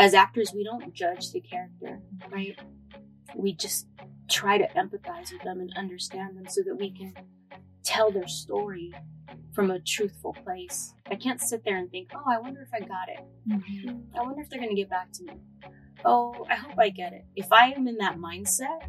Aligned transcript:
as 0.00 0.14
actors, 0.14 0.52
we 0.54 0.64
don't 0.64 0.94
judge 0.94 1.30
the 1.30 1.40
character, 1.40 2.00
right? 2.30 2.58
We 3.36 3.52
just 3.52 3.86
try 4.30 4.56
to 4.56 4.66
empathize 4.68 5.30
with 5.30 5.42
them 5.42 5.60
and 5.60 5.70
understand 5.76 6.38
them 6.38 6.46
so 6.48 6.62
that 6.66 6.74
we 6.74 6.90
can 6.90 7.12
tell 7.84 8.10
their 8.10 8.26
story 8.26 8.94
from 9.52 9.70
a 9.70 9.78
truthful 9.78 10.32
place. 10.42 10.94
I 11.10 11.16
can't 11.16 11.38
sit 11.38 11.64
there 11.66 11.76
and 11.76 11.90
think, 11.90 12.12
oh, 12.14 12.24
I 12.26 12.38
wonder 12.38 12.62
if 12.62 12.70
I 12.72 12.80
got 12.80 13.08
it. 13.08 13.20
Mm-hmm. 13.46 14.18
I 14.18 14.22
wonder 14.22 14.40
if 14.40 14.48
they're 14.48 14.58
going 14.58 14.70
to 14.70 14.76
get 14.76 14.88
back 14.88 15.12
to 15.12 15.24
me. 15.24 15.34
Oh, 16.02 16.46
I 16.48 16.54
hope 16.54 16.78
I 16.78 16.88
get 16.88 17.12
it. 17.12 17.26
If 17.36 17.52
I 17.52 17.72
am 17.72 17.86
in 17.86 17.98
that 17.98 18.16
mindset, 18.16 18.88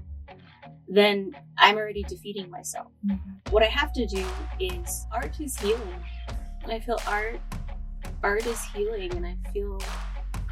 then 0.87 1.35
I'm 1.57 1.75
already 1.75 2.03
defeating 2.03 2.49
myself. 2.49 2.87
Mm-hmm. 3.05 3.51
What 3.51 3.63
I 3.63 3.67
have 3.67 3.91
to 3.93 4.05
do 4.05 4.25
is 4.61 5.05
art 5.11 5.37
is 5.41 5.57
healing. 5.59 6.05
And 6.63 6.71
I 6.71 6.79
feel 6.79 6.99
art 7.05 7.41
art 8.23 8.45
is 8.45 8.63
healing 8.65 9.13
and 9.15 9.25
I 9.25 9.35
feel 9.51 9.79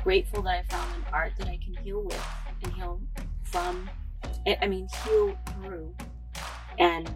grateful 0.03 0.41
that 0.43 0.59
I 0.59 0.63
found 0.63 0.95
an 0.95 1.03
art 1.13 1.33
that 1.37 1.47
I 1.47 1.57
can 1.57 1.75
heal 1.83 2.03
with 2.03 2.25
and 2.63 2.73
heal 2.73 3.01
from. 3.43 3.89
I 4.61 4.67
mean, 4.67 4.87
heal 5.05 5.37
through. 5.47 5.95
And 6.77 7.09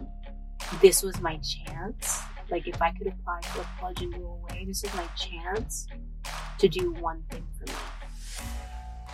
this 0.80 1.02
was 1.02 1.20
my 1.20 1.38
chance. 1.38 2.20
Like, 2.50 2.68
if 2.68 2.80
I 2.80 2.90
could 2.92 3.06
apply 3.06 3.40
for 3.42 3.62
a 3.62 3.68
pledge 3.80 4.02
and 4.02 4.12
go 4.12 4.38
away, 4.42 4.64
this 4.66 4.84
is 4.84 4.94
my 4.94 5.06
chance 5.16 5.86
to 6.58 6.68
do 6.68 6.92
one 6.92 7.22
thing 7.30 7.46
for 7.58 7.66
me. 7.66 7.78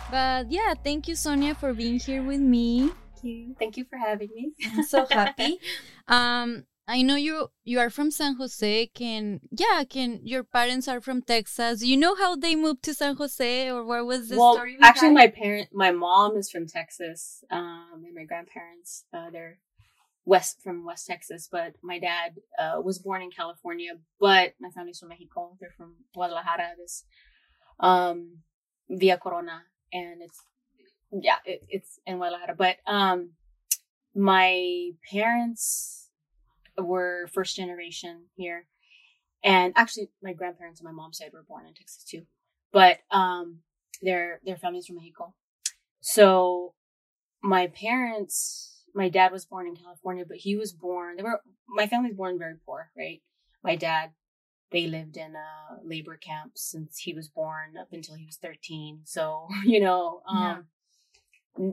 But 0.09 0.51
yeah, 0.51 0.73
thank 0.83 1.07
you, 1.07 1.15
Sonia, 1.15 1.55
for 1.55 1.73
being 1.73 1.99
here 1.99 2.21
with 2.21 2.41
me. 2.41 2.89
Thank 2.89 3.23
you. 3.23 3.55
Thank 3.57 3.77
you 3.77 3.85
for 3.85 3.97
having 3.97 4.29
me. 4.35 4.51
I'm 4.73 4.83
so 4.83 5.05
happy. 5.09 5.59
um, 6.07 6.65
I 6.91 7.03
know 7.03 7.15
you 7.15 7.47
you 7.63 7.79
are 7.79 7.89
from 7.89 8.11
San 8.11 8.35
Jose. 8.35 8.87
Can 8.87 9.39
yeah, 9.49 9.85
can 9.89 10.19
your 10.25 10.43
parents 10.43 10.89
are 10.89 10.99
from 10.99 11.21
Texas? 11.21 11.81
You 11.81 11.95
know 11.95 12.15
how 12.15 12.35
they 12.35 12.53
moved 12.53 12.83
to 12.83 12.93
San 12.93 13.15
Jose, 13.15 13.71
or 13.71 13.85
what 13.85 14.05
was 14.05 14.27
the 14.27 14.37
well, 14.37 14.55
story? 14.55 14.75
Actually, 14.81 15.13
my 15.13 15.27
parent, 15.27 15.69
my 15.71 15.91
mom 15.91 16.35
is 16.35 16.51
from 16.51 16.67
Texas, 16.67 17.45
um, 17.49 18.03
and 18.05 18.13
my 18.13 18.25
grandparents, 18.25 19.05
uh, 19.13 19.29
they're 19.31 19.59
west 20.25 20.57
from 20.61 20.85
West 20.85 21.07
Texas. 21.07 21.47
But 21.49 21.75
my 21.81 21.97
dad 21.97 22.35
uh, 22.59 22.81
was 22.81 22.99
born 22.99 23.21
in 23.21 23.31
California, 23.31 23.93
but 24.19 24.55
my 24.59 24.69
family's 24.75 24.99
from 24.99 25.09
Mexico. 25.09 25.55
They're 25.61 25.77
from 25.77 25.95
Guadalajara, 26.13 26.71
this 26.77 27.05
um, 27.79 28.39
Villa 28.89 29.17
Corona, 29.17 29.63
and 29.93 30.21
it's 30.21 30.39
yeah, 31.13 31.39
it, 31.45 31.61
it's 31.69 31.99
in 32.05 32.17
Guadalajara. 32.17 32.55
But 32.57 32.75
um, 32.85 33.31
my 34.13 34.89
parents 35.09 36.00
were 36.81 37.27
first 37.33 37.55
generation 37.55 38.25
here. 38.35 38.67
And 39.43 39.73
actually 39.75 40.09
my 40.21 40.33
grandparents 40.33 40.81
on 40.81 40.85
my 40.85 40.91
mom's 40.91 41.17
side 41.17 41.31
were 41.33 41.43
born 41.43 41.65
in 41.65 41.73
Texas 41.73 42.03
too. 42.03 42.23
But 42.71 42.99
um 43.11 43.59
their 44.01 44.39
their 44.45 44.57
families 44.57 44.87
from 44.87 44.97
Mexico. 44.97 45.33
So 46.01 46.73
my 47.41 47.67
parents 47.67 48.85
my 48.93 49.09
dad 49.09 49.31
was 49.31 49.45
born 49.45 49.67
in 49.67 49.75
California, 49.75 50.25
but 50.27 50.37
he 50.37 50.55
was 50.55 50.73
born 50.73 51.17
they 51.17 51.23
were 51.23 51.41
my 51.67 51.87
family's 51.87 52.15
born 52.15 52.37
very 52.37 52.55
poor, 52.65 52.91
right? 52.97 53.21
My 53.63 53.75
dad 53.75 54.11
they 54.71 54.87
lived 54.87 55.17
in 55.17 55.35
a 55.35 55.85
labor 55.85 56.15
camp 56.15 56.53
since 56.55 56.97
he 56.97 57.13
was 57.13 57.27
born 57.27 57.75
up 57.79 57.89
until 57.91 58.15
he 58.15 58.25
was 58.25 58.37
13. 58.37 59.01
So, 59.03 59.49
you 59.65 59.81
know, 59.81 60.21
um, 60.27 60.67
yeah 61.57 61.71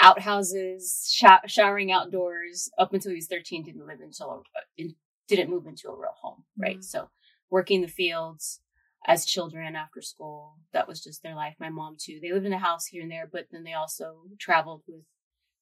outhouses, 0.00 1.10
sh- 1.12 1.46
showering 1.46 1.92
outdoors 1.92 2.70
up 2.78 2.92
until 2.92 3.10
he 3.10 3.16
was 3.16 3.26
13, 3.26 3.64
didn't 3.64 3.86
live 3.86 4.00
until, 4.00 4.44
uh, 4.56 4.84
didn't 5.28 5.50
move 5.50 5.66
into 5.66 5.88
a 5.88 5.96
real 5.96 6.14
home, 6.20 6.44
right? 6.58 6.76
Mm-hmm. 6.76 6.82
So 6.82 7.10
working 7.50 7.82
the 7.82 7.88
fields 7.88 8.60
as 9.06 9.24
children 9.24 9.76
after 9.76 10.02
school, 10.02 10.56
that 10.72 10.88
was 10.88 11.02
just 11.02 11.22
their 11.22 11.34
life. 11.34 11.54
My 11.58 11.70
mom 11.70 11.96
too. 11.98 12.18
They 12.20 12.32
lived 12.32 12.46
in 12.46 12.52
a 12.52 12.58
house 12.58 12.86
here 12.86 13.02
and 13.02 13.10
there, 13.10 13.28
but 13.30 13.46
then 13.50 13.64
they 13.64 13.72
also 13.72 14.22
traveled 14.38 14.82
with 14.86 15.04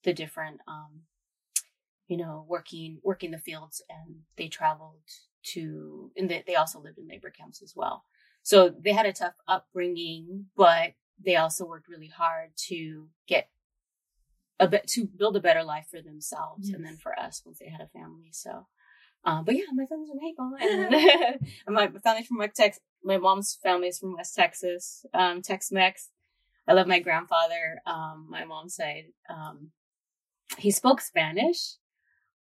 the 0.05 0.13
different, 0.13 0.61
um, 0.67 1.03
you 2.09 2.17
know, 2.17 2.45
working, 2.49 2.99
working 3.03 3.31
the 3.31 3.39
fields 3.39 3.83
and 3.89 4.21
they 4.37 4.49
traveled 4.49 5.03
to, 5.43 6.11
and 6.17 6.29
they, 6.29 6.43
they 6.47 6.57
also 6.57 6.81
lived 6.81 6.99
in 6.99 7.07
labor 7.09 7.31
camps 7.31 7.63
as 7.63 7.75
well. 7.77 8.05
So 8.43 8.71
they 8.71 8.93
had 8.93 9.07
a 9.07 9.13
tough 9.13 9.35
upbringing, 9.47 10.47
but 10.57 10.95
they 11.25 11.37
also 11.37 11.67
worked 11.67 11.89
really 11.89 12.09
hard 12.09 12.51
to 12.69 13.09
get 13.27 13.49
a 14.61 14.69
bit 14.69 14.87
to 14.89 15.07
build 15.07 15.37
a 15.37 15.41
better 15.41 15.63
life 15.63 15.87
for 15.91 16.01
themselves 16.03 16.69
yes. 16.69 16.75
and 16.75 16.85
then 16.85 16.97
for 16.97 17.19
us 17.19 17.43
once 17.45 17.59
they 17.59 17.69
had 17.69 17.81
a 17.81 17.89
family. 17.89 18.31
So, 18.33 18.67
um, 19.25 19.45
but 19.45 19.55
yeah, 19.55 19.65
my 19.73 19.87
family's 19.87 20.11
from 20.11 20.19
Mexico 20.21 21.41
and 21.41 21.41
my 21.69 22.01
family's 22.01 22.27
from 22.27 22.39
West 22.39 22.57
Texas. 22.57 22.83
My 23.05 23.19
mom's 23.19 23.59
family 23.63 23.89
is 23.89 23.99
from 23.99 24.17
West 24.17 24.35
Texas, 24.35 25.07
um, 25.15 25.43
Tex-Mex. 25.43 26.11
I 26.67 26.73
love 26.73 26.87
my 26.87 26.99
grandfather. 26.99 27.81
Um, 27.87 28.27
my 28.29 28.45
mom's 28.45 28.75
side, 28.75 29.07
um, 29.31 29.71
he 30.59 30.71
spoke 30.71 31.01
Spanish, 31.01 31.77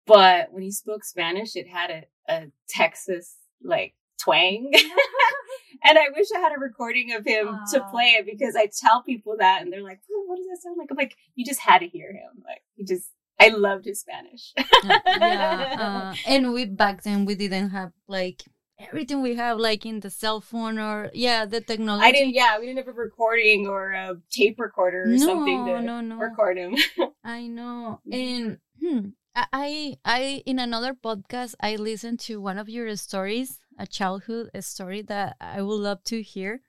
but 0.07 0.53
when 0.53 0.63
he 0.63 0.71
spoke 0.71 1.05
Spanish, 1.05 1.57
it 1.57 1.69
had 1.69 1.91
a, 1.91 2.33
a 2.33 2.47
Texas 2.69 3.37
like 3.63 3.95
twang. 4.21 4.73
and 5.83 5.99
I 5.99 6.07
wish 6.17 6.29
I 6.35 6.41
had 6.41 6.53
a 6.53 6.59
recording 6.59 7.13
of 7.13 7.25
him 7.25 7.59
to 7.73 7.81
play 7.91 8.17
it 8.19 8.27
because 8.27 8.57
I 8.57 8.67
tell 8.67 9.03
people 9.03 9.37
that 9.39 9.63
and 9.63 9.73
they're 9.73 9.83
like, 9.83 10.01
oh, 10.11 10.25
what 10.27 10.37
does 10.37 10.47
that 10.47 10.63
sound 10.63 10.77
like? 10.79 10.91
I'm 10.91 10.97
like, 10.97 11.17
you 11.35 11.45
just 11.45 11.61
had 11.61 11.79
to 11.79 11.89
hear 11.89 12.13
him. 12.13 12.43
Like, 12.45 12.63
he 12.75 12.85
just, 12.85 13.11
I 13.41 13.49
loved 13.49 13.85
his 13.85 14.01
Spanish. 14.01 14.53
yeah. 14.85 16.13
Uh, 16.15 16.15
and 16.27 16.53
we, 16.53 16.65
back 16.65 17.03
then, 17.03 17.25
we 17.25 17.35
didn't 17.35 17.71
have 17.71 17.93
like, 18.09 18.43
everything 18.79 19.23
we 19.23 19.35
have 19.35 19.59
like 19.59 19.85
in 19.85 20.01
the 20.01 20.11
cell 20.11 20.41
phone 20.41 20.79
or 20.79 21.11
yeah 21.13 21.45
the 21.45 21.61
technology 21.61 22.05
i 22.05 22.13
didn't 22.13 22.33
yeah 22.33 22.59
we 22.59 22.67
didn't 22.67 22.79
have 22.79 22.87
a 22.89 22.93
recording 22.93 23.67
or 23.67 23.91
a 23.91 24.17
tape 24.31 24.59
recorder 24.61 25.03
or 25.03 25.07
no, 25.07 25.17
something 25.17 25.67
to 25.67 25.83
no, 25.83 26.01
no. 26.01 26.17
record 26.17 26.57
him 26.57 26.77
i 27.25 27.47
know 27.47 28.01
and 28.13 28.59
hmm, 28.81 29.01
i 29.35 29.97
i 30.05 30.43
in 30.47 30.61
another 30.61 30.95
podcast 30.95 31.55
i 31.61 31.75
listened 31.75 32.21
to 32.21 32.41
one 32.41 32.57
of 32.57 32.69
your 32.69 32.95
stories 32.95 33.59
a 33.79 33.87
childhood 33.87 34.51
a 34.55 34.63
story 34.63 35.03
that 35.03 35.37
I 35.41 35.63
would 35.63 35.81
love 35.81 36.03
to 36.05 36.23
hear. 36.23 36.61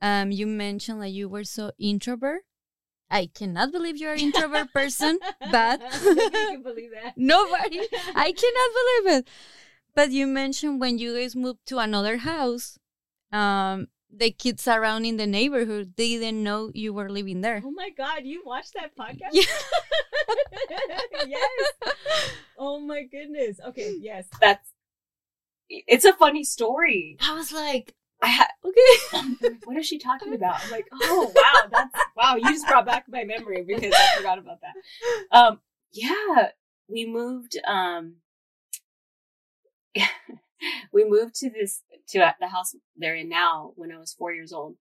Um, 0.00 0.30
you 0.30 0.46
mentioned 0.46 1.02
that 1.02 1.10
you 1.10 1.28
were 1.28 1.44
so 1.44 1.72
introvert. 1.78 2.42
I 3.10 3.26
cannot 3.26 3.72
believe 3.72 3.96
you're 3.96 4.12
an 4.14 4.20
introvert 4.20 4.72
person, 4.74 5.18
but 5.52 5.80
can 5.80 6.62
believe 6.62 6.90
that. 6.92 7.14
nobody. 7.16 7.80
I 8.14 8.32
cannot 8.32 8.70
believe 8.78 9.18
it. 9.18 9.28
But 9.94 10.10
you 10.10 10.26
mentioned 10.26 10.80
when 10.80 10.98
you 10.98 11.16
guys 11.16 11.34
moved 11.34 11.66
to 11.66 11.78
another 11.78 12.18
house, 12.18 12.78
um, 13.32 13.88
the 14.10 14.30
kids 14.30 14.66
around 14.66 15.04
in 15.04 15.16
the 15.16 15.26
neighborhood 15.26 15.92
they 15.96 16.16
didn't 16.16 16.42
know 16.42 16.70
you 16.72 16.94
were 16.94 17.10
living 17.10 17.40
there. 17.40 17.62
Oh 17.64 17.70
my 17.70 17.90
god, 17.90 18.24
you 18.24 18.42
watched 18.44 18.74
that 18.74 18.96
podcast? 18.96 19.32
Yeah. 19.32 19.44
yes. 21.26 21.72
Oh 22.56 22.80
my 22.80 23.02
goodness. 23.04 23.60
Okay, 23.66 23.96
yes. 24.00 24.26
That's 24.40 24.72
it's 25.68 26.04
a 26.04 26.12
funny 26.14 26.44
story. 26.44 27.16
I 27.20 27.34
was 27.34 27.52
like, 27.52 27.94
I 28.22 28.28
ha- 28.28 28.48
okay. 28.64 29.56
what 29.64 29.76
is 29.76 29.86
she 29.86 29.98
talking 29.98 30.34
about? 30.34 30.64
I'm 30.64 30.70
like, 30.70 30.86
oh 30.92 31.32
wow, 31.36 31.68
that's 31.70 32.04
wow. 32.16 32.36
You 32.36 32.50
just 32.50 32.66
brought 32.66 32.86
back 32.86 33.04
my 33.08 33.24
memory 33.24 33.64
because 33.66 33.94
I 33.94 34.16
forgot 34.16 34.38
about 34.38 34.58
that. 34.60 35.36
Um, 35.36 35.60
yeah, 35.92 36.48
we 36.88 37.06
moved. 37.06 37.58
Um, 37.66 38.16
we 40.92 41.08
moved 41.08 41.36
to 41.36 41.50
this 41.50 41.82
to 42.08 42.32
the 42.40 42.48
house 42.48 42.74
they're 42.96 43.14
in 43.14 43.28
now 43.28 43.72
when 43.76 43.92
I 43.92 43.98
was 43.98 44.14
four 44.14 44.32
years 44.32 44.52
old. 44.52 44.76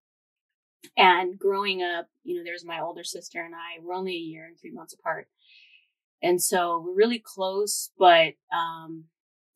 And 0.96 1.38
growing 1.38 1.82
up, 1.84 2.08
you 2.24 2.38
know, 2.38 2.44
there's 2.44 2.64
my 2.64 2.80
older 2.80 3.04
sister 3.04 3.44
and 3.44 3.54
I. 3.54 3.84
We're 3.84 3.94
only 3.94 4.14
a 4.14 4.20
year 4.20 4.46
and 4.46 4.58
three 4.60 4.72
months 4.72 4.94
apart, 4.94 5.28
and 6.24 6.42
so 6.42 6.84
we're 6.84 6.96
really 6.96 7.22
close. 7.24 7.92
But 8.00 8.34
um, 8.56 9.06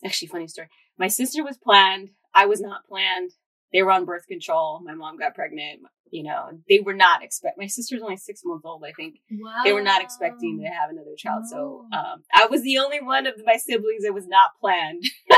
actually, 0.06 0.28
funny 0.28 0.48
story 0.48 0.68
my 1.02 1.08
sister 1.08 1.44
was 1.44 1.58
planned. 1.58 2.12
I 2.34 2.46
was 2.46 2.62
not 2.62 2.88
planned. 2.88 3.32
They 3.74 3.82
were 3.82 3.92
on 3.92 4.06
birth 4.06 4.28
control. 4.28 4.80
My 4.84 4.94
mom 4.94 5.18
got 5.18 5.34
pregnant. 5.34 5.82
You 6.12 6.24
know, 6.24 6.60
they 6.70 6.80
were 6.80 6.94
not 6.94 7.24
expect. 7.24 7.58
My 7.58 7.68
sister's 7.68 8.04
only 8.04 8.18
six 8.18 8.42
months 8.46 8.66
old, 8.66 8.84
I 8.86 8.92
think. 8.92 9.16
Wow. 9.32 9.62
They 9.64 9.74
were 9.74 9.82
not 9.82 10.02
expecting 10.02 10.60
to 10.60 10.68
have 10.68 10.92
another 10.92 11.16
child. 11.18 11.48
So, 11.48 11.86
um, 11.92 12.24
I 12.36 12.46
was 12.48 12.62
the 12.62 12.78
only 12.78 13.02
one 13.02 13.26
of 13.26 13.34
my 13.46 13.58
siblings 13.58 14.04
that 14.04 14.14
was 14.14 14.28
not 14.28 14.52
planned. 14.60 15.04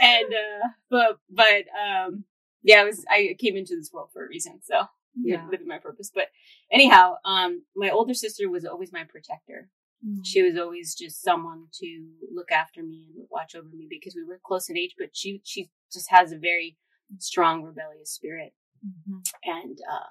and, 0.00 0.32
uh, 0.32 0.68
but, 0.90 1.18
but, 1.30 1.64
um, 1.78 2.24
yeah, 2.62 2.80
I 2.80 2.84
was, 2.84 3.04
I 3.08 3.36
came 3.38 3.56
into 3.56 3.76
this 3.76 3.90
world 3.92 4.08
for 4.12 4.24
a 4.24 4.28
reason. 4.28 4.60
So, 4.64 4.86
yeah, 5.22 5.46
living 5.50 5.68
my 5.68 5.78
purpose. 5.78 6.10
But 6.12 6.28
anyhow, 6.72 7.16
um, 7.24 7.62
my 7.76 7.90
older 7.90 8.14
sister 8.14 8.48
was 8.48 8.64
always 8.64 8.92
my 8.92 9.04
protector. 9.04 9.68
Mm-hmm. 10.06 10.22
She 10.24 10.42
was 10.42 10.56
always 10.58 10.94
just 10.94 11.22
someone 11.22 11.66
to 11.74 12.08
look 12.34 12.50
after 12.50 12.82
me 12.82 13.08
and 13.14 13.26
watch 13.30 13.54
over 13.54 13.68
me 13.68 13.86
because 13.88 14.14
we 14.14 14.24
were 14.24 14.40
close 14.44 14.68
in 14.68 14.76
age, 14.76 14.94
but 14.98 15.10
she, 15.12 15.40
she 15.44 15.70
just 15.92 16.10
has 16.10 16.32
a 16.32 16.38
very 16.38 16.76
strong 17.18 17.62
rebellious 17.62 18.10
spirit 18.10 18.52
mm-hmm. 18.84 19.18
and, 19.44 19.78
uh, 19.90 20.10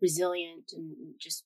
resilient 0.00 0.72
and 0.74 0.96
just 1.18 1.44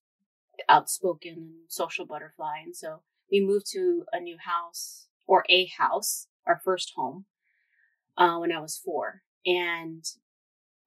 outspoken 0.69 1.33
and 1.33 1.51
social 1.69 2.07
butterfly. 2.07 2.59
And 2.65 2.75
so 2.75 3.01
we 3.31 3.41
moved 3.41 3.67
to 3.73 4.05
a 4.13 4.21
new 4.21 4.37
house 4.39 5.09
or 5.27 5.45
a 5.49 5.67
house, 5.67 6.29
our 6.47 6.61
first 6.65 6.93
home, 6.95 7.25
uh, 8.17 8.37
when 8.39 8.53
I 8.53 8.61
was 8.61 8.77
four. 8.77 9.23
And 9.45 10.05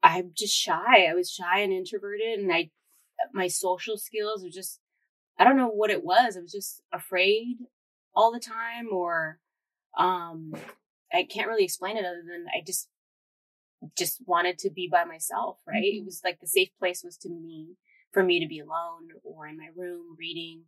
I'm 0.02 0.32
just 0.36 0.56
shy. 0.56 1.06
I 1.10 1.14
was 1.14 1.30
shy 1.30 1.60
and 1.60 1.74
introverted, 1.74 2.40
and 2.40 2.52
I 2.52 2.72
my 3.34 3.48
social 3.48 3.98
skills 3.98 4.46
are 4.46 4.50
just 4.50 4.80
I 5.40 5.44
don't 5.44 5.58
know 5.58 5.68
what 5.68 5.90
it 5.90 6.04
was. 6.04 6.36
I 6.36 6.42
was 6.42 6.52
just 6.52 6.82
afraid 6.92 7.58
all 8.16 8.32
the 8.32 8.40
time, 8.40 8.88
or 8.92 9.40
um, 9.98 10.54
I 11.14 11.24
can't 11.24 11.48
really 11.48 11.64
explain 11.64 11.98
it 11.98 12.06
other 12.06 12.24
than 12.28 12.46
I 12.54 12.64
just 12.66 12.90
just 13.96 14.22
wanted 14.26 14.58
to 14.58 14.72
be 14.72 14.90
by 14.92 15.04
myself. 15.06 15.60
Right? 15.68 15.84
Mm-hmm. 15.84 16.02
It 16.02 16.06
was 16.06 16.22
like 16.24 16.40
the 16.40 16.48
safe 16.48 16.70
place 16.80 17.04
was 17.04 17.18
to 17.18 17.30
me 17.30 17.76
for 18.12 18.24
me 18.24 18.40
to 18.40 18.48
be 18.48 18.60
alone 18.60 19.10
or 19.24 19.48
in 19.48 19.58
my 19.58 19.70
room 19.76 20.16
reading. 20.18 20.64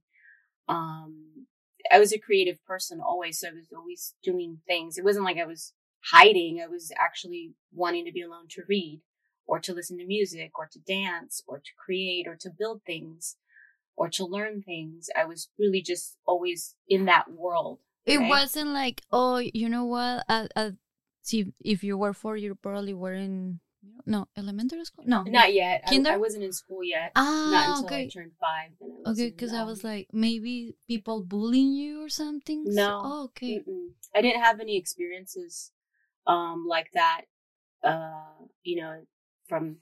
Um, 0.68 1.48
I 1.92 2.00
was 2.00 2.14
a 2.14 2.20
creative 2.20 2.64
person 2.66 3.00
always, 3.02 3.40
so 3.40 3.48
I 3.48 3.54
was 3.54 3.68
always 3.76 4.14
doing 4.24 4.60
things. 4.68 4.98
It 4.98 5.06
wasn't 5.06 5.26
like 5.26 5.38
I 5.38 5.46
was 5.46 5.74
hiding. 6.12 6.62
I 6.64 6.68
was 6.68 6.92
actually 6.98 7.54
wanting 7.74 8.06
to 8.06 8.12
be 8.12 8.22
alone 8.22 8.48
to 8.52 8.64
read 8.68 9.02
or 9.48 9.60
to 9.60 9.74
listen 9.74 9.98
to 9.98 10.06
music 10.06 10.52
or 10.60 10.70
to 10.72 10.80
dance 10.80 11.42
or 11.48 11.58
to 11.58 11.72
create 11.84 12.28
or 12.28 12.36
to 12.36 12.50
build 12.50 12.82
things 12.86 13.38
or 14.00 14.08
to 14.08 14.26
learn 14.26 14.64
things. 14.64 15.10
I 15.16 15.26
was 15.26 15.50
really 15.60 15.82
just 15.82 16.16
always 16.26 16.74
in 16.88 17.06
that 17.06 17.30
world. 17.30 17.80
It 18.06 18.18
wasn't 18.18 18.70
like, 18.70 19.02
oh, 19.12 19.38
you 19.38 19.68
know 19.68 19.84
what? 19.84 20.24
Uh, 20.28 20.48
uh, 20.56 20.72
see, 21.22 21.54
if 21.60 21.84
you 21.84 21.98
were 21.98 22.14
four, 22.14 22.38
you 22.38 22.56
probably 22.56 22.94
were 22.94 23.14
in 23.14 23.60
no 24.06 24.28
elementary 24.38 24.86
school. 24.86 25.04
No, 25.06 25.24
not 25.24 25.54
yet. 25.54 25.86
Kinder? 25.86 26.12
I, 26.12 26.14
I 26.14 26.18
wasn't 26.18 26.46
in 26.46 26.54
school 26.54 26.82
yet. 26.82 27.12
Ah, 27.16 27.50
not 27.52 27.68
until 27.68 27.86
okay. 27.86 28.04
I 28.04 28.08
turned 28.08 28.32
five. 28.40 28.72
okay, 29.06 29.30
because 29.30 29.54
I 29.54 29.64
was 29.64 29.84
like 29.84 30.08
maybe 30.14 30.76
people 30.88 31.22
bullying 31.22 31.74
you 31.74 32.02
or 32.04 32.10
something. 32.10 32.64
No. 32.66 33.02
Oh, 33.04 33.24
okay. 33.26 33.60
Mm-mm. 33.60 33.90
I 34.16 34.22
didn't 34.22 34.42
have 34.42 34.60
any 34.62 34.78
experiences 34.78 35.72
um 36.26 36.66
like 36.68 36.90
that. 36.94 37.24
Uh, 37.84 38.48
you 38.64 38.78
know, 38.82 39.02
from 39.48 39.78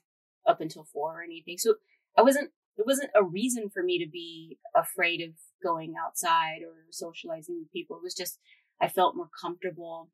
up 0.45 0.59
until 0.59 0.83
four 0.83 1.19
or 1.19 1.23
anything. 1.23 1.59
So 1.59 1.75
I 2.17 2.23
wasn't. 2.23 2.49
It 2.77 2.85
wasn't 2.85 3.11
a 3.15 3.23
reason 3.23 3.69
for 3.69 3.83
me 3.83 4.03
to 4.03 4.09
be 4.09 4.59
afraid 4.75 5.21
of 5.21 5.31
going 5.63 5.95
outside 5.99 6.59
or 6.61 6.85
socializing 6.91 7.59
with 7.59 7.71
people. 7.71 7.97
It 7.97 8.03
was 8.03 8.15
just 8.15 8.39
I 8.81 8.87
felt 8.87 9.15
more 9.15 9.29
comfortable 9.41 10.09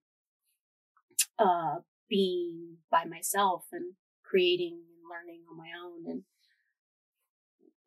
uh 1.37 1.77
being 2.09 2.77
by 2.91 3.05
myself 3.05 3.65
and 3.71 3.93
creating 4.23 4.81
and 4.87 5.09
learning 5.09 5.41
on 5.49 5.57
my 5.57 5.69
own. 5.83 6.09
And 6.09 6.23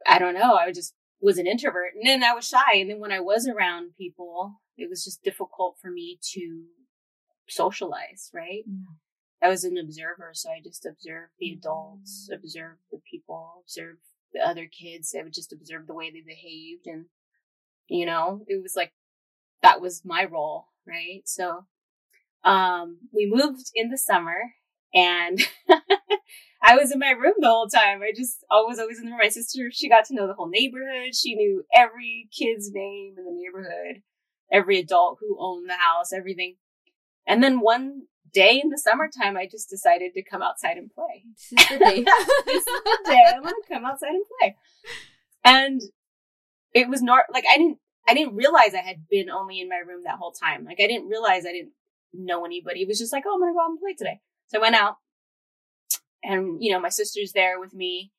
I 0.06 0.18
don't 0.18 0.34
know, 0.34 0.54
I 0.54 0.72
just 0.72 0.94
was 1.20 1.38
an 1.38 1.46
introvert 1.46 1.94
and 1.94 2.06
then 2.06 2.22
I 2.22 2.34
was 2.34 2.46
shy. 2.46 2.74
And 2.74 2.90
then 2.90 3.00
when 3.00 3.12
I 3.12 3.20
was 3.20 3.48
around 3.48 3.96
people, 3.96 4.60
it 4.76 4.88
was 4.90 5.04
just 5.04 5.22
difficult 5.22 5.76
for 5.80 5.90
me 5.90 6.18
to 6.34 6.64
socialize, 7.48 8.30
right? 8.34 8.64
Yeah. 8.66 9.46
I 9.46 9.48
was 9.48 9.64
an 9.64 9.76
observer, 9.76 10.30
so 10.32 10.50
I 10.50 10.60
just 10.62 10.86
observed 10.86 11.32
the 11.38 11.52
adults, 11.52 12.28
mm. 12.30 12.36
observed 12.36 12.80
the 12.90 13.00
people, 13.10 13.62
observed 13.64 14.00
the 14.32 14.40
other 14.40 14.66
kids. 14.66 15.14
I 15.18 15.22
would 15.22 15.34
just 15.34 15.52
observe 15.52 15.86
the 15.86 15.94
way 15.94 16.10
they 16.10 16.22
behaved. 16.26 16.86
And, 16.86 17.06
you 17.88 18.06
know, 18.06 18.42
it 18.46 18.62
was 18.62 18.74
like, 18.76 18.92
that 19.62 19.80
was 19.80 20.04
my 20.04 20.24
role, 20.24 20.66
right? 20.86 21.22
So 21.24 21.64
um, 22.44 22.98
we 23.12 23.30
moved 23.30 23.70
in 23.74 23.90
the 23.90 23.98
summer 23.98 24.36
and 24.94 25.40
I 26.62 26.76
was 26.76 26.90
in 26.90 26.98
my 26.98 27.10
room 27.10 27.34
the 27.38 27.48
whole 27.48 27.68
time. 27.68 28.00
I 28.02 28.12
just 28.16 28.44
always, 28.50 28.78
always 28.78 28.98
in 28.98 29.04
the 29.04 29.10
room. 29.10 29.20
My 29.22 29.28
sister, 29.28 29.70
she 29.72 29.88
got 29.88 30.04
to 30.06 30.14
know 30.14 30.26
the 30.26 30.34
whole 30.34 30.48
neighborhood. 30.48 31.14
She 31.14 31.34
knew 31.34 31.64
every 31.74 32.28
kid's 32.36 32.70
name 32.72 33.14
in 33.18 33.24
the 33.24 33.32
neighborhood, 33.32 34.02
every 34.52 34.78
adult 34.78 35.18
who 35.20 35.36
owned 35.38 35.68
the 35.68 35.76
house, 35.76 36.12
everything. 36.12 36.56
And 37.26 37.42
then 37.42 37.60
one 37.60 38.02
day 38.32 38.60
in 38.62 38.70
the 38.70 38.78
summertime, 38.78 39.36
I 39.36 39.46
just 39.50 39.68
decided 39.68 40.14
to 40.14 40.22
come 40.22 40.42
outside 40.42 40.76
and 40.76 40.90
play. 40.90 41.24
This 41.50 41.62
is 41.62 41.68
the 41.68 41.84
day. 41.84 42.04
this 42.46 42.66
is 42.66 42.82
the 42.84 42.98
day 43.06 43.22
I 43.34 43.40
want 43.40 43.56
to 43.64 43.74
come 43.74 43.84
outside 43.84 44.10
and 44.10 44.24
play. 44.40 44.56
And 45.44 45.80
it 46.74 46.88
was 46.88 47.02
not 47.02 47.24
like 47.32 47.44
I 47.50 47.56
didn't 47.56 47.78
I 48.08 48.14
didn't 48.14 48.36
realize 48.36 48.74
I 48.74 48.82
had 48.82 49.08
been 49.08 49.30
only 49.30 49.60
in 49.60 49.68
my 49.68 49.78
room 49.78 50.02
that 50.04 50.18
whole 50.18 50.32
time. 50.32 50.64
Like 50.64 50.78
I 50.80 50.86
didn't 50.86 51.08
realize 51.08 51.44
I 51.44 51.52
didn't 51.52 51.72
know 52.12 52.44
anybody. 52.44 52.82
It 52.82 52.88
was 52.88 52.98
just 52.98 53.12
like, 53.12 53.24
oh, 53.26 53.34
I'm 53.34 53.40
gonna 53.40 53.52
go 53.52 53.60
out 53.60 53.70
and 53.70 53.80
play 53.80 53.94
today. 53.94 54.20
So 54.48 54.58
I 54.58 54.62
went 54.62 54.76
out, 54.76 54.96
and 56.22 56.62
you 56.62 56.72
know, 56.72 56.80
my 56.80 56.88
sister's 56.88 57.32
there 57.32 57.58
with 57.58 57.74
me, 57.74 58.12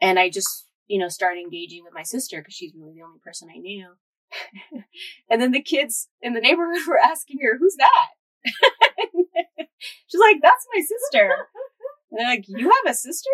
and 0.00 0.18
I 0.18 0.30
just 0.30 0.66
you 0.86 0.98
know 0.98 1.08
started 1.08 1.40
engaging 1.40 1.84
with 1.84 1.94
my 1.94 2.02
sister 2.02 2.38
because 2.38 2.54
she's 2.54 2.72
really 2.74 2.94
the 2.94 3.02
only 3.02 3.20
person 3.22 3.48
I 3.54 3.58
knew. 3.58 3.92
and 5.30 5.42
then 5.42 5.52
the 5.52 5.60
kids 5.60 6.08
in 6.22 6.32
the 6.32 6.40
neighborhood 6.40 6.82
were 6.88 6.98
asking 6.98 7.38
her, 7.42 7.58
"Who's 7.58 7.76
that?" 7.76 8.08
She's 10.08 10.20
like, 10.20 10.38
"That's 10.42 10.66
my 10.74 10.80
sister." 10.80 11.48
And 12.10 12.20
they're 12.20 12.28
like, 12.28 12.44
"You 12.46 12.70
have 12.70 12.92
a 12.92 12.94
sister?" 12.94 13.30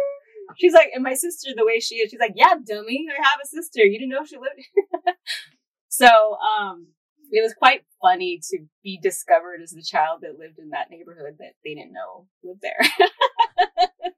She's 0.56 0.73
like, 0.73 0.89
and 0.95 1.05
my 1.05 1.12
sister, 1.12 1.50
the 1.55 1.67
way 1.67 1.79
she 1.79 1.97
is, 1.97 2.11
she's 2.11 2.21
like, 2.21 2.33
"Yeah, 2.35 2.55
dummy, 2.67 3.06
I 3.11 3.23
have 3.23 3.41
a 3.43 3.47
sister. 3.47 3.85
You 3.85 3.99
didn't 3.99 4.11
know 4.11 4.25
she 4.25 4.37
lived." 4.37 4.56
here. 4.56 5.15
so, 5.89 6.39
um, 6.41 6.89
it 7.31 7.43
was 7.43 7.55
quite 7.55 7.85
funny 8.00 8.41
to 8.50 8.61
be 8.83 8.99
discovered 9.03 9.61
as 9.62 9.73
the 9.73 9.83
child 9.83 10.21
that 10.23 10.39
lived 10.39 10.59
in 10.59 10.71
that 10.71 10.91
neighborhood 10.91 11.37
that 11.39 11.53
they 11.65 11.75
didn't 11.75 11.93
know 11.93 12.27
lived 12.43 12.62
there. 12.62 12.81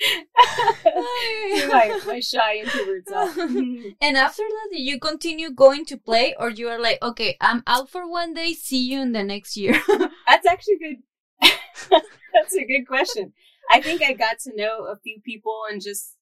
my, 0.84 2.00
my 2.06 2.20
shy 2.20 2.56
introvert 2.56 3.08
self. 3.08 3.36
and 3.36 4.16
after 4.16 4.42
that, 4.42 4.68
did 4.70 4.80
you 4.80 4.98
continue 4.98 5.50
going 5.50 5.84
to 5.86 5.96
play, 5.96 6.34
or 6.38 6.50
you 6.50 6.68
are 6.68 6.80
like, 6.80 6.98
okay, 7.02 7.36
I'm 7.40 7.62
out 7.66 7.90
for 7.90 8.08
one 8.08 8.34
day. 8.34 8.52
See 8.52 8.90
you 8.90 9.00
in 9.00 9.12
the 9.12 9.24
next 9.24 9.56
year. 9.56 9.80
That's 10.26 10.46
actually 10.46 10.78
good. 10.78 11.50
That's 11.90 12.54
a 12.54 12.64
good 12.64 12.86
question. 12.86 13.32
I 13.70 13.80
think 13.80 14.02
I 14.02 14.12
got 14.12 14.38
to 14.40 14.56
know 14.56 14.86
a 14.86 14.96
few 14.96 15.20
people 15.24 15.62
and 15.70 15.82
just 15.82 16.14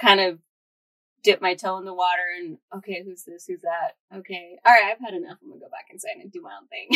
kind 0.00 0.20
of 0.20 0.38
dip 1.22 1.40
my 1.40 1.54
toe 1.54 1.78
in 1.78 1.84
the 1.84 1.94
water 1.94 2.22
and 2.36 2.58
okay, 2.76 3.02
who's 3.04 3.24
this? 3.24 3.46
Who's 3.46 3.60
that? 3.60 3.96
Okay. 4.16 4.58
All 4.64 4.72
right, 4.72 4.90
I've 4.90 5.00
had 5.00 5.14
enough. 5.14 5.38
I'm 5.42 5.50
gonna 5.50 5.60
go 5.60 5.68
back 5.70 5.86
inside 5.92 6.20
and 6.20 6.32
do 6.32 6.42
my 6.42 6.52
own 6.60 6.66
thing. 6.68 6.88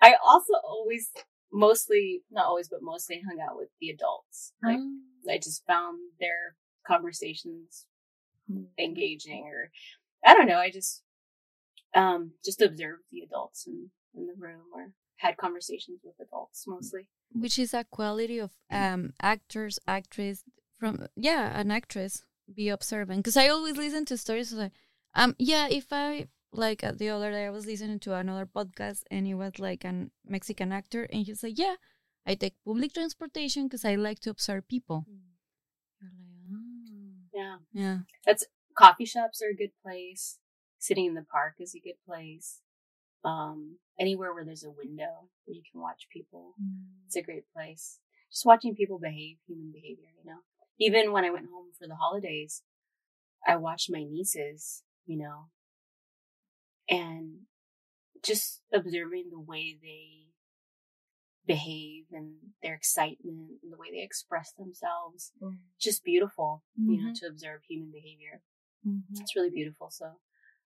I 0.00 0.14
also 0.24 0.54
always 0.64 1.10
mostly 1.52 2.22
not 2.30 2.46
always, 2.46 2.68
but 2.68 2.82
mostly 2.82 3.22
hung 3.26 3.38
out 3.40 3.56
with 3.56 3.68
the 3.80 3.90
adults. 3.90 4.52
Like 4.62 4.78
oh. 4.78 5.32
I 5.32 5.38
just 5.38 5.64
found 5.66 5.98
their 6.20 6.56
conversations 6.86 7.86
hmm. 8.50 8.64
engaging 8.78 9.44
or 9.44 9.70
I 10.24 10.34
don't 10.34 10.48
know, 10.48 10.58
I 10.58 10.70
just 10.70 11.02
um 11.94 12.32
just 12.44 12.60
observed 12.60 13.04
the 13.10 13.20
adults 13.20 13.66
in, 13.66 13.90
in 14.14 14.26
the 14.26 14.34
room 14.38 14.62
or 14.74 14.92
had 15.16 15.36
conversations 15.36 16.00
with 16.04 16.14
adults 16.20 16.64
mostly. 16.66 17.08
Which 17.32 17.58
is 17.58 17.74
a 17.74 17.84
quality 17.84 18.38
of 18.38 18.52
um 18.70 19.12
actors, 19.20 19.78
actress 19.86 20.44
from 20.78 21.06
yeah 21.16 21.58
an 21.58 21.70
actress 21.70 22.24
be 22.54 22.68
observant 22.68 23.18
because 23.18 23.36
i 23.36 23.48
always 23.48 23.76
listen 23.76 24.04
to 24.04 24.16
stories 24.16 24.52
like 24.52 24.72
um 25.14 25.34
yeah 25.38 25.68
if 25.68 25.92
i 25.92 26.26
like 26.52 26.82
uh, 26.82 26.92
the 26.92 27.08
other 27.08 27.30
day 27.30 27.46
i 27.46 27.50
was 27.50 27.66
listening 27.66 27.98
to 27.98 28.14
another 28.14 28.46
podcast 28.46 29.02
and 29.10 29.26
it 29.26 29.34
was 29.34 29.58
like 29.58 29.84
an 29.84 30.10
mexican 30.26 30.72
actor 30.72 31.04
and 31.04 31.24
he 31.24 31.32
was 31.32 31.42
like 31.42 31.58
yeah 31.58 31.74
i 32.26 32.34
take 32.34 32.54
public 32.64 32.92
transportation 32.92 33.64
because 33.64 33.84
i 33.84 33.94
like 33.94 34.20
to 34.20 34.30
observe 34.30 34.66
people. 34.68 35.06
Mm. 35.08 35.18
like, 36.02 36.12
oh. 36.52 37.28
yeah. 37.34 37.56
Yeah. 37.72 37.98
That's 38.24 38.44
coffee 38.76 39.04
shops 39.04 39.42
are 39.42 39.50
a 39.50 39.56
good 39.56 39.72
place. 39.82 40.38
Sitting 40.78 41.06
in 41.06 41.14
the 41.14 41.22
park 41.22 41.54
is 41.58 41.74
a 41.74 41.80
good 41.80 41.98
place. 42.06 42.60
Um 43.24 43.78
anywhere 43.98 44.32
where 44.32 44.44
there's 44.44 44.64
a 44.64 44.70
window 44.70 45.28
where 45.44 45.54
you 45.54 45.62
can 45.70 45.80
watch 45.80 46.06
people 46.12 46.54
mm. 46.60 46.84
it's 47.06 47.16
a 47.16 47.22
great 47.22 47.44
place. 47.54 47.98
Just 48.32 48.46
watching 48.46 48.74
people 48.74 48.98
behave 48.98 49.38
human 49.46 49.70
behavior 49.72 50.08
you 50.18 50.30
know? 50.30 50.38
Even 50.80 51.12
when 51.12 51.24
I 51.24 51.30
went 51.30 51.46
home 51.52 51.70
for 51.78 51.88
the 51.88 51.96
holidays, 51.96 52.62
I 53.46 53.56
watched 53.56 53.90
my 53.90 54.04
nieces, 54.04 54.84
you 55.06 55.18
know, 55.18 55.48
and 56.88 57.40
just 58.24 58.62
observing 58.72 59.26
the 59.30 59.40
way 59.40 59.78
they 59.80 60.28
behave 61.46 62.04
and 62.12 62.34
their 62.62 62.74
excitement 62.74 63.50
and 63.62 63.72
the 63.72 63.76
way 63.76 63.88
they 63.90 64.02
express 64.02 64.52
themselves. 64.52 65.32
Mm. 65.42 65.56
Just 65.80 66.04
beautiful, 66.04 66.62
mm-hmm. 66.78 66.92
you 66.92 66.98
know, 66.98 67.08
mm-hmm. 67.08 67.14
to 67.14 67.26
observe 67.26 67.62
human 67.66 67.90
behavior. 67.90 68.42
Mm-hmm. 68.86 69.20
It's 69.20 69.34
really 69.34 69.50
beautiful. 69.50 69.90
So, 69.90 70.12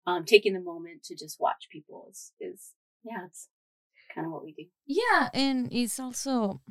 um, 0.07 0.25
taking 0.25 0.53
the 0.53 0.59
moment 0.59 1.03
to 1.03 1.15
just 1.15 1.39
watch 1.39 1.67
people 1.71 2.07
is, 2.09 2.33
is, 2.39 2.71
yeah, 3.03 3.25
it's 3.27 3.47
kind 4.13 4.25
of 4.25 4.33
what 4.33 4.43
we 4.43 4.53
do. 4.53 4.65
Yeah. 4.85 5.29
And 5.33 5.71
it's 5.71 5.99
also, 5.99 6.61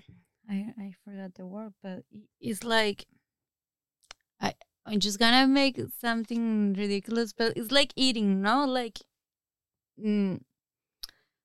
I, 0.48 0.74
I 0.78 0.92
forgot 1.04 1.34
the 1.34 1.46
word, 1.46 1.72
but 1.82 2.02
it's 2.40 2.64
like, 2.64 3.06
I 4.40 4.54
I'm 4.86 4.98
just 4.98 5.18
gonna 5.18 5.46
make 5.46 5.80
something 6.00 6.72
ridiculous, 6.72 7.32
but 7.32 7.56
it's 7.56 7.70
like 7.70 7.92
eating, 7.94 8.42
no? 8.42 8.64
Like, 8.64 8.98
mm, 10.04 10.40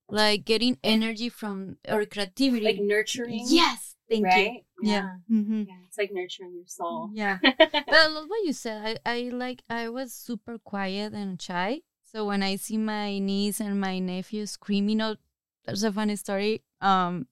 like 0.10 0.46
getting 0.46 0.78
energy 0.84 1.30
from 1.30 1.78
or 1.88 2.06
creativity, 2.06 2.64
like 2.64 2.80
nurturing. 2.80 3.46
Yes, 3.48 3.96
thank 4.10 4.26
right? 4.26 4.64
you. 4.82 4.90
Yeah, 4.90 5.16
yeah. 5.30 5.38
Mm-hmm. 5.38 5.64
yeah. 5.68 5.76
It's 5.88 5.98
like 5.98 6.12
nurturing 6.12 6.54
your 6.56 6.68
soul. 6.68 7.10
Yeah, 7.14 7.40
but 7.42 7.94
I 7.94 8.08
love 8.08 8.26
what 8.28 8.46
you 8.46 8.54
said. 8.54 9.00
I 9.06 9.12
I 9.12 9.30
like 9.30 9.64
I 9.70 9.90
was 9.90 10.14
super 10.14 10.58
quiet 10.58 11.14
and 11.14 11.42
shy, 11.42 11.82
so 12.04 12.26
when 12.26 12.44
I 12.44 12.56
see 12.56 12.78
my 12.78 13.20
niece 13.20 13.60
and 13.60 13.80
my 13.80 14.00
nephew 14.00 14.46
screaming 14.46 15.02
out, 15.02 15.18
there's 15.66 15.84
a 15.84 15.92
funny 15.92 16.16
story. 16.16 16.62
Um, 16.82 17.28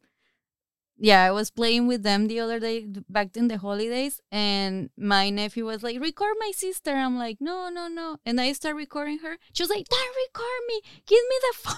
yeah, 1.03 1.23
I 1.25 1.31
was 1.31 1.51
playing 1.51 1.87
with 1.87 2.03
them 2.03 2.27
the 2.27 2.39
other 2.39 2.61
day 2.61 2.87
back 3.09 3.35
in 3.35 3.49
the 3.49 3.57
holidays, 3.57 4.21
and 4.31 4.89
my 4.95 5.29
nephew 5.29 5.65
was 5.65 5.83
like, 5.83 5.99
"Record 5.99 6.35
my 6.39 6.51
sister." 6.55 6.91
I'm 6.95 7.17
like, 7.17 7.41
"No, 7.41 7.67
no, 7.67 7.89
no," 7.89 8.19
and 8.25 8.39
I 8.39 8.53
start 8.53 8.77
recording 8.77 9.19
her. 9.19 9.35
She 9.51 9.63
was 9.63 9.69
like, 9.69 9.85
"Don't 9.89 10.15
record 10.25 10.61
me. 10.69 10.81
Give 11.05 11.25
me 11.29 11.37
the 11.41 11.57
phone." 11.63 11.75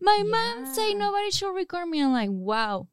my 0.00 0.22
yeah. 0.24 0.30
mom 0.30 0.66
say 0.72 0.94
nobody 0.94 1.32
should 1.32 1.56
record 1.56 1.88
me. 1.88 2.00
I'm 2.00 2.12
like, 2.12 2.30
"Wow." 2.30 2.86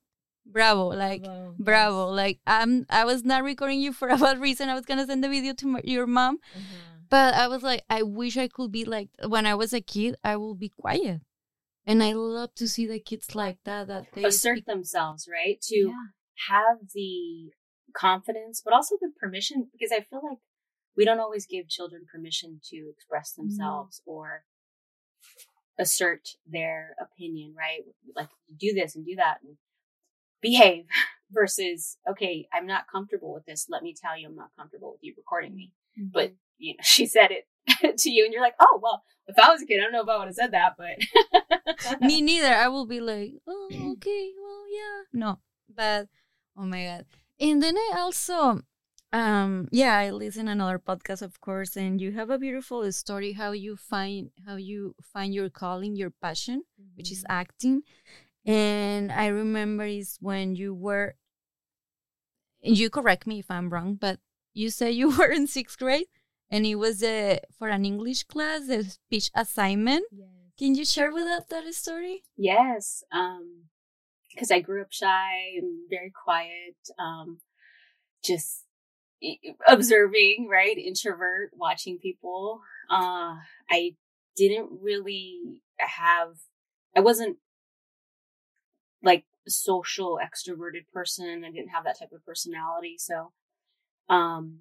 Bravo, 0.46 0.88
like 0.88 1.24
bravo, 1.24 1.56
bravo. 1.60 2.08
Like 2.10 2.40
I'm. 2.48 2.88
I 2.90 3.06
was 3.06 3.24
not 3.24 3.44
recording 3.44 3.80
you 3.80 3.94
for 3.94 4.10
a 4.16 4.18
bad 4.18 4.42
reason. 4.42 4.70
I 4.70 4.74
was 4.74 4.86
gonna 4.86 5.06
send 5.06 5.24
the 5.24 5.30
video 5.30 5.54
to 5.54 5.68
my, 5.68 5.82
your 5.84 6.08
mom, 6.08 6.38
mm-hmm. 6.38 7.06
but 7.10 7.36
I 7.36 7.48
was 7.48 7.62
like, 7.62 7.84
I 7.92 8.02
wish 8.02 8.38
I 8.38 8.48
could 8.48 8.72
be 8.72 8.86
like 8.86 9.10
when 9.28 9.46
I 9.46 9.54
was 9.54 9.72
a 9.72 9.82
kid. 9.82 10.16
I 10.24 10.36
will 10.36 10.56
be 10.56 10.70
quiet 10.70 11.22
and 11.86 12.04
I 12.04 12.14
love 12.14 12.56
to 12.56 12.68
see 12.68 12.88
the 12.88 13.00
kids 13.00 13.36
like 13.36 13.60
that 13.66 13.88
that 13.88 14.06
they 14.14 14.24
assert 14.24 14.58
speak- 14.58 14.66
themselves, 14.66 15.28
right? 15.32 15.62
To 15.62 15.78
yeah. 15.78 15.94
have 16.50 16.78
the 16.94 17.52
confidence, 17.96 18.62
but 18.64 18.74
also 18.74 18.96
the 19.00 19.12
permission, 19.20 19.70
because 19.72 19.92
I 19.92 20.02
feel 20.02 20.22
like 20.24 20.40
we 20.96 21.06
don't 21.06 21.20
always 21.20 21.46
give 21.46 21.68
children 21.68 22.06
permission 22.12 22.62
to 22.70 22.92
express 22.96 23.32
mm-hmm. 23.32 23.48
themselves 23.48 24.02
mm. 24.08 24.12
or 24.12 24.44
assert 25.80 26.30
their 26.46 26.96
opinion, 27.02 27.56
right? 27.58 27.82
Like 28.16 28.30
do 28.58 28.74
this 28.74 28.96
and 28.96 29.06
do 29.06 29.16
that 29.16 29.40
and 29.44 29.58
behave 30.42 30.86
versus, 31.32 31.98
okay, 32.10 32.48
I'm 32.54 32.68
not 32.68 32.86
comfortable 32.92 33.34
with 33.34 33.46
this. 33.46 33.68
Let 33.70 33.84
me 33.84 33.96
tell 34.00 34.18
you, 34.18 34.28
I'm 34.28 34.36
not 34.36 34.52
comfortable 34.58 34.92
with 34.92 35.00
you 35.02 35.14
recording 35.18 35.56
me. 35.56 35.72
Mm-hmm. 36.00 36.10
But 36.14 36.34
you 36.58 36.74
know, 36.74 36.80
she 36.84 37.06
said 37.06 37.32
it 37.32 37.46
to 37.98 38.10
you 38.10 38.26
and 38.26 38.34
you're 38.34 38.42
like, 38.42 38.56
oh, 38.60 38.80
well, 38.82 39.04
if 39.28 39.38
I 39.40 39.50
was 39.52 39.62
a 39.62 39.66
kid, 39.66 39.80
I 39.80 39.84
don't 39.84 39.94
know 39.94 40.02
if 40.02 40.10
I 40.10 40.18
would 40.18 40.28
have 40.28 40.36
said 40.36 40.52
that, 40.52 40.76
but 40.78 42.02
me 42.02 42.22
neither. 42.22 42.54
I 42.54 42.68
will 42.68 42.86
be 42.86 43.00
like, 43.00 43.34
oh, 43.48 43.70
okay, 43.94 44.32
well, 44.42 44.64
yeah, 44.72 45.04
no, 45.14 45.40
but 45.74 46.08
oh 46.58 46.64
my 46.64 46.84
god. 46.86 47.06
And 47.40 47.64
then 47.64 47.78
I 47.78 47.94
also, 47.98 48.62
um, 49.12 49.68
yeah, 49.72 49.98
I 49.98 50.12
listen 50.12 50.48
another 50.48 50.80
podcast, 50.80 51.22
of 51.22 51.40
course, 51.42 51.76
and 51.76 52.00
you 52.02 52.12
have 52.12 52.30
a 52.30 52.38
beautiful 52.38 52.90
story 52.92 53.34
how 53.34 53.52
you 53.52 53.76
find 53.76 54.32
how 54.46 54.56
you 54.56 54.96
find 55.02 55.34
your 55.34 55.50
calling, 55.50 55.96
your 55.96 56.10
passion, 56.10 56.64
mm-hmm. 56.80 56.96
which 56.96 57.12
is 57.12 57.20
mm-hmm. 57.20 57.32
acting. 57.32 57.84
And 58.46 59.12
I 59.12 59.28
remember 59.28 59.86
is 59.86 60.18
when 60.20 60.56
you 60.56 60.74
were, 60.74 61.16
you 62.62 62.90
correct 62.90 63.26
me 63.26 63.40
if 63.40 63.50
I'm 63.50 63.70
wrong, 63.70 63.96
but 63.96 64.20
you 64.54 64.70
say 64.70 64.92
you 64.92 65.10
were 65.18 65.32
in 65.32 65.48
sixth 65.48 65.80
grade 65.80 66.08
and 66.50 66.66
it 66.66 66.76
was 66.76 67.04
a, 67.04 67.40
for 67.58 67.70
an 67.70 67.86
English 67.86 68.24
class, 68.24 68.70
a 68.70 68.84
speech 68.84 69.30
assignment. 69.36 70.06
Yes. 70.12 70.28
Can 70.58 70.76
you 70.76 70.86
share 70.86 71.12
with 71.12 71.26
us 71.26 71.44
that 71.50 71.74
story? 71.74 72.24
Yes. 72.38 73.04
Um, 73.12 73.64
because 74.34 74.52
I 74.52 74.62
grew 74.62 74.82
up 74.82 74.92
shy 74.92 75.56
and 75.58 75.82
very 75.90 76.12
quiet, 76.24 76.76
um, 77.00 77.40
just 78.24 78.66
observing, 79.68 80.48
right? 80.50 80.78
Introvert, 80.78 81.52
watching 81.56 81.98
people. 82.00 82.62
Uh, 82.90 83.36
I 83.70 83.96
didn't 84.36 84.70
really 84.82 85.62
have, 85.78 86.36
I 86.96 87.02
wasn't 87.02 87.38
like 89.04 89.26
a 89.48 89.52
social 89.52 90.20
extroverted 90.22 90.88
person. 90.92 91.44
I 91.46 91.52
didn't 91.52 91.70
have 91.70 91.84
that 91.84 92.00
type 92.00 92.12
of 92.14 92.26
personality. 92.26 92.96
So, 92.98 93.32
um, 94.10 94.60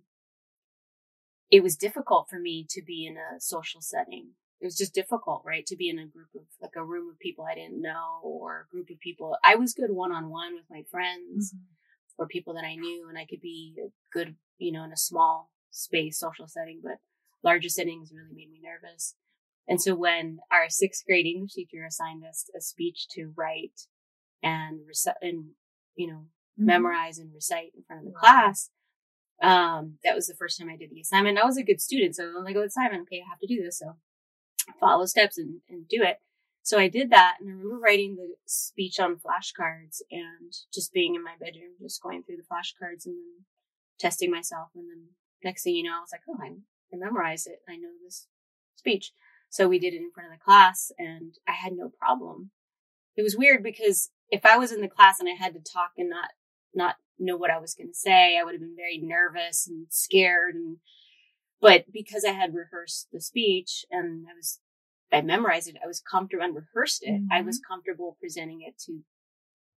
it 1.52 1.62
was 1.62 1.76
difficult 1.76 2.28
for 2.30 2.38
me 2.38 2.66
to 2.70 2.82
be 2.82 3.06
in 3.06 3.16
a 3.18 3.38
social 3.38 3.82
setting. 3.82 4.30
It 4.60 4.64
was 4.64 4.76
just 4.76 4.94
difficult, 4.94 5.42
right? 5.44 5.66
To 5.66 5.76
be 5.76 5.90
in 5.90 5.98
a 5.98 6.06
group 6.06 6.28
of 6.34 6.42
like 6.62 6.76
a 6.76 6.84
room 6.84 7.10
of 7.10 7.18
people 7.18 7.44
I 7.44 7.54
didn't 7.54 7.82
know 7.82 8.20
or 8.22 8.60
a 8.60 8.74
group 8.74 8.88
of 8.90 8.98
people. 9.00 9.36
I 9.44 9.56
was 9.56 9.74
good 9.74 9.90
one 9.90 10.12
on 10.12 10.30
one 10.30 10.54
with 10.54 10.64
my 10.70 10.82
friends 10.90 11.52
mm-hmm. 11.52 11.64
or 12.16 12.26
people 12.26 12.54
that 12.54 12.64
I 12.64 12.76
knew 12.76 13.06
and 13.08 13.18
I 13.18 13.26
could 13.26 13.42
be 13.42 13.76
good, 14.12 14.36
you 14.56 14.72
know, 14.72 14.82
in 14.82 14.92
a 14.92 14.96
small 14.96 15.50
space 15.70 16.18
social 16.18 16.48
setting, 16.48 16.80
but 16.82 16.98
larger 17.44 17.68
settings 17.68 18.12
really 18.14 18.34
made 18.34 18.50
me 18.50 18.60
nervous. 18.62 19.14
And 19.68 19.80
so 19.80 19.94
when 19.94 20.38
our 20.50 20.70
sixth 20.70 21.04
grade 21.04 21.26
English 21.26 21.52
teacher 21.52 21.84
assigned 21.84 22.24
us 22.24 22.48
a 22.56 22.62
speech 22.62 23.08
to 23.10 23.32
write 23.36 23.88
and 24.42 24.80
recite 24.86 25.16
and, 25.20 25.50
you 25.96 26.06
know, 26.06 26.14
mm-hmm. 26.14 26.66
memorize 26.66 27.18
and 27.18 27.34
recite 27.34 27.72
in 27.76 27.82
front 27.86 28.06
of 28.06 28.12
the 28.12 28.18
class, 28.18 28.70
um, 29.42 29.98
that 30.04 30.14
was 30.14 30.28
the 30.28 30.34
first 30.34 30.58
time 30.58 30.68
I 30.70 30.76
did 30.76 30.90
the 30.90 31.00
assignment. 31.00 31.38
I 31.38 31.44
was 31.44 31.56
a 31.56 31.64
good 31.64 31.80
student, 31.80 32.16
so 32.16 32.24
I'm 32.24 32.44
like, 32.44 32.56
oh, 32.56 32.62
assignment, 32.62 33.02
okay, 33.02 33.22
I 33.26 33.28
have 33.28 33.40
to 33.40 33.46
do 33.46 33.62
this. 33.62 33.78
So 33.78 33.96
follow 34.78 35.04
steps 35.06 35.36
and, 35.36 35.60
and 35.68 35.88
do 35.88 36.02
it. 36.02 36.18
So 36.62 36.78
I 36.78 36.86
did 36.86 37.10
that, 37.10 37.38
and 37.40 37.50
I 37.50 37.52
remember 37.52 37.78
writing 37.78 38.14
the 38.14 38.36
speech 38.46 39.00
on 39.00 39.16
flashcards 39.16 40.00
and 40.12 40.52
just 40.72 40.92
being 40.92 41.16
in 41.16 41.24
my 41.24 41.34
bedroom, 41.40 41.72
just 41.80 42.00
going 42.00 42.22
through 42.22 42.36
the 42.36 42.44
flashcards 42.44 43.04
and 43.04 43.16
then 43.16 43.44
testing 43.98 44.30
myself. 44.30 44.68
And 44.76 44.88
then 44.88 45.08
next 45.42 45.64
thing 45.64 45.74
you 45.74 45.82
know, 45.82 45.96
I 45.96 46.00
was 46.00 46.12
like, 46.12 46.22
oh, 46.28 46.38
I, 46.40 46.52
I 46.94 46.96
memorized 46.96 47.48
it. 47.48 47.62
I 47.68 47.76
know 47.76 47.88
this 48.04 48.28
speech. 48.76 49.12
So 49.50 49.66
we 49.66 49.80
did 49.80 49.92
it 49.92 49.98
in 49.98 50.12
front 50.14 50.32
of 50.32 50.38
the 50.38 50.44
class, 50.44 50.92
and 50.98 51.34
I 51.48 51.52
had 51.52 51.72
no 51.72 51.88
problem. 51.88 52.52
It 53.16 53.22
was 53.22 53.36
weird 53.36 53.64
because 53.64 54.10
if 54.30 54.46
I 54.46 54.56
was 54.56 54.70
in 54.70 54.80
the 54.80 54.88
class 54.88 55.18
and 55.18 55.28
I 55.28 55.32
had 55.32 55.54
to 55.54 55.60
talk 55.60 55.90
and 55.98 56.08
not 56.08 56.30
not 56.74 56.96
know 57.24 57.36
what 57.36 57.50
I 57.50 57.58
was 57.58 57.74
going 57.74 57.88
to 57.88 57.94
say. 57.94 58.38
I 58.38 58.44
would 58.44 58.54
have 58.54 58.60
been 58.60 58.76
very 58.76 58.98
nervous 58.98 59.66
and 59.66 59.86
scared. 59.90 60.54
And, 60.54 60.78
but 61.60 61.84
because 61.92 62.24
I 62.24 62.32
had 62.32 62.54
rehearsed 62.54 63.08
the 63.12 63.20
speech 63.20 63.84
and 63.90 64.26
I 64.30 64.34
was, 64.36 64.60
I 65.12 65.20
memorized 65.20 65.68
it, 65.68 65.76
I 65.82 65.86
was 65.86 66.00
comfortable 66.00 66.44
and 66.44 66.54
rehearsed 66.54 67.02
it. 67.02 67.12
Mm-hmm. 67.12 67.32
I 67.32 67.42
was 67.42 67.60
comfortable 67.66 68.16
presenting 68.20 68.62
it 68.62 68.78
to 68.86 69.00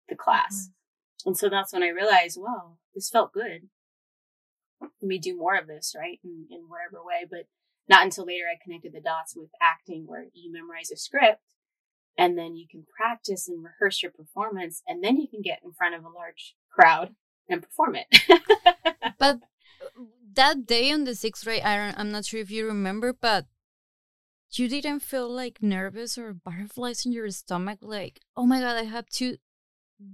the 0.09 0.15
class. 0.15 0.69
Mm-hmm. 0.69 1.29
And 1.29 1.37
so 1.37 1.49
that's 1.49 1.73
when 1.73 1.83
I 1.83 1.89
realized, 1.89 2.37
well, 2.39 2.79
this 2.93 3.09
felt 3.09 3.33
good. 3.33 3.69
Let 4.81 4.91
me 5.01 5.17
do 5.17 5.37
more 5.37 5.55
of 5.55 5.67
this, 5.67 5.95
right? 5.97 6.19
In, 6.23 6.47
in 6.51 6.63
whatever 6.67 7.03
way. 7.03 7.25
But 7.29 7.47
not 7.89 8.03
until 8.03 8.25
later 8.25 8.45
I 8.51 8.61
connected 8.61 8.93
the 8.93 9.01
dots 9.01 9.35
with 9.35 9.49
acting 9.61 10.05
where 10.05 10.25
you 10.33 10.51
memorize 10.51 10.91
a 10.91 10.97
script 10.97 11.41
and 12.17 12.37
then 12.37 12.55
you 12.55 12.67
can 12.69 12.85
practice 12.95 13.47
and 13.47 13.63
rehearse 13.63 14.01
your 14.01 14.11
performance 14.11 14.81
and 14.87 15.03
then 15.03 15.17
you 15.17 15.27
can 15.27 15.41
get 15.41 15.59
in 15.63 15.73
front 15.73 15.95
of 15.95 16.03
a 16.03 16.09
large 16.09 16.55
crowd 16.71 17.15
and 17.49 17.61
perform 17.61 17.95
it. 17.95 18.07
but 19.19 19.39
that 20.33 20.65
day 20.65 20.91
on 20.91 21.03
the 21.03 21.15
sixth 21.15 21.43
grade, 21.43 21.63
I 21.63 21.75
don't, 21.75 21.99
I'm 21.99 22.11
not 22.11 22.25
sure 22.25 22.39
if 22.39 22.51
you 22.51 22.65
remember, 22.65 23.13
but 23.13 23.45
you 24.51 24.67
didn't 24.67 24.99
feel 24.99 25.29
like 25.29 25.63
nervous 25.63 26.17
or 26.17 26.33
butterflies 26.33 27.05
in 27.05 27.11
your 27.11 27.29
stomach, 27.29 27.79
like, 27.81 28.19
oh 28.35 28.45
my 28.45 28.59
god, 28.59 28.77
I 28.77 28.83
have 28.83 29.09
to 29.15 29.37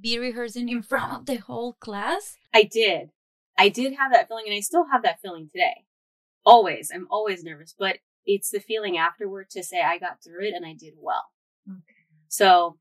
be 0.02 0.18
rehearsing 0.20 0.70
in 0.70 0.82
front 0.84 1.14
of 1.14 1.26
the 1.26 1.36
whole 1.36 1.74
class? 1.74 2.38
I 2.54 2.64
did. 2.64 3.10
I 3.58 3.70
did 3.70 3.94
have 3.96 4.12
that 4.14 4.28
feeling, 4.28 4.46
and 4.48 4.56
I 4.56 4.62
still 4.62 4.86
have 4.92 5.04
that 5.04 5.22
feeling 5.22 5.50
today. 5.52 5.86
Always. 6.46 6.92
I'm 6.94 7.08
always 7.12 7.44
nervous, 7.44 7.76
but 7.78 7.98
it's 8.26 8.50
the 8.50 8.60
feeling 8.60 8.98
afterward 8.98 9.50
to 9.52 9.64
say 9.64 9.82
I 9.82 9.98
got 9.98 10.24
through 10.24 10.48
it 10.48 10.54
and 10.56 10.66
I 10.66 10.74
did 10.74 10.94
well. 10.98 11.26
Okay. 11.68 11.96
So 12.28 12.78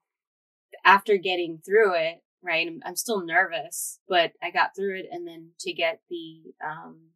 after 0.85 1.17
getting 1.17 1.59
through 1.65 1.95
it, 1.95 2.23
right? 2.43 2.67
I'm, 2.67 2.81
I'm 2.85 2.97
still 2.97 3.25
nervous, 3.25 4.01
but 4.09 4.33
I 4.43 4.51
got 4.51 4.75
through 4.77 5.01
it. 5.01 5.07
And 5.11 5.27
then 5.27 5.51
to 5.61 5.73
get 5.73 6.01
the 6.09 6.55
um, 6.65 7.11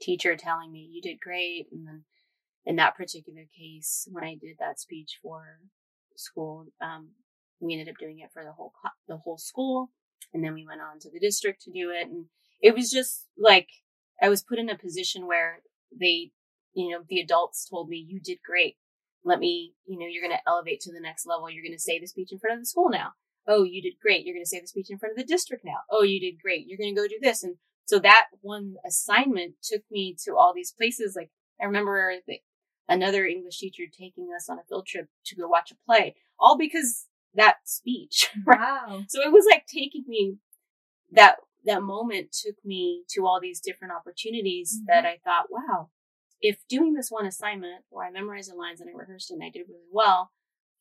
teacher 0.00 0.36
telling 0.36 0.72
me 0.72 0.88
you 0.90 1.00
did 1.00 1.20
great, 1.20 1.66
and 1.72 1.86
then 1.86 2.04
in 2.64 2.76
that 2.76 2.96
particular 2.96 3.44
case, 3.56 4.08
when 4.10 4.24
I 4.24 4.34
did 4.34 4.56
that 4.58 4.80
speech 4.80 5.18
for 5.22 5.60
school, 6.16 6.66
um, 6.82 7.10
we 7.60 7.72
ended 7.72 7.88
up 7.88 7.98
doing 7.98 8.18
it 8.20 8.30
for 8.32 8.44
the 8.44 8.52
whole 8.52 8.72
the 9.08 9.16
whole 9.16 9.38
school, 9.38 9.90
and 10.34 10.44
then 10.44 10.54
we 10.54 10.66
went 10.66 10.80
on 10.80 10.98
to 11.00 11.10
the 11.10 11.20
district 11.20 11.62
to 11.62 11.70
do 11.70 11.90
it, 11.90 12.08
and 12.08 12.26
it 12.60 12.74
was 12.74 12.90
just 12.90 13.26
like 13.38 13.68
I 14.22 14.28
was 14.28 14.42
put 14.42 14.58
in 14.58 14.70
a 14.70 14.78
position 14.78 15.26
where 15.26 15.62
they, 15.98 16.32
you 16.74 16.90
know, 16.90 17.04
the 17.08 17.20
adults 17.20 17.68
told 17.68 17.88
me 17.88 18.04
you 18.06 18.20
did 18.20 18.38
great. 18.44 18.76
Let 19.24 19.38
me, 19.38 19.74
you 19.86 19.98
know, 19.98 20.06
you're 20.08 20.22
going 20.22 20.36
to 20.36 20.48
elevate 20.50 20.80
to 20.82 20.92
the 20.92 21.00
next 21.00 21.26
level. 21.26 21.50
You're 21.50 21.64
going 21.64 21.72
to 21.72 21.78
say 21.78 21.98
the 21.98 22.06
speech 22.06 22.30
in 22.32 22.38
front 22.38 22.54
of 22.54 22.62
the 22.62 22.66
school 22.66 22.88
now. 22.90 23.12
Oh, 23.48 23.62
you 23.62 23.82
did 23.82 23.94
great. 24.00 24.24
You're 24.24 24.34
going 24.34 24.44
to 24.44 24.48
say 24.48 24.60
the 24.60 24.66
speech 24.66 24.90
in 24.90 24.98
front 24.98 25.12
of 25.12 25.18
the 25.18 25.24
district 25.24 25.64
now. 25.64 25.78
Oh, 25.90 26.02
you 26.02 26.20
did 26.20 26.40
great. 26.40 26.66
You're 26.66 26.78
going 26.78 26.94
to 26.94 27.00
go 27.00 27.06
do 27.06 27.18
this. 27.20 27.42
And 27.42 27.56
so 27.86 27.98
that 28.00 28.26
one 28.40 28.74
assignment 28.86 29.54
took 29.62 29.82
me 29.90 30.16
to 30.24 30.36
all 30.36 30.52
these 30.54 30.72
places. 30.72 31.14
Like 31.16 31.30
I 31.60 31.64
remember 31.64 32.14
the, 32.26 32.38
another 32.88 33.24
English 33.24 33.58
teacher 33.58 33.84
taking 33.86 34.28
us 34.36 34.48
on 34.48 34.58
a 34.58 34.64
field 34.68 34.86
trip 34.86 35.08
to 35.26 35.36
go 35.36 35.48
watch 35.48 35.70
a 35.70 35.76
play, 35.86 36.16
all 36.38 36.58
because 36.58 37.06
that 37.34 37.56
speech. 37.64 38.30
Wow. 38.46 39.04
so 39.08 39.20
it 39.20 39.32
was 39.32 39.46
like 39.50 39.66
taking 39.66 40.04
me 40.08 40.36
that, 41.12 41.36
that 41.64 41.82
moment 41.82 42.32
took 42.32 42.56
me 42.64 43.02
to 43.10 43.26
all 43.26 43.40
these 43.40 43.60
different 43.60 43.92
opportunities 43.94 44.76
mm-hmm. 44.76 44.86
that 44.88 45.06
I 45.06 45.18
thought, 45.22 45.46
wow, 45.50 45.90
if 46.40 46.58
doing 46.68 46.94
this 46.94 47.10
one 47.10 47.26
assignment 47.26 47.84
where 47.90 48.06
I 48.06 48.10
memorized 48.10 48.50
the 48.50 48.56
lines 48.56 48.80
and 48.80 48.90
I 48.90 48.96
rehearsed 48.96 49.30
it 49.30 49.34
and 49.34 49.44
I 49.44 49.50
did 49.50 49.66
really 49.68 49.88
well, 49.90 50.30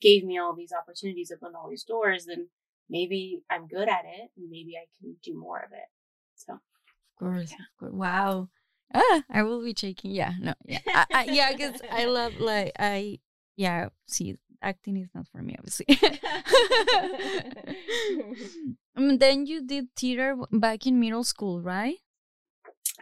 gave 0.02 0.24
me 0.24 0.38
all 0.38 0.54
these 0.54 0.74
opportunities, 0.74 1.32
opened 1.32 1.56
all 1.56 1.70
these 1.70 1.84
doors, 1.84 2.26
then 2.26 2.50
maybe 2.90 3.42
I'm 3.50 3.68
good 3.68 3.90
at 3.90 4.06
it 4.06 4.32
and 4.38 4.50
maybe 4.50 4.76
I 4.78 4.86
can 5.00 5.16
do 5.24 5.38
more 5.38 5.60
of 5.60 5.72
it. 5.72 5.90
So, 6.36 6.54
of 6.54 6.60
course, 7.18 7.52
yeah. 7.52 7.90
wow. 7.90 8.50
Ah, 8.94 9.24
I 9.30 9.44
will 9.44 9.64
be 9.64 9.74
checking. 9.74 10.12
Yeah, 10.12 10.34
no, 10.40 10.54
yeah, 10.66 10.80
I, 10.88 11.06
I, 11.12 11.24
yeah, 11.26 11.52
because 11.52 11.82
I 11.92 12.06
love 12.18 12.40
like 12.40 12.72
I 12.78 13.20
yeah, 13.56 13.90
see, 14.08 14.38
acting 14.62 14.98
is 14.98 15.10
not 15.14 15.28
for 15.28 15.42
me, 15.42 15.56
obviously. 15.58 15.88
and 18.96 19.20
then 19.20 19.46
you 19.46 19.66
did 19.66 19.88
theater 19.96 20.38
back 20.52 20.86
in 20.86 21.00
middle 21.00 21.24
school, 21.24 21.62
right? 21.62 21.98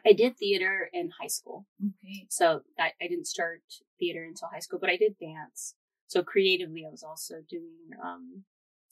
I 0.06 0.14
did 0.14 0.38
theater 0.38 0.90
in 0.94 1.12
high 1.22 1.28
school. 1.28 1.66
Okay. 1.82 2.28
So 2.30 2.62
I, 2.78 2.92
I 3.02 3.08
didn't 3.08 3.28
start 3.28 3.62
theater 4.00 4.24
until 4.24 4.50
high 4.50 4.60
school, 4.60 4.80
but 4.80 4.90
I 4.90 4.98
did 4.98 5.18
dance. 5.20 5.76
So 6.14 6.22
creatively, 6.22 6.86
I 6.86 6.92
was 6.92 7.02
also 7.02 7.38
doing, 7.50 7.90
um, 8.06 8.44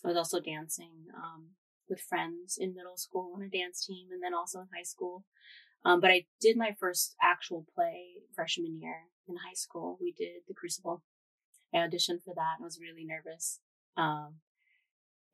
I 0.04 0.08
was 0.08 0.18
also 0.18 0.40
dancing, 0.40 1.06
um, 1.16 1.50
with 1.88 2.02
friends 2.02 2.58
in 2.60 2.74
middle 2.74 2.98
school 2.98 3.34
on 3.36 3.44
a 3.44 3.48
dance 3.48 3.86
team 3.86 4.08
and 4.12 4.24
then 4.24 4.34
also 4.34 4.62
in 4.62 4.68
high 4.76 4.82
school. 4.82 5.24
Um, 5.86 6.02
but 6.02 6.10
I 6.10 6.26
did 6.40 6.58
my 6.58 6.76
first 6.80 7.16
actual 7.22 7.68
play 7.76 8.24
freshman 8.34 8.82
year 8.82 9.02
in 9.28 9.36
high 9.36 9.54
school. 9.54 10.00
We 10.02 10.16
did 10.18 10.42
The 10.48 10.56
Crucible. 10.56 11.04
I 11.72 11.78
auditioned 11.78 12.24
for 12.26 12.34
that 12.34 12.56
and 12.58 12.64
was 12.64 12.80
really 12.82 13.06
nervous. 13.06 13.60
Um, 13.96 14.38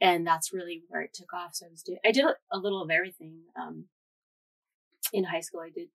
and 0.02 0.28
that's 0.28 0.52
really 0.52 0.84
where 0.90 1.04
it 1.04 1.14
took 1.14 1.34
off. 1.34 1.56
So 1.56 1.68
I 1.68 1.70
was 1.70 1.84
doing, 1.84 2.00
I 2.06 2.12
did 2.12 2.26
a, 2.52 2.58
little 2.58 2.82
of 2.82 2.92
everything. 2.92 3.44
Um, 3.58 3.86
in 5.14 5.24
high 5.24 5.40
school, 5.40 5.62
I 5.62 5.70
did, 5.70 5.88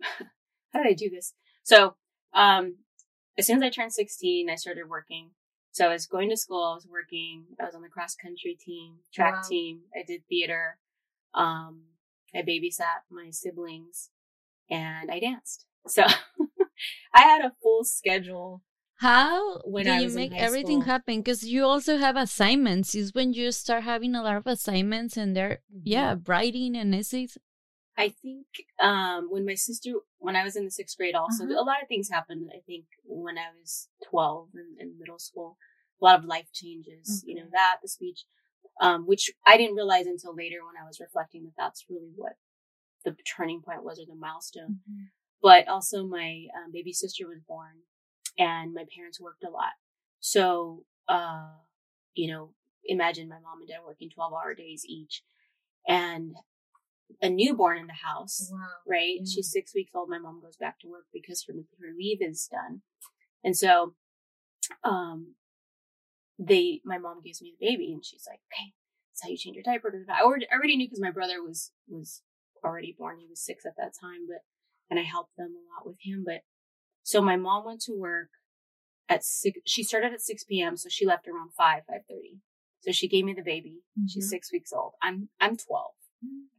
how 0.72 0.82
did 0.82 0.90
I 0.90 0.94
do 0.94 1.10
this? 1.10 1.34
So, 1.62 1.96
um, 2.32 2.76
as 3.38 3.46
soon 3.46 3.62
as 3.62 3.66
I 3.66 3.70
turned 3.70 3.92
16, 3.92 4.48
I 4.48 4.54
started 4.54 4.88
working. 4.88 5.30
So 5.72 5.86
I 5.86 5.92
was 5.92 6.06
going 6.06 6.30
to 6.30 6.36
school, 6.36 6.70
I 6.70 6.74
was 6.74 6.86
working, 6.88 7.44
I 7.60 7.64
was 7.64 7.74
on 7.74 7.82
the 7.82 7.88
cross 7.88 8.14
country 8.14 8.56
team, 8.58 8.98
track 9.12 9.34
wow. 9.34 9.42
team, 9.48 9.80
I 9.94 10.04
did 10.06 10.22
theater. 10.28 10.78
Um, 11.34 11.82
I 12.32 12.42
babysat 12.42 13.02
my 13.10 13.30
siblings 13.30 14.10
and 14.70 15.10
I 15.10 15.18
danced. 15.18 15.66
So 15.88 16.04
I 17.14 17.22
had 17.22 17.44
a 17.44 17.52
full 17.60 17.84
schedule. 17.84 18.62
How 18.98 19.58
do 19.58 19.92
you 19.92 20.10
make 20.10 20.32
everything 20.32 20.80
school. 20.80 20.92
happen? 20.92 21.18
Because 21.18 21.44
you 21.44 21.64
also 21.64 21.98
have 21.98 22.16
assignments. 22.16 22.94
Is 22.94 23.12
when 23.12 23.32
you 23.32 23.50
start 23.50 23.82
having 23.82 24.14
a 24.14 24.22
lot 24.22 24.36
of 24.36 24.46
assignments 24.46 25.16
and 25.16 25.36
they're, 25.36 25.60
mm-hmm. 25.70 25.80
yeah, 25.82 26.16
writing 26.26 26.76
and 26.76 26.94
essays. 26.94 27.36
I 27.96 28.08
think 28.08 28.46
um, 28.82 29.28
when 29.30 29.46
my 29.46 29.54
sister, 29.54 29.90
when 30.18 30.34
I 30.34 30.42
was 30.42 30.56
in 30.56 30.64
the 30.64 30.70
sixth 30.70 30.96
grade, 30.96 31.14
also 31.14 31.44
uh-huh. 31.44 31.54
a 31.54 31.62
lot 31.62 31.82
of 31.82 31.88
things 31.88 32.10
happened. 32.10 32.50
I 32.52 32.60
think 32.66 32.86
when 33.04 33.38
I 33.38 33.48
was 33.58 33.88
twelve 34.10 34.48
in, 34.54 34.76
in 34.80 34.98
middle 34.98 35.18
school, 35.18 35.56
a 36.02 36.04
lot 36.04 36.18
of 36.18 36.24
life 36.24 36.48
changes. 36.52 37.22
Okay. 37.22 37.32
You 37.32 37.36
know 37.36 37.48
that 37.52 37.76
the 37.82 37.88
speech, 37.88 38.24
um, 38.80 39.06
which 39.06 39.30
I 39.46 39.56
didn't 39.56 39.76
realize 39.76 40.06
until 40.06 40.34
later 40.34 40.58
when 40.66 40.82
I 40.82 40.86
was 40.86 40.98
reflecting 41.00 41.44
that 41.44 41.54
that's 41.56 41.84
really 41.88 42.10
what 42.16 42.32
the 43.04 43.14
turning 43.36 43.62
point 43.62 43.84
was 43.84 44.00
or 44.00 44.06
the 44.06 44.18
milestone. 44.18 44.80
Mm-hmm. 44.90 45.04
But 45.40 45.68
also, 45.68 46.04
my 46.04 46.46
um, 46.56 46.72
baby 46.72 46.92
sister 46.92 47.28
was 47.28 47.38
born, 47.46 47.82
and 48.38 48.74
my 48.74 48.84
parents 48.96 49.20
worked 49.20 49.44
a 49.44 49.50
lot. 49.50 49.74
So, 50.18 50.84
uh, 51.06 51.50
you 52.14 52.32
know, 52.32 52.54
imagine 52.84 53.28
my 53.28 53.36
mom 53.36 53.60
and 53.60 53.68
dad 53.68 53.86
working 53.86 54.10
twelve 54.10 54.32
hour 54.32 54.54
days 54.54 54.84
each, 54.88 55.22
and 55.86 56.34
a 57.20 57.28
newborn 57.28 57.78
in 57.78 57.86
the 57.86 57.92
house, 57.92 58.48
wow. 58.52 58.58
right? 58.86 59.16
Yeah. 59.20 59.32
She's 59.34 59.50
six 59.50 59.74
weeks 59.74 59.92
old. 59.94 60.08
My 60.08 60.18
mom 60.18 60.40
goes 60.40 60.56
back 60.56 60.80
to 60.80 60.88
work 60.88 61.06
because 61.12 61.44
her, 61.48 61.54
her 61.54 61.92
leave 61.96 62.18
is 62.20 62.48
done. 62.50 62.82
And 63.42 63.56
so, 63.56 63.94
um, 64.82 65.34
they, 66.38 66.80
my 66.84 66.98
mom 66.98 67.20
gives 67.24 67.40
me 67.42 67.54
the 67.58 67.66
baby 67.66 67.92
and 67.92 68.04
she's 68.04 68.24
like, 68.28 68.40
okay, 68.52 68.72
that's 69.10 69.22
how 69.22 69.28
you 69.28 69.36
change 69.36 69.56
your 69.56 69.62
diaper. 69.62 69.92
I 70.10 70.22
already, 70.22 70.76
knew 70.76 70.86
because 70.86 71.00
my 71.00 71.10
brother 71.10 71.42
was, 71.42 71.72
was 71.88 72.22
already 72.64 72.94
born. 72.98 73.18
He 73.20 73.26
was 73.28 73.44
six 73.44 73.64
at 73.64 73.76
that 73.76 73.92
time, 74.00 74.26
but, 74.26 74.42
and 74.90 74.98
I 74.98 75.04
helped 75.04 75.36
them 75.36 75.54
a 75.54 75.64
lot 75.74 75.86
with 75.86 75.98
him. 76.02 76.24
But 76.26 76.42
so 77.02 77.20
my 77.20 77.36
mom 77.36 77.64
went 77.66 77.82
to 77.82 77.92
work 77.92 78.30
at 79.08 79.24
six, 79.24 79.58
she 79.66 79.82
started 79.82 80.12
at 80.12 80.22
6 80.22 80.44
p.m. 80.44 80.76
So 80.76 80.88
she 80.88 81.06
left 81.06 81.28
around 81.28 81.50
5, 81.56 81.82
5.30. 81.82 82.40
So 82.80 82.92
she 82.92 83.08
gave 83.08 83.24
me 83.24 83.34
the 83.34 83.42
baby. 83.42 83.80
Mm-hmm. 83.98 84.06
She's 84.08 84.28
six 84.28 84.50
weeks 84.52 84.72
old. 84.72 84.92
I'm, 85.02 85.28
I'm 85.40 85.56
12. 85.56 85.92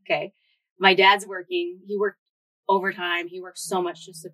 Okay. 0.06 0.34
My 0.80 0.94
dad's 0.94 1.26
working. 1.26 1.80
He 1.88 1.98
worked 1.98 2.20
overtime. 2.68 3.28
He 3.28 3.42
worked 3.42 3.60
so 3.60 3.82
much 3.82 4.06
just 4.06 4.24
to 4.24 4.30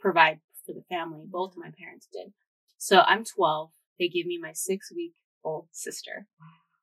provide 0.00 0.40
for 0.66 0.72
the 0.72 0.82
family. 0.88 1.24
Both 1.26 1.52
of 1.52 1.58
my 1.58 1.70
parents 1.78 2.08
did. 2.12 2.32
So 2.78 3.00
I'm 3.00 3.24
12. 3.24 3.70
They 3.98 4.08
give 4.08 4.26
me 4.26 4.38
my 4.40 4.52
six 4.52 4.92
week 4.94 5.12
old 5.44 5.68
sister. 5.72 6.26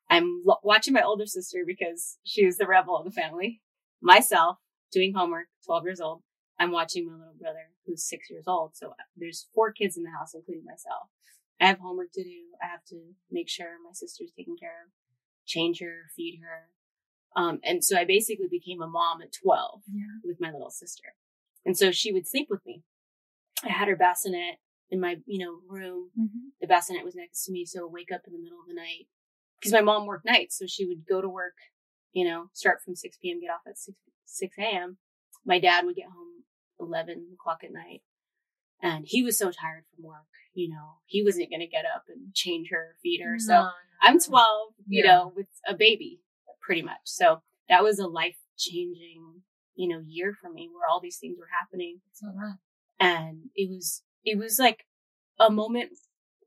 I'm 0.10 0.44
lo- 0.46 0.60
watching 0.64 0.94
my 0.94 1.02
older 1.02 1.26
sister 1.26 1.64
because 1.66 2.18
she 2.24 2.46
was 2.46 2.58
the 2.58 2.68
rebel 2.68 2.98
of 2.98 3.06
the 3.06 3.12
family. 3.12 3.62
Myself 4.02 4.58
doing 4.92 5.14
homework, 5.14 5.48
12 5.66 5.84
years 5.86 6.02
old. 6.02 6.22
I'm 6.60 6.72
watching 6.72 7.08
my 7.08 7.14
little 7.14 7.34
brother 7.40 7.72
who's 7.86 8.08
six 8.08 8.30
years 8.30 8.46
old. 8.48 8.76
So 8.76 8.90
uh, 8.90 9.04
there's 9.16 9.48
four 9.54 9.72
kids 9.72 9.98
in 9.98 10.04
the 10.04 10.12
house, 10.12 10.34
including 10.34 10.64
myself. 10.66 11.10
I 11.60 11.68
have 11.68 11.80
homework 11.80 12.12
to 12.14 12.24
do. 12.24 12.30
I 12.62 12.68
have 12.68 12.84
to 12.90 13.00
make 13.32 13.50
sure 13.50 13.68
my 13.84 13.94
sister's 13.94 14.32
taken 14.36 14.56
care 14.60 14.86
of, 14.86 14.92
change 15.46 15.80
her, 15.80 16.10
feed 16.16 16.40
her, 16.44 16.70
um, 17.36 17.60
and 17.64 17.84
so 17.84 17.98
I 17.98 18.06
basically 18.06 18.48
became 18.50 18.82
a 18.82 18.88
mom 18.88 19.22
at 19.22 19.34
12 19.44 19.82
yeah. 19.94 20.04
with 20.24 20.38
my 20.40 20.52
little 20.52 20.70
sister. 20.70 21.16
And 21.66 21.78
so 21.78 21.92
she 21.92 22.12
would 22.12 22.28
sleep 22.28 22.48
with 22.50 22.66
me. 22.66 22.84
I 23.64 23.70
had 23.70 23.88
her 23.88 23.96
bassinet 23.96 24.56
in 24.90 25.00
my, 25.00 25.18
you 25.26 25.46
know, 25.46 25.60
room. 25.68 26.10
Mm-hmm. 26.20 26.50
The 26.60 26.68
bassinet 26.68 27.06
was 27.06 27.16
next 27.16 27.46
to 27.46 27.52
me. 27.52 27.66
So 27.66 27.88
I'd 27.88 27.94
wake 27.94 28.12
up 28.14 28.22
in 28.28 28.34
the 28.34 28.40
middle 28.40 28.60
of 28.60 28.68
the 28.68 28.74
night 28.74 29.08
because 29.60 29.72
my 29.72 29.82
mom 29.82 30.06
worked 30.06 30.26
nights. 30.26 30.58
So 30.58 30.66
she 30.68 30.86
would 30.86 31.06
go 31.08 31.22
to 31.22 31.30
work, 31.30 31.54
you 32.12 32.26
know, 32.26 32.48
start 32.54 32.80
from 32.84 32.96
6 32.96 33.18
p.m., 33.22 33.40
get 33.40 33.52
off 33.52 33.62
at 33.68 33.78
6, 33.78 33.98
6 34.26 34.58
a.m. 34.60 34.98
My 35.46 35.60
dad 35.60 35.86
would 35.86 35.96
get 35.96 36.06
home 36.06 36.44
11 36.80 37.28
o'clock 37.34 37.60
at 37.64 37.72
night. 37.72 38.02
And 38.82 39.06
he 39.08 39.24
was 39.24 39.38
so 39.38 39.52
tired 39.52 39.84
from 39.96 40.06
work, 40.06 40.26
you 40.54 40.68
know, 40.68 40.98
he 41.06 41.24
wasn't 41.24 41.52
going 41.52 41.60
to 41.60 41.68
get 41.68 41.86
up 41.86 42.06
and 42.10 42.34
change 42.34 42.70
her, 42.72 42.96
feed 43.04 43.22
her. 43.24 43.34
No, 43.34 43.38
so. 43.38 43.70
I'm 44.02 44.20
12, 44.20 44.74
you 44.88 45.04
yeah. 45.04 45.12
know, 45.12 45.34
with 45.36 45.46
a 45.68 45.76
baby 45.76 46.22
pretty 46.62 46.82
much. 46.82 47.02
So 47.06 47.42
that 47.70 47.84
was 47.84 48.00
a 48.00 48.08
life 48.08 48.38
changing, 48.58 49.42
you 49.76 49.88
know, 49.88 50.02
year 50.06 50.34
for 50.40 50.52
me 50.52 50.70
where 50.72 50.88
all 50.90 51.00
these 51.02 51.18
things 51.18 51.38
were 51.40 51.50
happening. 51.60 52.02
And 53.00 53.50
it 53.56 53.70
was, 53.70 54.04
it 54.24 54.38
was 54.38 54.60
like 54.60 54.86
a 55.40 55.50
moment, 55.50 55.92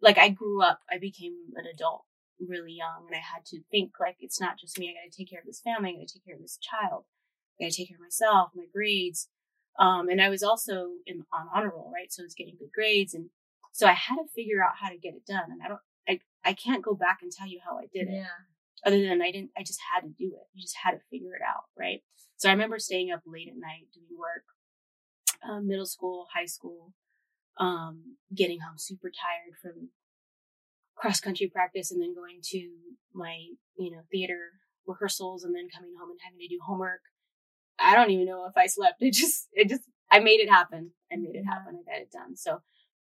like 0.01 0.19
I 0.19 0.29
grew 0.29 0.63
up, 0.63 0.81
I 0.91 0.99
became 0.99 1.35
an 1.57 1.65
adult 1.73 2.05
really 2.41 2.73
young 2.73 3.07
and 3.07 3.17
I 3.17 3.21
had 3.21 3.45
to 3.47 3.61
think 3.71 3.93
like, 4.01 4.17
it's 4.21 4.41
not 4.41 4.59
just 4.59 4.79
me. 4.79 4.91
I 4.91 5.07
got 5.07 5.13
to 5.13 5.17
take 5.17 5.31
care 5.31 5.41
of 5.41 5.47
this 5.47 5.61
family. 5.61 5.91
I 5.91 6.01
got 6.01 6.09
to 6.09 6.15
take 6.15 6.25
care 6.25 6.37
of 6.37 6.43
this 6.43 6.59
child. 6.59 7.05
I 7.59 7.65
got 7.65 7.73
to 7.73 7.77
take 7.77 7.89
care 7.89 7.97
of 7.97 8.03
myself, 8.03 8.51
my 8.55 8.65
grades. 8.73 9.29
Um, 9.79 10.09
and 10.09 10.23
I 10.23 10.29
was 10.29 10.43
also 10.43 10.91
in, 11.07 11.25
on 11.33 11.49
honor 11.53 11.73
roll, 11.75 11.91
right? 11.93 12.13
So 12.13 12.23
I 12.23 12.25
was 12.25 12.35
getting 12.35 12.57
good 12.59 12.71
grades. 12.73 13.15
And 13.15 13.31
so 13.73 13.87
I 13.89 13.93
had 13.93 14.17
to 14.17 14.29
figure 14.35 14.63
out 14.63 14.75
how 14.81 14.89
to 14.89 14.99
get 14.99 15.15
it 15.15 15.27
done. 15.27 15.51
And 15.51 15.61
I 15.63 15.69
don't, 15.69 15.81
I, 16.09 16.21
I 16.45 16.53
can't 16.53 16.85
go 16.85 16.95
back 16.95 17.19
and 17.23 17.33
tell 17.33 17.49
you 17.49 17.61
how 17.65 17.79
I 17.79 17.87
did 17.93 18.09
it. 18.09 18.15
Yeah 18.15 18.45
other 18.85 19.01
than 19.01 19.23
I 19.23 19.31
didn't, 19.31 19.51
I 19.57 19.63
just 19.63 19.81
had 19.93 20.03
to 20.03 20.09
do 20.09 20.27
it. 20.27 20.47
You 20.53 20.63
just 20.63 20.77
had 20.83 20.93
to 20.93 21.01
figure 21.11 21.35
it 21.35 21.43
out, 21.43 21.65
right? 21.79 22.03
So 22.37 22.49
I 22.49 22.53
remember 22.53 22.79
staying 22.79 23.11
up 23.11 23.23
late 23.27 23.49
at 23.49 23.57
night 23.57 23.89
doing 23.95 24.19
work, 24.19 24.45
uh, 25.49 25.61
middle 25.61 25.87
school, 25.87 26.27
high 26.35 26.47
school, 26.47 26.93
um, 27.59 28.17
getting 28.35 28.61
home 28.61 28.77
super 28.77 29.09
tired 29.09 29.57
from 29.63 29.91
cross 30.97 31.21
country 31.21 31.49
practice 31.49 31.91
and 31.91 32.03
then 32.03 32.15
going 32.15 32.41
to 32.43 32.71
my, 33.15 33.47
you 33.77 33.91
know, 33.91 34.03
theater 34.11 34.53
rehearsals 34.87 35.45
and 35.45 35.55
then 35.55 35.69
coming 35.75 35.95
home 35.99 36.11
and 36.11 36.21
having 36.23 36.39
to 36.39 36.49
do 36.49 36.61
homework. 36.65 37.01
I 37.79 37.95
don't 37.95 38.11
even 38.11 38.27
know 38.27 38.47
if 38.47 38.57
I 38.57 38.67
slept. 38.67 38.97
It 39.01 39.15
just, 39.15 39.49
it 39.53 39.69
just, 39.69 39.83
I 40.11 40.21
made 40.21 40.41
it 40.41 40.51
happen. 40.51 40.93
I 41.13 41.17
made 41.17 41.35
it 41.35 41.45
happen. 41.45 41.81
I 41.81 41.91
got 41.91 42.03
it 42.03 42.13
done. 42.13 42.37
So 42.37 42.61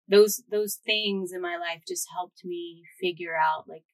those, 0.08 0.42
those 0.50 0.78
things 0.84 1.32
in 1.32 1.40
my 1.40 1.56
life 1.56 1.82
just 1.86 2.06
helped 2.14 2.44
me 2.44 2.82
figure 3.00 3.36
out 3.36 3.68
like 3.68 3.84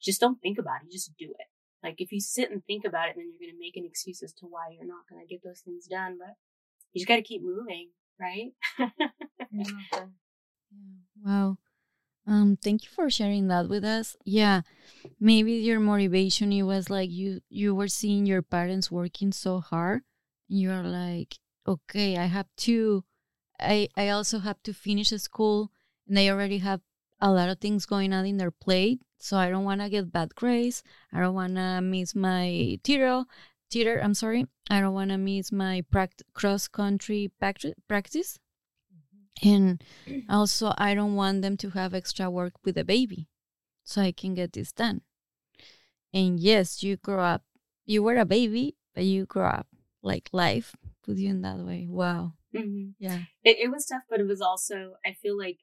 just 0.00 0.20
don't 0.20 0.40
think 0.40 0.58
about 0.58 0.82
it. 0.84 0.92
Just 0.92 1.16
do 1.18 1.30
it. 1.38 1.46
Like 1.82 1.96
if 1.98 2.12
you 2.12 2.20
sit 2.20 2.50
and 2.50 2.64
think 2.64 2.84
about 2.84 3.08
it, 3.08 3.14
then 3.16 3.30
you're 3.30 3.46
going 3.46 3.54
to 3.54 3.60
make 3.60 3.76
an 3.76 3.84
excuse 3.84 4.22
as 4.22 4.32
to 4.34 4.46
why 4.46 4.70
you're 4.72 4.86
not 4.86 5.08
going 5.08 5.24
to 5.24 5.32
get 5.32 5.42
those 5.44 5.60
things 5.60 5.86
done. 5.86 6.16
But 6.18 6.34
you 6.92 7.00
just 7.00 7.08
got 7.08 7.16
to 7.16 7.22
keep 7.22 7.42
moving, 7.42 7.90
right? 8.20 8.52
yeah. 9.52 10.06
Wow. 11.24 11.58
Um, 12.26 12.58
thank 12.62 12.84
you 12.84 12.90
for 12.90 13.08
sharing 13.08 13.48
that 13.48 13.70
with 13.70 13.84
us. 13.84 14.14
Yeah, 14.24 14.60
maybe 15.18 15.52
your 15.52 15.80
motivation 15.80 16.52
it 16.52 16.62
was 16.62 16.90
like 16.90 17.10
you 17.10 17.40
you 17.48 17.74
were 17.74 17.88
seeing 17.88 18.26
your 18.26 18.42
parents 18.42 18.90
working 18.90 19.32
so 19.32 19.60
hard. 19.60 20.02
You're 20.46 20.82
like, 20.82 21.38
okay, 21.66 22.18
I 22.18 22.26
have 22.26 22.48
to. 22.68 23.04
I 23.58 23.88
I 23.96 24.10
also 24.10 24.40
have 24.40 24.62
to 24.64 24.74
finish 24.74 25.08
school, 25.08 25.72
and 26.06 26.18
they 26.18 26.30
already 26.30 26.58
have 26.58 26.82
a 27.18 27.30
lot 27.32 27.48
of 27.48 27.60
things 27.60 27.86
going 27.86 28.12
on 28.12 28.26
in 28.26 28.36
their 28.36 28.50
plate. 28.50 29.00
So 29.18 29.36
I 29.36 29.50
don't 29.50 29.64
want 29.64 29.80
to 29.80 29.88
get 29.88 30.12
bad 30.12 30.34
grades. 30.34 30.82
I 31.12 31.20
don't 31.20 31.34
want 31.34 31.56
to 31.56 31.80
miss 31.80 32.14
my 32.14 32.78
theater. 32.84 33.24
Theater, 33.70 34.00
I'm 34.02 34.14
sorry. 34.14 34.46
I 34.70 34.80
don't 34.80 34.94
want 34.94 35.10
to 35.10 35.18
miss 35.18 35.52
my 35.52 35.84
pract- 35.92 36.22
cross 36.34 36.68
country 36.68 37.30
practice. 37.38 38.38
Mm-hmm. 38.94 39.48
And 39.48 39.84
also, 40.28 40.72
I 40.78 40.94
don't 40.94 41.16
want 41.16 41.42
them 41.42 41.56
to 41.58 41.70
have 41.70 41.94
extra 41.94 42.30
work 42.30 42.54
with 42.64 42.76
the 42.76 42.84
baby. 42.84 43.28
So 43.84 44.02
I 44.02 44.12
can 44.12 44.34
get 44.34 44.52
this 44.52 44.72
done. 44.72 45.02
And 46.12 46.38
yes, 46.38 46.82
you 46.82 46.96
grow 46.96 47.22
up. 47.22 47.42
You 47.86 48.02
were 48.02 48.16
a 48.16 48.24
baby, 48.24 48.76
but 48.94 49.04
you 49.04 49.26
grow 49.26 49.48
up. 49.48 49.66
Like 50.02 50.30
life 50.32 50.76
put 51.02 51.16
you 51.16 51.30
in 51.30 51.42
that 51.42 51.58
way. 51.58 51.86
Wow. 51.88 52.34
Mm-hmm. 52.54 52.90
Yeah. 52.98 53.20
It, 53.44 53.58
it 53.58 53.70
was 53.70 53.86
tough, 53.86 54.02
but 54.08 54.20
it 54.20 54.26
was 54.26 54.40
also, 54.40 54.94
I 55.04 55.12
feel 55.12 55.36
like 55.36 55.58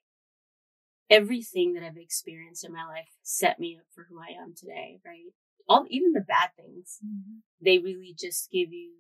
everything 1.10 1.74
that 1.74 1.84
I've 1.84 1.98
experienced 1.98 2.66
in 2.66 2.74
my 2.74 2.86
life 2.86 3.10
set 3.24 3.60
me 3.60 3.78
up 3.80 3.86
for 3.94 4.08
who 4.10 4.20
I 4.20 4.42
am 4.42 4.54
today, 4.56 5.00
right? 5.06 5.34
All 5.68 5.86
even 5.90 6.14
the 6.14 6.22
bad 6.22 6.50
things, 6.56 7.00
mm-hmm. 7.06 7.40
they 7.64 7.78
really 7.78 8.16
just 8.18 8.52
give 8.52 8.72
you 8.72 8.94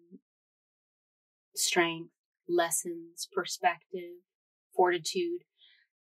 strength, 1.55 2.11
lessons, 2.47 3.27
perspective, 3.33 4.21
fortitude, 4.75 5.41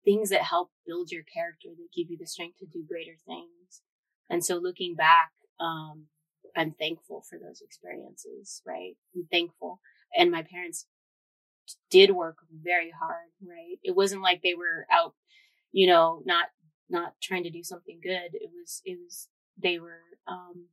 things 0.05 0.31
that 0.31 0.43
help 0.43 0.71
build 0.87 1.11
your 1.11 1.23
character 1.23 1.69
that 1.77 1.89
give 1.97 2.11
you 2.11 2.19
the 2.19 2.27
strength 2.27 2.59
to 2.59 2.67
do 2.67 2.85
greater 2.87 3.17
things. 3.27 3.83
And 4.29 4.45
so 4.45 4.57
looking 4.57 4.95
back, 4.95 5.33
um, 5.61 6.07
I'm 6.57 6.73
thankful 6.73 7.25
for 7.29 7.39
those 7.39 7.61
experiences, 7.61 8.63
right? 8.67 8.95
I'm 9.15 9.27
thankful. 9.31 9.81
And 10.17 10.31
my 10.31 10.43
parents 10.43 10.87
did 11.91 12.11
work 12.11 12.37
very 12.53 12.93
hard, 12.99 13.31
right? 13.43 13.79
It 13.83 13.97
wasn't 13.97 14.23
like 14.23 14.43
they 14.43 14.55
were 14.55 14.87
out, 14.93 15.15
you 15.75 15.89
know, 15.89 16.23
not, 16.25 16.47
not 16.89 17.15
trying 17.21 17.43
to 17.43 17.51
do 17.51 17.65
something 17.65 17.99
good. 18.01 18.31
It 18.33 18.51
was, 18.55 18.81
it 18.85 18.97
was, 19.03 19.29
they 19.61 19.81
were, 19.81 20.05
um, 20.29 20.69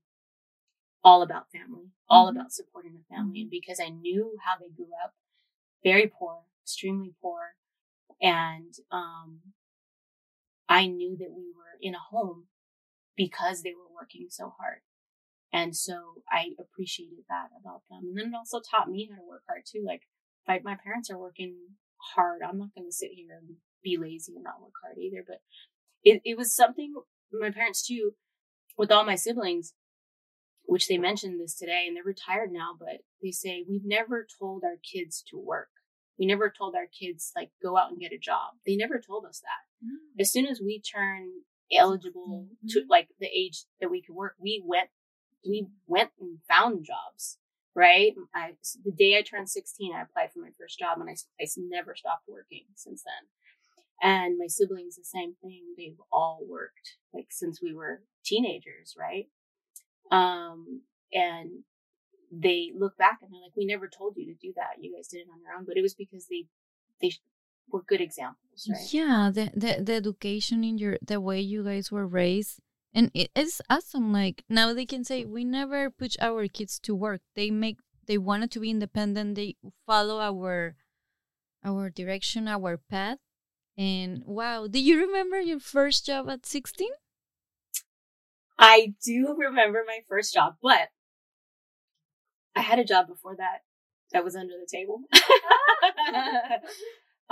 all 1.03 1.23
about 1.23 1.49
family, 1.51 1.89
all 2.07 2.27
mm-hmm. 2.27 2.37
about 2.37 2.51
supporting 2.53 2.93
the 2.93 3.15
family. 3.15 3.41
And 3.41 3.49
because 3.49 3.79
I 3.79 3.89
knew 3.89 4.37
how 4.45 4.59
they 4.59 4.69
grew 4.69 4.93
up, 5.03 5.15
very 5.83 6.05
poor, 6.07 6.43
extremely 6.63 7.15
poor. 7.19 7.39
And, 8.21 8.73
um, 8.91 9.39
I 10.69 10.85
knew 10.85 11.17
that 11.17 11.33
we 11.35 11.47
were 11.57 11.75
in 11.81 11.95
a 11.95 12.07
home 12.11 12.45
because 13.17 13.63
they 13.63 13.73
were 13.73 13.91
working 13.99 14.27
so 14.29 14.53
hard. 14.59 14.81
And 15.51 15.75
so 15.75 16.21
I 16.31 16.51
appreciated 16.59 17.25
that 17.27 17.49
about 17.59 17.81
them. 17.89 18.03
And 18.07 18.17
then 18.17 18.27
it 18.27 18.37
also 18.37 18.61
taught 18.61 18.87
me 18.87 19.09
how 19.09 19.17
to 19.17 19.27
work 19.27 19.43
hard 19.47 19.63
too. 19.65 19.83
Like, 19.85 20.03
if 20.45 20.47
I, 20.47 20.59
my 20.63 20.77
parents 20.81 21.09
are 21.09 21.17
working 21.17 21.55
hard, 22.15 22.41
I'm 22.41 22.59
not 22.59 22.75
going 22.75 22.87
to 22.87 22.95
sit 22.95 23.11
here 23.11 23.39
and 23.41 23.57
be 23.84 23.98
lazy 23.98 24.34
and 24.36 24.44
not 24.44 24.62
work 24.62 24.74
hard 24.84 24.98
either. 24.98 25.24
But 25.26 25.41
it, 26.04 26.22
it 26.24 26.38
was 26.38 26.56
something 26.56 26.94
my 27.39 27.52
parents 27.52 27.86
too, 27.86 28.12
with 28.78 28.91
all 28.91 29.06
my 29.06 29.15
siblings, 29.15 29.74
which 30.65 30.88
they 30.88 30.98
mentioned 30.98 31.39
this 31.39 31.56
today 31.56 31.86
and 31.88 31.96
they're 31.96 32.04
retired 32.04 32.52
now, 32.52 32.72
but 32.78 33.00
they 33.22 33.32
say, 33.32 33.63
we've 33.67 33.86
never 33.86 34.26
told 34.39 34.63
our 34.63 34.78
kids 34.82 35.24
to 35.30 35.38
work. 35.38 35.70
We 36.20 36.26
never 36.26 36.54
told 36.56 36.76
our 36.76 36.88
kids, 36.88 37.32
like, 37.36 37.50
go 37.63 37.78
out 37.78 37.89
and 37.89 38.00
get 38.00 38.13
a 38.13 38.17
job. 38.17 38.54
They 38.65 38.76
never 38.76 39.00
told 39.00 39.26
us 39.26 39.39
that. 39.39 39.86
Mm-hmm. 39.86 40.22
As 40.22 40.32
soon 40.32 40.46
as 40.46 40.62
we 40.62 40.82
turn 40.82 41.30
eligible 41.74 42.48
mm-hmm. 42.48 42.67
to 42.70 42.86
like 42.89 43.08
the 43.20 43.28
age 43.28 43.63
that 43.80 43.89
we 43.89 44.02
could 44.02 44.15
work, 44.15 44.36
we 44.39 44.62
went, 44.65 44.89
we 45.48 45.67
went 45.88 46.12
and 46.20 46.38
found 46.48 46.86
jobs, 46.86 47.39
right? 47.76 48.13
I, 48.36 48.52
the 48.84 48.91
day 48.91 49.17
I 49.17 49.24
turned 49.24 49.50
16, 49.50 49.96
I 49.96 50.04
applied 50.04 50.32
for 50.32 50.39
my 50.39 50.52
first 50.60 50.78
job 50.78 51.00
and 51.00 51.10
I, 51.10 51.15
I 51.41 51.48
never 51.58 51.96
stopped 51.96 52.26
working 52.28 52.65
since 52.76 53.04
then. 53.04 53.28
And 54.03 54.39
my 54.39 54.47
siblings, 54.47 54.95
the 54.95 55.03
same 55.03 55.35
thing. 55.43 55.75
They've 55.77 56.01
all 56.11 56.41
worked 56.49 56.97
like 57.13 57.27
since 57.29 57.61
we 57.61 57.73
were 57.73 58.01
teenagers, 58.25 58.95
right? 58.97 59.27
Um, 60.11 60.81
and 61.13 61.63
they 62.31 62.71
look 62.75 62.97
back 62.97 63.19
and 63.21 63.31
they're 63.31 63.41
like, 63.41 63.55
we 63.55 63.65
never 63.65 63.87
told 63.87 64.15
you 64.17 64.25
to 64.25 64.33
do 64.41 64.53
that. 64.55 64.81
You 64.81 64.95
guys 64.95 65.07
did 65.07 65.19
it 65.19 65.27
on 65.31 65.41
your 65.41 65.53
own, 65.55 65.65
but 65.67 65.77
it 65.77 65.81
was 65.81 65.93
because 65.93 66.25
they, 66.27 66.47
they 66.99 67.13
were 67.71 67.83
good 67.83 68.01
examples, 68.01 68.67
right? 68.67 68.91
Yeah. 68.91 69.29
The, 69.31 69.51
the, 69.53 69.83
the 69.83 69.93
education 69.93 70.63
in 70.63 70.79
your, 70.79 70.97
the 71.05 71.21
way 71.21 71.39
you 71.39 71.63
guys 71.63 71.91
were 71.91 72.07
raised. 72.07 72.59
And 72.93 73.11
it 73.13 73.29
is 73.35 73.61
awesome. 73.69 74.11
Like 74.11 74.43
now 74.49 74.73
they 74.73 74.87
can 74.87 75.03
say, 75.03 75.25
we 75.25 75.45
never 75.45 75.91
push 75.91 76.15
our 76.19 76.47
kids 76.47 76.79
to 76.79 76.95
work. 76.95 77.21
They 77.35 77.51
make, 77.51 77.77
they 78.07 78.17
wanted 78.17 78.49
to 78.51 78.59
be 78.59 78.71
independent. 78.71 79.35
They 79.35 79.57
follow 79.85 80.19
our, 80.19 80.75
our 81.63 81.89
direction, 81.91 82.47
our 82.47 82.77
path. 82.77 83.19
And 83.82 84.22
wow, 84.28 84.67
do 84.67 84.80
you 84.80 85.00
remember 85.08 85.39
your 85.39 85.60
first 85.60 86.06
job 86.06 86.30
at 86.30 86.46
16? 86.46 86.88
I 88.60 88.94
do 89.04 89.36
remember 89.36 89.84
my 89.88 90.02
first 90.08 90.36
job, 90.36 90.58
but 90.62 90.89
I 92.56 92.62
had 92.62 92.78
a 92.78 92.86
job 92.86 93.08
before 93.08 93.36
that 93.38 93.62
that 94.12 94.24
was 94.24 94.36
under 94.36 94.54
the 94.54 94.67
table. 94.72 95.02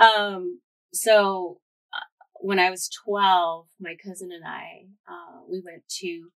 um, 0.00 0.60
so 0.92 1.60
uh, 1.94 2.26
when 2.40 2.58
I 2.58 2.68
was 2.68 2.90
12, 3.04 3.66
my 3.78 3.94
cousin 4.04 4.30
and 4.32 4.44
I, 4.44 4.86
uh, 5.08 5.42
we 5.48 5.62
went 5.64 5.84
to 6.00 6.30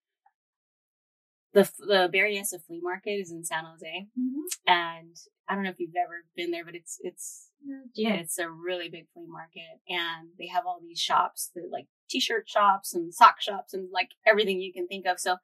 the, 1.53 1.71
the 1.87 2.11
Berryessa 2.13 2.61
flea 2.67 2.81
market 2.83 3.11
is 3.11 3.31
in 3.31 3.45
San 3.45 3.65
Jose. 3.65 4.09
Mm-hmm. 4.19 4.41
And 4.67 5.15
I 5.49 5.55
don't 5.55 5.63
know 5.63 5.71
if 5.71 5.79
you've 5.79 5.95
ever 5.95 6.25
been 6.35 6.51
there, 6.51 6.65
but 6.65 6.75
it's, 6.75 6.99
it's, 7.03 7.50
yeah, 7.95 8.15
it's 8.15 8.39
a 8.39 8.51
really 8.51 8.89
big 8.89 9.07
flea 9.13 9.27
market 9.29 9.81
and 9.89 10.31
they 10.39 10.47
have 10.47 10.65
all 10.67 10.81
these 10.81 10.99
shops 10.99 11.51
that 11.55 11.69
like 11.71 11.87
t-shirt 12.09 12.49
shops 12.49 12.95
and 12.95 13.15
sock 13.15 13.41
shops 13.41 13.75
and 13.75 13.89
like 13.93 14.11
everything 14.27 14.61
you 14.61 14.73
can 14.73 14.87
think 14.87 15.07
of. 15.07 15.19
So, 15.21 15.37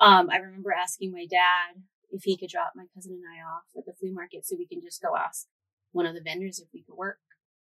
um, 0.00 0.30
I 0.30 0.36
remember 0.36 0.72
asking 0.72 1.12
my 1.12 1.26
dad 1.30 1.82
if 2.10 2.24
he 2.24 2.36
could 2.36 2.50
drop 2.50 2.72
my 2.74 2.84
cousin 2.94 3.12
and 3.12 3.24
I 3.24 3.42
off 3.42 3.64
at 3.76 3.84
the 3.86 3.92
flea 3.92 4.12
market 4.12 4.46
so 4.46 4.56
we 4.58 4.66
can 4.66 4.80
just 4.82 5.02
go 5.02 5.16
ask 5.16 5.46
one 5.92 6.06
of 6.06 6.14
the 6.14 6.22
vendors 6.22 6.58
if 6.58 6.68
we 6.72 6.82
could 6.82 6.96
work 6.96 7.18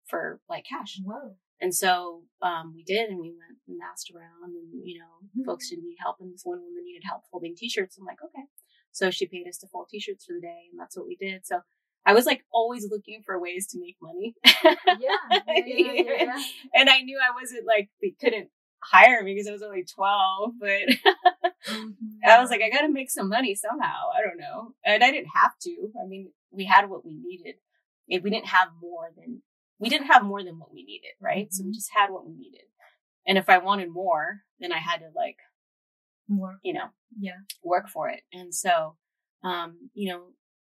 for 0.08 0.40
like 0.50 0.66
cash. 0.70 1.00
Whoa. 1.04 1.36
And 1.62 1.76
so, 1.76 2.24
um, 2.42 2.74
we 2.74 2.84
did 2.84 3.10
and 3.10 3.20
we 3.20 3.30
went 3.36 3.60
and 3.68 3.80
asked 3.92 4.12
around 4.16 4.56
and, 4.56 4.82
you 4.84 5.00
know, 5.00 5.28
mm-hmm. 5.28 5.44
folks 5.46 5.70
didn't 5.70 5.86
need 5.86 5.98
help 6.00 6.18
and 6.20 6.34
this 6.34 6.44
one 6.44 6.60
woman 6.60 6.84
needed 6.86 7.04
help 7.06 7.24
folding 7.32 7.56
t-shirts. 7.56 7.98
I'm 7.98 8.06
like, 8.06 8.24
okay. 8.24 8.48
So 8.92 9.12
she 9.12 9.28
paid 9.28 9.48
us 9.48 9.58
to 9.60 9.68
fold 9.68 9.88
t-shirts 9.90 10.26
for 10.26 10.34
the 10.34 10.42
day 10.42 10.72
and 10.72 10.80
that's 10.80 10.98
what 10.98 11.06
we 11.06 11.16
did. 11.16 11.46
So 11.46 11.62
I 12.06 12.14
was 12.14 12.26
like 12.26 12.44
always 12.52 12.88
looking 12.90 13.22
for 13.26 13.40
ways 13.40 13.68
to 13.68 13.80
make 13.80 13.98
money. 14.02 14.36
yeah, 14.46 15.16
yeah, 15.32 15.64
yeah, 15.66 16.04
yeah, 16.06 16.44
And 16.74 16.90
I 16.90 17.02
knew 17.02 17.20
I 17.20 17.34
wasn't 17.40 17.66
like, 17.66 17.90
they 18.02 18.16
couldn't 18.20 18.50
hire 18.82 19.24
me 19.24 19.34
because 19.34 19.48
I 19.48 19.52
was 19.52 19.62
only 19.62 19.84
12, 19.84 20.54
but 20.60 20.70
mm-hmm. 20.70 21.90
I 22.26 22.40
was 22.40 22.50
like, 22.50 22.62
I 22.62 22.70
got 22.70 22.82
to 22.82 22.92
make 22.92 23.12
some 23.12 23.30
money 23.30 23.56
somehow. 23.56 24.10
I 24.18 24.22
don't 24.26 24.40
know. 24.40 24.74
And 24.86 25.04
I 25.04 25.12
didn't 25.12 25.30
have 25.36 25.52
to. 25.64 25.90
I 26.02 26.08
mean, 26.08 26.32
we 26.52 26.66
had 26.66 26.90
what 26.90 27.06
we 27.06 27.16
needed. 27.16 27.56
If 28.08 28.24
we 28.24 28.30
didn't 28.30 28.48
have 28.48 28.70
more 28.82 29.12
than, 29.16 29.42
we 29.78 29.90
didn't 29.90 30.08
have 30.08 30.24
more 30.24 30.44
than 30.44 30.58
what 30.58 30.74
we 30.74 30.84
needed, 30.84 31.12
right? 31.22 31.46
Mm-hmm. 31.46 31.54
So 31.54 31.64
we 31.64 31.70
mm-hmm. 31.70 31.74
just 31.74 31.92
had 31.94 32.12
what 32.12 32.26
we 32.26 32.34
needed. 32.34 32.62
And 33.28 33.38
if 33.38 33.50
I 33.50 33.60
wanted 33.60 33.90
more, 33.92 34.42
then 34.60 34.72
I 34.72 34.80
had 34.80 35.00
to 35.00 35.10
like, 35.16 35.38
more, 36.28 36.60
you 36.64 36.74
know, 36.74 36.90
yeah, 37.20 37.40
work 37.64 37.90
for 37.90 38.10
it. 38.10 38.22
And 38.32 38.54
so, 38.54 38.96
um, 39.44 39.90
you 39.94 40.12
know, 40.12 40.22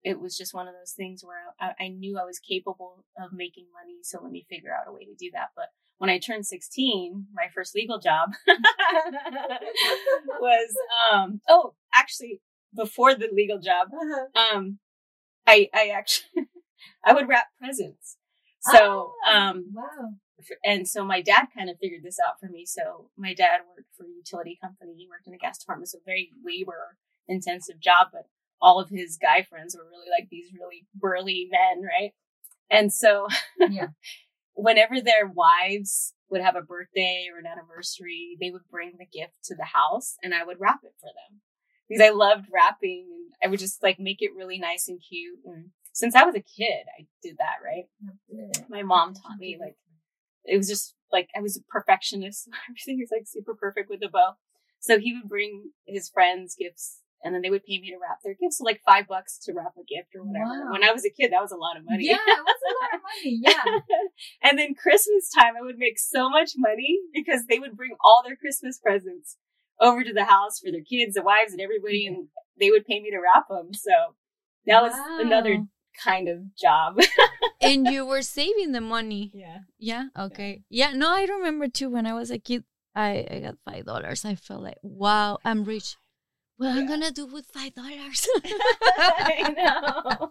it 0.05 0.21
was 0.21 0.37
just 0.37 0.55
one 0.55 0.69
of 0.69 0.75
those 0.75 0.93
things 0.93 1.23
where 1.25 1.55
I, 1.61 1.85
I, 1.85 1.89
knew 1.89 2.19
I 2.19 2.25
was 2.25 2.39
capable 2.39 3.05
of 3.19 3.33
making 3.33 3.67
money. 3.73 3.99
So 4.03 4.21
let 4.23 4.33
me 4.33 4.47
figure 4.49 4.75
out 4.75 4.89
a 4.89 4.93
way 4.93 5.05
to 5.05 5.15
do 5.15 5.31
that. 5.33 5.51
But 5.55 5.67
when 5.99 6.11
I 6.11 6.19
turned 6.19 6.47
16, 6.47 7.27
my 7.33 7.47
first 7.55 7.75
legal 7.75 7.99
job 7.99 8.31
was, 10.41 10.75
um, 11.13 11.41
oh, 11.49 11.75
actually 11.95 12.41
before 12.75 13.15
the 13.15 13.29
legal 13.33 13.59
job, 13.59 13.89
uh-huh. 13.93 14.57
um, 14.57 14.79
I, 15.47 15.69
I 15.73 15.89
actually, 15.89 16.49
I 17.05 17.13
would 17.13 17.29
wrap 17.29 17.47
presents. 17.59 18.17
So, 18.61 19.13
oh, 19.27 19.33
um, 19.33 19.73
wow. 19.73 20.11
And 20.65 20.89
so 20.89 21.05
my 21.05 21.21
dad 21.23 21.47
kind 21.57 21.71
of 21.71 21.77
figured 21.81 22.03
this 22.03 22.19
out 22.27 22.41
for 22.41 22.47
me. 22.47 22.65
So 22.67 23.11
my 23.17 23.35
dad 23.35 23.61
worked 23.69 23.91
for 23.97 24.05
a 24.05 24.09
utility 24.09 24.59
company. 24.61 24.95
He 24.97 25.09
worked 25.09 25.27
in 25.27 25.35
a 25.35 25.39
gas 25.39 25.59
department. 25.59 25.91
So 25.91 25.99
very 26.05 26.31
labor 26.45 26.97
intensive 27.29 27.81
job, 27.81 28.09
but 28.13 28.27
all 28.63 28.81
of 28.81 28.89
his 28.89 29.19
guy 29.21 29.43
friends 29.43 29.77
were 29.77 29.89
really 29.91 30.09
like 30.17 30.29
these 30.31 30.47
really 30.59 30.87
burly 30.95 31.49
men, 31.51 31.83
right? 31.83 32.13
And 32.71 32.93
so, 32.93 33.27
yeah. 33.59 33.89
whenever 34.55 35.01
their 35.01 35.27
wives 35.27 36.15
would 36.31 36.41
have 36.41 36.57
a 36.57 36.63
birthday 36.63 37.27
or 37.31 37.39
an 37.39 37.47
anniversary, 37.47 38.39
they 38.41 38.51
would 38.51 38.63
bring 38.71 38.93
the 38.99 39.07
gift 39.07 39.35
to 39.45 39.57
the 39.57 39.65
house 39.65 40.17
and 40.23 40.33
I 40.33 40.45
would 40.45 40.61
wrap 40.61 40.81
it 40.85 40.95
for 41.01 41.09
them 41.09 41.41
because 41.89 42.03
I 42.03 42.11
loved 42.11 42.47
wrapping 42.51 43.09
and 43.11 43.33
I 43.45 43.51
would 43.51 43.59
just 43.59 43.83
like 43.83 43.99
make 43.99 44.23
it 44.23 44.35
really 44.35 44.59
nice 44.59 44.89
and 44.89 45.01
cute. 45.07 45.41
And 45.45 45.71
since 45.93 46.15
I 46.15 46.25
was 46.25 46.37
a 46.37 46.41
kid, 46.41 46.87
I 46.99 47.07
did 47.23 47.37
that, 47.39 47.57
right? 47.63 47.87
My 48.71 48.83
mom 48.83 49.13
taught 49.13 49.39
me 49.39 49.59
like, 49.61 49.77
it 50.45 50.57
was 50.57 50.69
just 50.69 50.95
like, 51.13 51.29
I 51.37 51.41
was 51.41 51.57
a 51.57 51.63
perfectionist. 51.69 52.49
Everything 52.71 53.01
was 53.01 53.11
like 53.13 53.27
super 53.27 53.55
perfect 53.55 53.91
with 53.91 54.03
a 54.03 54.09
bow. 54.09 54.37
So 54.81 54.99
he 54.99 55.15
would 55.15 55.29
bring 55.29 55.73
his 55.87 56.09
friends 56.09 56.57
gifts 56.59 57.02
and 57.25 57.35
then 57.35 57.43
they 57.43 57.51
would 57.51 57.65
pay 57.65 57.79
me 57.81 57.91
to 57.91 57.99
wrap 58.01 58.19
their 58.25 58.35
gifts, 58.35 58.59
so 58.59 58.65
like 58.65 58.81
five 58.87 59.07
bucks 59.07 59.39
to 59.45 59.53
wrap 59.53 59.75
a 59.77 59.85
gift 59.87 60.15
or 60.15 60.25
whatever. 60.25 60.67
Wow. 60.67 60.73
When 60.73 60.85
I 60.85 60.93
was 60.93 61.05
a 61.05 61.11
kid, 61.11 61.33
that 61.33 61.43
was 61.43 61.53
a 61.53 61.57
lot 61.57 61.77
of 61.77 61.85
money. 61.85 62.07
Yeah, 62.07 62.19
it 62.27 62.45
was 62.45 62.63
a 62.67 62.75
lot 62.83 62.95
of 62.95 63.01
money. 63.09 63.41
Yeah. 63.43 63.79
and 64.43 64.59
then 64.59 64.75
Christmas 64.75 65.31
time, 65.31 65.55
I 65.57 65.63
would 65.63 65.79
make 65.79 65.99
so 65.99 66.29
much 66.29 66.53
money 66.57 66.99
because 67.15 67.47
they 67.49 67.59
would 67.59 67.77
bring 67.77 67.93
all 68.05 68.23
their 68.27 68.37
Christmas 68.37 68.79
presents 68.79 69.37
over 69.81 70.03
to 70.05 70.13
the 70.13 70.25
house 70.25 70.59
for 70.59 70.71
their 70.71 70.83
kids, 70.83 71.15
the 71.15 71.23
wives, 71.23 71.53
and 71.53 71.61
everybody, 71.61 72.07
and 72.07 72.29
they 72.59 72.71
would 72.71 72.87
pay 72.87 73.01
me 73.01 73.11
to 73.11 73.19
wrap 73.19 73.49
them. 73.49 73.73
So 73.75 73.93
that 74.67 74.83
was 74.83 74.93
another 75.21 75.65
kind 76.03 76.29
of 76.29 76.57
job. 76.57 76.99
and 77.61 77.87
you 77.87 78.07
were 78.07 78.23
saving 78.23 78.73
the 78.73 78.81
money. 78.81 79.31
Yeah. 79.35 79.59
Yeah. 79.79 80.05
Okay. 80.19 80.63
Yeah. 80.69 80.91
yeah. 80.91 80.97
No, 80.97 81.11
I 81.11 81.25
remember 81.25 81.69
too 81.69 81.91
when 81.91 82.07
I 82.07 82.15
was 82.15 82.31
a 82.31 82.39
kid. 82.39 82.65
I, 82.95 83.27
I 83.31 83.41
got 83.41 83.55
five 83.65 83.87
dollars. 83.87 84.25
I 84.25 84.35
felt 84.35 84.63
like, 84.63 84.77
wow, 84.83 85.39
I'm 85.47 85.65
rich 85.65 85.97
well, 86.63 86.79
I'm 86.79 86.87
gonna 86.87 87.11
do 87.11 87.27
with 87.27 87.47
five 87.47 87.75
dollars. 87.75 88.27
I 88.45 89.53
know. 89.57 90.31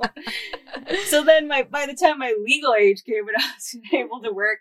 so 1.06 1.24
then, 1.24 1.48
my 1.48 1.64
by 1.64 1.86
the 1.86 1.94
time 1.94 2.20
my 2.20 2.34
legal 2.44 2.74
age 2.74 3.04
came 3.04 3.28
and 3.28 3.38
I 3.40 3.52
was 3.56 3.76
able 3.94 4.22
to 4.22 4.32
work, 4.32 4.60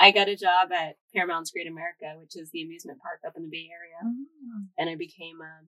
I 0.00 0.10
got 0.10 0.28
a 0.28 0.36
job 0.36 0.72
at 0.72 0.96
Paramount's 1.14 1.50
Great 1.50 1.66
America, 1.66 2.14
which 2.18 2.36
is 2.36 2.50
the 2.50 2.62
amusement 2.62 2.98
park 3.02 3.20
up 3.26 3.34
in 3.36 3.42
the 3.44 3.48
Bay 3.50 3.68
Area, 3.72 3.96
Oh. 4.04 4.64
and 4.78 4.88
I 4.90 4.94
became 4.96 5.40
a. 5.40 5.66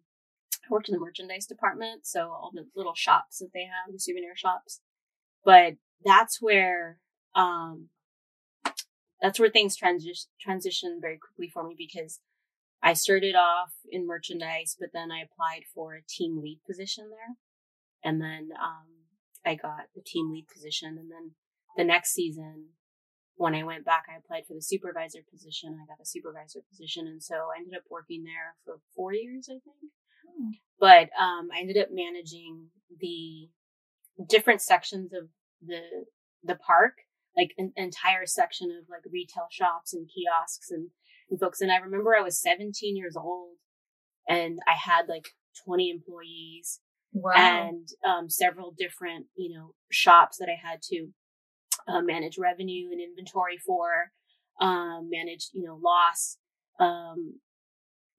I 0.65 0.69
worked 0.71 0.89
in 0.89 0.95
the 0.95 1.01
merchandise 1.01 1.47
department, 1.47 2.07
so 2.07 2.31
all 2.31 2.53
the 2.55 2.67
little 2.77 2.95
shops 2.95 3.39
that 3.39 3.51
they 3.53 3.65
have, 3.65 3.93
the 3.93 3.99
souvenir 3.99 4.37
shops. 4.37 4.81
But 5.45 5.75
that's 6.05 6.41
where, 6.41 6.99
um, 7.35 7.89
that's 9.21 9.41
where 9.41 9.51
things 9.51 9.75
transition 9.77 10.31
transitioned 10.47 11.01
very 11.01 11.19
quickly 11.19 11.49
for 11.49 11.65
me 11.67 11.75
because 11.77 12.21
I 12.83 12.95
started 12.95 13.35
off 13.35 13.73
in 13.91 14.07
merchandise, 14.07 14.77
but 14.79 14.91
then 14.93 15.11
I 15.13 15.23
applied 15.23 15.63
for 15.75 15.95
a 15.95 16.03
team 16.09 16.41
lead 16.43 16.61
position 16.67 17.11
there, 17.11 17.37
and 18.05 18.21
then 18.21 18.51
um, 18.61 18.87
I 19.47 19.55
got 19.55 19.87
the 19.95 20.03
team 20.05 20.33
lead 20.33 20.47
position, 20.53 20.97
and 20.99 21.11
then 21.11 21.33
the 21.77 21.85
next 21.85 22.13
season 22.13 22.71
when 23.37 23.55
I 23.55 23.65
went 23.65 23.85
back, 23.85 24.05
I 24.09 24.19
applied 24.19 24.47
for 24.47 24.55
the 24.55 24.63
supervisor 24.63 25.21
position. 25.31 25.79
I 25.83 25.87
got 25.87 25.99
the 25.99 26.07
supervisor 26.07 26.61
position. 26.71 27.07
And 27.07 27.23
so 27.23 27.35
I 27.35 27.59
ended 27.59 27.75
up 27.77 27.85
working 27.91 28.25
there 28.25 28.55
for 28.65 28.79
four 28.95 29.13
years, 29.13 29.49
I 29.51 29.59
think. 29.59 29.91
Hmm. 30.23 30.51
But, 30.79 31.11
um, 31.21 31.49
I 31.55 31.61
ended 31.61 31.79
up 31.79 31.89
managing 31.91 32.69
the 33.01 33.49
different 34.29 34.61
sections 34.61 35.13
of 35.13 35.29
the, 35.61 35.81
the 36.45 36.55
park, 36.55 36.95
like 37.37 37.51
an 37.59 37.73
entire 37.77 38.27
section 38.27 38.71
of 38.71 38.89
like 38.89 39.03
retail 39.11 39.49
shops 39.51 39.93
and 39.93 40.07
kiosks 40.07 40.71
and, 40.71 40.83
and 40.83 40.91
folks. 41.39 41.61
And 41.61 41.73
I 41.73 41.77
remember 41.77 42.15
I 42.15 42.23
was 42.23 42.41
17 42.41 42.97
years 42.97 43.17
old 43.17 43.57
and 44.29 44.59
I 44.67 44.75
had 44.75 45.09
like 45.09 45.29
20 45.65 45.91
employees 45.91 46.81
Wow. 47.15 47.33
and 47.35 47.89
um, 48.07 48.31
several 48.31 48.73
different, 48.77 49.27
you 49.37 49.55
know, 49.55 49.75
shops 49.91 50.39
that 50.39 50.49
I 50.49 50.57
had 50.67 50.81
to 50.85 51.09
uh, 51.87 52.01
manage 52.01 52.39
revenue 52.39 52.89
and 52.91 53.01
inventory 53.01 53.59
for, 53.59 54.13
um, 54.61 55.09
manage, 55.11 55.49
you 55.53 55.65
know, 55.65 55.79
loss, 55.83 56.39
um, 56.81 57.39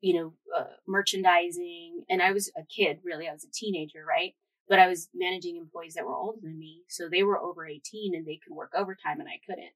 you 0.01 0.13
know, 0.13 0.33
uh, 0.55 0.65
merchandising. 0.87 2.03
And 2.09 2.21
I 2.21 2.31
was 2.33 2.51
a 2.57 2.61
kid, 2.65 2.99
really. 3.03 3.27
I 3.27 3.33
was 3.33 3.45
a 3.45 3.51
teenager, 3.51 4.05
right? 4.07 4.33
But 4.69 4.79
I 4.79 4.87
was 4.87 5.09
managing 5.13 5.57
employees 5.57 5.95
that 5.95 6.05
were 6.05 6.15
older 6.15 6.39
than 6.41 6.57
me. 6.59 6.83
So 6.87 7.09
they 7.09 7.23
were 7.23 7.39
over 7.39 7.65
18 7.65 8.13
and 8.15 8.25
they 8.25 8.39
could 8.45 8.55
work 8.55 8.71
overtime 8.75 9.19
and 9.19 9.27
I 9.27 9.39
couldn't. 9.45 9.73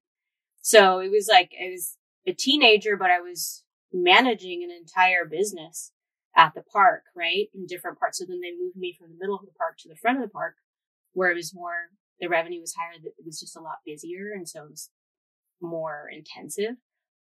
So 0.60 1.00
it 1.00 1.10
was 1.10 1.28
like, 1.30 1.50
it 1.52 1.72
was 1.72 1.96
a 2.28 2.34
teenager, 2.34 2.96
but 2.96 3.10
I 3.10 3.20
was 3.20 3.64
managing 3.92 4.62
an 4.62 4.70
entire 4.70 5.24
business 5.24 5.92
at 6.36 6.54
the 6.54 6.62
park, 6.62 7.02
right? 7.16 7.46
In 7.54 7.66
different 7.66 7.98
parts. 7.98 8.18
So 8.18 8.24
then 8.28 8.40
they 8.40 8.52
moved 8.52 8.76
me 8.76 8.94
from 8.98 9.10
the 9.10 9.16
middle 9.18 9.36
of 9.36 9.46
the 9.46 9.52
park 9.58 9.76
to 9.80 9.88
the 9.88 9.96
front 9.96 10.18
of 10.18 10.22
the 10.22 10.28
park 10.30 10.54
where 11.12 11.30
it 11.30 11.34
was 11.36 11.54
more, 11.54 11.72
the 12.20 12.28
revenue 12.28 12.60
was 12.60 12.74
higher. 12.74 12.98
That 13.02 13.12
it 13.18 13.24
was 13.26 13.40
just 13.40 13.56
a 13.56 13.60
lot 13.60 13.78
busier. 13.84 14.32
And 14.34 14.48
so 14.48 14.64
it 14.64 14.70
was 14.70 14.90
more 15.60 16.08
intensive. 16.12 16.76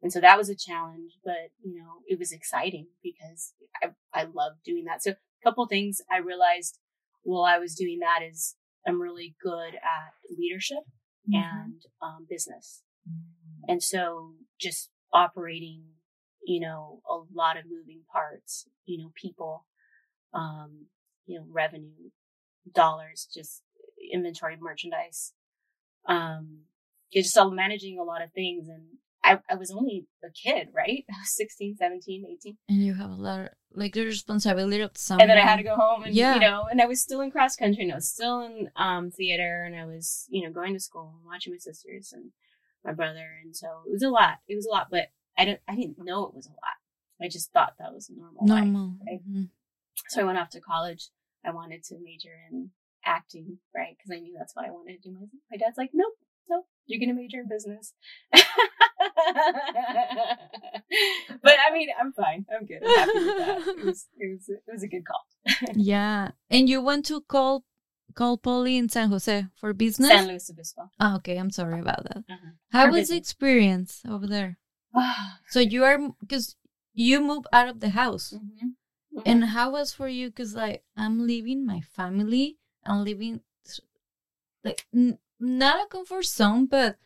And 0.03 0.13
so 0.13 0.21
that 0.21 0.37
was 0.39 0.49
a 0.49 0.57
challenge, 0.57 1.13
but 1.25 1.51
you 1.65 1.75
know, 1.79 2.03
it 2.07 2.19
was 2.19 2.33
exciting 2.33 2.87
because 3.03 3.55
I, 3.83 3.91
I 4.13 4.23
loved 4.25 4.63
doing 4.65 4.85
that. 4.85 5.03
So 5.03 5.13
a 5.13 5.17
couple 5.45 5.67
things 5.67 6.01
I 6.11 6.19
realized 6.19 6.79
while 7.23 7.45
I 7.45 7.59
was 7.59 7.75
doing 7.75 8.01
that 8.01 8.21
is 8.29 8.57
I'm 8.87 9.01
really 9.01 9.37
good 9.43 9.75
at 9.75 10.13
leadership 10.37 10.85
Mhm. 11.29 11.35
and 11.43 11.83
um, 12.01 12.27
business. 12.29 12.83
And 13.69 13.83
so 13.83 14.33
just 14.61 14.90
operating, 15.12 15.83
you 16.45 16.61
know, 16.61 17.01
a 17.11 17.16
lot 17.35 17.57
of 17.57 17.64
moving 17.64 18.03
parts, 18.12 18.66
you 18.85 18.99
know, 18.99 19.12
people, 19.14 19.66
um, 20.35 20.87
you 21.27 21.38
know, 21.38 21.47
revenue, 21.51 22.11
dollars, 22.73 23.29
just 23.33 23.62
inventory, 24.12 24.57
merchandise. 24.61 25.33
Um, 26.09 26.61
you're 27.11 27.23
just 27.23 27.37
all 27.37 27.51
managing 27.51 27.99
a 27.99 28.03
lot 28.05 28.23
of 28.23 28.33
things. 28.33 28.69
And 28.69 28.83
I, 29.25 29.38
I 29.51 29.57
was 29.57 29.71
only 29.71 30.07
a 30.25 30.29
kid, 30.31 30.69
right? 30.75 31.05
I 31.11 31.14
was 31.21 31.35
16, 31.37 31.77
17, 31.79 32.25
18. 32.40 32.57
And 32.69 32.85
you 32.85 32.95
have 32.95 33.11
a 33.11 33.14
lot 33.14 33.40
of, 33.40 33.49
like 33.73 33.95
the 33.95 34.05
responsibility 34.05 34.81
of 34.81 34.92
someone. 34.97 35.23
And 35.23 35.31
then 35.31 35.38
I 35.38 35.49
had 35.49 35.57
to 35.57 35.62
go 35.62 35.77
home 35.77 36.05
and, 36.05 36.14
Yeah. 36.14 36.35
you 36.35 36.40
know, 36.40 36.66
and 36.71 36.81
I 36.81 36.87
was 36.87 37.01
still 37.01 37.21
in 37.21 37.31
cross 37.31 37.57
country 37.57 37.83
and 37.85 37.92
I 37.92 37.97
was 37.97 38.09
still 38.09 38.40
in, 38.40 38.69
um, 38.77 39.11
theater 39.11 39.64
and 39.64 39.75
I 39.75 39.85
was, 39.85 40.27
you 40.31 40.45
know, 40.45 40.53
going 40.53 40.73
to 40.75 40.81
school 40.81 41.14
and 41.19 41.27
watching 41.27 41.53
my 41.53 41.59
sisters 41.59 42.12
and 42.12 42.31
my 42.87 42.92
brother. 42.92 43.27
And 43.42 43.55
so 43.57 43.66
it 43.87 43.92
was 43.92 44.03
a 44.03 44.09
lot. 44.09 44.38
It 44.49 44.55
was 44.57 44.66
a 44.66 44.70
lot, 44.70 44.88
but 44.90 45.09
I 45.37 45.44
didn't, 45.44 45.61
I 45.68 45.75
didn't 45.75 45.99
know 45.99 46.25
it 46.27 46.35
was 46.35 46.46
a 46.46 46.51
lot. 46.51 46.79
I 47.20 47.29
just 47.29 47.53
thought 47.53 47.75
that 47.79 47.92
was 47.92 48.09
a 48.11 48.14
normal 48.18 48.46
life. 48.46 48.64
normal. 48.64 48.96
right? 49.07 49.20
Mhm. 49.29 49.49
So 50.09 50.20
I 50.20 50.25
went 50.25 50.38
off 50.38 50.51
to 50.51 50.61
college. 50.61 51.09
I 51.44 51.51
wanted 51.51 51.83
to 51.85 51.96
major 52.03 52.33
in 52.51 52.70
acting, 53.05 53.59
right? 53.75 53.96
Because 53.96 54.16
I 54.16 54.20
knew 54.20 54.35
that's 54.38 54.55
what 54.55 54.66
I 54.66 54.70
wanted 54.70 55.03
to 55.03 55.09
do. 55.09 55.14
My, 55.14 55.27
my 55.51 55.57
dad's 55.57 55.79
like, 55.79 55.90
nope, 55.94 56.14
nope, 56.51 56.66
you're 56.87 56.99
going 56.99 57.09
to 57.09 57.14
major 57.20 57.38
in 57.40 57.49
business. 57.49 57.94
but 61.42 61.55
I 61.68 61.72
mean, 61.72 61.88
I'm 61.99 62.12
fine. 62.12 62.46
I'm 62.55 62.66
good. 62.66 62.83
I'm 62.85 62.96
happy 62.96 63.18
with 63.18 63.38
that. 63.38 63.59
It 63.79 63.85
was, 63.85 64.07
it 64.18 64.33
was, 64.33 64.49
it 64.49 64.72
was 64.72 64.83
a 64.83 64.88
good 64.88 65.05
call. 65.07 65.25
Yeah. 65.75 66.31
And 66.51 66.68
you 66.68 66.81
went 66.83 67.07
to 67.07 67.20
call 67.22 67.64
Cal 68.17 68.37
Poly 68.39 68.77
in 68.77 68.89
San 68.89 69.11
Jose 69.11 69.47
for 69.57 69.73
business? 69.75 70.09
San 70.09 70.27
Luis 70.29 70.49
Obispo. 70.51 70.91
oh, 71.01 71.17
okay, 71.17 71.37
I'm 71.37 71.51
sorry 71.51 71.81
about 71.81 72.05
that. 72.05 72.19
Uh-huh. 72.29 72.51
How 72.71 72.87
For 72.87 72.93
was 72.93 73.09
the 73.09 73.17
experience 73.17 74.03
over 74.09 74.27
there? 74.27 74.59
So 75.49 75.61
you 75.61 75.85
are 75.85 75.99
because 76.21 76.57
you 76.95 77.21
moved 77.21 77.47
out 77.53 77.69
of 77.69 77.81
the 77.81 77.91
house. 77.91 78.33
Mhm. 78.33 78.75
Mhm. 79.15 79.23
And 79.27 79.45
how 79.45 79.71
was 79.71 79.93
for 79.93 80.09
you? 80.09 80.29
Because 80.31 80.55
like 80.55 80.83
I'm 80.97 81.27
leaving 81.27 81.65
my 81.67 81.81
family. 81.81 82.59
I'm 82.85 83.05
leaving 83.05 83.41
like 84.65 84.87
n- 84.95 85.19
not 85.39 85.85
a 85.85 85.89
comfort 85.89 86.25
zone, 86.25 86.67
but 86.67 86.97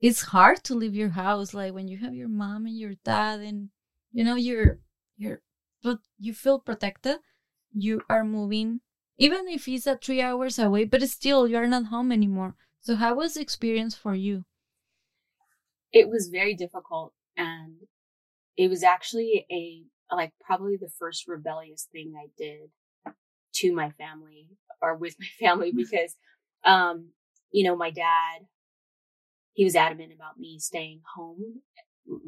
it's 0.00 0.22
hard 0.32 0.62
to 0.64 0.74
leave 0.74 0.94
your 0.94 1.10
house. 1.10 1.52
Like 1.54 1.74
when 1.74 1.88
you 1.88 1.98
have 1.98 2.14
your 2.14 2.28
mom 2.28 2.66
and 2.66 2.76
your 2.78 2.94
dad, 3.04 3.40
and 3.40 3.70
you 4.12 4.24
know 4.24 4.36
you're 4.36 4.78
you're 5.16 5.40
but 5.82 5.98
you 6.18 6.34
feel 6.34 6.58
protected. 6.58 7.18
You 7.72 8.02
are 8.08 8.24
moving, 8.24 8.80
even 9.20 9.46
if 9.48 9.68
it's 9.68 9.86
at 9.86 10.04
three 10.04 10.20
hours 10.20 10.58
away, 10.58 10.84
but 10.84 11.02
still 11.08 11.46
you 11.46 11.56
are 11.56 11.68
not 11.68 11.86
home 11.86 12.10
anymore. 12.10 12.56
So 12.80 12.96
how 12.96 13.14
was 13.14 13.34
the 13.34 13.42
experience 13.42 13.94
for 13.94 14.16
you? 14.16 14.44
it 15.92 16.08
was 16.08 16.28
very 16.28 16.54
difficult 16.54 17.12
and 17.36 17.74
it 18.56 18.68
was 18.68 18.82
actually 18.82 19.46
a 19.50 19.82
like 20.14 20.32
probably 20.44 20.76
the 20.76 20.90
first 20.98 21.28
rebellious 21.28 21.88
thing 21.92 22.14
I 22.16 22.28
did 22.36 22.70
to 23.54 23.74
my 23.74 23.90
family 23.90 24.48
or 24.82 24.96
with 24.96 25.16
my 25.18 25.26
family 25.46 25.72
because 25.72 26.14
um 26.64 27.10
you 27.50 27.64
know 27.64 27.76
my 27.76 27.90
dad 27.90 28.46
he 29.52 29.64
was 29.64 29.76
adamant 29.76 30.12
about 30.14 30.38
me 30.38 30.58
staying 30.58 31.00
home 31.16 31.62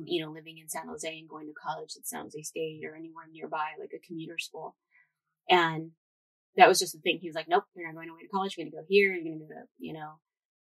you 0.04 0.24
know 0.24 0.32
living 0.32 0.58
in 0.58 0.68
San 0.68 0.88
Jose 0.88 1.18
and 1.18 1.28
going 1.28 1.46
to 1.46 1.52
college 1.52 1.90
at 1.96 2.06
San 2.06 2.22
Jose 2.22 2.42
State 2.42 2.82
or 2.84 2.94
anywhere 2.94 3.26
nearby 3.30 3.70
like 3.78 3.92
a 3.94 4.06
commuter 4.06 4.38
school 4.38 4.76
and 5.48 5.90
that 6.56 6.68
was 6.68 6.78
just 6.78 6.92
the 6.92 7.00
thing 7.00 7.18
he 7.20 7.28
was 7.28 7.34
like 7.34 7.48
nope 7.48 7.64
you're 7.74 7.86
not 7.86 7.94
going 7.94 8.08
away 8.08 8.20
to 8.22 8.28
college 8.28 8.54
you're 8.56 8.64
going 8.64 8.70
to 8.72 8.76
go 8.76 8.84
here 8.88 9.12
you're 9.14 9.22
going 9.24 9.38
to 9.38 9.44
go 9.44 9.48
to 9.48 9.66
you 9.78 9.92
know 9.92 10.12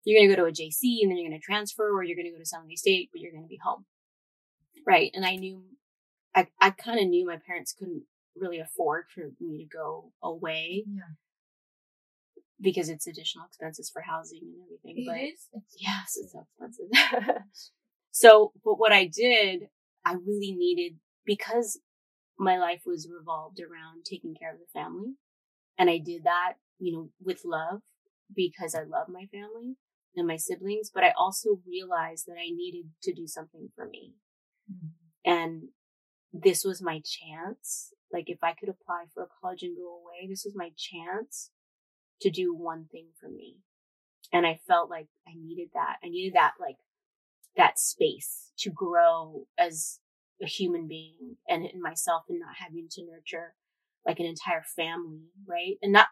you're 0.04 0.18
going 0.20 0.28
to 0.28 0.36
go 0.36 0.42
to 0.42 0.48
a 0.48 0.52
JC 0.52 1.00
and 1.02 1.10
then 1.10 1.16
you're 1.16 1.28
going 1.30 1.40
to 1.40 1.44
transfer 1.44 1.88
or 1.90 2.02
you're 2.04 2.16
going 2.16 2.26
to 2.26 2.32
go 2.32 2.38
to 2.38 2.44
San 2.44 2.60
Jose 2.60 2.76
State, 2.76 3.08
but 3.10 3.22
you're 3.22 3.32
going 3.32 3.44
to 3.44 3.48
be 3.48 3.58
home. 3.64 3.86
Right. 4.86 5.10
And 5.14 5.24
I 5.24 5.36
knew, 5.36 5.62
I, 6.34 6.46
I 6.60 6.72
kind 6.72 7.00
of 7.00 7.06
knew 7.08 7.24
my 7.24 7.38
parents 7.38 7.72
couldn't 7.72 8.02
really 8.36 8.58
afford 8.60 9.06
for 9.14 9.30
me 9.40 9.56
to 9.56 9.64
go 9.64 10.12
away 10.22 10.84
Yeah. 10.86 11.14
because 12.60 12.90
it's 12.90 13.06
additional 13.06 13.46
expenses 13.46 13.88
for 13.90 14.02
housing 14.02 14.40
and 14.42 14.62
everything. 14.64 15.06
but 15.06 15.16
It 15.16 15.24
is. 15.32 15.48
yes, 15.78 16.18
it's 16.20 16.32
so 16.32 16.44
expensive. 16.60 17.36
so, 18.10 18.52
but 18.62 18.74
what 18.78 18.92
I 18.92 19.06
did, 19.06 19.68
I 20.04 20.12
really 20.14 20.52
needed 20.52 20.98
because 21.24 21.80
my 22.38 22.58
life 22.58 22.82
was 22.84 23.08
revolved 23.10 23.58
around 23.58 24.04
taking 24.04 24.34
care 24.34 24.52
of 24.52 24.58
the 24.58 24.66
family. 24.78 25.14
And 25.78 25.90
I 25.90 25.98
did 25.98 26.24
that, 26.24 26.54
you 26.78 26.92
know, 26.92 27.10
with 27.20 27.44
love 27.44 27.82
because 28.34 28.74
I 28.74 28.82
love 28.82 29.08
my 29.08 29.26
family 29.26 29.76
and 30.16 30.26
my 30.26 30.36
siblings, 30.36 30.90
but 30.92 31.04
I 31.04 31.12
also 31.16 31.60
realized 31.66 32.26
that 32.26 32.38
I 32.38 32.50
needed 32.50 32.90
to 33.02 33.12
do 33.12 33.26
something 33.26 33.70
for 33.74 33.86
me. 33.86 34.14
Mhm. 34.70 34.92
And 35.24 35.68
this 36.32 36.64
was 36.64 36.82
my 36.82 37.00
chance. 37.00 37.92
Like 38.12 38.28
if 38.30 38.42
I 38.42 38.54
could 38.54 38.68
apply 38.68 39.06
for 39.12 39.24
a 39.24 39.28
college 39.40 39.62
and 39.62 39.76
go 39.76 39.96
away, 40.00 40.26
this 40.28 40.44
was 40.44 40.54
my 40.54 40.72
chance 40.76 41.50
to 42.20 42.30
do 42.30 42.54
one 42.54 42.86
thing 42.86 43.08
for 43.20 43.28
me. 43.28 43.58
And 44.32 44.46
I 44.46 44.56
felt 44.66 44.90
like 44.90 45.08
I 45.26 45.34
needed 45.34 45.70
that. 45.74 45.98
I 46.04 46.08
needed 46.08 46.34
that, 46.34 46.54
like 46.60 46.78
that 47.56 47.78
space 47.78 48.52
to 48.58 48.70
grow 48.70 49.46
as 49.58 50.00
a 50.42 50.46
human 50.46 50.88
being 50.88 51.38
and 51.48 51.64
in 51.64 51.80
myself 51.80 52.24
and 52.28 52.40
not 52.40 52.56
having 52.56 52.88
to 52.90 53.04
nurture 53.04 53.54
like 54.06 54.20
an 54.20 54.26
entire 54.26 54.62
family, 54.76 55.22
right? 55.46 55.76
And 55.82 55.92
not, 55.92 56.08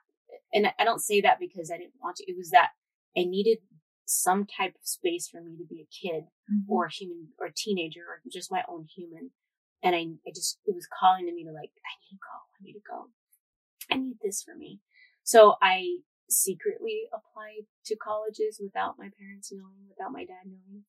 and 0.53 0.69
I 0.79 0.85
don't 0.85 1.01
say 1.03 1.21
that 1.21 1.39
because 1.41 1.71
I 1.71 1.77
didn't 1.79 2.01
want 2.03 2.17
to. 2.17 2.25
It 2.31 2.37
was 2.37 2.51
that 2.51 2.71
I 3.17 3.25
needed 3.25 3.59
some 4.05 4.47
type 4.47 4.75
of 4.75 4.87
space 4.87 5.29
for 5.29 5.41
me 5.41 5.57
to 5.57 5.65
be 5.65 5.81
a 5.81 5.87
kid 5.87 6.25
Mhm. 6.51 6.65
or 6.69 6.87
a 6.87 6.91
human 6.93 7.29
or 7.39 7.47
a 7.47 7.53
teenager 7.55 8.01
or 8.07 8.21
just 8.31 8.51
my 8.51 8.65
own 8.69 8.85
human. 8.85 9.31
And 9.83 9.95
I, 9.97 10.01
I 10.27 10.31
just, 10.35 10.59
it 10.67 10.75
was 10.75 10.87
calling 10.99 11.27
to 11.27 11.33
me 11.33 11.45
to 11.45 11.53
like, 11.53 11.71
I 11.85 11.93
need 12.03 12.11
to 12.11 12.19
go. 12.19 12.39
I 12.59 12.63
need 12.63 12.73
to 12.75 12.81
go. 12.89 13.11
I 13.91 13.97
need 13.97 14.19
this 14.23 14.43
for 14.43 14.55
me. 14.57 14.81
So 15.25 15.57
I 15.63 15.99
secretly 16.29 17.09
applied 17.13 17.67
to 17.87 17.97
colleges 17.97 18.61
without 18.63 18.99
my 18.99 19.11
parents 19.19 19.53
knowing, 19.53 19.89
without 19.89 20.13
my 20.13 20.25
dad 20.25 20.47
knowing. 20.47 20.85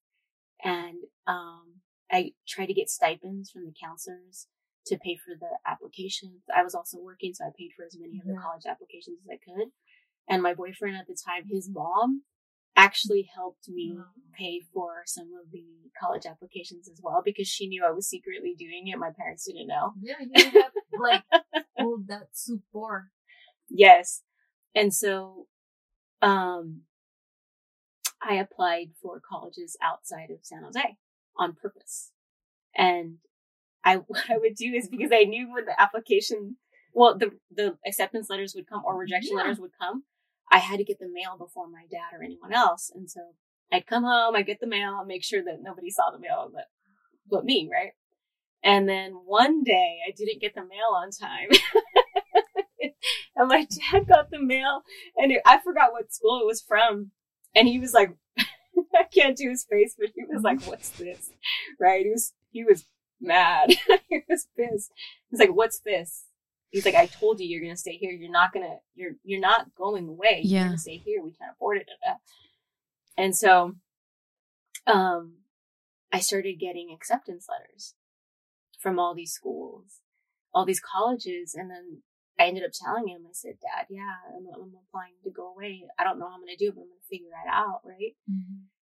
and 0.64 0.98
um, 1.28 1.82
I 2.12 2.34
tried 2.48 2.68
to 2.68 2.74
get 2.74 2.90
stipends 2.90 3.50
from 3.52 3.66
the 3.66 3.74
counselors 3.80 4.48
to 4.88 4.98
pay 4.98 5.16
for 5.16 5.34
the 5.40 5.58
applications. 5.66 6.42
I 6.54 6.64
was 6.64 6.76
also 6.76 6.98
working, 7.00 7.34
so 7.34 7.46
I 7.46 7.50
paid 7.58 7.72
for 7.76 7.86
as 7.86 7.98
many 8.00 8.20
of 8.20 8.28
the 8.28 8.42
college 8.42 8.66
applications 8.68 9.20
as 9.24 9.30
I 9.30 9.40
could. 9.44 9.70
And 10.30 10.42
my 10.42 10.54
boyfriend 10.54 10.96
at 10.96 11.08
the 11.08 11.18
time, 11.26 11.44
his 11.50 11.70
mom, 11.70 12.24
actually 12.76 13.30
helped 13.36 13.70
me 13.70 13.98
pay 14.38 14.62
for 14.74 15.04
some 15.06 15.30
of 15.40 15.52
the 15.52 15.64
college 16.00 16.26
applications 16.26 16.90
as 16.90 17.00
well 17.04 17.22
because 17.24 17.48
she 17.48 17.68
knew 17.68 17.86
I 17.86 17.92
was 17.92 18.08
secretly 18.08 18.56
doing 18.58 18.88
it. 18.88 18.98
My 18.98 19.12
parents 19.16 19.46
didn't 19.46 19.68
know. 19.68 19.94
Yeah, 20.02 20.16
you 20.20 20.62
have 20.62 20.72
like 21.00 21.24
all 21.78 22.00
that 22.08 22.30
support. 22.32 23.06
Yes. 23.70 24.24
And 24.74 24.94
so 24.94 25.48
um 26.22 26.82
I 28.22 28.36
applied 28.36 28.92
for 29.02 29.20
colleges 29.20 29.78
outside 29.84 30.32
of 30.32 30.40
San 30.42 30.64
Jose 30.64 30.98
on 31.38 31.54
purpose. 31.54 32.12
And 32.76 33.18
I 33.86 33.96
what 34.08 34.24
I 34.30 34.38
would 34.38 34.56
do 34.56 34.74
is 34.74 34.88
because 34.90 35.12
I 35.14 35.24
knew 35.24 35.52
when 35.54 35.66
the 35.66 35.80
application 35.80 36.58
well 36.94 37.18
the 37.18 37.32
the 37.52 37.78
acceptance 37.86 38.30
letters 38.30 38.54
would 38.56 38.68
come 38.68 38.84
or 38.86 38.98
rejection 38.98 39.38
Yeah. 39.38 39.44
letters 39.44 39.60
would 39.60 39.72
come, 39.80 40.04
I 40.52 40.60
had 40.60 40.78
to 40.78 40.84
get 40.84 41.00
the 41.00 41.10
mail 41.12 41.38
before 41.38 41.68
my 41.68 41.84
dad 41.92 42.18
or 42.18 42.24
anyone 42.24 42.54
else. 42.54 42.92
And 42.94 43.10
so 43.10 43.22
I'd 43.72 43.88
come 43.88 44.04
home, 44.04 44.36
I'd 44.36 44.46
get 44.46 44.60
the 44.60 44.68
mail, 44.68 45.04
make 45.06 45.24
sure 45.24 45.44
that 45.44 45.62
nobody 45.62 45.90
saw 45.90 46.12
the 46.12 46.20
mail 46.20 46.50
but 46.54 46.66
but 47.30 47.46
me, 47.46 47.70
right? 47.72 47.92
And 48.64 48.88
then 48.88 49.12
one 49.26 49.64
day 49.64 49.98
I 50.08 50.12
didn't 50.16 50.42
get 50.42 50.56
the 50.56 50.62
mail 50.62 50.94
on 50.96 51.10
time. 51.12 51.50
and 53.36 53.48
my 53.48 53.66
dad 53.92 54.08
got 54.08 54.30
the 54.30 54.40
mail 54.42 54.84
and 55.18 55.32
it, 55.32 55.42
I 55.46 55.60
forgot 55.60 55.92
what 55.92 56.14
school 56.14 56.40
it 56.42 56.46
was 56.46 56.62
from. 56.62 57.12
And 57.56 57.68
he 57.68 57.80
was 57.80 57.94
like, 57.94 58.16
I 58.40 59.04
can't 59.14 59.38
do 59.38 59.50
his 59.50 59.66
face, 59.70 59.96
but 59.98 60.10
he 60.16 60.24
was 60.24 60.44
like, 60.44 60.64
what's 60.66 60.90
this? 60.92 61.30
Right? 61.80 62.06
He 62.06 62.12
was, 62.12 62.34
he 62.52 62.64
was 62.64 62.86
mad. 63.22 63.70
he 64.10 64.22
was 64.30 64.48
pissed. 64.58 64.92
He's 65.30 65.40
like, 65.40 65.54
what's 65.56 65.80
this? 65.80 66.26
He's 66.70 66.86
like, 66.86 66.96
I 66.96 67.06
told 67.06 67.40
you 67.40 67.48
you're 67.48 67.62
going 67.62 67.74
to 67.74 67.80
stay 67.80 67.98
here. 67.98 68.12
You're 68.12 68.32
not 68.32 68.52
going 68.52 68.66
to, 68.66 68.78
you're, 68.96 69.14
you're 69.24 69.40
not 69.40 69.76
going 69.76 70.08
away. 70.08 70.42
You're 70.44 70.66
going 70.66 70.78
to 70.78 70.82
stay 70.82 70.98
here. 70.98 71.22
We 71.24 71.32
can't 71.32 71.52
afford 71.54 71.78
it. 71.78 71.88
da, 71.88 72.14
da." 72.14 72.18
And 73.16 73.36
so, 73.36 73.76
um, 74.88 75.34
I 76.12 76.20
started 76.20 76.60
getting 76.60 76.92
acceptance 76.94 77.48
letters 77.50 77.96
from 78.80 79.00
all 79.00 79.16
these 79.16 79.32
schools, 79.32 80.02
all 80.54 80.66
these 80.66 80.80
colleges. 80.82 81.56
And 81.56 81.72
then 81.72 82.02
I 82.40 82.46
ended 82.46 82.64
up 82.64 82.72
telling 82.74 83.08
him, 83.08 83.22
I 83.28 83.34
said, 83.34 83.58
Dad, 83.62 83.88
yeah, 83.90 84.16
I'm, 84.36 84.46
I'm 84.54 84.74
applying 84.88 85.14
to 85.24 85.32
go 85.32 85.54
away. 85.54 85.84
I 85.98 86.04
don't 86.04 86.20
know 86.20 86.28
how 86.28 86.36
I'm 86.36 86.42
going 86.42 86.56
to 86.56 86.58
do 86.58 86.70
it, 86.70 86.76
but 86.76 86.82
I'm 86.82 86.88
going 86.88 87.00
to 87.02 87.10
figure 87.10 87.30
that 87.32 87.52
out. 87.52 87.82
Right. 87.86 88.16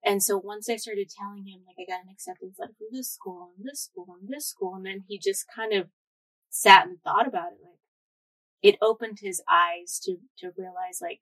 And 0.05 0.21
so 0.21 0.37
once 0.37 0.69
I 0.69 0.75
started 0.75 1.09
telling 1.09 1.45
him, 1.47 1.61
like, 1.65 1.77
I 1.79 1.91
got 1.91 2.03
an 2.05 2.11
acceptance 2.11 2.57
letter 2.59 2.73
from 2.77 2.87
this 2.91 3.11
school 3.11 3.49
and 3.57 3.65
this 3.65 3.81
school 3.81 4.05
and 4.19 4.29
this 4.29 4.45
school, 4.47 4.75
and 4.75 4.85
then 4.85 5.03
he 5.07 5.17
just 5.17 5.45
kind 5.53 5.73
of 5.73 5.87
sat 6.49 6.85
and 6.87 7.01
thought 7.01 7.27
about 7.27 7.53
it. 7.53 7.59
Like, 7.63 7.79
it 8.61 8.77
opened 8.81 9.17
his 9.21 9.41
eyes 9.49 9.99
to, 10.03 10.17
to 10.39 10.51
realize, 10.57 10.99
like, 11.01 11.21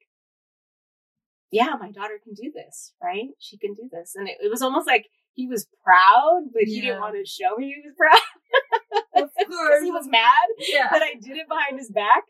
yeah, 1.50 1.74
my 1.80 1.90
daughter 1.90 2.18
can 2.22 2.34
do 2.34 2.50
this, 2.54 2.92
right? 3.02 3.28
She 3.38 3.56
can 3.56 3.74
do 3.74 3.88
this. 3.90 4.12
And 4.16 4.28
it, 4.28 4.36
it 4.42 4.50
was 4.50 4.60
almost 4.62 4.86
like 4.86 5.06
he 5.34 5.46
was 5.46 5.66
proud, 5.82 6.42
but 6.52 6.64
he 6.64 6.80
didn't 6.80 7.00
want 7.00 7.14
to 7.16 7.24
show 7.24 7.56
me 7.56 7.66
he 7.74 7.82
was 7.88 7.94
proud 9.14 9.22
Of 9.24 9.30
course. 9.48 9.82
he 9.84 9.90
was 9.90 10.06
mad 10.08 10.48
Yeah. 10.72 10.88
that 10.90 11.02
I 11.02 11.14
did 11.14 11.36
it 11.36 11.48
behind 11.48 11.78
his 11.78 11.90
back, 11.90 12.24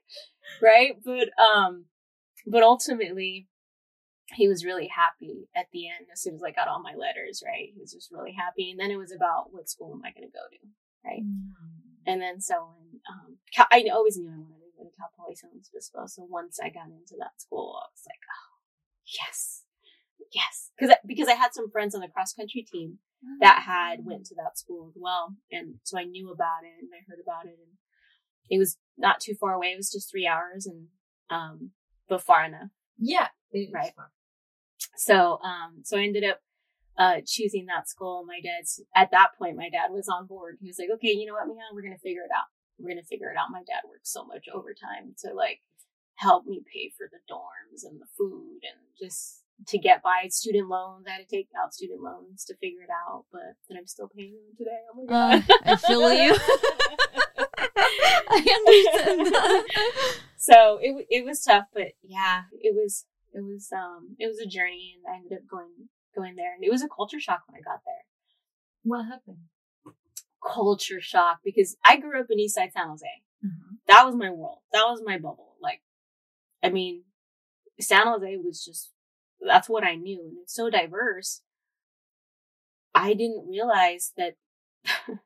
right? 0.62 0.92
But 1.04 1.28
um, 1.42 1.86
but 2.46 2.62
ultimately, 2.62 3.48
he 4.32 4.48
was 4.48 4.64
really 4.64 4.88
happy 4.88 5.48
at 5.54 5.66
the 5.72 5.88
end. 5.88 6.06
As 6.12 6.22
soon 6.22 6.34
as 6.34 6.42
I 6.42 6.50
got 6.50 6.68
all 6.68 6.80
my 6.80 6.94
letters, 6.94 7.42
right? 7.44 7.68
He 7.74 7.80
was 7.80 7.92
just 7.92 8.10
really 8.10 8.32
happy. 8.32 8.70
And 8.70 8.80
then 8.80 8.90
it 8.90 8.96
was 8.96 9.12
about 9.12 9.52
what 9.52 9.68
school 9.68 9.92
am 9.92 10.02
I 10.04 10.12
going 10.16 10.28
to 10.28 10.32
go 10.32 10.46
to, 10.48 10.60
right? 11.04 11.22
And 12.06 12.20
then 12.20 12.40
so 12.40 12.72
in, 12.80 13.00
um, 13.10 13.36
Cal- 13.54 13.68
I 13.70 13.84
always 13.92 14.16
knew 14.16 14.28
I 14.28 14.40
wanted 14.40 14.72
to 14.72 14.76
go 14.78 14.84
to 14.84 14.96
Cal 14.96 15.10
Poly 15.16 15.34
San 15.34 15.50
Luis 15.52 15.70
Obispo. 15.72 16.06
So 16.06 16.26
once 16.28 16.58
I 16.62 16.68
got 16.68 16.88
into 16.88 17.16
that 17.18 17.36
school, 17.40 17.76
I 17.80 17.88
was 17.92 18.04
like, 18.08 18.20
oh, 18.24 18.48
yes, 19.04 19.64
yes, 20.32 20.70
because 20.76 20.96
because 21.06 21.28
I 21.28 21.34
had 21.34 21.54
some 21.54 21.70
friends 21.70 21.94
on 21.94 22.00
the 22.00 22.08
cross 22.08 22.32
country 22.32 22.62
team 22.64 22.98
that 23.40 23.62
had 23.64 24.04
went 24.04 24.26
to 24.26 24.34
that 24.36 24.58
school 24.58 24.88
as 24.88 24.96
well, 25.00 25.36
and 25.50 25.76
so 25.82 25.98
I 25.98 26.04
knew 26.04 26.30
about 26.30 26.64
it 26.64 26.76
and 26.80 26.90
I 26.92 27.04
heard 27.08 27.20
about 27.22 27.46
it, 27.46 27.56
and 27.56 27.76
it 28.50 28.58
was 28.58 28.76
not 28.98 29.20
too 29.20 29.34
far 29.34 29.52
away. 29.52 29.68
It 29.68 29.78
was 29.78 29.92
just 29.92 30.10
three 30.10 30.26
hours, 30.26 30.66
and 30.66 30.88
um, 31.30 31.70
but 32.08 32.22
far 32.22 32.44
enough. 32.44 32.68
Yeah. 32.98 33.28
It 33.54 33.68
is 33.68 33.72
Right. 33.72 33.94
fun. 33.94 34.06
So 34.96 35.38
um, 35.42 35.80
so 35.84 35.96
I 35.98 36.02
ended 36.02 36.24
up 36.24 36.40
uh 36.98 37.20
choosing 37.26 37.66
that 37.66 37.88
school. 37.88 38.24
My 38.26 38.40
dad's 38.40 38.80
at 38.94 39.10
that 39.12 39.30
point, 39.38 39.56
my 39.56 39.68
dad 39.70 39.90
was 39.90 40.08
on 40.08 40.26
board. 40.26 40.58
He 40.60 40.68
was 40.68 40.78
like, 40.78 40.90
okay, 40.96 41.08
you 41.08 41.26
know 41.26 41.34
what, 41.34 41.46
Mia, 41.46 41.64
we're 41.72 41.82
gonna 41.82 41.98
figure 41.98 42.22
it 42.22 42.30
out. 42.36 42.46
We're 42.78 42.90
gonna 42.90 43.02
figure 43.04 43.30
it 43.30 43.36
out. 43.36 43.50
My 43.50 43.62
dad 43.66 43.82
worked 43.88 44.06
so 44.06 44.24
much 44.24 44.46
overtime 44.52 45.14
to 45.24 45.32
like 45.34 45.60
help 46.16 46.46
me 46.46 46.62
pay 46.72 46.92
for 46.96 47.08
the 47.10 47.18
dorms 47.32 47.82
and 47.84 48.00
the 48.00 48.06
food 48.16 48.60
and 48.62 48.78
just 49.00 49.42
to 49.68 49.78
get 49.78 50.02
by 50.02 50.26
student 50.30 50.68
loans. 50.68 51.06
I 51.08 51.12
had 51.12 51.28
to 51.28 51.36
take 51.36 51.48
out 51.60 51.74
student 51.74 52.00
loans 52.02 52.44
to 52.46 52.56
figure 52.56 52.82
it 52.82 52.90
out, 52.90 53.24
but 53.32 53.54
then 53.68 53.78
I'm 53.78 53.86
still 53.86 54.08
paying 54.14 54.34
them 54.34 54.54
today. 54.56 54.82
Oh 54.92 55.04
my 55.04 55.04
Uh, 55.04 55.38
god. 55.40 55.50
I 55.64 55.76
feel 55.76 56.12
you. 56.12 56.36
I 57.76 58.38
understand 58.38 59.26
that. 59.34 59.64
so 60.36 60.78
it 60.82 61.06
it 61.10 61.24
was 61.24 61.42
tough, 61.42 61.66
but 61.72 61.92
yeah, 62.02 62.42
it 62.60 62.74
was 62.74 63.04
it 63.34 63.44
was 63.44 63.68
um 63.72 64.16
it 64.18 64.26
was 64.26 64.38
a 64.38 64.46
journey, 64.46 64.96
and 64.96 65.12
I 65.12 65.16
ended 65.16 65.38
up 65.38 65.50
going 65.50 65.88
going 66.14 66.36
there, 66.36 66.54
and 66.54 66.64
it 66.64 66.70
was 66.70 66.82
a 66.82 66.88
culture 66.88 67.20
shock 67.20 67.42
when 67.46 67.60
I 67.60 67.62
got 67.62 67.80
there. 67.84 68.04
What 68.84 69.06
happened? 69.06 69.48
Culture 70.46 71.00
shock 71.00 71.40
because 71.44 71.76
I 71.84 71.96
grew 71.96 72.20
up 72.20 72.26
in 72.30 72.38
Eastside 72.38 72.72
San 72.72 72.88
Jose. 72.88 73.06
Uh-huh. 73.44 73.76
That 73.88 74.06
was 74.06 74.14
my 74.14 74.30
world. 74.30 74.58
That 74.72 74.84
was 74.84 75.02
my 75.04 75.18
bubble. 75.18 75.56
Like, 75.60 75.82
I 76.62 76.70
mean, 76.70 77.04
San 77.80 78.06
Jose 78.06 78.36
was 78.36 78.64
just 78.64 78.92
that's 79.40 79.68
what 79.68 79.84
I 79.84 79.96
knew, 79.96 80.20
and 80.20 80.36
it's 80.42 80.54
so 80.54 80.70
diverse. 80.70 81.42
I 82.94 83.14
didn't 83.14 83.48
realize 83.48 84.12
that 84.16 84.36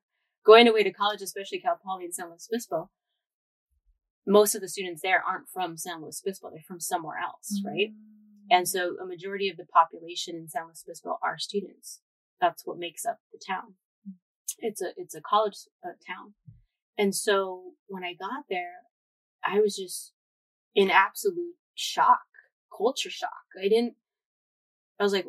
going 0.47 0.67
away 0.67 0.83
to 0.83 0.93
college, 0.93 1.21
especially 1.21 1.61
Cal 1.61 1.79
Poly 1.85 2.07
and 2.07 2.15
San 2.15 2.31
Luis 2.31 2.49
Obispo, 2.51 2.91
most 4.29 4.55
of 4.55 4.61
the 4.61 4.69
students 4.69 5.03
there 5.03 5.23
aren't 5.27 5.49
from 5.49 5.77
San 5.77 6.03
Luis 6.03 6.23
Obispo; 6.25 6.51
they're 6.51 6.63
from 6.69 6.81
somewhere 6.81 7.17
else, 7.19 7.63
right? 7.65 7.91
And 8.51 8.69
so 8.69 8.97
a 9.03 9.07
majority 9.07 9.49
of 9.49 9.57
the 9.57 9.67
population 9.67 10.37
in 10.37 10.49
San 10.49 10.67
Luis 10.67 10.85
Obispo 10.87 11.19
are 11.23 11.39
students. 11.39 12.01
That's 12.41 12.65
what 12.65 12.79
makes 12.79 13.05
up 13.05 13.19
the 13.33 13.41
town. 13.45 13.75
It's 14.59 14.81
a, 14.83 14.93
it's 14.97 15.15
a 15.15 15.21
college 15.21 15.57
uh, 15.85 15.97
town. 16.07 16.35
And 16.97 17.15
so 17.15 17.73
when 17.87 18.05
I 18.05 18.15
got 18.15 18.45
there, 18.49 18.73
I 19.45 19.61
was 19.61 19.77
just 19.77 20.13
in 20.75 20.91
absolute 20.91 21.55
shock, 21.75 22.21
culture 22.77 23.11
shock. 23.11 23.31
I 23.59 23.69
didn't, 23.69 23.95
I 24.99 25.05
was 25.05 25.13
like, 25.13 25.27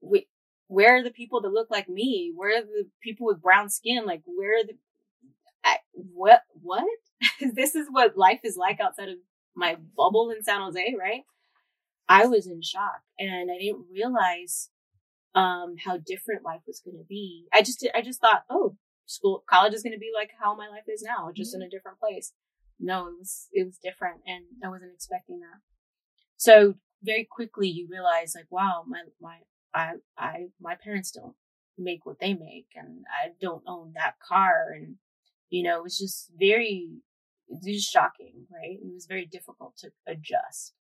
wait, 0.00 0.28
where 0.68 0.96
are 0.96 1.02
the 1.02 1.10
people 1.10 1.40
that 1.42 1.52
look 1.52 1.70
like 1.70 1.88
me? 1.88 2.32
Where 2.34 2.58
are 2.58 2.62
the 2.62 2.88
people 3.02 3.26
with 3.26 3.42
brown 3.42 3.68
skin? 3.68 4.06
Like, 4.06 4.22
where 4.24 4.60
are 4.60 4.64
the, 4.64 4.74
I, 5.64 5.76
what, 5.92 6.42
what? 6.62 6.84
this 7.54 7.74
is 7.74 7.88
what 7.90 8.16
life 8.16 8.40
is 8.44 8.56
like 8.56 8.80
outside 8.80 9.08
of 9.08 9.18
my 9.54 9.76
bubble 9.96 10.30
in 10.30 10.42
San 10.42 10.60
Jose, 10.60 10.94
right? 10.98 11.22
I 12.08 12.26
was 12.26 12.46
in 12.46 12.60
shock 12.62 13.02
and 13.18 13.50
I 13.50 13.58
didn't 13.58 13.86
realize 13.92 14.70
um 15.34 15.76
how 15.84 15.96
different 15.96 16.44
life 16.44 16.60
was 16.66 16.80
going 16.84 16.98
to 16.98 17.04
be. 17.08 17.46
I 17.52 17.62
just 17.62 17.86
I 17.94 18.02
just 18.02 18.20
thought, 18.20 18.44
"Oh, 18.50 18.76
school 19.06 19.44
college 19.48 19.74
is 19.74 19.82
going 19.82 19.92
to 19.94 19.98
be 19.98 20.10
like 20.14 20.30
how 20.40 20.54
my 20.54 20.68
life 20.68 20.84
is 20.88 21.02
now, 21.02 21.30
just 21.34 21.54
in 21.54 21.62
a 21.62 21.68
different 21.68 21.98
place." 21.98 22.32
No, 22.78 23.06
it 23.08 23.14
was 23.18 23.48
it 23.52 23.64
was 23.64 23.78
different 23.78 24.20
and 24.26 24.44
I 24.64 24.68
wasn't 24.68 24.92
expecting 24.94 25.40
that. 25.40 25.60
So, 26.36 26.74
very 27.02 27.26
quickly 27.30 27.68
you 27.68 27.88
realize 27.90 28.34
like, 28.34 28.50
wow, 28.50 28.84
my 28.86 29.02
my 29.20 29.38
I 29.74 29.94
I 30.18 30.46
my 30.60 30.74
parents 30.76 31.10
don't 31.10 31.34
make 31.78 32.06
what 32.06 32.20
they 32.20 32.34
make 32.34 32.68
and 32.76 33.04
I 33.10 33.30
don't 33.40 33.62
own 33.66 33.92
that 33.94 34.14
car 34.20 34.72
and 34.74 34.96
you 35.50 35.62
know, 35.62 35.78
it 35.78 35.82
was 35.84 35.98
just 35.98 36.30
very 36.38 36.88
it 37.48 37.58
was 37.64 37.84
shocking, 37.84 38.46
right? 38.52 38.78
It 38.82 38.92
was 38.92 39.06
very 39.06 39.26
difficult 39.26 39.76
to 39.78 39.90
adjust. 40.06 40.74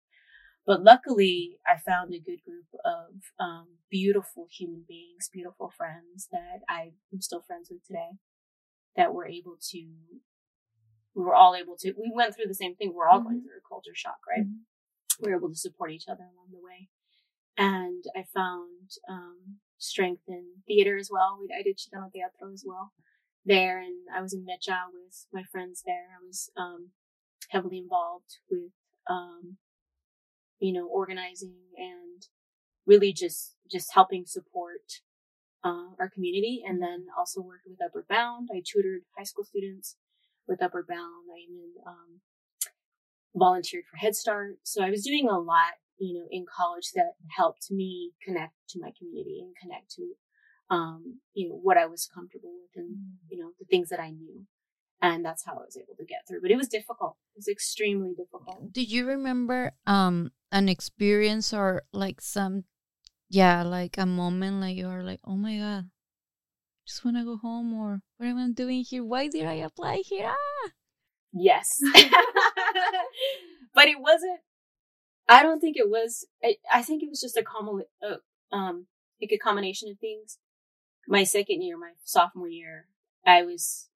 But 0.65 0.83
luckily, 0.83 1.59
I 1.67 1.77
found 1.77 2.13
a 2.13 2.19
good 2.19 2.41
group 2.45 2.67
of 2.85 3.15
um, 3.39 3.67
beautiful 3.89 4.47
human 4.49 4.85
beings, 4.87 5.29
beautiful 5.31 5.69
friends 5.75 6.29
that 6.31 6.61
I'm 6.69 6.93
still 7.19 7.41
friends 7.41 7.69
with 7.69 7.85
today. 7.85 8.11
That 8.95 9.13
were 9.13 9.27
able 9.27 9.57
to, 9.71 9.77
we 11.15 11.23
were 11.23 11.33
all 11.33 11.55
able 11.55 11.75
to. 11.79 11.93
We 11.93 12.11
went 12.13 12.35
through 12.35 12.47
the 12.47 12.53
same 12.53 12.75
thing. 12.75 12.93
We're 12.93 13.09
all 13.09 13.21
going 13.21 13.39
Mhm. 13.41 13.43
through 13.43 13.57
a 13.57 13.67
culture 13.67 13.95
shock, 13.95 14.19
right? 14.27 14.45
Mhm. 14.45 14.65
We 15.19 15.31
were 15.31 15.37
able 15.37 15.49
to 15.49 15.55
support 15.55 15.91
each 15.91 16.07
other 16.07 16.23
along 16.23 16.51
the 16.51 16.59
way, 16.59 16.89
and 17.57 18.03
I 18.15 18.23
found 18.23 18.91
um, 19.09 19.59
strength 19.77 20.23
in 20.27 20.63
theater 20.67 20.95
as 20.95 21.09
well. 21.11 21.39
We, 21.39 21.51
I 21.51 21.63
did 21.63 21.77
Chicano 21.77 22.11
Teatro 22.11 22.51
as 22.53 22.63
well 22.65 22.93
there, 23.45 23.79
and 23.79 24.07
I 24.15 24.21
was 24.21 24.33
in 24.33 24.45
Mecha 24.45 24.77
with 24.93 25.27
my 25.33 25.43
friends 25.43 25.83
there. 25.85 26.07
I 26.19 26.25
was 26.25 26.49
um, 26.57 26.89
heavily 27.49 27.77
involved 27.77 28.37
with 28.49 28.71
um, 29.09 29.57
you 30.63 30.71
know, 30.71 30.87
organizing 30.87 31.55
and 31.77 32.25
really 32.85 33.11
just, 33.11 33.57
just 33.69 33.93
helping 33.93 34.25
support, 34.25 35.01
uh, 35.63 35.91
our 35.99 36.09
community, 36.09 36.63
and 36.65 36.81
then 36.81 37.05
also 37.17 37.41
worked 37.41 37.67
with 37.67 37.79
Upward 37.85 38.07
Bound. 38.07 38.49
I 38.53 38.61
tutored 38.65 39.01
high 39.17 39.23
school 39.23 39.43
students 39.43 39.97
with 40.47 40.61
Upward 40.61 40.87
Bound. 40.87 41.27
I 41.29 41.39
even 41.43 41.71
um, 41.85 42.21
volunteered 43.35 43.83
for 43.89 43.97
Head 43.97 44.15
Start. 44.15 44.55
So 44.63 44.83
I 44.83 44.89
was 44.89 45.03
doing 45.03 45.27
a 45.29 45.37
lot, 45.37 45.73
you 45.97 46.19
know, 46.19 46.27
in 46.31 46.45
college 46.45 46.91
that 46.95 47.13
helped 47.35 47.71
me 47.71 48.11
connect 48.23 48.53
to 48.69 48.79
my 48.79 48.91
community 48.97 49.41
and 49.41 49.53
connect 49.61 49.91
to, 49.95 50.13
um, 50.69 51.19
you 51.33 51.49
know, 51.49 51.55
what 51.55 51.77
I 51.77 51.85
was 51.85 52.09
comfortable 52.13 52.51
with 52.51 52.83
and, 52.83 52.95
you 53.29 53.37
know, 53.37 53.51
the 53.59 53.65
things 53.65 53.89
that 53.89 53.99
I 53.99 54.11
knew. 54.11 54.45
And 55.01 55.25
that's 55.25 55.43
how 55.45 55.53
I 55.53 55.65
was 55.65 55.77
able 55.77 55.95
to 55.97 56.05
get 56.05 56.19
through. 56.27 56.41
But 56.41 56.51
it 56.51 56.55
was 56.55 56.69
difficult. 56.69 57.17
It 57.35 57.39
was 57.39 57.47
extremely 57.49 58.13
difficult. 58.15 58.71
Do 58.71 58.81
you 58.81 59.05
remember 59.05 59.73
um 59.85 60.31
an 60.51 60.69
experience 60.69 61.53
or 61.53 61.83
like 61.91 62.21
some 62.21 62.63
yeah, 63.29 63.63
like 63.63 63.97
a 63.97 64.05
moment 64.05 64.61
like 64.61 64.77
you're 64.77 65.03
like, 65.03 65.19
oh 65.25 65.35
my 65.35 65.57
god, 65.57 65.89
just 66.85 67.03
wanna 67.03 67.25
go 67.25 67.35
home 67.35 67.73
or 67.73 68.01
what 68.17 68.27
am 68.27 68.37
I 68.37 68.49
doing 68.51 68.83
here? 68.83 69.03
Why 69.03 69.27
did 69.27 69.45
I 69.45 69.55
apply 69.55 70.03
here? 70.05 70.31
Ah! 70.31 70.69
Yes. 71.33 71.79
but 73.73 73.87
it 73.87 73.99
wasn't, 73.99 74.39
I 75.27 75.41
don't 75.41 75.59
think 75.59 75.77
it 75.77 75.89
was, 75.89 76.25
I, 76.43 76.55
I 76.71 76.81
think 76.83 77.03
it 77.03 77.09
was 77.09 77.21
just 77.21 77.37
a 77.37 77.43
common, 77.43 77.83
uh, 78.07 78.55
um, 78.55 78.87
like 79.21 79.31
a 79.31 79.37
combination 79.37 79.89
of 79.89 79.97
things. 79.99 80.37
My 81.07 81.23
second 81.23 81.61
year, 81.61 81.77
my 81.77 81.91
sophomore 82.03 82.47
year, 82.47 82.87
I 83.25 83.43
was, 83.43 83.89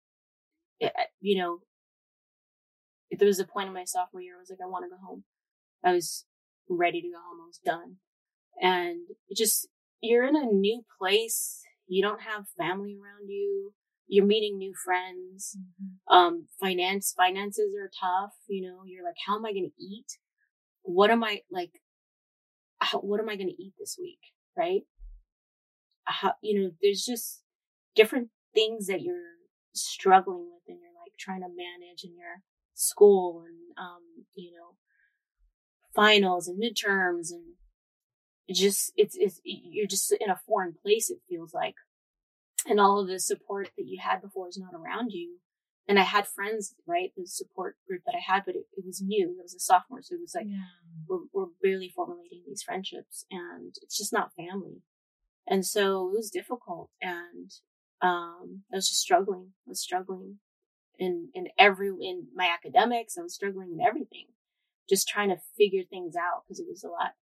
eh, 0.81 0.87
eh, 0.87 1.05
you 1.19 1.37
know, 1.37 1.59
there 3.11 3.27
was 3.27 3.39
a 3.39 3.45
point 3.45 3.67
in 3.67 3.73
my 3.73 3.85
sophomore 3.85 4.21
year, 4.21 4.35
I 4.35 4.39
was 4.39 4.49
like, 4.49 4.59
I 4.63 4.67
want 4.69 4.85
to 4.85 4.89
go 4.89 4.97
home. 5.01 5.23
I 5.83 5.93
was 5.93 6.25
ready 6.69 7.01
to 7.01 7.07
go 7.07 7.17
home. 7.17 7.39
I 7.43 7.47
was 7.47 7.59
done. 7.63 7.95
And 8.61 9.01
it 9.29 9.37
just, 9.37 9.67
you're 10.01 10.27
in 10.27 10.35
a 10.35 10.45
new 10.45 10.83
place. 10.99 11.61
You 11.87 12.03
don't 12.03 12.21
have 12.21 12.45
family 12.57 12.97
around 12.99 13.29
you 13.29 13.73
you're 14.07 14.25
meeting 14.25 14.57
new 14.57 14.73
friends. 14.73 15.57
Mm-hmm. 15.57 16.15
Um, 16.15 16.47
finance, 16.59 17.13
finances 17.15 17.73
are 17.79 17.89
tough. 17.99 18.33
You 18.47 18.69
know, 18.69 18.81
you're 18.85 19.03
like, 19.03 19.15
how 19.25 19.35
am 19.35 19.45
I 19.45 19.51
going 19.51 19.69
to 19.69 19.83
eat? 19.83 20.17
What 20.83 21.11
am 21.11 21.23
I 21.23 21.41
like? 21.51 21.71
How, 22.79 22.99
what 22.99 23.19
am 23.19 23.29
I 23.29 23.35
going 23.35 23.49
to 23.49 23.61
eat 23.61 23.73
this 23.77 23.97
week? 23.99 24.19
Right. 24.57 24.81
How, 26.07 26.33
you 26.41 26.59
know, 26.59 26.71
there's 26.81 27.05
just 27.05 27.43
different 27.95 28.29
things 28.53 28.87
that 28.87 29.01
you're 29.01 29.35
struggling 29.73 30.47
with 30.51 30.63
and 30.67 30.79
you're 30.81 30.91
like 31.03 31.13
trying 31.19 31.41
to 31.41 31.47
manage 31.47 32.03
in 32.03 32.15
your 32.17 32.41
school 32.73 33.43
and, 33.45 33.77
um, 33.77 34.25
you 34.35 34.51
know, 34.51 34.75
finals 35.95 36.47
and 36.47 36.61
midterms 36.61 37.31
and 37.31 37.53
it 38.47 38.55
just, 38.55 38.93
it's, 38.95 39.15
it's, 39.19 39.41
you're 39.43 39.87
just 39.87 40.15
in 40.19 40.29
a 40.29 40.39
foreign 40.47 40.73
place. 40.81 41.09
It 41.09 41.19
feels 41.27 41.53
like 41.53 41.75
and 42.67 42.79
all 42.79 42.99
of 42.99 43.07
the 43.07 43.19
support 43.19 43.69
that 43.77 43.85
you 43.85 43.99
had 44.01 44.21
before 44.21 44.47
is 44.47 44.57
not 44.57 44.73
around 44.73 45.11
you. 45.11 45.37
And 45.87 45.97
I 45.97 46.03
had 46.03 46.27
friends, 46.27 46.75
right? 46.85 47.11
The 47.15 47.25
support 47.25 47.77
group 47.87 48.01
that 48.05 48.15
I 48.15 48.19
had, 48.19 48.43
but 48.45 48.55
it, 48.55 48.65
it 48.75 48.85
was 48.85 49.01
new. 49.01 49.37
It 49.39 49.43
was 49.43 49.55
a 49.55 49.59
sophomore. 49.59 50.01
So 50.01 50.15
it 50.15 50.21
was 50.21 50.35
like, 50.35 50.47
yeah. 50.47 50.67
we're, 51.07 51.25
we're 51.33 51.51
barely 51.63 51.89
formulating 51.95 52.43
these 52.45 52.63
friendships 52.63 53.25
and 53.31 53.73
it's 53.81 53.97
just 53.97 54.11
not 54.11 54.33
family. 54.35 54.81
And 55.47 55.65
so 55.65 56.09
it 56.09 56.15
was 56.15 56.29
difficult. 56.29 56.89
And, 57.01 57.51
um, 58.01 58.63
I 58.71 58.77
was 58.77 58.89
just 58.89 59.01
struggling. 59.01 59.53
I 59.65 59.69
was 59.69 59.81
struggling 59.81 60.39
in, 60.99 61.29
in 61.33 61.47
every, 61.57 61.87
in 61.87 62.27
my 62.35 62.47
academics. 62.53 63.17
I 63.17 63.21
was 63.21 63.33
struggling 63.33 63.71
in 63.71 63.85
everything, 63.85 64.27
just 64.89 65.07
trying 65.07 65.29
to 65.29 65.37
figure 65.57 65.83
things 65.89 66.15
out 66.15 66.43
because 66.43 66.59
it 66.59 66.67
was 66.69 66.83
a 66.83 66.89
lot 66.89 67.13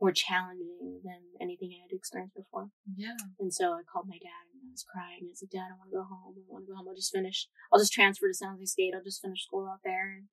more 0.00 0.12
challenging 0.12 1.00
than 1.04 1.20
anything 1.40 1.70
I 1.72 1.82
had 1.82 1.94
experienced 1.94 2.34
before. 2.34 2.68
Yeah. 2.96 3.16
And 3.38 3.52
so 3.52 3.72
I 3.72 3.82
called 3.84 4.08
my 4.08 4.16
dad 4.16 4.48
and 4.54 4.62
I 4.68 4.72
was 4.72 4.84
crying. 4.90 5.28
I 5.28 5.34
said, 5.34 5.50
Dad, 5.50 5.68
I 5.68 5.76
want 5.76 5.90
to 5.90 5.96
go 5.96 6.04
home. 6.04 6.34
I 6.38 6.42
want 6.48 6.64
to 6.64 6.72
go 6.72 6.76
home. 6.76 6.88
I'll 6.88 6.94
just 6.94 7.12
finish. 7.12 7.48
I'll 7.72 7.78
just 7.78 7.92
transfer 7.92 8.26
to 8.26 8.34
San 8.34 8.52
Jose 8.52 8.64
State. 8.64 8.94
I'll 8.96 9.04
just 9.04 9.20
finish 9.20 9.44
school 9.44 9.68
out 9.70 9.80
there 9.84 10.16
and, 10.16 10.24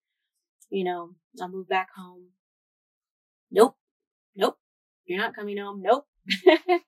you 0.70 0.86
know, 0.86 1.16
I'll 1.42 1.50
move 1.50 1.68
back 1.68 1.90
home. 1.98 2.32
Nope. 3.52 3.76
Nope. 4.36 4.58
You're 5.06 5.20
not 5.20 5.36
coming 5.36 5.58
home. 5.58 5.82
Nope. 5.84 6.08
I 6.48 6.82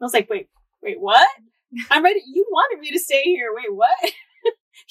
was 0.00 0.14
like, 0.14 0.28
wait, 0.30 0.48
wait, 0.82 1.00
what? 1.00 1.26
I'm 1.90 2.02
ready. 2.02 2.20
You 2.26 2.46
wanted 2.50 2.80
me 2.80 2.90
to 2.90 2.98
stay 2.98 3.22
here. 3.22 3.50
Wait, 3.54 3.72
what? 3.74 3.96
you 4.02 4.10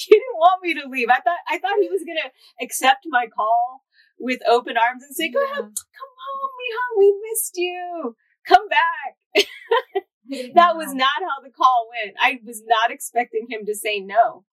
didn't 0.10 0.38
want 0.38 0.64
me 0.64 0.74
to 0.76 0.88
leave. 0.88 1.10
I 1.10 1.20
thought, 1.20 1.40
I 1.50 1.58
thought 1.58 1.82
he 1.82 1.90
was 1.90 2.04
going 2.06 2.20
to 2.24 2.64
accept 2.64 3.06
my 3.08 3.28
call 3.28 3.84
with 4.20 4.40
open 4.48 4.78
arms 4.78 5.04
and 5.04 5.16
say, 5.16 5.32
"Go 5.32 5.44
ahead, 5.44 5.56
come 5.56 5.64
home, 5.66 6.52
Miha. 6.60 6.98
We 6.98 7.16
missed 7.32 7.54
you. 7.56 8.16
Come 8.48 8.68
back." 8.70 9.46
that 10.56 10.76
was 10.76 10.94
not 10.94 11.20
how 11.20 11.44
the 11.44 11.52
call 11.52 11.88
went. 11.90 12.16
I 12.20 12.40
was 12.46 12.62
not 12.66 12.92
expecting 12.92 13.48
him 13.50 13.66
to 13.66 13.76
say 13.76 14.00
no. 14.00 14.46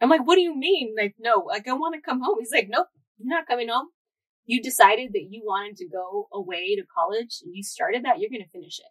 I'm 0.00 0.10
like, 0.10 0.26
"What 0.26 0.36
do 0.36 0.42
you 0.42 0.56
mean? 0.56 0.94
Like, 0.98 1.14
no? 1.18 1.44
Like, 1.46 1.68
I 1.68 1.72
want 1.72 1.94
to 1.94 2.00
come 2.00 2.20
home." 2.22 2.36
He's 2.40 2.52
like, 2.52 2.68
"Nope, 2.68 2.88
you're 3.18 3.34
not 3.34 3.46
coming 3.46 3.68
home. 3.68 3.88
You 4.46 4.62
decided 4.62 5.12
that 5.12 5.26
you 5.28 5.42
wanted 5.44 5.76
to 5.78 5.88
go 5.88 6.28
away 6.32 6.76
to 6.76 6.82
college, 6.96 7.40
and 7.44 7.54
you 7.54 7.62
started 7.62 8.04
that. 8.04 8.20
You're 8.20 8.30
going 8.30 8.44
to 8.44 8.50
finish 8.50 8.78
it. 8.78 8.86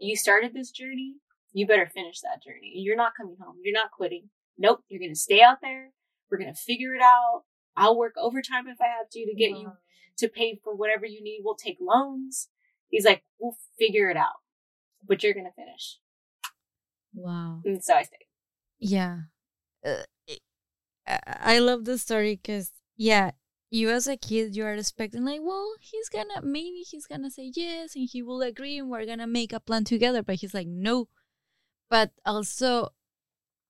You 0.00 0.16
started 0.16 0.52
this 0.52 0.70
journey. 0.70 1.16
You 1.52 1.66
better 1.66 1.90
finish 1.92 2.20
that 2.20 2.42
journey. 2.42 2.72
You're 2.74 2.96
not 2.96 3.12
coming 3.16 3.36
home. 3.40 3.56
You're 3.62 3.74
not 3.74 3.90
quitting. 3.90 4.30
Nope, 4.58 4.80
you're 4.88 5.00
going 5.00 5.12
to 5.12 5.18
stay 5.18 5.42
out 5.42 5.58
there. 5.62 5.90
We're 6.30 6.38
going 6.38 6.52
to 6.52 6.60
figure 6.60 6.94
it 6.94 7.02
out. 7.02 7.42
I'll 7.76 7.96
work 7.96 8.14
overtime 8.16 8.66
if 8.68 8.80
I 8.80 8.86
have 8.86 9.08
to 9.10 9.26
to 9.26 9.34
get 9.34 9.52
wow. 9.52 9.58
you 9.58 9.72
to 10.18 10.28
pay 10.28 10.58
for 10.62 10.74
whatever 10.74 11.06
you 11.06 11.22
need. 11.22 11.40
We'll 11.44 11.54
take 11.54 11.78
loans. 11.80 12.48
He's 12.88 13.04
like, 13.04 13.22
we'll 13.38 13.56
figure 13.78 14.10
it 14.10 14.16
out, 14.16 14.40
but 15.06 15.22
you're 15.22 15.34
going 15.34 15.46
to 15.46 15.52
finish. 15.52 15.98
Wow. 17.14 17.60
And 17.64 17.82
so 17.82 17.94
I 17.94 18.02
stayed. 18.02 18.26
Yeah. 18.78 19.18
Uh, 19.84 20.02
I 21.06 21.58
love 21.58 21.84
the 21.84 21.98
story 21.98 22.36
because, 22.36 22.72
yeah, 22.96 23.32
you 23.70 23.90
as 23.90 24.06
a 24.06 24.16
kid, 24.16 24.56
you 24.56 24.64
are 24.64 24.74
expecting, 24.74 25.24
like, 25.24 25.40
well, 25.42 25.74
he's 25.80 26.08
gonna, 26.08 26.42
maybe 26.42 26.84
he's 26.88 27.06
gonna 27.06 27.30
say 27.30 27.52
yes 27.54 27.94
and 27.96 28.08
he 28.10 28.22
will 28.22 28.42
agree 28.42 28.78
and 28.78 28.90
we're 28.90 29.06
gonna 29.06 29.26
make 29.26 29.52
a 29.52 29.60
plan 29.60 29.84
together. 29.84 30.22
But 30.22 30.36
he's 30.36 30.54
like, 30.54 30.66
no. 30.66 31.08
But 31.88 32.12
also, 32.24 32.88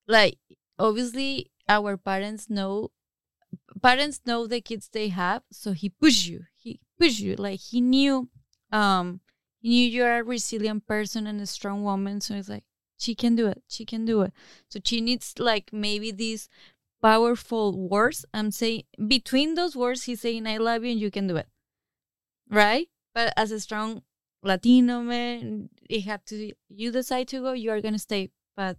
like, 0.08 0.38
obviously, 0.78 1.50
our 1.68 1.96
parents 1.96 2.50
know 2.50 2.90
parents 3.82 4.20
know 4.26 4.46
the 4.46 4.60
kids 4.60 4.88
they 4.92 5.08
have, 5.08 5.42
so 5.50 5.72
he 5.72 5.88
push 5.88 6.26
you. 6.26 6.44
He 6.56 6.80
push 6.98 7.20
you. 7.20 7.36
Like 7.36 7.60
he 7.60 7.80
knew 7.80 8.28
um 8.72 9.20
he 9.60 9.68
knew 9.68 9.88
you're 9.88 10.18
a 10.18 10.24
resilient 10.24 10.86
person 10.86 11.26
and 11.26 11.40
a 11.40 11.46
strong 11.46 11.82
woman. 11.82 12.20
So 12.20 12.34
he's 12.34 12.48
like, 12.48 12.64
she 12.98 13.14
can 13.14 13.36
do 13.36 13.46
it. 13.46 13.62
She 13.68 13.84
can 13.84 14.04
do 14.04 14.22
it. 14.22 14.32
So 14.68 14.80
she 14.84 15.00
needs 15.00 15.34
like 15.38 15.72
maybe 15.72 16.10
these 16.10 16.48
powerful 17.02 17.88
words. 17.88 18.24
I'm 18.32 18.50
saying 18.50 18.84
between 19.06 19.54
those 19.54 19.76
words, 19.76 20.04
he's 20.04 20.20
saying, 20.20 20.46
I 20.46 20.58
love 20.58 20.84
you 20.84 20.92
and 20.92 21.00
you 21.00 21.10
can 21.10 21.26
do 21.26 21.36
it. 21.36 21.48
Right? 22.48 22.88
But 23.14 23.32
as 23.36 23.52
a 23.52 23.60
strong 23.60 24.02
Latino 24.42 25.00
man, 25.02 25.68
he 25.88 26.00
had 26.00 26.24
to 26.26 26.52
you 26.68 26.90
decide 26.90 27.28
to 27.28 27.40
go, 27.40 27.52
you 27.52 27.70
are 27.70 27.80
gonna 27.80 27.98
stay. 27.98 28.30
But 28.56 28.76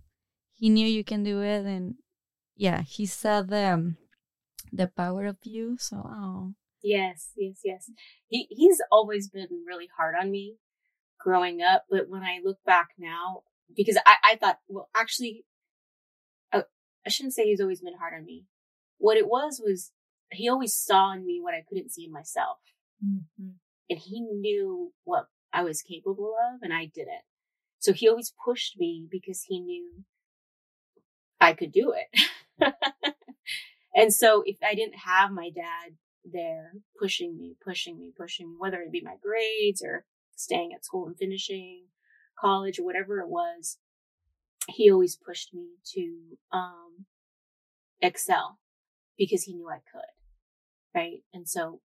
he 0.53 0.69
knew 0.69 0.87
you 0.87 1.03
can 1.03 1.23
do 1.23 1.41
it 1.41 1.65
and 1.65 1.95
yeah, 2.55 2.81
he 2.81 3.05
said 3.05 3.51
um 3.53 3.97
the 4.71 4.87
power 4.87 5.25
of 5.25 5.37
you. 5.43 5.77
So, 5.79 5.97
oh. 5.97 6.53
Yes, 6.83 7.31
yes, 7.37 7.59
yes. 7.63 7.91
He 8.27 8.47
he's 8.49 8.81
always 8.91 9.29
been 9.29 9.63
really 9.67 9.89
hard 9.95 10.15
on 10.19 10.31
me 10.31 10.57
growing 11.19 11.61
up, 11.61 11.85
but 11.89 12.09
when 12.09 12.23
I 12.23 12.39
look 12.43 12.57
back 12.65 12.89
now, 12.97 13.43
because 13.75 13.97
I, 14.05 14.15
I 14.31 14.35
thought, 14.37 14.59
well, 14.67 14.89
actually, 14.95 15.45
I, 17.05 17.09
shouldn't 17.09 17.33
say 17.33 17.45
he's 17.45 17.61
always 17.61 17.81
been 17.81 17.97
hard 17.97 18.13
on 18.13 18.25
me. 18.25 18.45
What 18.97 19.17
it 19.17 19.27
was 19.27 19.61
was 19.63 19.91
he 20.31 20.49
always 20.49 20.75
saw 20.75 21.13
in 21.13 21.25
me 21.25 21.39
what 21.41 21.53
I 21.53 21.63
couldn't 21.67 21.91
see 21.91 22.05
in 22.05 22.11
myself, 22.11 22.57
mm-hmm. 23.03 23.49
and 23.89 23.99
he 23.99 24.21
knew 24.21 24.93
what 25.03 25.27
I 25.51 25.63
was 25.63 25.81
capable 25.81 26.35
of, 26.53 26.61
and 26.61 26.73
I 26.73 26.85
didn't. 26.85 27.23
So 27.79 27.93
he 27.93 28.07
always 28.07 28.33
pushed 28.45 28.77
me 28.77 29.07
because 29.09 29.43
he 29.47 29.59
knew 29.59 30.03
I 31.39 31.53
could 31.53 31.71
do 31.71 31.93
it. 31.93 32.73
And 33.93 34.13
so 34.13 34.43
if 34.45 34.57
I 34.63 34.75
didn't 34.75 34.99
have 35.05 35.31
my 35.31 35.49
dad 35.49 35.95
there 36.23 36.73
pushing 36.99 37.37
me, 37.37 37.55
pushing 37.63 37.99
me, 37.99 38.11
pushing 38.15 38.49
me, 38.49 38.55
whether 38.57 38.81
it 38.81 38.91
be 38.91 39.01
my 39.01 39.15
grades 39.21 39.83
or 39.83 40.05
staying 40.35 40.71
at 40.73 40.85
school 40.85 41.07
and 41.07 41.17
finishing 41.17 41.85
college 42.39 42.79
or 42.79 42.85
whatever 42.85 43.19
it 43.19 43.29
was, 43.29 43.77
he 44.67 44.91
always 44.91 45.15
pushed 45.15 45.53
me 45.53 45.75
to, 45.93 46.37
um, 46.51 47.05
excel 48.01 48.59
because 49.17 49.43
he 49.43 49.53
knew 49.53 49.69
I 49.69 49.81
could. 49.91 50.01
Right. 50.93 51.23
And 51.33 51.47
so 51.47 51.81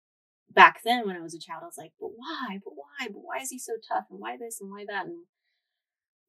back 0.51 0.81
then 0.83 1.05
when 1.07 1.15
I 1.15 1.21
was 1.21 1.33
a 1.33 1.39
child, 1.39 1.61
I 1.63 1.67
was 1.67 1.77
like, 1.77 1.93
but 1.99 2.09
why? 2.15 2.59
But 2.63 2.73
why? 2.75 3.07
But 3.07 3.21
why 3.23 3.37
is 3.41 3.49
he 3.49 3.59
so 3.59 3.73
tough? 3.87 4.05
And 4.09 4.19
why 4.19 4.37
this 4.37 4.59
and 4.59 4.69
why 4.69 4.85
that? 4.87 5.05
And, 5.05 5.25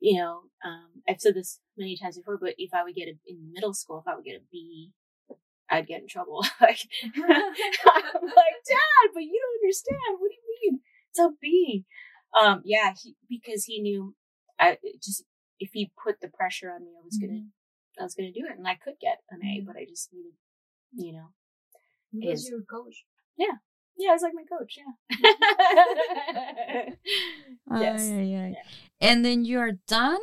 you 0.00 0.18
know, 0.18 0.42
um, 0.64 1.02
I've 1.08 1.20
said 1.20 1.34
this 1.34 1.60
many 1.76 1.96
times 1.96 2.16
before, 2.16 2.38
but 2.38 2.54
if 2.58 2.72
I 2.72 2.84
would 2.84 2.94
get 2.94 3.08
a, 3.08 3.18
in 3.26 3.52
middle 3.52 3.74
school, 3.74 3.98
if 3.98 4.10
I 4.10 4.14
would 4.14 4.24
get 4.24 4.36
a 4.36 4.44
B 4.50 4.92
I'd 5.70 5.86
get 5.86 6.02
in 6.02 6.08
trouble. 6.08 6.44
like, 6.60 6.80
I'm 7.04 7.20
like, 7.20 8.56
Dad, 8.66 9.08
but 9.12 9.22
you 9.22 9.40
don't 9.40 9.64
understand. 9.64 10.18
What 10.18 10.30
do 10.30 10.34
you 10.34 10.72
mean? 10.72 10.80
It's 11.10 11.18
a 11.18 11.30
B. 11.40 11.84
Um, 12.40 12.62
yeah, 12.64 12.92
he, 13.00 13.16
because 13.28 13.64
he 13.64 13.80
knew 13.80 14.14
I 14.58 14.78
just, 15.02 15.24
if 15.60 15.70
he 15.72 15.90
put 16.02 16.20
the 16.20 16.28
pressure 16.28 16.70
on 16.70 16.84
me, 16.84 16.92
I 17.00 17.04
was 17.04 17.16
gonna, 17.18 17.32
Mhm. 17.40 17.50
I 17.98 18.02
was 18.04 18.14
gonna 18.14 18.32
do 18.32 18.46
it, 18.46 18.56
and 18.58 18.66
I 18.68 18.74
could 18.76 18.98
get 19.00 19.22
an 19.30 19.42
A, 19.44 19.60
Mhm. 19.60 19.66
but 19.66 19.76
I 19.76 19.84
just 19.84 20.12
needed, 20.12 20.34
you 20.92 21.12
know, 21.12 21.34
He 22.12 22.28
was 22.28 22.48
your 22.48 22.62
coach. 22.62 23.04
yeah, 23.36 23.58
yeah, 23.96 24.14
it's 24.14 24.22
like 24.22 24.34
my 24.34 24.44
coach, 24.44 24.76
yeah. 24.78 24.92
Yes. 27.70 28.00
Ay, 28.02 28.34
ay, 28.34 28.34
ay. 28.44 28.50
Yeah. 28.56 28.62
And 29.00 29.24
then 29.24 29.44
you 29.44 29.58
are 29.60 29.72
done. 29.86 30.20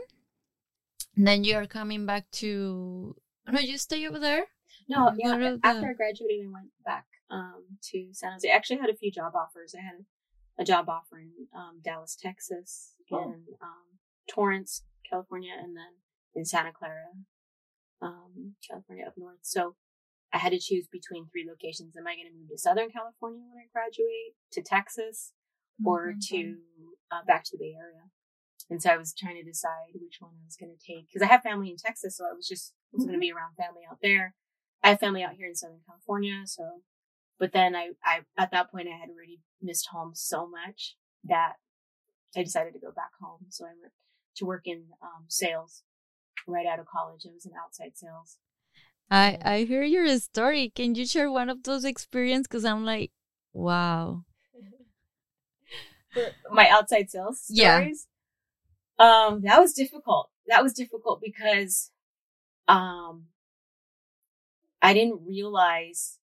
And 1.16 1.28
Then 1.28 1.44
you 1.44 1.56
are 1.56 1.66
coming 1.68 2.06
back 2.06 2.30
to. 2.42 3.16
No, 3.48 3.60
you 3.60 3.78
stay 3.78 4.06
over 4.08 4.20
there. 4.20 4.46
No, 4.90 5.14
yeah. 5.18 5.36
are 5.36 5.60
After 5.64 5.90
I 5.90 5.94
graduated, 5.94 6.48
I 6.48 6.52
went 6.52 6.72
back 6.84 7.06
um, 7.30 7.78
to 7.92 8.10
San 8.14 8.34
Jose. 8.34 8.50
I 8.52 8.56
actually 8.56 8.78
had 8.80 8.90
a 8.90 8.96
few 8.96 9.12
job 9.12 9.34
offers. 9.36 9.74
I 9.78 9.82
had 9.82 10.06
a 10.58 10.64
job 10.66 10.90
offer 10.90 11.20
in 11.20 11.32
um, 11.54 11.80
Dallas, 11.84 12.16
Texas, 12.16 12.94
Oh. 13.12 13.22
in 13.24 13.46
um, 13.62 13.86
Torrance, 14.28 14.84
California, 15.10 15.54
and 15.58 15.76
then 15.76 15.94
in 16.36 16.46
Santa 16.46 16.72
Clara, 16.74 17.14
um, 18.02 18.56
California, 18.68 19.06
up 19.06 19.14
north. 19.18 19.40
So 19.42 19.76
I 20.34 20.38
had 20.38 20.52
to 20.52 20.60
choose 20.60 20.88
between 20.88 21.28
three 21.28 21.46
locations. 21.48 21.96
Am 21.96 22.08
I 22.08 22.16
going 22.16 22.28
to 22.28 22.38
move 22.38 22.50
to 22.50 22.58
Southern 22.58 22.90
California 22.90 23.44
when 23.50 23.64
I 23.64 23.68
graduate, 23.72 24.36
to 24.52 24.62
Texas, 24.62 25.34
or 25.84 26.14
Mhm. 26.14 26.28
to 26.30 26.62
uh, 27.12 27.24
back 27.24 27.44
to 27.46 27.52
the 27.58 27.64
Bay 27.64 27.76
Area? 27.78 28.10
And 28.70 28.82
so 28.82 28.90
I 28.90 28.98
was 28.98 29.14
trying 29.14 29.36
to 29.36 29.44
decide 29.44 29.94
which 29.94 30.18
one 30.20 30.34
I 30.42 30.46
was 30.46 30.58
going 30.58 30.76
to 30.76 30.84
take 30.86 31.08
because 31.08 31.22
I 31.22 31.32
have 31.32 31.44
family 31.44 31.70
in 31.70 31.78
Texas, 31.78 32.18
so 32.18 32.26
I 32.26 32.34
was 32.34 32.48
just 32.48 32.74
was 32.92 33.06
going 33.06 33.14
to 33.14 33.20
be 33.20 33.32
around 33.32 33.56
family 33.56 33.84
out 33.90 34.00
there. 34.02 34.34
I 34.82 34.90
have 34.90 35.00
family 35.00 35.24
out 35.24 35.36
here 35.36 35.48
in 35.48 35.56
Southern 35.56 35.82
California, 35.88 36.42
so. 36.46 36.82
But 37.38 37.52
then 37.52 37.76
I, 37.76 37.92
I 38.04 38.22
at 38.38 38.52
that 38.52 38.72
point 38.72 38.88
I 38.88 38.98
had 38.98 39.10
already 39.10 39.42
missed 39.62 39.90
home 39.92 40.12
so 40.16 40.48
much 40.48 40.96
that 41.26 41.56
I 42.36 42.44
decided 42.44 42.74
to 42.74 42.80
go 42.80 42.92
back 42.92 43.12
home. 43.22 43.48
So 43.50 43.66
I 43.66 43.74
went 43.80 43.94
to 44.38 44.46
work 44.46 44.64
in 44.66 44.84
um, 45.02 45.26
sales 45.28 45.84
right 46.48 46.66
out 46.66 46.80
of 46.80 46.86
college. 46.86 47.22
I 47.26 47.34
was 47.34 47.46
in 47.46 47.52
outside 47.62 47.92
sales. 47.96 48.38
I 49.10 49.38
I 49.42 49.64
hear 49.64 49.84
your 49.84 50.08
story. 50.20 50.72
Can 50.76 50.96
you 50.96 51.06
share 51.06 51.32
one 51.32 51.50
of 51.50 51.64
those 51.64 51.86
experiences? 51.86 52.48
Because 52.48 52.66
I'm 52.66 52.86
like, 52.86 53.12
wow. 53.54 54.24
my 56.52 56.68
outside 56.70 57.10
sales 57.10 57.42
stories. 57.42 58.08
Yeah. 59.00 59.28
Um, 59.28 59.42
that 59.42 59.60
was 59.60 59.74
difficult. 59.74 60.30
That 60.48 60.64
was 60.64 60.74
difficult 60.74 61.22
because, 61.22 61.92
um, 62.68 63.26
I 64.82 64.94
didn't 64.94 65.26
realize 65.28 66.20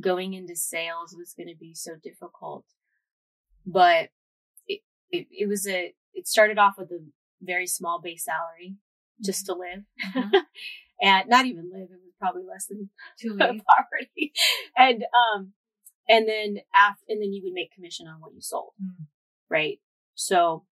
going 0.00 0.34
into 0.34 0.54
sales 0.54 1.14
was 1.16 1.34
going 1.34 1.48
to 1.48 1.58
be 1.58 1.74
so 1.74 1.92
difficult, 2.02 2.64
but 3.66 4.10
it, 4.66 4.80
it, 5.10 5.26
it 5.30 5.48
was 5.48 5.66
a, 5.66 5.94
it 6.14 6.28
started 6.28 6.58
off 6.58 6.74
with 6.78 6.90
a 6.90 7.00
very 7.42 7.66
small 7.66 8.00
base 8.00 8.24
salary 8.24 8.76
just 9.22 9.46
to 9.46 9.54
live 9.54 9.84
Mhm. 10.14 10.32
and 11.02 11.28
not 11.28 11.46
even 11.46 11.70
live. 11.70 11.88
It 11.90 12.00
was 12.02 12.14
probably 12.18 12.44
less 12.44 12.66
than 12.66 12.90
two 13.20 13.36
poverty. 13.36 14.32
And 14.76 15.04
um 15.14 15.52
and 16.08 16.28
then 16.28 16.58
after 16.74 17.04
and 17.08 17.22
then 17.22 17.32
you 17.32 17.42
would 17.44 17.52
make 17.52 17.72
commission 17.74 18.06
on 18.06 18.20
what 18.20 18.34
you 18.34 18.40
sold. 18.40 18.72
Mm. 18.82 19.06
Right? 19.50 19.80
So 20.14 20.64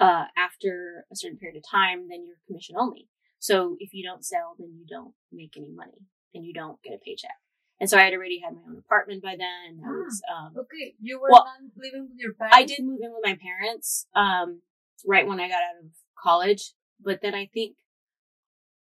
uh 0.00 0.24
after 0.36 1.04
a 1.12 1.16
certain 1.16 1.38
period 1.38 1.56
of 1.56 1.64
time, 1.68 2.08
then 2.08 2.24
you're 2.26 2.36
commission 2.46 2.76
only. 2.78 3.08
So 3.38 3.76
if 3.78 3.92
you 3.94 4.02
don't 4.02 4.24
sell, 4.24 4.56
then 4.58 4.74
you 4.78 4.86
don't 4.88 5.14
make 5.32 5.56
any 5.56 5.70
money 5.70 6.00
and 6.34 6.44
you 6.44 6.52
don't 6.52 6.82
get 6.82 6.94
a 6.94 6.98
paycheck. 6.98 7.36
And 7.80 7.90
so 7.90 7.98
I 7.98 8.02
had 8.04 8.14
already 8.14 8.40
had 8.40 8.54
my 8.54 8.62
own 8.68 8.78
apartment 8.78 9.22
by 9.22 9.36
then. 9.36 9.82
I 9.84 9.88
was 9.90 10.22
um 10.34 10.54
Okay, 10.58 10.94
you 11.00 11.20
were 11.20 11.28
Well, 11.30 11.46
living 11.76 12.08
with 12.10 12.18
your 12.18 12.34
parents. 12.34 12.56
I 12.56 12.64
did 12.64 12.80
move 12.84 13.00
in 13.02 13.12
with 13.12 13.22
my 13.24 13.36
parents 13.40 14.06
um 14.14 14.62
right 15.06 15.26
when 15.26 15.40
I 15.40 15.48
got 15.48 15.62
out 15.62 15.84
of 15.84 15.90
college, 16.18 16.72
but 17.02 17.20
then 17.22 17.34
I 17.34 17.48
think 17.52 17.76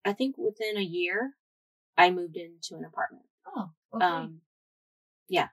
I 0.05 0.13
think 0.13 0.37
within 0.37 0.77
a 0.77 0.83
year 0.83 1.33
I 1.97 2.11
moved 2.11 2.37
into 2.37 2.75
an 2.75 2.85
apartment. 2.85 3.25
Oh, 3.47 3.69
okay. 3.93 4.05
Um, 4.05 4.41
yeah, 5.27 5.47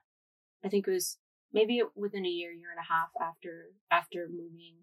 I 0.63 0.69
think 0.69 0.87
it 0.87 0.91
was 0.91 1.17
maybe 1.51 1.81
within 1.95 2.25
a 2.25 2.29
year, 2.29 2.51
year 2.51 2.69
and 2.69 2.79
a 2.79 2.93
half 2.93 3.09
after 3.19 3.71
after 3.91 4.27
moving 4.29 4.75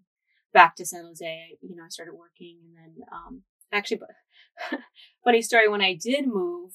back 0.52 0.76
to 0.76 0.86
San 0.86 1.04
Jose. 1.04 1.58
You 1.61 1.76
know, 1.76 1.84
I 1.84 1.88
started 1.88 2.14
working, 2.14 2.58
and 2.64 2.76
then 2.76 3.04
um, 3.12 3.42
actually, 3.72 3.98
but 3.98 4.78
funny 5.24 5.42
story. 5.42 5.68
When 5.68 5.82
I 5.82 5.94
did 5.94 6.26
move 6.26 6.72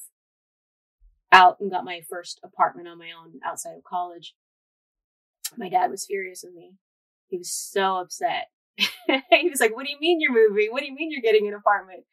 out 1.32 1.58
and 1.60 1.72
got 1.72 1.84
my 1.84 2.02
first 2.10 2.40
apartment 2.44 2.88
on 2.88 2.98
my 2.98 3.10
own 3.12 3.40
outside 3.46 3.76
of 3.78 3.84
college, 3.84 4.36
my 5.58 5.70
dad 5.70 5.92
was 5.92 6.06
furious 6.06 6.44
with 6.46 6.54
me. 6.54 6.74
He 7.28 7.38
was 7.38 7.52
so 7.52 7.98
upset. 7.98 8.48
he 8.78 9.50
was 9.50 9.60
like, 9.60 9.76
"What 9.76 9.86
do 9.86 9.92
you 9.92 10.00
mean 10.00 10.20
you're 10.22 10.34
moving? 10.34 10.70
What 10.72 10.82
do 10.82 10.88
you 10.88 10.94
mean 10.96 11.12
you're 11.12 11.22
getting 11.22 11.48
an 11.48 11.54
apartment?" 11.54 12.04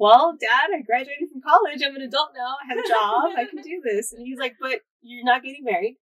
well, 0.00 0.36
dad, 0.40 0.70
I 0.72 0.80
graduated 0.82 1.28
from 1.32 1.42
college. 1.42 1.82
I'm 1.84 1.96
an 1.96 2.02
adult 2.02 2.30
now. 2.36 2.54
I 2.62 2.68
have 2.68 2.78
a 2.78 2.88
job. 2.88 3.32
I 3.36 3.46
can 3.50 3.60
do 3.62 3.82
this. 3.84 4.12
And 4.12 4.24
he's 4.24 4.38
like, 4.38 4.54
but 4.60 4.78
you're 5.02 5.24
not 5.24 5.42
getting 5.42 5.64
married, 5.64 5.96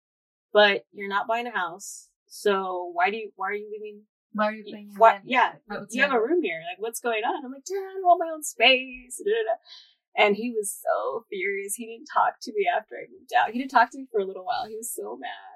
but 0.51 0.85
you're 0.91 1.07
not 1.07 1.27
buying 1.27 1.45
a 1.45 1.51
house. 1.51 2.09
So 2.25 2.89
why 2.93 3.11
do 3.11 3.17
you, 3.17 3.29
why 3.35 3.49
are 3.49 3.53
you 3.53 3.69
leaving? 3.71 4.01
Why 4.33 4.47
are 4.47 4.53
you 4.53 4.63
What? 4.97 5.11
rent 5.13 5.23
Yeah. 5.27 5.51
outside? 5.69 5.89
You 5.91 6.01
have 6.01 6.11
a 6.11 6.19
room 6.19 6.41
here. 6.41 6.59
Like, 6.67 6.81
what's 6.81 6.99
going 6.99 7.21
on? 7.23 7.45
I'm 7.45 7.51
like, 7.51 7.65
dad, 7.65 7.75
I 7.75 8.01
want 8.01 8.19
my 8.25 8.33
own 8.33 8.41
space. 8.41 9.21
da, 9.23 9.29
da, 9.29 9.43
da. 9.45 10.25
And 10.25 10.35
he 10.35 10.49
was 10.49 10.73
so 10.73 11.25
furious. 11.29 11.75
He 11.75 11.85
didn't 11.85 12.07
talk 12.11 12.37
to 12.41 12.51
me 12.53 12.65
after 12.75 12.95
I 12.95 13.05
moved 13.13 13.29
out. 13.37 13.51
He 13.51 13.59
didn't 13.59 13.69
talk 13.69 13.91
to 13.91 13.99
me 13.99 14.07
for 14.11 14.21
a 14.21 14.25
little 14.25 14.43
while. 14.45 14.65
He 14.67 14.75
was 14.75 14.91
so 14.91 15.17
mad. 15.21 15.52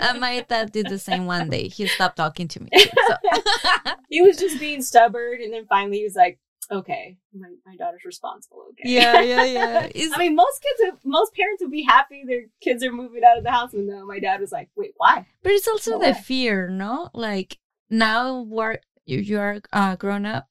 Uh, 0.00 0.14
my 0.18 0.44
dad 0.48 0.72
did 0.72 0.88
the 0.88 0.98
same 0.98 1.26
one 1.26 1.50
day. 1.50 1.68
He 1.68 1.86
stopped 1.86 2.16
talking 2.16 2.48
to 2.48 2.62
me. 2.62 2.68
too, 2.76 2.88
so. 3.08 3.92
he 4.08 4.22
was 4.22 4.36
just 4.38 4.58
being 4.58 4.82
stubborn. 4.82 5.42
And 5.42 5.52
then 5.52 5.66
finally 5.66 5.98
he 5.98 6.04
was 6.04 6.14
like, 6.16 6.38
okay, 6.70 7.16
my, 7.34 7.48
my 7.66 7.76
daughter's 7.76 8.04
responsible. 8.04 8.64
Okay. 8.70 8.82
yeah, 8.94 9.20
yeah, 9.20 9.44
yeah. 9.44 9.88
It's, 9.94 10.14
I 10.14 10.18
mean, 10.18 10.34
most 10.34 10.62
kids, 10.62 10.80
would- 10.92 11.04
most 11.10 11.34
parents 11.34 11.62
would 11.62 11.70
be 11.70 11.82
happy 11.82 12.24
their 12.26 12.44
kids 12.60 12.82
are 12.84 12.92
moving 12.92 13.22
out 13.24 13.38
of 13.38 13.44
the 13.44 13.50
house, 13.50 13.72
and 13.74 13.86
no, 13.86 14.04
my 14.06 14.18
dad 14.20 14.40
was 14.40 14.52
like, 14.52 14.68
"Wait, 14.76 14.92
why?" 14.96 15.26
but 15.42 15.52
it's 15.52 15.68
also 15.68 15.92
No 15.92 15.98
the 15.98 16.12
way. 16.12 16.20
fear, 16.22 16.68
no? 16.68 17.10
Like 17.14 17.58
now, 17.90 18.40
we're 18.42 18.78
you, 19.06 19.18
you 19.18 19.38
are 19.38 19.60
uh, 19.72 19.96
grown 19.96 20.26
up. 20.26 20.48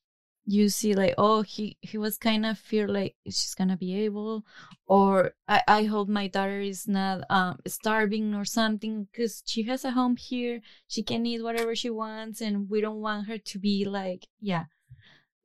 You 0.50 0.70
see, 0.70 0.94
like, 0.96 1.14
oh, 1.18 1.42
he 1.42 1.78
he 1.82 1.98
was 1.98 2.18
kind 2.18 2.46
of 2.46 2.58
fear, 2.58 2.88
like 2.88 3.16
she's 3.26 3.54
gonna 3.54 3.76
be 3.78 3.96
able, 4.06 4.46
or 4.88 5.34
I 5.48 5.62
I 5.68 5.84
hope 5.84 6.08
my 6.08 6.28
daughter 6.28 6.62
is 6.62 6.88
not 6.88 7.24
um 7.30 7.60
starving 7.68 8.34
or 8.34 8.46
something 8.46 9.08
because 9.12 9.44
she 9.46 9.64
has 9.64 9.84
a 9.84 9.92
home 9.92 10.16
here. 10.16 10.62
She 10.88 11.04
can 11.04 11.26
eat 11.26 11.44
whatever 11.44 11.76
she 11.76 11.90
wants, 11.90 12.40
and 12.42 12.70
we 12.70 12.80
don't 12.82 13.02
want 13.02 13.28
her 13.28 13.38
to 13.38 13.60
be 13.60 13.84
like, 13.86 14.28
yeah, 14.40 14.66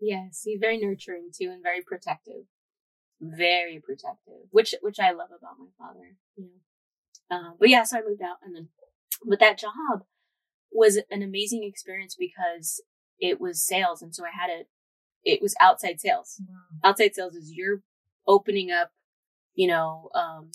Yes, 0.00 0.42
he's 0.44 0.59
very 0.61 0.78
nurturing 0.78 1.30
too, 1.32 1.50
and 1.53 1.62
very 1.62 1.80
protective, 1.80 2.44
very 3.20 3.80
protective, 3.80 4.48
which 4.50 4.74
which 4.82 4.98
I 4.98 5.12
love 5.12 5.30
about 5.30 5.59
my 5.61 5.68
father. 5.78 6.16
You 6.36 6.50
know, 7.30 7.36
um, 7.36 7.55
but 7.59 7.68
yeah, 7.68 7.84
so 7.84 7.98
I 7.98 8.03
moved 8.03 8.20
out, 8.20 8.38
and 8.42 8.55
then, 8.55 8.68
but 9.24 9.38
that 9.38 9.59
job 9.59 10.05
was 10.72 10.98
an 11.11 11.22
amazing 11.22 11.62
experience 11.62 12.16
because 12.18 12.82
it 13.20 13.40
was 13.40 13.64
sales, 13.64 14.03
and 14.03 14.12
so 14.12 14.24
I 14.24 14.30
had 14.30 14.50
a, 14.50 14.64
it 15.24 15.40
was 15.42 15.54
outside 15.60 16.00
sales. 16.00 16.40
Wow. 16.40 16.90
outside 16.90 17.14
sales 17.14 17.34
is 17.34 17.52
you're 17.52 17.82
opening 18.26 18.70
up, 18.70 18.90
you 19.54 19.68
know, 19.68 20.10
um, 20.14 20.50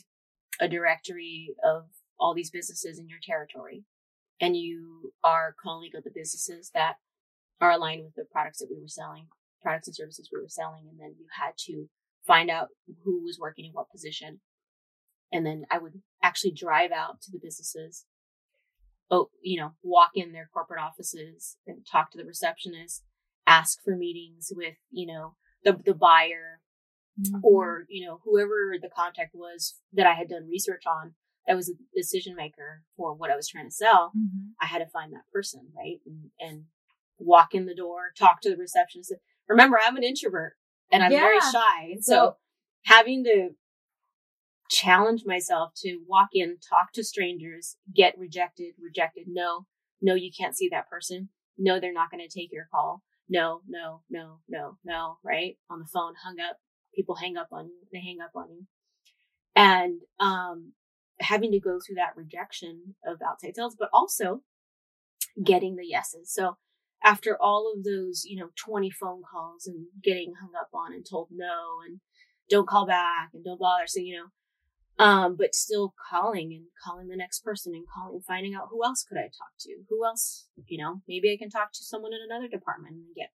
a 0.59 0.67
directory 0.67 1.55
of 1.63 1.85
all 2.19 2.33
these 2.33 2.49
businesses 2.49 2.99
in 2.99 3.07
your 3.07 3.19
territory, 3.21 3.83
and 4.41 4.55
you 4.55 5.13
are 5.23 5.55
calling 5.61 5.91
out 5.95 6.03
the 6.03 6.11
businesses 6.13 6.71
that 6.73 6.95
are 7.61 7.71
aligned 7.71 8.03
with 8.03 8.15
the 8.15 8.25
products 8.31 8.59
that 8.59 8.69
we 8.69 8.79
were 8.79 8.87
selling, 8.87 9.27
products 9.61 9.87
and 9.87 9.95
services 9.95 10.29
we 10.33 10.41
were 10.41 10.49
selling, 10.49 10.87
and 10.89 10.99
then 10.99 11.15
you 11.17 11.25
had 11.39 11.51
to 11.57 11.87
find 12.25 12.49
out 12.49 12.69
who 13.03 13.23
was 13.23 13.37
working 13.39 13.65
in 13.65 13.71
what 13.71 13.91
position, 13.91 14.41
and 15.31 15.45
then 15.45 15.65
I 15.69 15.77
would 15.77 16.01
actually 16.23 16.51
drive 16.51 16.91
out 16.91 17.21
to 17.21 17.31
the 17.31 17.39
businesses. 17.41 18.05
Oh, 19.09 19.29
you 19.41 19.57
know, 19.57 19.71
walk 19.83 20.11
in 20.15 20.33
their 20.33 20.49
corporate 20.53 20.81
offices 20.81 21.55
and 21.65 21.85
talk 21.89 22.11
to 22.11 22.17
the 22.17 22.25
receptionist, 22.25 23.03
ask 23.47 23.81
for 23.83 23.95
meetings 23.95 24.51
with, 24.55 24.75
you 24.91 25.07
know, 25.07 25.35
the 25.63 25.73
the 25.83 25.93
buyer 25.95 26.61
Mhm. 27.19 27.39
or 27.43 27.85
you 27.89 28.05
know 28.05 28.19
whoever 28.25 28.75
the 28.79 28.89
contact 28.89 29.33
was 29.33 29.81
that 29.93 30.05
I 30.05 30.13
had 30.13 30.29
done 30.29 30.47
research 30.47 30.83
on 30.85 31.15
that 31.47 31.55
was 31.55 31.67
a 31.69 31.73
decision 31.95 32.35
maker 32.35 32.83
for 32.95 33.15
what 33.15 33.31
I 33.31 33.35
was 33.35 33.47
trying 33.47 33.65
to 33.65 33.71
sell. 33.71 34.11
Mhm. 34.15 34.51
I 34.61 34.67
had 34.67 34.79
to 34.79 34.85
find 34.85 35.11
that 35.13 35.25
person, 35.33 35.71
right? 35.75 35.99
And, 36.05 36.31
and 36.39 36.65
walk 37.17 37.55
in 37.55 37.65
the 37.65 37.73
door, 37.73 38.11
talk 38.15 38.41
to 38.41 38.49
the 38.51 38.57
receptionist. 38.57 39.13
Remember, 39.47 39.79
I'm 39.81 39.97
an 39.97 40.03
introvert 40.03 40.57
and 40.91 41.01
I'm 41.01 41.09
very 41.09 41.39
shy. 41.39 41.95
So 42.01 42.13
So- 42.13 42.37
having 42.83 43.23
to 43.23 43.55
challenge 44.69 45.23
myself 45.25 45.73
to 45.77 46.03
walk 46.05 46.29
in, 46.33 46.57
talk 46.59 46.91
to 46.93 47.03
strangers, 47.03 47.77
get 47.93 48.17
rejected, 48.19 48.75
rejected. 48.77 49.27
No, 49.27 49.65
no, 50.01 50.13
you 50.13 50.29
can't 50.37 50.55
see 50.55 50.67
that 50.69 50.89
person. 50.89 51.29
No, 51.57 51.79
they're 51.79 51.93
not 51.93 52.11
going 52.11 52.21
to 52.27 52.29
take 52.39 52.51
your 52.51 52.67
call. 52.69 53.01
No, 53.29 53.61
no, 53.67 54.01
no, 54.09 54.39
no, 54.47 54.77
no, 54.83 55.17
right? 55.23 55.57
On 55.69 55.79
the 55.79 55.85
phone, 55.85 56.13
hung 56.23 56.39
up. 56.39 56.57
People 56.95 57.15
hang 57.15 57.37
up 57.37 57.49
on 57.51 57.67
you. 57.67 57.79
They 57.91 57.99
hang 57.99 58.19
up 58.23 58.31
on 58.35 58.49
you. 58.51 58.65
And, 59.55 60.01
um, 60.19 60.73
having 61.19 61.51
to 61.51 61.59
go 61.59 61.79
through 61.79 61.95
that 61.95 62.15
rejection 62.15 62.95
of 63.05 63.17
outside 63.27 63.55
sales, 63.55 63.75
but 63.77 63.89
also 63.91 64.41
getting 65.43 65.75
the 65.75 65.85
yeses. 65.85 66.31
So 66.33 66.57
after 67.03 67.37
all 67.41 67.73
of 67.75 67.83
those, 67.83 68.23
you 68.25 68.39
know, 68.39 68.49
20 68.55 68.89
phone 68.91 69.21
calls 69.29 69.67
and 69.67 69.87
getting 70.03 70.33
hung 70.39 70.51
up 70.59 70.69
on 70.73 70.93
and 70.93 71.05
told 71.05 71.29
no 71.31 71.79
and 71.87 71.99
don't 72.49 72.67
call 72.67 72.85
back 72.85 73.29
and 73.33 73.43
don't 73.43 73.59
bother. 73.59 73.87
So, 73.87 73.99
you 73.99 74.17
know, 74.17 74.25
um, 74.99 75.35
but 75.37 75.53
still 75.53 75.93
calling 76.09 76.53
and 76.53 76.65
calling 76.83 77.07
the 77.07 77.15
next 77.15 77.43
person 77.43 77.73
and 77.73 77.85
calling, 77.87 78.21
finding 78.21 78.55
out 78.55 78.69
who 78.71 78.83
else 78.83 79.03
could 79.07 79.17
I 79.17 79.29
talk 79.29 79.53
to? 79.61 79.83
Who 79.89 80.05
else, 80.05 80.47
you 80.65 80.77
know, 80.77 81.01
maybe 81.07 81.31
I 81.31 81.37
can 81.37 81.49
talk 81.49 81.71
to 81.73 81.83
someone 81.83 82.13
in 82.13 82.19
another 82.27 82.47
department 82.47 82.95
and 82.95 83.15
get, 83.15 83.29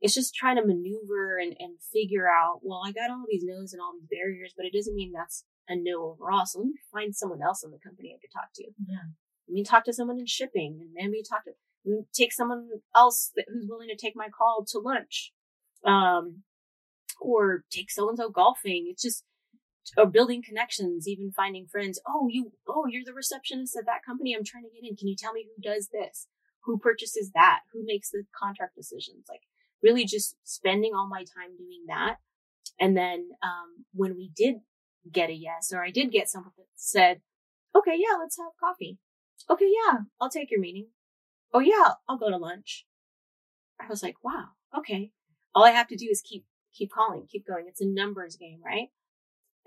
it's 0.00 0.14
just 0.14 0.34
trying 0.34 0.56
to 0.56 0.66
maneuver 0.66 1.38
and, 1.38 1.54
and 1.58 1.78
figure 1.92 2.28
out, 2.28 2.60
well, 2.62 2.82
I 2.84 2.92
got 2.92 3.10
all 3.10 3.24
these 3.28 3.44
no's 3.44 3.72
and 3.72 3.80
all 3.80 3.94
these 3.94 4.08
barriers, 4.10 4.54
but 4.56 4.66
it 4.66 4.72
doesn't 4.72 4.94
mean 4.94 5.12
that's 5.12 5.44
a 5.68 5.76
no 5.76 6.16
overall. 6.16 6.46
So 6.46 6.60
let 6.60 6.66
me 6.66 6.74
find 6.92 7.14
someone 7.14 7.42
else 7.42 7.62
in 7.62 7.70
the 7.70 7.78
company 7.78 8.14
I 8.14 8.20
could 8.20 8.32
talk 8.32 8.50
to. 8.56 8.64
Yeah. 8.86 9.14
Let 9.48 9.54
me 9.54 9.64
talk 9.64 9.84
to 9.84 9.92
someone 9.92 10.18
in 10.18 10.26
shipping 10.26 10.90
and 10.96 11.10
we 11.10 11.22
talk 11.22 11.44
to, 11.44 11.52
take 12.12 12.32
someone 12.32 12.68
else 12.94 13.30
that, 13.36 13.46
who's 13.48 13.66
willing 13.68 13.88
to 13.88 13.96
take 13.96 14.14
my 14.16 14.28
call 14.28 14.64
to 14.68 14.78
lunch. 14.78 15.32
Um, 15.84 16.42
or 17.20 17.64
take 17.70 17.90
so 17.90 18.08
and 18.08 18.18
so 18.18 18.30
golfing. 18.30 18.86
It's 18.90 19.02
just, 19.02 19.24
or 19.96 20.06
building 20.06 20.42
connections, 20.42 21.08
even 21.08 21.32
finding 21.32 21.66
friends. 21.66 22.00
Oh, 22.06 22.28
you, 22.30 22.52
oh, 22.68 22.86
you're 22.88 23.04
the 23.04 23.14
receptionist 23.14 23.76
at 23.76 23.86
that 23.86 24.04
company. 24.04 24.34
I'm 24.34 24.44
trying 24.44 24.64
to 24.64 24.70
get 24.70 24.88
in. 24.88 24.96
Can 24.96 25.08
you 25.08 25.16
tell 25.16 25.32
me 25.32 25.46
who 25.46 25.62
does 25.62 25.88
this? 25.92 26.26
Who 26.64 26.78
purchases 26.78 27.30
that? 27.34 27.60
Who 27.72 27.84
makes 27.84 28.10
the 28.10 28.24
contract 28.38 28.76
decisions? 28.76 29.26
Like 29.28 29.42
really 29.82 30.04
just 30.04 30.36
spending 30.44 30.92
all 30.94 31.08
my 31.08 31.20
time 31.20 31.56
doing 31.56 31.84
that. 31.86 32.16
And 32.80 32.96
then, 32.96 33.30
um, 33.42 33.84
when 33.92 34.14
we 34.14 34.30
did 34.36 34.56
get 35.10 35.30
a 35.30 35.34
yes, 35.34 35.72
or 35.72 35.82
I 35.82 35.90
did 35.90 36.12
get 36.12 36.28
someone 36.28 36.52
that 36.56 36.66
said, 36.74 37.20
okay, 37.74 37.96
yeah, 37.96 38.16
let's 38.18 38.38
have 38.38 38.52
coffee. 38.60 38.98
Okay, 39.50 39.66
yeah, 39.66 40.00
I'll 40.20 40.30
take 40.30 40.50
your 40.50 40.60
meeting. 40.60 40.88
Oh 41.52 41.60
yeah, 41.60 41.92
I'll 42.08 42.18
go 42.18 42.30
to 42.30 42.36
lunch. 42.36 42.86
I 43.80 43.86
was 43.88 44.02
like, 44.02 44.16
wow, 44.22 44.48
okay. 44.76 45.12
All 45.54 45.64
I 45.64 45.70
have 45.70 45.88
to 45.88 45.96
do 45.96 46.08
is 46.10 46.20
keep, 46.20 46.44
keep 46.74 46.90
calling, 46.92 47.26
keep 47.30 47.46
going. 47.46 47.66
It's 47.68 47.80
a 47.80 47.86
numbers 47.86 48.36
game, 48.36 48.60
right? 48.64 48.88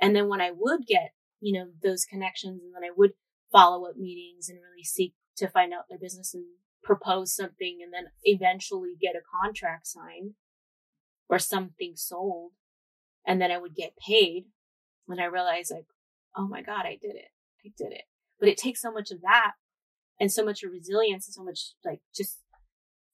And 0.02 0.16
then 0.16 0.28
when 0.28 0.42
I 0.42 0.52
would 0.54 0.88
get, 0.88 1.14
you 1.40 1.54
know, 1.54 1.68
those 1.84 2.06
connections 2.06 2.62
and 2.64 2.74
then 2.74 2.84
I 2.84 2.92
would 2.96 3.14
follow 3.52 3.88
up 3.88 3.96
meetings 3.96 4.50
and 4.50 4.58
really 4.60 4.84
seek 4.84 5.14
to 5.38 5.48
find 5.48 5.74
out 5.74 5.86
their 5.90 6.00
business 6.00 6.34
and 6.34 6.44
propose 6.84 7.34
something 7.36 7.80
and 7.84 7.94
then 7.94 8.06
eventually 8.24 8.96
get 9.00 9.16
a 9.16 9.22
contract 9.44 9.86
signed 9.88 10.32
or 11.30 11.38
something 11.38 11.94
sold. 11.96 12.52
And 13.26 13.40
then 13.40 13.52
I 13.52 13.60
would 13.60 13.76
get 13.76 13.96
paid 13.96 14.46
when 15.06 15.20
I 15.20 15.26
realized 15.26 15.72
like, 15.72 15.86
oh 16.36 16.48
my 16.48 16.62
God, 16.62 16.86
I 16.86 16.98
did 17.00 17.16
it. 17.16 17.30
I 17.64 17.72
did 17.78 17.92
it. 17.92 18.04
But 18.40 18.50
it 18.50 18.58
takes 18.58 18.82
so 18.82 18.92
much 18.92 19.12
of 19.12 19.22
that 19.22 19.52
and 20.20 20.32
so 20.32 20.44
much 20.44 20.64
of 20.64 20.72
resilience 20.72 21.28
and 21.28 21.34
so 21.34 21.44
much 21.44 21.74
like 21.86 22.02
just, 22.16 22.40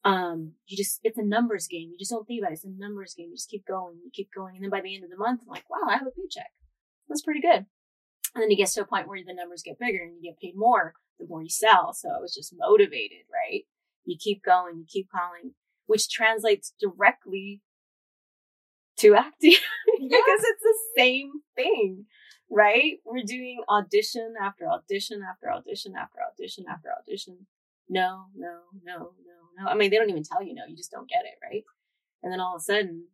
um, 0.05 0.53
you 0.67 0.77
just, 0.77 1.01
it's 1.03 1.17
a 1.17 1.23
numbers 1.23 1.67
game. 1.67 1.89
You 1.91 1.97
just 1.99 2.11
don't 2.11 2.25
think 2.25 2.41
about 2.41 2.51
it. 2.51 2.55
It's 2.55 2.63
a 2.63 2.69
numbers 2.69 3.13
game. 3.13 3.27
You 3.31 3.35
just 3.35 3.49
keep 3.49 3.65
going, 3.65 3.97
you 4.05 4.11
keep 4.13 4.29
going. 4.33 4.55
And 4.55 4.63
then 4.63 4.69
by 4.69 4.79
the 4.79 4.95
end 4.95 5.03
of 5.03 5.09
the 5.09 5.17
month, 5.17 5.41
I'm 5.41 5.49
like, 5.49 5.69
wow, 5.69 5.89
I 5.89 5.97
have 5.97 6.07
a 6.07 6.11
paycheck. 6.11 6.51
That's 7.07 7.21
pretty 7.21 7.41
good. 7.41 7.65
And 8.35 8.43
then 8.43 8.51
it 8.51 8.57
gets 8.57 8.73
to 8.75 8.81
a 8.81 8.85
point 8.85 9.07
where 9.07 9.19
the 9.25 9.33
numbers 9.33 9.63
get 9.63 9.79
bigger 9.79 10.03
and 10.03 10.15
you 10.15 10.31
get 10.31 10.39
paid 10.39 10.55
more 10.55 10.93
the 11.19 11.27
more 11.27 11.41
you 11.41 11.49
sell. 11.49 11.93
So 11.93 12.09
I 12.09 12.19
was 12.19 12.33
just 12.33 12.53
motivated, 12.57 13.25
right? 13.31 13.63
You 14.05 14.17
keep 14.19 14.43
going, 14.43 14.77
you 14.77 14.85
keep 14.87 15.09
calling, 15.09 15.53
which 15.85 16.09
translates 16.09 16.73
directly 16.79 17.61
to 18.99 19.15
acting 19.15 19.51
because 19.99 20.41
it's 20.43 20.63
the 20.63 20.77
same 20.97 21.31
thing, 21.55 22.05
right? 22.49 22.97
We're 23.05 23.25
doing 23.25 23.61
audition 23.69 24.35
after 24.41 24.67
audition 24.67 25.21
after 25.27 25.51
audition 25.51 25.93
after 25.95 26.19
audition 26.21 26.65
after 26.69 26.89
audition. 26.99 27.47
No, 27.89 28.25
no, 28.35 28.59
no, 28.83 28.97
no, 28.97 29.63
no. 29.63 29.69
I 29.69 29.75
mean, 29.75 29.91
they 29.91 29.97
don't 29.97 30.09
even 30.09 30.23
tell 30.23 30.43
you 30.43 30.53
no. 30.53 30.63
You 30.67 30.75
just 30.75 30.91
don't 30.91 31.09
get 31.09 31.25
it, 31.25 31.43
right? 31.43 31.63
And 32.23 32.31
then 32.31 32.39
all 32.39 32.55
of 32.55 32.61
a 32.61 32.63
sudden 32.63 33.05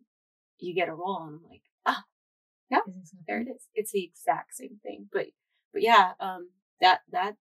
you 0.60 0.74
get 0.74 0.89
a 0.89 0.94
role 0.94 1.24
and 1.24 1.36
I'm 1.36 1.50
like, 1.50 1.62
yeah, 2.74 2.93
there 3.28 3.41
it 3.41 3.47
is. 3.47 3.67
It's 3.74 3.91
the 3.91 4.03
exact 4.03 4.55
same 4.55 4.80
thing. 4.84 5.07
But, 5.11 5.28
but 5.71 5.82
yeah, 5.82 6.11
um, 6.19 6.49
that, 6.82 7.01
that 7.11 7.36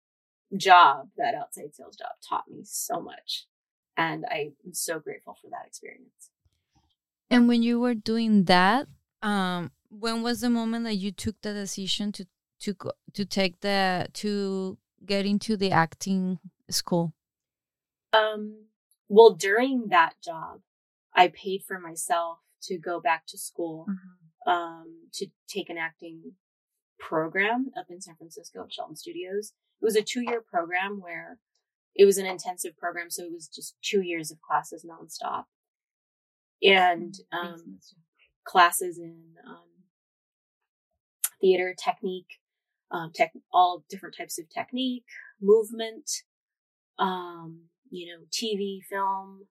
job, 0.57 1.09
that 1.17 1.35
outside 1.35 1.75
sales 1.75 1.97
job 1.97 2.13
taught 2.29 2.49
me 2.49 2.61
so 2.65 3.01
much. 3.01 3.47
And 3.97 4.25
I'm 4.31 4.55
so 4.73 4.99
grateful 4.99 5.37
for 5.41 5.49
that 5.51 5.67
experience. 5.67 6.31
And 7.31 7.49
when 7.49 7.63
you 7.63 7.81
were 7.81 7.95
doing 7.95 8.45
that, 8.45 8.87
um, 9.23 9.71
when 9.89 10.23
was 10.23 10.41
the 10.41 10.51
moment 10.51 10.85
that 10.85 10.95
you 10.95 11.13
took 11.13 11.41
the 11.43 11.53
decision 11.53 12.13
to 12.13 12.27
to 12.61 12.75
go, 12.75 12.93
to 13.15 13.25
take 13.25 13.61
the 13.61 14.09
to 14.15 14.79
get 15.05 15.27
into 15.27 15.57
the 15.57 15.71
acting 15.71 16.39
school? 16.71 17.15
Um, 18.13 18.67
well, 19.09 19.35
during 19.35 19.89
that 19.89 20.15
job, 20.23 20.61
I 21.15 21.29
paid 21.29 21.63
for 21.67 21.79
myself 21.79 22.39
to 22.63 22.79
go 22.79 23.01
back 23.01 23.27
to 23.29 23.39
school, 23.39 23.87
mm-hmm. 23.89 24.22
Um, 24.47 25.09
to 25.15 25.27
take 25.49 25.71
an 25.71 25.79
acting 25.79 26.33
program 26.99 27.71
up 27.79 27.87
in 27.91 28.01
San 28.01 28.17
Francisco 28.17 28.63
at 28.65 28.73
Shelton 28.73 28.97
Studios. 28.97 29.53
It 29.81 29.85
was 29.85 29.97
a 29.97 30.03
two 30.03 30.23
year 30.23 30.41
program 30.41 31.01
where 31.01 31.39
it 31.95 32.05
was 32.05 32.19
an 32.19 32.27
intensive 32.27 32.77
program. 32.77 33.11
So 33.11 33.25
it 33.25 33.33
was 33.33 33.49
just 33.49 33.77
two 33.83 34.03
years 34.03 34.31
of 34.31 34.41
classes 34.41 34.87
nonstop 34.89 35.45
and, 36.63 37.15
mm-hmm. 37.35 37.47
um, 37.47 37.79
classes 38.47 38.99
in, 38.99 39.35
um, 39.47 39.73
theater 41.41 41.75
technique, 41.77 42.39
um, 42.91 43.11
tech, 43.15 43.33
all 43.53 43.85
different 43.91 44.15
types 44.17 44.39
of 44.39 44.49
technique, 44.49 45.05
movement, 45.41 46.09
um, 46.99 47.63
you 47.91 48.07
know, 48.07 48.23
TV, 48.33 48.79
film, 48.89 49.47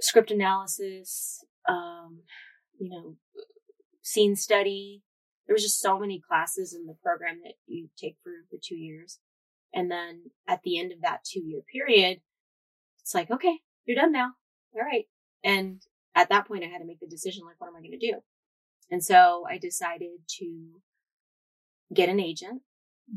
script 0.00 0.30
analysis, 0.30 1.44
um, 1.68 2.20
you 2.84 2.90
know, 2.90 3.16
scene 4.02 4.36
study. 4.36 5.02
There 5.46 5.54
was 5.54 5.62
just 5.62 5.80
so 5.80 5.98
many 5.98 6.20
classes 6.20 6.74
in 6.74 6.86
the 6.86 6.96
program 7.02 7.40
that 7.44 7.54
you 7.66 7.88
take 7.98 8.16
for 8.22 8.32
the 8.50 8.58
two 8.62 8.76
years. 8.76 9.18
And 9.72 9.90
then 9.90 10.30
at 10.48 10.60
the 10.62 10.78
end 10.78 10.92
of 10.92 11.00
that 11.02 11.24
two 11.24 11.40
year 11.40 11.60
period, 11.72 12.20
it's 13.00 13.14
like, 13.14 13.30
okay, 13.30 13.58
you're 13.84 13.96
done 13.96 14.12
now. 14.12 14.32
All 14.74 14.82
right. 14.82 15.04
And 15.42 15.82
at 16.14 16.28
that 16.28 16.46
point, 16.46 16.64
I 16.64 16.68
had 16.68 16.78
to 16.78 16.86
make 16.86 17.00
the 17.00 17.06
decision, 17.06 17.44
like, 17.44 17.56
what 17.58 17.68
am 17.68 17.76
I 17.76 17.80
going 17.80 17.98
to 17.98 18.12
do? 18.12 18.18
And 18.90 19.02
so 19.02 19.44
I 19.48 19.58
decided 19.58 20.20
to 20.38 20.80
get 21.92 22.08
an 22.08 22.20
agent 22.20 22.62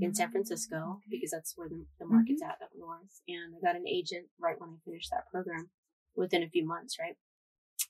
in 0.02 0.14
San 0.14 0.32
Francisco 0.32 0.76
mm-hmm. 0.76 1.10
because 1.10 1.32
that's 1.32 1.54
where 1.56 1.70
the, 1.70 1.86
the 2.00 2.06
market's 2.06 2.42
mm-hmm. 2.42 2.52
at 2.52 2.64
up 2.64 2.72
north. 2.78 3.22
And 3.28 3.56
I 3.56 3.66
got 3.66 3.80
an 3.80 3.88
agent 3.88 4.28
right 4.40 4.60
when 4.60 4.72
I 4.72 4.78
finished 4.84 5.10
that 5.12 5.30
program 5.32 5.70
within 6.16 6.44
a 6.44 6.50
few 6.50 6.66
months, 6.66 6.98
right? 7.00 7.16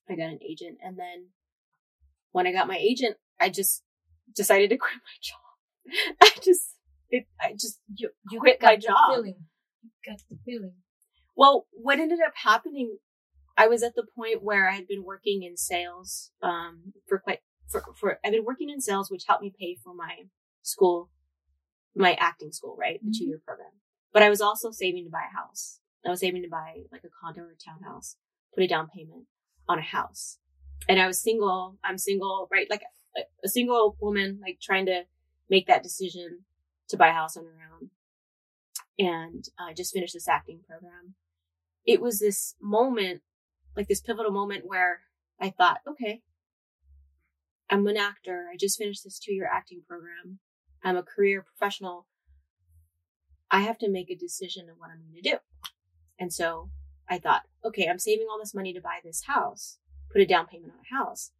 I 0.09 0.15
got 0.15 0.29
an 0.29 0.39
agent. 0.47 0.77
And 0.83 0.97
then 0.97 1.29
when 2.31 2.47
I 2.47 2.51
got 2.51 2.67
my 2.67 2.77
agent, 2.77 3.17
I 3.39 3.49
just 3.49 3.83
decided 4.35 4.69
to 4.69 4.77
quit 4.77 4.93
my 4.93 5.17
job. 5.21 6.15
I 6.21 6.31
just, 6.41 6.75
it, 7.09 7.25
I 7.41 7.53
just 7.53 7.79
you, 7.95 8.09
you 8.29 8.39
quit 8.39 8.61
my 8.61 8.75
job. 8.75 9.15
Feeling. 9.15 9.45
You 9.83 9.89
got 10.05 10.19
the 10.29 10.37
feeling. 10.45 10.73
Well, 11.35 11.67
what 11.71 11.99
ended 11.99 12.19
up 12.25 12.33
happening, 12.35 12.97
I 13.55 13.67
was 13.67 13.83
at 13.83 13.95
the 13.95 14.05
point 14.15 14.43
where 14.43 14.69
I 14.69 14.73
had 14.73 14.87
been 14.87 15.03
working 15.03 15.43
in 15.43 15.55
sales, 15.55 16.31
um, 16.41 16.93
for 17.07 17.19
quite, 17.19 17.39
for, 17.69 17.83
for, 17.99 18.19
I've 18.25 18.31
been 18.31 18.45
working 18.45 18.69
in 18.69 18.81
sales, 18.81 19.11
which 19.11 19.25
helped 19.27 19.43
me 19.43 19.53
pay 19.57 19.77
for 19.83 19.93
my 19.93 20.25
school, 20.63 21.09
my 21.95 22.13
acting 22.19 22.51
school, 22.51 22.75
right? 22.79 22.99
The 23.01 23.09
mm-hmm. 23.09 23.17
two 23.17 23.25
year 23.25 23.41
program. 23.45 23.71
But 24.13 24.23
I 24.23 24.29
was 24.29 24.41
also 24.41 24.71
saving 24.71 25.05
to 25.05 25.11
buy 25.11 25.25
a 25.31 25.37
house. 25.37 25.79
I 26.05 26.09
was 26.09 26.21
saving 26.21 26.43
to 26.43 26.49
buy 26.49 26.81
like 26.91 27.03
a 27.03 27.09
condo 27.21 27.41
or 27.41 27.51
a 27.51 27.55
townhouse, 27.55 28.15
put 28.53 28.63
a 28.63 28.67
down 28.67 28.87
payment 28.87 29.25
on 29.67 29.79
a 29.79 29.83
house. 29.83 30.39
And 30.87 30.99
I 30.99 31.07
was 31.07 31.19
single. 31.19 31.77
I'm 31.83 31.97
single, 31.97 32.47
right? 32.51 32.67
Like 32.69 32.83
a, 33.17 33.21
a 33.43 33.49
single 33.49 33.97
woman, 33.99 34.39
like 34.41 34.59
trying 34.61 34.85
to 34.85 35.03
make 35.49 35.67
that 35.67 35.83
decision 35.83 36.45
to 36.89 36.97
buy 36.97 37.09
a 37.09 37.13
house 37.13 37.35
on 37.35 37.45
her 37.45 37.51
own. 37.73 37.89
And 38.99 39.45
I 39.59 39.71
uh, 39.71 39.73
just 39.73 39.93
finished 39.93 40.13
this 40.13 40.27
acting 40.27 40.61
program. 40.67 41.15
It 41.85 42.01
was 42.01 42.19
this 42.19 42.55
moment, 42.61 43.21
like 43.75 43.87
this 43.87 44.01
pivotal 44.01 44.31
moment 44.31 44.65
where 44.65 45.01
I 45.39 45.49
thought, 45.49 45.79
okay, 45.87 46.21
I'm 47.69 47.85
an 47.87 47.97
actor. 47.97 48.47
I 48.51 48.57
just 48.57 48.77
finished 48.77 49.03
this 49.03 49.19
two 49.19 49.33
year 49.33 49.49
acting 49.51 49.83
program. 49.87 50.39
I'm 50.83 50.97
a 50.97 51.03
career 51.03 51.43
professional. 51.43 52.07
I 53.51 53.61
have 53.61 53.77
to 53.79 53.89
make 53.89 54.09
a 54.09 54.15
decision 54.15 54.69
of 54.69 54.77
what 54.77 54.89
I'm 54.89 55.01
going 55.01 55.21
to 55.21 55.29
do. 55.31 55.37
And 56.19 56.33
so 56.33 56.69
I 57.09 57.19
thought, 57.19 57.43
okay, 57.63 57.87
I'm 57.87 57.99
saving 57.99 58.27
all 58.29 58.39
this 58.39 58.53
money 58.53 58.73
to 58.73 58.81
buy 58.81 58.99
this 59.03 59.23
house, 59.25 59.77
put 60.11 60.21
a 60.21 60.25
down 60.25 60.47
payment 60.47 60.73
on 60.73 60.79
a 60.79 61.03
house. 61.03 61.31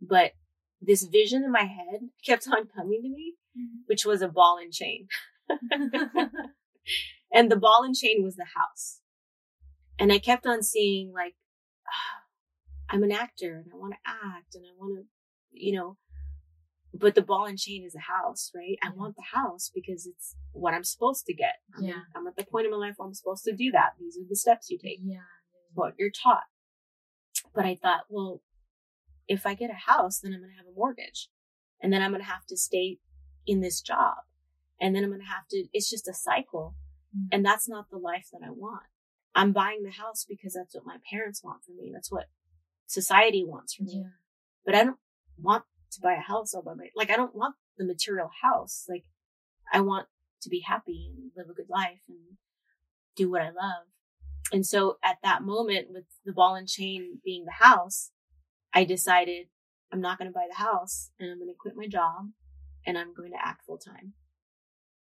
But 0.00 0.32
this 0.80 1.04
vision 1.04 1.44
in 1.44 1.52
my 1.52 1.64
head 1.64 2.00
kept 2.26 2.48
on 2.48 2.66
coming 2.74 3.02
to 3.02 3.08
me, 3.08 3.34
mm-hmm. 3.56 3.82
which 3.86 4.04
was 4.04 4.22
a 4.22 4.28
ball 4.28 4.58
and 4.60 4.72
chain. 4.72 5.08
and 7.32 7.50
the 7.50 7.56
ball 7.56 7.82
and 7.84 7.94
chain 7.94 8.22
was 8.22 8.36
the 8.36 8.46
house. 8.56 9.00
And 9.98 10.12
I 10.12 10.18
kept 10.18 10.46
on 10.46 10.62
seeing 10.62 11.12
like, 11.12 11.34
oh, 11.86 12.18
I'm 12.90 13.02
an 13.02 13.12
actor 13.12 13.62
and 13.64 13.72
I 13.72 13.76
want 13.76 13.94
to 13.94 14.10
act 14.10 14.54
and 14.54 14.64
I 14.66 14.72
want 14.78 14.98
to, 14.98 15.04
you 15.52 15.74
know, 15.74 15.96
but 16.94 17.14
the 17.14 17.22
ball 17.22 17.46
and 17.46 17.58
chain 17.58 17.84
is 17.86 17.94
a 17.94 18.00
house, 18.00 18.50
right? 18.54 18.76
I 18.82 18.90
want 18.94 19.16
the 19.16 19.38
house 19.38 19.70
because 19.74 20.06
it's 20.06 20.36
what 20.52 20.74
I'm 20.74 20.84
supposed 20.84 21.24
to 21.26 21.34
get. 21.34 21.54
I'm, 21.76 21.84
yeah. 21.84 22.02
I'm 22.14 22.26
at 22.26 22.36
the 22.36 22.44
point 22.44 22.66
in 22.66 22.70
my 22.70 22.76
life 22.76 22.94
where 22.96 23.08
I'm 23.08 23.14
supposed 23.14 23.44
to 23.44 23.52
do 23.52 23.70
that. 23.72 23.92
These 23.98 24.18
are 24.18 24.28
the 24.28 24.36
steps 24.36 24.68
you 24.68 24.78
take. 24.78 24.98
Yeah. 25.02 25.20
what 25.72 25.94
you're 25.98 26.10
taught. 26.10 26.44
But 27.54 27.66
I 27.66 27.78
thought, 27.80 28.02
well, 28.08 28.42
if 29.28 29.46
I 29.46 29.54
get 29.54 29.70
a 29.70 29.90
house, 29.90 30.20
then 30.20 30.32
I'm 30.32 30.40
going 30.40 30.52
to 30.52 30.56
have 30.56 30.66
a 30.66 30.76
mortgage 30.76 31.28
and 31.80 31.92
then 31.92 32.02
I'm 32.02 32.10
going 32.10 32.22
to 32.22 32.28
have 32.28 32.46
to 32.46 32.56
stay 32.56 32.98
in 33.46 33.60
this 33.60 33.80
job. 33.80 34.14
And 34.80 34.94
then 34.94 35.04
I'm 35.04 35.10
going 35.10 35.20
to 35.20 35.26
have 35.26 35.46
to, 35.50 35.66
it's 35.72 35.90
just 35.90 36.08
a 36.08 36.14
cycle. 36.14 36.74
Mm. 37.16 37.28
And 37.32 37.44
that's 37.44 37.68
not 37.68 37.90
the 37.90 37.98
life 37.98 38.28
that 38.32 38.44
I 38.44 38.50
want. 38.50 38.82
I'm 39.34 39.52
buying 39.52 39.82
the 39.82 39.90
house 39.90 40.26
because 40.28 40.54
that's 40.54 40.74
what 40.74 40.84
my 40.84 40.96
parents 41.10 41.42
want 41.42 41.64
for 41.64 41.72
me. 41.72 41.90
That's 41.92 42.10
what 42.10 42.26
society 42.86 43.44
wants 43.44 43.74
for 43.74 43.84
me. 43.84 44.02
Yeah. 44.02 44.10
But 44.66 44.74
I 44.74 44.84
don't 44.84 44.98
want 45.40 45.64
to 45.92 46.00
buy 46.00 46.14
a 46.14 46.20
house 46.20 46.54
all 46.54 46.62
by 46.62 46.74
my, 46.74 46.88
like, 46.96 47.10
I 47.10 47.16
don't 47.16 47.34
want 47.34 47.54
the 47.78 47.84
material 47.84 48.30
house. 48.42 48.86
Like, 48.88 49.04
I 49.72 49.80
want 49.80 50.06
to 50.42 50.48
be 50.48 50.60
happy 50.60 51.10
and 51.16 51.30
live 51.36 51.48
a 51.48 51.54
good 51.54 51.70
life 51.70 52.02
and 52.08 52.18
do 53.16 53.30
what 53.30 53.42
I 53.42 53.46
love. 53.46 53.86
And 54.50 54.66
so 54.66 54.98
at 55.04 55.18
that 55.22 55.42
moment 55.42 55.88
with 55.90 56.04
the 56.24 56.32
ball 56.32 56.54
and 56.54 56.68
chain 56.68 57.20
being 57.24 57.44
the 57.44 57.64
house, 57.64 58.10
I 58.74 58.84
decided 58.84 59.46
I'm 59.92 60.00
not 60.00 60.18
going 60.18 60.30
to 60.30 60.34
buy 60.34 60.46
the 60.48 60.62
house 60.62 61.10
and 61.20 61.30
I'm 61.30 61.38
going 61.38 61.48
to 61.48 61.56
quit 61.58 61.76
my 61.76 61.86
job 61.86 62.30
and 62.86 62.98
I'm 62.98 63.14
going 63.14 63.32
to 63.32 63.38
act 63.46 63.64
full 63.66 63.78
time. 63.78 64.14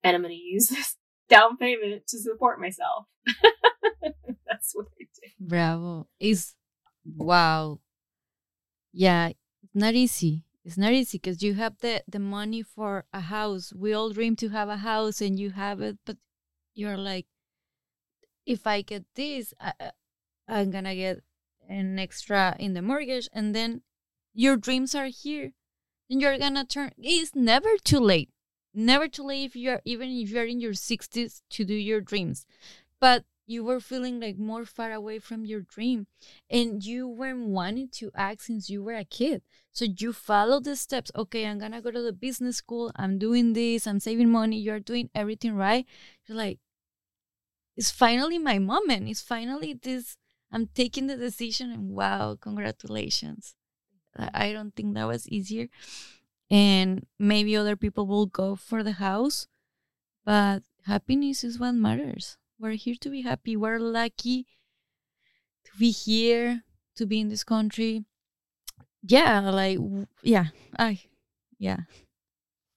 And 0.03 0.15
I'm 0.15 0.21
going 0.21 0.33
to 0.33 0.39
use 0.39 0.67
this 0.69 0.97
down 1.29 1.57
payment 1.57 2.07
to 2.07 2.19
support 2.19 2.59
myself. 2.59 3.05
That's 4.01 4.71
what 4.73 4.87
I 4.99 5.05
did. 5.21 5.31
Bravo. 5.39 6.07
It's 6.19 6.55
wow. 7.05 7.79
Yeah, 8.91 9.29
it's 9.29 9.75
not 9.75 9.93
easy. 9.93 10.43
It's 10.65 10.77
not 10.77 10.91
easy 10.91 11.17
because 11.17 11.41
you 11.41 11.53
have 11.53 11.77
the 11.79 12.03
the 12.07 12.19
money 12.19 12.63
for 12.63 13.05
a 13.13 13.21
house. 13.21 13.71
We 13.73 13.93
all 13.93 14.11
dream 14.11 14.35
to 14.37 14.49
have 14.49 14.69
a 14.69 14.77
house, 14.77 15.21
and 15.21 15.39
you 15.39 15.51
have 15.51 15.81
it, 15.81 15.97
but 16.05 16.17
you're 16.73 16.97
like, 16.97 17.27
if 18.49 18.65
I 18.65 18.81
get 18.81 19.05
this, 19.15 19.53
I, 19.61 19.91
I'm 20.47 20.71
gonna 20.71 20.95
get 20.95 21.21
an 21.69 21.99
extra 21.99 22.55
in 22.59 22.73
the 22.73 22.81
mortgage, 22.81 23.29
and 23.31 23.55
then 23.55 23.83
your 24.33 24.57
dreams 24.57 24.95
are 24.95 25.05
here, 25.05 25.51
and 26.09 26.19
you're 26.19 26.39
gonna 26.39 26.65
turn. 26.65 26.91
It's 26.97 27.35
never 27.35 27.77
too 27.83 27.99
late. 27.99 28.31
Never 28.73 29.07
too 29.07 29.23
late 29.23 29.45
if 29.45 29.55
you're 29.55 29.81
even 29.85 30.09
if 30.09 30.29
you're 30.31 30.45
in 30.45 30.59
your 30.59 30.73
sixties 30.73 31.43
to 31.51 31.63
do 31.63 31.75
your 31.75 32.01
dreams, 32.01 32.47
but 32.99 33.23
you 33.45 33.63
were 33.63 33.79
feeling 33.79 34.19
like 34.19 34.37
more 34.37 34.65
far 34.65 34.91
away 34.93 35.19
from 35.19 35.45
your 35.45 35.61
dream 35.61 36.05
and 36.49 36.85
you 36.85 37.07
weren't 37.07 37.47
wanting 37.47 37.89
to 37.89 38.11
act 38.15 38.43
since 38.43 38.69
you 38.69 38.83
were 38.83 38.93
a 38.93 39.03
kid 39.03 39.41
so 39.71 39.85
you 39.97 40.13
follow 40.13 40.59
the 40.59 40.75
steps 40.75 41.11
okay 41.15 41.47
i'm 41.47 41.57
gonna 41.57 41.81
go 41.81 41.89
to 41.89 42.03
the 42.03 42.13
business 42.13 42.57
school 42.57 42.91
i'm 42.95 43.17
doing 43.17 43.53
this 43.53 43.87
i'm 43.87 43.99
saving 43.99 44.29
money 44.29 44.55
you're 44.55 44.79
doing 44.79 45.09
everything 45.15 45.55
right 45.55 45.87
you're 46.27 46.37
like 46.37 46.59
it's 47.79 47.89
finally 47.89 48.37
my 48.37 48.59
moment. 48.59 49.07
It's 49.07 49.21
finally 49.21 49.73
this 49.73 50.17
i'm 50.51 50.67
taking 50.67 51.07
the 51.07 51.15
decision 51.15 51.71
and 51.71 51.91
wow 51.91 52.35
congratulations. 52.35 53.55
I 54.17 54.51
don't 54.51 54.75
think 54.75 54.95
that 54.95 55.07
was 55.07 55.29
easier. 55.29 55.67
And 56.51 57.05
maybe 57.17 57.55
other 57.55 57.77
people 57.77 58.05
will 58.05 58.25
go 58.25 58.57
for 58.57 58.83
the 58.83 58.99
house 59.07 59.47
but 60.25 60.63
happiness 60.85 61.43
is 61.43 61.57
what 61.57 61.71
matters. 61.71 62.37
We're 62.59 62.71
here 62.71 62.95
to 62.99 63.09
be 63.09 63.21
happy. 63.21 63.55
We're 63.55 63.79
lucky 63.79 64.45
to 65.63 65.71
be 65.79 65.91
here 65.91 66.63
to 66.97 67.05
be 67.05 67.21
in 67.21 67.29
this 67.29 67.45
country. 67.45 68.03
Yeah 69.01 69.39
like 69.51 69.79
yeah. 70.21 70.47
I 70.77 70.99
yeah. 71.57 71.87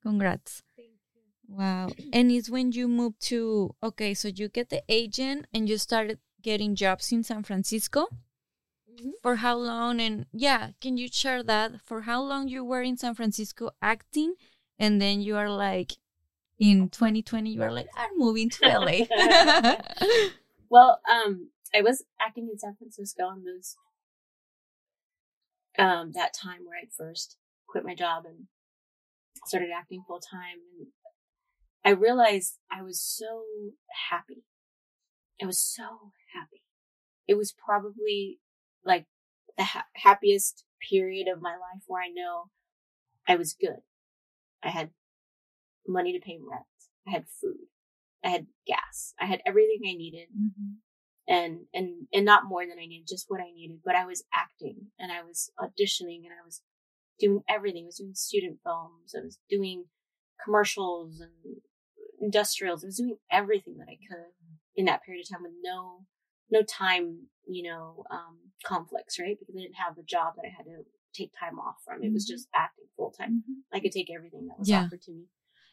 Congrats 0.00 0.62
wow. 1.52 1.88
And 2.12 2.30
it's 2.30 2.50
when 2.50 2.72
you 2.72 2.88
moved 2.88 3.20
to 3.32 3.74
okay 3.82 4.14
so 4.14 4.28
you 4.28 4.48
get 4.48 4.70
the 4.70 4.82
agent 4.88 5.46
and 5.52 5.68
you 5.68 5.78
started 5.78 6.18
getting 6.42 6.74
jobs 6.74 7.12
in 7.12 7.22
san 7.22 7.42
francisco? 7.42 8.08
For 9.22 9.36
how 9.36 9.56
long? 9.56 10.00
And 10.00 10.26
yeah 10.32 10.70
can 10.80 10.96
you 10.96 11.08
share 11.08 11.42
that? 11.42 11.80
For 11.84 12.02
how 12.02 12.22
long 12.22 12.48
you 12.48 12.64
were 12.64 12.82
in 12.82 12.96
san 12.96 13.14
francisco 13.14 13.70
acting 13.80 14.34
and 14.78 15.00
then 15.00 15.20
you 15.20 15.36
are 15.36 15.50
like 15.50 15.92
in 16.58 16.88
2020 16.88 17.50
you 17.50 17.62
are 17.62 17.72
like 17.72 17.88
i'm 17.96 18.16
moving 18.16 18.48
to 18.48 18.60
la 18.68 18.86
Well, 20.72 21.02
um, 21.06 21.50
I 21.74 21.82
was 21.82 22.02
acting 22.18 22.48
in 22.50 22.58
San 22.58 22.76
Francisco 22.76 23.24
on 23.24 23.44
those, 23.44 23.76
um, 25.78 26.12
that 26.12 26.32
time 26.32 26.60
where 26.64 26.78
I 26.78 26.88
first 26.96 27.36
quit 27.68 27.84
my 27.84 27.94
job 27.94 28.24
and 28.24 28.46
started 29.44 29.68
acting 29.70 30.02
full 30.08 30.18
time. 30.18 30.60
And 30.78 30.86
I 31.84 31.90
realized 31.90 32.58
I 32.70 32.82
was 32.82 33.00
so 33.00 33.44
happy. 34.10 34.44
I 35.42 35.46
was 35.46 35.60
so 35.60 36.12
happy. 36.34 36.62
It 37.26 37.34
was 37.36 37.52
probably 37.52 38.38
like 38.84 39.06
the 39.58 39.64
ha- 39.64 39.86
happiest 39.96 40.64
period 40.90 41.26
of 41.28 41.42
my 41.42 41.52
life 41.52 41.82
where 41.86 42.02
I 42.02 42.08
know 42.08 42.44
I 43.28 43.36
was 43.36 43.54
good. 43.54 43.80
I 44.62 44.68
had 44.70 44.90
money 45.86 46.12
to 46.12 46.24
pay 46.24 46.38
rent. 46.40 46.64
I 47.06 47.10
had 47.10 47.24
food. 47.40 47.66
I 48.24 48.28
had 48.28 48.46
gas. 48.66 49.14
I 49.20 49.26
had 49.26 49.42
everything 49.46 49.80
I 49.84 49.94
needed 49.96 50.28
Mm-hmm. 50.30 50.72
and 51.26 51.60
and 51.74 52.06
and 52.12 52.24
not 52.24 52.44
more 52.46 52.64
than 52.66 52.78
I 52.80 52.86
needed, 52.86 53.08
just 53.08 53.26
what 53.28 53.40
I 53.40 53.50
needed. 53.52 53.78
But 53.84 53.96
I 53.96 54.06
was 54.06 54.24
acting 54.32 54.76
and 54.98 55.10
I 55.10 55.22
was 55.22 55.50
auditioning 55.58 56.22
and 56.24 56.32
I 56.40 56.44
was 56.44 56.62
doing 57.18 57.42
everything. 57.48 57.84
I 57.84 57.86
was 57.86 57.96
doing 57.98 58.14
student 58.14 58.58
films. 58.64 59.14
I 59.16 59.22
was 59.24 59.38
doing 59.48 59.86
commercials 60.44 61.20
and 61.20 61.56
industrials. 62.22 62.82
I 62.82 62.86
was 62.86 62.96
doing 62.96 63.16
everything 63.30 63.76
that 63.78 63.88
I 63.88 63.98
could 64.08 64.32
in 64.76 64.86
that 64.86 65.02
period 65.04 65.24
of 65.26 65.28
time 65.36 65.42
with 65.42 65.52
no 65.62 66.06
no 66.50 66.62
time, 66.62 67.28
you 67.46 67.62
know, 67.62 68.04
um, 68.10 68.38
conflicts, 68.64 69.18
right? 69.18 69.36
Because 69.38 69.54
I 69.56 69.60
didn't 69.62 69.76
have 69.76 69.96
the 69.96 70.02
job 70.02 70.34
that 70.36 70.44
I 70.46 70.52
had 70.56 70.64
to 70.66 70.84
take 71.14 71.32
time 71.38 71.58
off 71.58 71.76
from. 71.84 72.02
It 72.02 72.12
was 72.12 72.24
Mhm. 72.26 72.28
just 72.34 72.48
acting 72.54 72.84
full 72.96 73.10
time. 73.10 73.42
Mm-hmm. 73.42 73.76
I 73.76 73.80
could 73.80 73.92
take 73.92 74.10
everything 74.14 74.46
that 74.48 74.58
was 74.58 74.68
Yeah. 74.68 74.84
offered 74.84 75.02
to 75.02 75.12
me. 75.12 75.24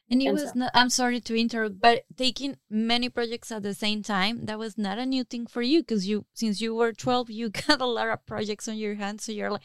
And 0.10 0.22
it 0.22 0.28
And 0.28 0.34
was 0.40 0.50
so- 0.50 0.54
not, 0.56 0.72
I'm 0.74 0.90
sorry 0.90 1.20
to 1.22 1.36
interrupt, 1.38 1.80
but 1.82 2.04
taking 2.16 2.58
many 2.70 3.10
projects 3.10 3.52
at 3.52 3.62
the 3.62 3.74
same 3.74 4.02
time, 4.04 4.46
that 4.46 4.58
was 4.58 4.78
not 4.78 4.98
a 4.98 5.06
new 5.06 5.24
thing 5.26 5.46
for 5.48 5.62
you 5.62 5.82
because 5.82 6.08
you, 6.08 6.26
since 6.34 6.62
you 6.62 6.74
were 6.74 6.94
12, 6.94 7.30
you 7.30 7.50
got 7.68 7.82
a 7.82 7.86
lot 7.86 8.08
of 8.10 8.26
projects 8.26 8.68
on 8.70 8.78
your 8.78 8.96
hands. 8.96 9.26
So 9.26 9.32
you're 9.34 9.52
like, 9.52 9.62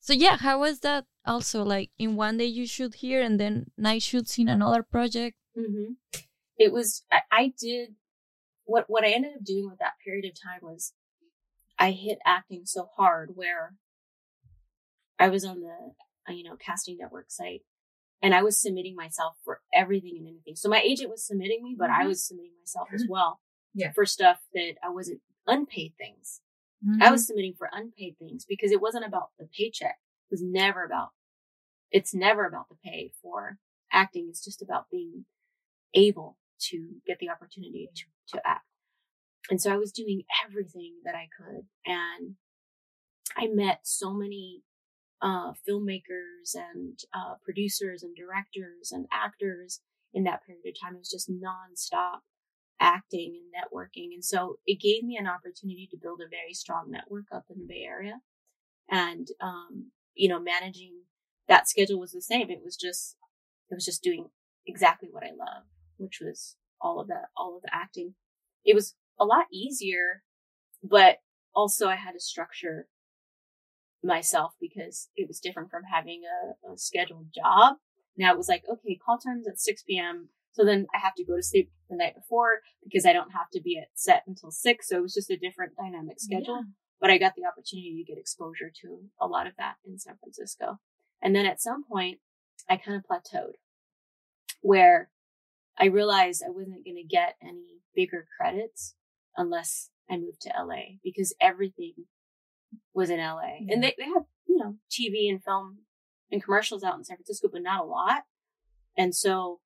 so 0.00 0.12
yeah, 0.12 0.36
how 0.38 0.58
was 0.60 0.80
that 0.80 1.06
also? 1.24 1.62
Like 1.64 1.90
in 1.98 2.16
one 2.16 2.36
day 2.36 2.46
you 2.46 2.66
shoot 2.66 2.96
here 2.96 3.22
and 3.22 3.38
then 3.40 3.70
night 3.78 4.02
shoots 4.02 4.38
in 4.38 4.48
another 4.48 4.82
project. 4.82 5.36
Hmm 5.56 5.92
It 6.58 6.72
was, 6.72 7.04
I, 7.10 7.20
I 7.32 7.52
did, 7.60 7.94
what, 8.64 8.84
what 8.88 9.04
I 9.04 9.10
ended 9.10 9.32
up 9.36 9.44
doing 9.44 9.68
with 9.68 9.78
that 9.78 9.94
period 10.04 10.24
of 10.24 10.32
time 10.40 10.60
was 10.62 10.92
I 11.78 11.90
hit 11.90 12.18
acting 12.24 12.62
so 12.64 12.88
hard 12.96 13.32
where 13.34 13.74
I 15.18 15.28
was 15.28 15.44
on 15.44 15.60
the, 15.60 15.92
uh, 16.28 16.32
you 16.32 16.44
know, 16.44 16.56
casting 16.56 16.98
network 16.98 17.30
site 17.30 17.62
and 18.22 18.34
I 18.34 18.42
was 18.42 18.60
submitting 18.60 18.94
myself 18.94 19.36
for 19.44 19.60
everything 19.74 20.16
and 20.18 20.26
anything. 20.28 20.56
So 20.56 20.68
my 20.68 20.80
agent 20.80 21.10
was 21.10 21.26
submitting 21.26 21.62
me, 21.62 21.74
but 21.78 21.90
I 21.90 22.04
Mhm. 22.04 22.08
was 22.08 22.26
submitting 22.26 22.52
myself 22.58 22.88
as 22.92 23.06
well 23.08 23.40
Yeah. 23.74 23.92
for 23.92 24.04
stuff 24.06 24.42
that 24.54 24.76
I 24.82 24.88
wasn't 24.90 25.22
unpaid 25.46 25.94
things. 25.96 26.40
Mm-hmm. 26.84 27.02
I 27.02 27.10
was 27.10 27.26
submitting 27.26 27.54
for 27.54 27.68
unpaid 27.72 28.18
things 28.18 28.44
because 28.44 28.72
it 28.72 28.80
wasn't 28.80 29.04
about 29.06 29.30
the 29.38 29.46
paycheck. 29.46 29.98
It 30.28 30.30
was 30.30 30.42
never 30.42 30.84
about, 30.84 31.10
it's 31.90 32.14
never 32.14 32.46
about 32.46 32.68
the 32.68 32.76
pay 32.76 33.12
for 33.22 33.58
acting. 33.92 34.28
It's 34.28 34.44
just 34.44 34.60
about 34.62 34.90
being 34.90 35.24
able 35.96 36.38
to 36.68 37.00
get 37.06 37.18
the 37.18 37.30
opportunity 37.30 37.88
to, 37.96 38.36
to 38.36 38.42
act. 38.46 38.64
And 39.50 39.60
so 39.60 39.72
I 39.72 39.76
was 39.76 39.92
doing 39.92 40.22
everything 40.44 40.94
that 41.04 41.14
I 41.14 41.28
could. 41.36 41.66
And 41.84 42.34
I 43.36 43.48
met 43.48 43.80
so 43.84 44.12
many 44.12 44.62
uh, 45.22 45.52
filmmakers 45.68 46.54
and 46.54 46.98
uh, 47.14 47.34
producers 47.44 48.02
and 48.02 48.14
directors 48.14 48.92
and 48.92 49.06
actors 49.12 49.80
in 50.12 50.24
that 50.24 50.44
period 50.46 50.64
of 50.66 50.74
time. 50.80 50.94
It 50.94 50.98
was 50.98 51.10
just 51.10 51.30
nonstop 51.30 52.20
acting 52.80 53.38
and 53.40 53.52
networking. 53.52 54.12
And 54.14 54.24
so 54.24 54.58
it 54.66 54.80
gave 54.80 55.02
me 55.04 55.16
an 55.16 55.26
opportunity 55.26 55.88
to 55.90 55.98
build 56.00 56.20
a 56.20 56.28
very 56.28 56.52
strong 56.52 56.90
network 56.90 57.26
up 57.32 57.44
in 57.50 57.58
the 57.58 57.66
Bay 57.66 57.84
Area. 57.86 58.20
And, 58.90 59.28
um, 59.40 59.90
you 60.14 60.28
know, 60.28 60.40
managing 60.40 61.02
that 61.48 61.68
schedule 61.68 62.00
was 62.00 62.12
the 62.12 62.20
same. 62.20 62.50
It 62.50 62.62
was 62.64 62.76
just, 62.76 63.16
it 63.70 63.74
was 63.74 63.84
just 63.84 64.02
doing 64.02 64.26
exactly 64.66 65.08
what 65.10 65.22
I 65.22 65.30
love, 65.30 65.64
which 65.98 66.20
was 66.20 66.56
all 66.80 67.00
of 67.00 67.08
that, 67.08 67.26
all 67.36 67.56
of 67.56 67.62
the 67.62 67.74
acting. 67.74 68.14
It 68.64 68.74
was 68.74 68.94
a 69.18 69.24
lot 69.24 69.46
easier, 69.52 70.22
but 70.82 71.18
also 71.54 71.88
I 71.88 71.96
had 71.96 72.12
to 72.12 72.20
structure 72.20 72.88
myself 74.02 74.52
because 74.60 75.08
it 75.16 75.26
was 75.26 75.40
different 75.40 75.70
from 75.70 75.82
having 75.92 76.22
a, 76.24 76.72
a 76.72 76.78
scheduled 76.78 77.28
job. 77.34 77.76
Now 78.16 78.32
it 78.32 78.36
was 78.36 78.48
like, 78.48 78.62
okay, 78.70 78.98
call 79.04 79.18
time's 79.18 79.48
at 79.48 79.60
6 79.60 79.82
p.m. 79.82 80.28
So 80.52 80.64
then 80.64 80.86
I 80.94 80.98
have 80.98 81.14
to 81.16 81.24
go 81.24 81.36
to 81.36 81.42
sleep 81.42 81.70
the 81.90 81.96
night 81.96 82.14
before 82.14 82.60
because 82.82 83.04
I 83.04 83.12
don't 83.12 83.32
have 83.32 83.50
to 83.52 83.60
be 83.60 83.78
at 83.78 83.88
set 83.94 84.22
until 84.26 84.50
six. 84.50 84.88
So 84.88 84.98
it 84.98 85.02
was 85.02 85.14
just 85.14 85.30
a 85.30 85.36
different 85.36 85.72
dynamic 85.76 86.18
schedule. 86.18 86.64
But 86.98 87.10
I 87.10 87.18
got 87.18 87.34
the 87.36 87.44
opportunity 87.44 88.02
to 88.02 88.10
get 88.10 88.18
exposure 88.18 88.72
to 88.82 89.00
a 89.20 89.26
lot 89.26 89.46
of 89.46 89.52
that 89.58 89.74
in 89.86 89.98
San 89.98 90.16
Francisco. 90.18 90.78
And 91.20 91.34
then 91.34 91.44
at 91.44 91.60
some 91.60 91.84
point, 91.84 92.20
I 92.70 92.76
kind 92.76 92.96
of 92.96 93.04
plateaued 93.04 93.52
where 94.62 95.10
I 95.78 95.86
realized 95.86 96.42
I 96.44 96.50
wasn't 96.50 96.84
going 96.84 96.96
to 96.96 97.02
get 97.02 97.36
any 97.42 97.80
bigger 97.94 98.26
credits 98.38 98.94
unless 99.36 99.90
I 100.10 100.16
moved 100.16 100.40
to 100.42 100.52
LA 100.56 100.98
because 101.02 101.34
everything 101.40 101.94
was 102.94 103.10
in 103.10 103.18
LA. 103.18 103.56
Yeah. 103.60 103.74
And 103.74 103.82
they, 103.82 103.94
they 103.98 104.04
have, 104.04 104.24
you 104.46 104.58
know, 104.58 104.76
TV 104.90 105.30
and 105.30 105.42
film 105.42 105.78
and 106.30 106.42
commercials 106.42 106.82
out 106.82 106.96
in 106.96 107.04
San 107.04 107.16
Francisco, 107.16 107.48
but 107.52 107.62
not 107.62 107.84
a 107.84 107.86
lot. 107.86 108.22
And 108.96 109.14
so 109.14 109.60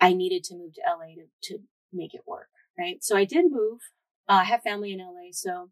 I 0.00 0.12
needed 0.12 0.44
to 0.44 0.54
move 0.54 0.74
to 0.74 0.82
LA 0.86 1.14
to, 1.14 1.26
to 1.44 1.58
make 1.92 2.14
it 2.14 2.22
work. 2.26 2.48
Right. 2.78 3.02
So 3.02 3.16
I 3.16 3.24
did 3.24 3.46
move. 3.50 3.80
Uh, 4.28 4.40
I 4.42 4.44
have 4.44 4.62
family 4.62 4.92
in 4.92 4.98
LA. 4.98 5.30
So 5.32 5.70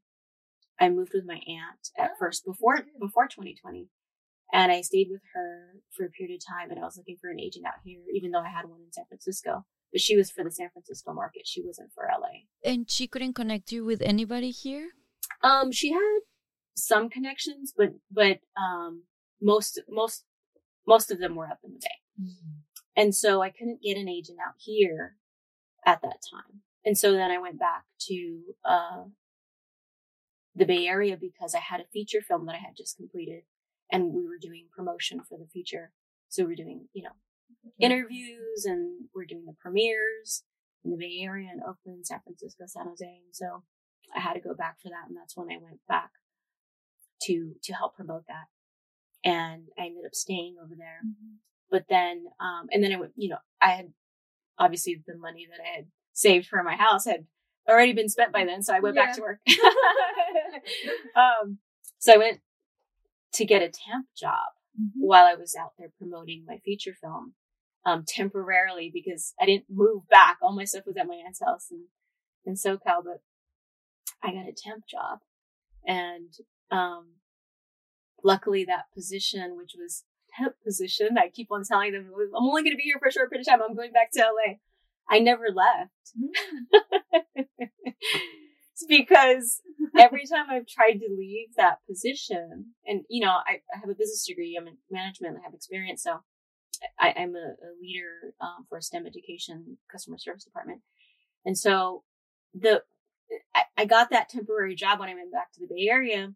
I 0.78 0.88
moved 0.88 1.12
with 1.14 1.24
my 1.26 1.40
aunt 1.46 1.90
at 1.98 2.10
Oh, 2.12 2.16
first 2.18 2.44
before, 2.44 2.84
before 3.00 3.26
2020. 3.26 3.88
And 4.53 4.72
I 4.72 4.80
stayed 4.80 5.09
with 5.11 5.20
her 5.34 5.74
for 5.94 6.07
a 6.07 6.11
period 6.11 6.36
of 6.36 6.46
time 6.46 6.70
and 6.70 6.80
I 6.80 6.84
was 6.84 6.96
looking 6.96 7.18
for 7.20 7.30
an 7.30 7.38
agent 7.38 7.66
out 7.66 7.80
here, 7.84 8.01
even 8.14 8.30
though 8.30 8.40
I 8.40 8.49
had 8.49 8.64
one 8.64 8.80
in 8.80 8.92
San 8.92 9.05
Francisco, 9.07 9.64
but 9.92 10.01
she 10.01 10.16
was 10.16 10.30
for 10.30 10.42
the 10.42 10.51
San 10.51 10.70
Francisco 10.70 11.12
market. 11.12 11.46
She 11.46 11.62
wasn't 11.62 11.92
for 11.92 12.09
LA. 12.11 12.46
And 12.64 12.90
she 12.90 13.07
couldn't 13.07 13.34
connect 13.34 13.72
you 13.72 13.84
with 13.84 14.01
anybody 14.01 14.51
here? 14.51 14.90
Um, 15.42 15.70
she 15.70 15.92
had 15.92 16.20
some 16.74 17.11
connections, 17.11 17.74
but, 17.76 17.90
but, 18.11 18.40
um, 18.57 19.03
most, 19.40 19.80
most, 19.88 20.24
most 20.86 21.11
of 21.11 21.20
them 21.20 21.36
were 21.36 21.46
up 21.46 21.61
in 21.62 21.74
the 21.74 21.80
Bay. 21.80 22.32
And 22.96 23.14
so 23.14 23.42
I 23.42 23.51
couldn't 23.51 23.82
get 23.82 23.99
an 23.99 24.09
agent 24.09 24.38
out 24.44 24.55
here 24.57 25.16
at 25.84 26.01
that 26.03 26.22
time. 26.32 26.62
And 26.84 26.96
so 26.96 27.12
then 27.12 27.30
I 27.30 27.38
went 27.38 27.59
back 27.59 27.84
to, 28.09 28.40
uh, 28.64 29.05
the 30.55 30.64
Bay 30.64 30.86
Area 30.86 31.16
because 31.16 31.55
I 31.55 31.61
had 31.61 31.80
a 31.80 31.86
feature 31.92 32.20
film 32.20 32.46
that 32.46 32.55
I 32.55 32.59
had 32.59 32.76
just 32.76 32.96
completed 32.96 33.42
and 33.91 34.12
we 34.12 34.26
were 34.26 34.39
doing 34.41 34.66
promotion 34.74 35.20
for 35.28 35.39
the 35.39 35.47
feature. 35.47 35.93
So 36.28 36.43
we 36.43 36.51
were 36.51 36.57
doing, 36.57 36.89
you 36.93 37.05
know, 37.05 37.16
interviews 37.80 38.64
and 38.64 39.07
we're 39.14 39.24
doing 39.24 39.45
the 39.47 39.57
premieres 39.61 40.45
in 40.84 40.91
the 40.91 40.97
Bay 40.97 41.20
Area 41.22 41.49
in 41.53 41.61
Oakland, 41.61 42.07
San 42.07 42.20
Francisco, 42.22 42.64
San 42.66 42.86
Jose. 42.86 43.05
And 43.05 43.34
so 43.34 43.62
I 44.14 44.20
had 44.20 44.34
to 44.34 44.41
go 44.41 44.55
back 44.55 44.78
for 44.80 44.89
that. 44.89 45.09
And 45.09 45.16
that's 45.16 45.36
when 45.36 45.49
I 45.51 45.59
went 45.61 45.80
back 45.89 46.11
to, 47.22 47.55
to 47.62 47.72
help 47.72 47.97
promote 47.97 48.24
that. 48.28 48.47
And 49.24 49.68
I 49.78 49.86
ended 49.86 50.05
up 50.07 50.14
staying 50.14 50.57
over 50.62 50.74
there. 50.76 51.01
But 51.70 51.84
then, 51.89 52.26
um, 52.41 52.68
and 52.70 52.82
then 52.82 52.93
I 52.93 52.97
went, 52.97 53.12
you 53.16 53.30
know, 53.30 53.39
I 53.61 53.70
had 53.70 53.93
obviously 54.59 55.03
the 55.07 55.16
money 55.16 55.47
that 55.51 55.62
I 55.62 55.76
had 55.76 55.86
saved 56.12 56.47
for 56.47 56.62
my 56.62 56.76
house 56.76 57.05
had 57.05 57.26
already 57.68 57.93
been 57.93 58.09
spent 58.09 58.32
by 58.32 58.45
then. 58.45 58.62
So 58.62 58.74
I 58.74 58.80
went 58.80 58.97
back 58.97 59.14
to 59.16 59.20
work. 59.20 59.41
um, 61.16 61.59
so 61.99 62.14
I 62.14 62.16
went 62.16 62.41
to 63.35 63.45
get 63.45 63.62
a 63.62 63.68
temp 63.68 64.07
job 64.16 64.53
while 64.95 65.24
I 65.24 65.35
was 65.35 65.55
out 65.59 65.72
there 65.79 65.91
promoting 65.99 66.45
my 66.47 66.59
feature 66.64 66.95
film, 67.01 67.35
um, 67.85 68.05
temporarily 68.07 68.91
because 68.93 69.35
I 69.41 69.47
didn't 69.47 69.66
move 69.70 70.09
back. 70.09 70.39
All 70.41 70.55
my 70.55 70.64
stuff 70.64 70.87
was 70.87 70.97
at 70.97 71.07
my 71.07 71.20
aunt's 71.26 71.43
house 71.45 71.66
in, 71.70 71.85
in 72.45 72.55
SoCal, 72.55 73.05
but 73.05 73.22
I 74.22 74.33
got 74.33 74.49
a 74.49 74.53
temp 74.57 74.87
job 74.87 75.20
and, 75.87 76.33
um, 76.70 77.07
luckily 78.22 78.64
that 78.64 78.93
position, 78.95 79.57
which 79.57 79.74
was 79.79 80.05
temp 80.37 80.55
position, 80.64 81.16
I 81.18 81.29
keep 81.29 81.51
on 81.51 81.64
telling 81.64 81.93
them, 81.93 82.11
I'm 82.14 82.45
only 82.45 82.62
going 82.62 82.72
to 82.72 82.76
be 82.76 82.85
here 82.85 82.99
for 82.99 83.09
a 83.09 83.12
short 83.12 83.31
period 83.31 83.47
of 83.47 83.51
time. 83.51 83.62
I'm 83.62 83.76
going 83.76 83.93
back 83.93 84.11
to 84.12 84.20
LA. 84.20 84.55
I 85.11 85.20
never 85.20 85.47
left. 85.55 85.91
it's 87.35 87.49
because 88.89 89.61
every 89.99 90.26
time 90.26 90.47
I've 90.51 90.66
tried 90.66 90.99
to 90.99 91.09
leave 91.16 91.49
that 91.57 91.79
position, 91.89 92.74
and 92.87 93.03
you 93.09 93.24
know, 93.24 93.31
I, 93.31 93.61
I 93.74 93.79
have 93.81 93.89
a 93.89 93.95
business 93.95 94.26
degree, 94.26 94.57
I'm 94.59 94.68
in 94.68 94.76
management, 94.91 95.37
I 95.39 95.45
have 95.45 95.55
experience, 95.55 96.03
so 96.03 96.18
I, 96.99 97.14
I'm 97.16 97.35
a, 97.35 97.39
a 97.39 97.70
leader 97.81 98.35
um, 98.41 98.66
for 98.68 98.79
a 98.79 98.83
STEM 98.83 99.07
education 99.07 99.79
customer 99.91 100.18
service 100.18 100.45
department, 100.45 100.81
and 101.45 101.57
so 101.57 102.05
the 102.55 102.83
I, 103.55 103.62
I 103.76 103.85
got 103.85 104.11
that 104.11 104.29
temporary 104.29 104.74
job 104.74 105.01
when 105.01 105.09
I 105.09 105.14
went 105.14 105.33
back 105.33 105.53
to 105.53 105.61
the 105.61 105.66
Bay 105.66 105.89
Area, 105.91 106.33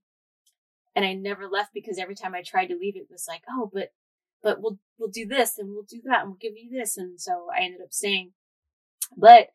and 0.94 1.04
I 1.04 1.14
never 1.14 1.48
left 1.48 1.70
because 1.72 1.98
every 1.98 2.14
time 2.14 2.34
I 2.34 2.42
tried 2.42 2.66
to 2.66 2.76
leave, 2.76 2.96
it 2.96 3.08
was 3.10 3.26
like, 3.28 3.42
oh, 3.48 3.70
but 3.72 3.92
but 4.42 4.60
we'll 4.60 4.78
we'll 4.98 5.10
do 5.10 5.26
this 5.26 5.58
and 5.58 5.70
we'll 5.70 5.84
do 5.84 6.00
that 6.04 6.22
and 6.22 6.30
we'll 6.30 6.38
give 6.38 6.54
you 6.56 6.70
this, 6.70 6.96
and 6.96 7.20
so 7.20 7.46
I 7.56 7.62
ended 7.62 7.80
up 7.80 7.92
staying, 7.92 8.32
but 9.16 9.48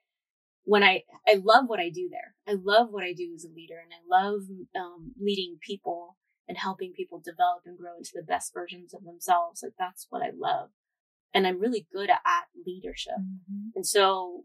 when 0.67 0.83
I, 0.83 1.03
I 1.25 1.35
love 1.41 1.63
what 1.67 1.79
I 1.79 1.89
do 1.89 2.09
there. 2.11 2.35
I 2.45 2.57
love 2.61 2.89
what 2.91 3.05
I 3.05 3.13
do 3.13 3.31
as 3.33 3.45
a 3.45 3.55
leader 3.55 3.77
and 3.81 3.93
I 3.93 4.03
love, 4.05 4.41
um, 4.75 5.13
leading 5.17 5.59
people 5.61 6.17
and 6.45 6.57
helping 6.57 6.91
people 6.91 7.21
develop 7.23 7.61
and 7.65 7.77
grow 7.77 7.95
into 7.97 8.11
the 8.13 8.21
best 8.21 8.53
versions 8.53 8.93
of 8.93 9.05
themselves. 9.05 9.63
Like 9.63 9.75
that's 9.79 10.07
what 10.09 10.21
I 10.21 10.31
love. 10.37 10.71
And 11.33 11.47
I'm 11.47 11.61
really 11.61 11.87
good 11.93 12.09
at, 12.09 12.19
at 12.25 12.47
leadership. 12.65 13.13
And 13.75 13.87
so 13.87 14.43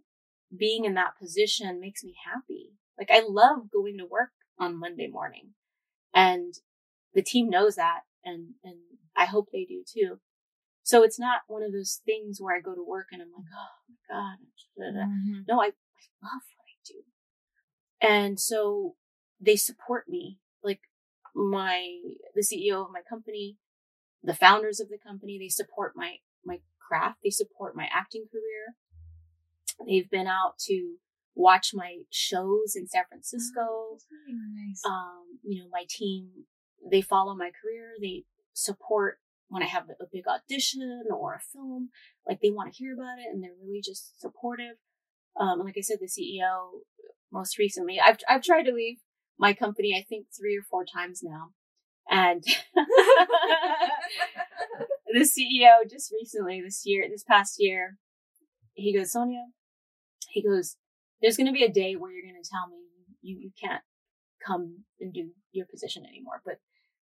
being 0.56 0.84
in 0.84 0.94
that 0.94 1.18
position 1.18 1.80
makes 1.80 2.04
me 2.04 2.14
happy. 2.24 2.70
Like 2.96 3.10
I 3.10 3.24
love 3.28 3.72
going 3.72 3.98
to 3.98 4.06
work 4.06 4.30
on 4.60 4.78
Monday 4.78 5.08
morning 5.08 5.54
and 6.14 6.54
the 7.14 7.22
team 7.22 7.50
knows 7.50 7.74
that 7.74 8.02
and, 8.24 8.50
and 8.62 8.76
I 9.16 9.24
hope 9.24 9.48
they 9.52 9.64
do 9.64 9.82
too. 9.84 10.20
So 10.84 11.02
it's 11.02 11.18
not 11.18 11.40
one 11.48 11.64
of 11.64 11.72
those 11.72 12.00
things 12.04 12.38
where 12.40 12.56
I 12.56 12.60
go 12.60 12.76
to 12.76 12.84
work 12.86 13.08
and 13.10 13.20
I'm 13.20 13.32
like, 13.36 13.46
oh 13.52 13.72
my 13.88 14.14
God. 14.14 14.94
da." 14.94 15.06
no, 15.48 15.60
I, 15.60 15.70
I 16.22 16.26
love 16.26 16.42
what 16.56 16.66
I 16.66 16.78
do. 16.86 17.02
And 18.00 18.40
so 18.40 18.96
they 19.40 19.56
support 19.56 20.08
me. 20.08 20.38
Like 20.62 20.80
my, 21.34 21.98
the 22.34 22.42
CEO 22.42 22.84
of 22.84 22.92
my 22.92 23.02
company, 23.08 23.58
the 24.22 24.34
founders 24.34 24.80
of 24.80 24.88
the 24.88 24.98
company, 24.98 25.38
they 25.38 25.48
support 25.48 25.92
my, 25.96 26.16
my 26.44 26.60
craft. 26.80 27.18
They 27.24 27.30
support 27.30 27.76
my 27.76 27.88
acting 27.92 28.26
career. 28.30 28.76
They've 29.86 30.10
been 30.10 30.26
out 30.26 30.58
to 30.66 30.96
watch 31.34 31.70
my 31.74 31.98
shows 32.10 32.74
in 32.76 32.86
San 32.86 33.04
Francisco. 33.08 33.98
nice. 34.28 34.82
Um, 34.86 35.38
you 35.42 35.62
know, 35.62 35.68
my 35.72 35.84
team, 35.88 36.28
they 36.90 37.00
follow 37.00 37.34
my 37.34 37.50
career. 37.50 37.94
They 38.00 38.24
support 38.52 39.18
when 39.52 39.62
I 39.62 39.66
have 39.66 39.84
a 40.00 40.06
big 40.10 40.24
audition 40.26 41.04
or 41.10 41.34
a 41.34 41.40
film, 41.52 41.90
like 42.26 42.40
they 42.40 42.50
want 42.50 42.72
to 42.72 42.78
hear 42.78 42.94
about 42.94 43.18
it 43.18 43.28
and 43.30 43.42
they're 43.42 43.50
really 43.62 43.82
just 43.84 44.18
supportive. 44.18 44.76
Um, 45.38 45.60
like 45.60 45.76
I 45.76 45.80
said, 45.80 45.98
the 46.00 46.06
CEO 46.06 46.80
most 47.32 47.58
recently, 47.58 47.98
I've, 48.00 48.18
I've 48.28 48.42
tried 48.42 48.64
to 48.64 48.72
leave 48.72 48.98
my 49.38 49.52
company, 49.54 49.96
I 49.96 50.04
think 50.06 50.26
three 50.36 50.56
or 50.56 50.62
four 50.70 50.84
times 50.84 51.20
now. 51.22 51.50
And 52.10 52.44
the 55.06 55.20
CEO 55.20 55.88
just 55.90 56.12
recently 56.12 56.60
this 56.60 56.82
year, 56.84 57.06
this 57.08 57.24
past 57.24 57.56
year, 57.58 57.96
he 58.74 58.96
goes, 58.96 59.12
Sonia, 59.12 59.46
he 60.30 60.42
goes, 60.42 60.76
there's 61.20 61.36
going 61.36 61.46
to 61.46 61.52
be 61.52 61.64
a 61.64 61.72
day 61.72 61.94
where 61.94 62.10
you're 62.12 62.30
going 62.30 62.42
to 62.42 62.48
tell 62.48 62.68
me 62.68 62.78
you, 63.22 63.36
you 63.38 63.50
can't 63.60 63.82
come 64.44 64.84
and 65.00 65.12
do 65.12 65.30
your 65.52 65.66
position 65.66 66.04
anymore. 66.04 66.42
But, 66.44 66.56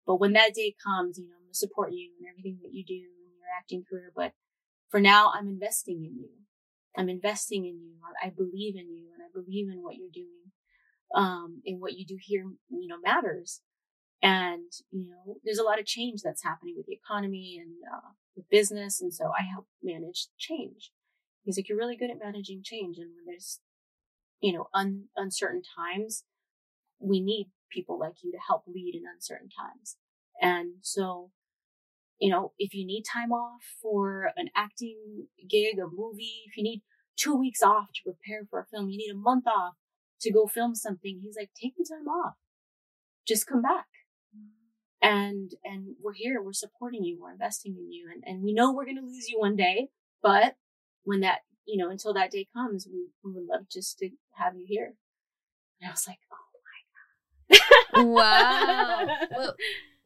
but 0.07 0.17
when 0.17 0.33
that 0.33 0.55
day 0.55 0.75
comes, 0.85 1.19
you 1.19 1.29
know, 1.29 1.37
I'm 1.37 1.45
going 1.45 1.53
to 1.53 1.59
support 1.59 1.93
you 1.93 2.11
and 2.19 2.29
everything 2.29 2.59
that 2.63 2.73
you 2.73 2.85
do 2.85 2.95
in 2.95 3.39
your 3.39 3.49
acting 3.57 3.85
career. 3.89 4.13
But 4.15 4.33
for 4.91 5.01
now, 5.01 5.33
I'm 5.35 5.49
investing 5.49 6.05
in 6.05 6.17
you. 6.17 6.31
I'm 6.97 7.09
investing 7.09 7.65
in 7.65 7.81
you. 7.81 7.95
I 8.23 8.31
believe 8.31 8.77
in 8.77 8.91
you 8.91 9.09
and 9.15 9.23
I 9.23 9.31
believe 9.33 9.69
in 9.71 9.83
what 9.83 9.97
you're 9.97 10.09
doing. 10.13 10.53
Um, 11.15 11.63
and 11.65 11.81
what 11.81 11.95
you 11.95 12.05
do 12.05 12.19
here, 12.21 12.45
you 12.69 12.87
know, 12.87 12.99
matters. 13.03 13.63
And, 14.23 14.71
you 14.91 15.07
know, 15.09 15.37
there's 15.45 15.59
a 15.59 15.63
lot 15.65 15.79
of 15.79 15.87
change 15.87 16.21
that's 16.23 16.43
happening 16.43 16.75
with 16.77 16.87
the 16.87 16.93
economy 16.93 17.59
and, 17.59 17.77
uh, 17.91 18.43
business. 18.51 19.01
And 19.01 19.15
so 19.15 19.27
I 19.27 19.43
help 19.43 19.67
manage 19.83 20.27
change. 20.37 20.93
He's 21.45 21.57
like, 21.57 21.69
you're 21.69 21.79
really 21.79 21.97
good 21.97 22.11
at 22.11 22.19
managing 22.23 22.63
change. 22.63 22.99
And 22.99 23.11
when 23.15 23.25
there's, 23.27 23.61
you 24.41 24.53
know, 24.53 24.69
un- 24.75 25.09
uncertain 25.17 25.63
times, 25.77 26.25
we 26.99 27.21
need 27.21 27.51
people 27.71 27.99
like 27.99 28.23
you 28.23 28.33
to 28.33 28.39
help 28.47 28.65
lead 28.67 28.95
in 28.95 29.03
uncertain 29.13 29.49
times. 29.49 29.97
And 30.41 30.75
so, 30.83 31.31
you 32.19 32.31
know, 32.31 32.53
if 32.59 32.75
you 32.75 32.85
need 32.87 33.05
time 33.05 33.33
off 33.33 33.63
for 33.81 34.33
an 34.37 34.49
acting 34.57 35.27
gig, 35.49 35.79
a 35.79 35.87
movie, 35.87 36.43
if 36.47 36.57
you 36.57 36.63
need 36.63 36.83
two 37.17 37.35
weeks 37.35 37.63
off 37.63 37.89
to 37.95 38.03
prepare 38.05 38.47
for 38.49 38.61
a 38.61 38.67
film, 38.67 38.89
you 38.89 38.99
need 38.99 39.13
a 39.13 39.17
month 39.17 39.47
off 39.47 39.75
to 40.21 40.33
go 40.33 40.47
film 40.47 40.75
something. 40.75 41.21
He's 41.23 41.37
like, 41.37 41.51
take 41.61 41.75
the 41.77 41.87
time 41.89 42.09
off. 42.09 42.35
Just 43.27 43.47
come 43.47 43.63
back. 43.63 43.87
And, 45.01 45.53
and 45.65 45.95
we're 46.03 46.15
here. 46.15 46.43
We're 46.43 46.53
supporting 46.53 47.05
you. 47.05 47.21
We're 47.21 47.33
investing 47.33 47.77
in 47.79 47.93
you. 47.93 48.09
And, 48.13 48.25
and 48.27 48.43
we 48.43 48.53
know 48.53 48.73
we're 48.73 48.85
going 48.85 48.97
to 48.97 49.03
lose 49.03 49.29
you 49.29 49.39
one 49.39 49.55
day, 49.55 49.89
but 50.23 50.57
when 51.05 51.21
that, 51.21 51.41
you 51.67 51.77
know, 51.77 51.91
until 51.91 52.15
that 52.15 52.33
day 52.33 52.49
comes, 52.53 52.89
we, 52.91 53.07
we 53.23 53.33
would 53.33 53.47
love 53.47 53.69
just 53.71 53.99
to 53.99 54.11
have 54.33 54.57
you 54.57 54.65
here. 54.67 54.95
And 55.81 55.89
I 55.89 55.93
was 55.93 56.09
like, 56.09 56.19
oh 56.33 56.37
my 57.53 57.59
God. 57.95 58.07
Wow. 58.07 59.07
Well, 59.37 59.55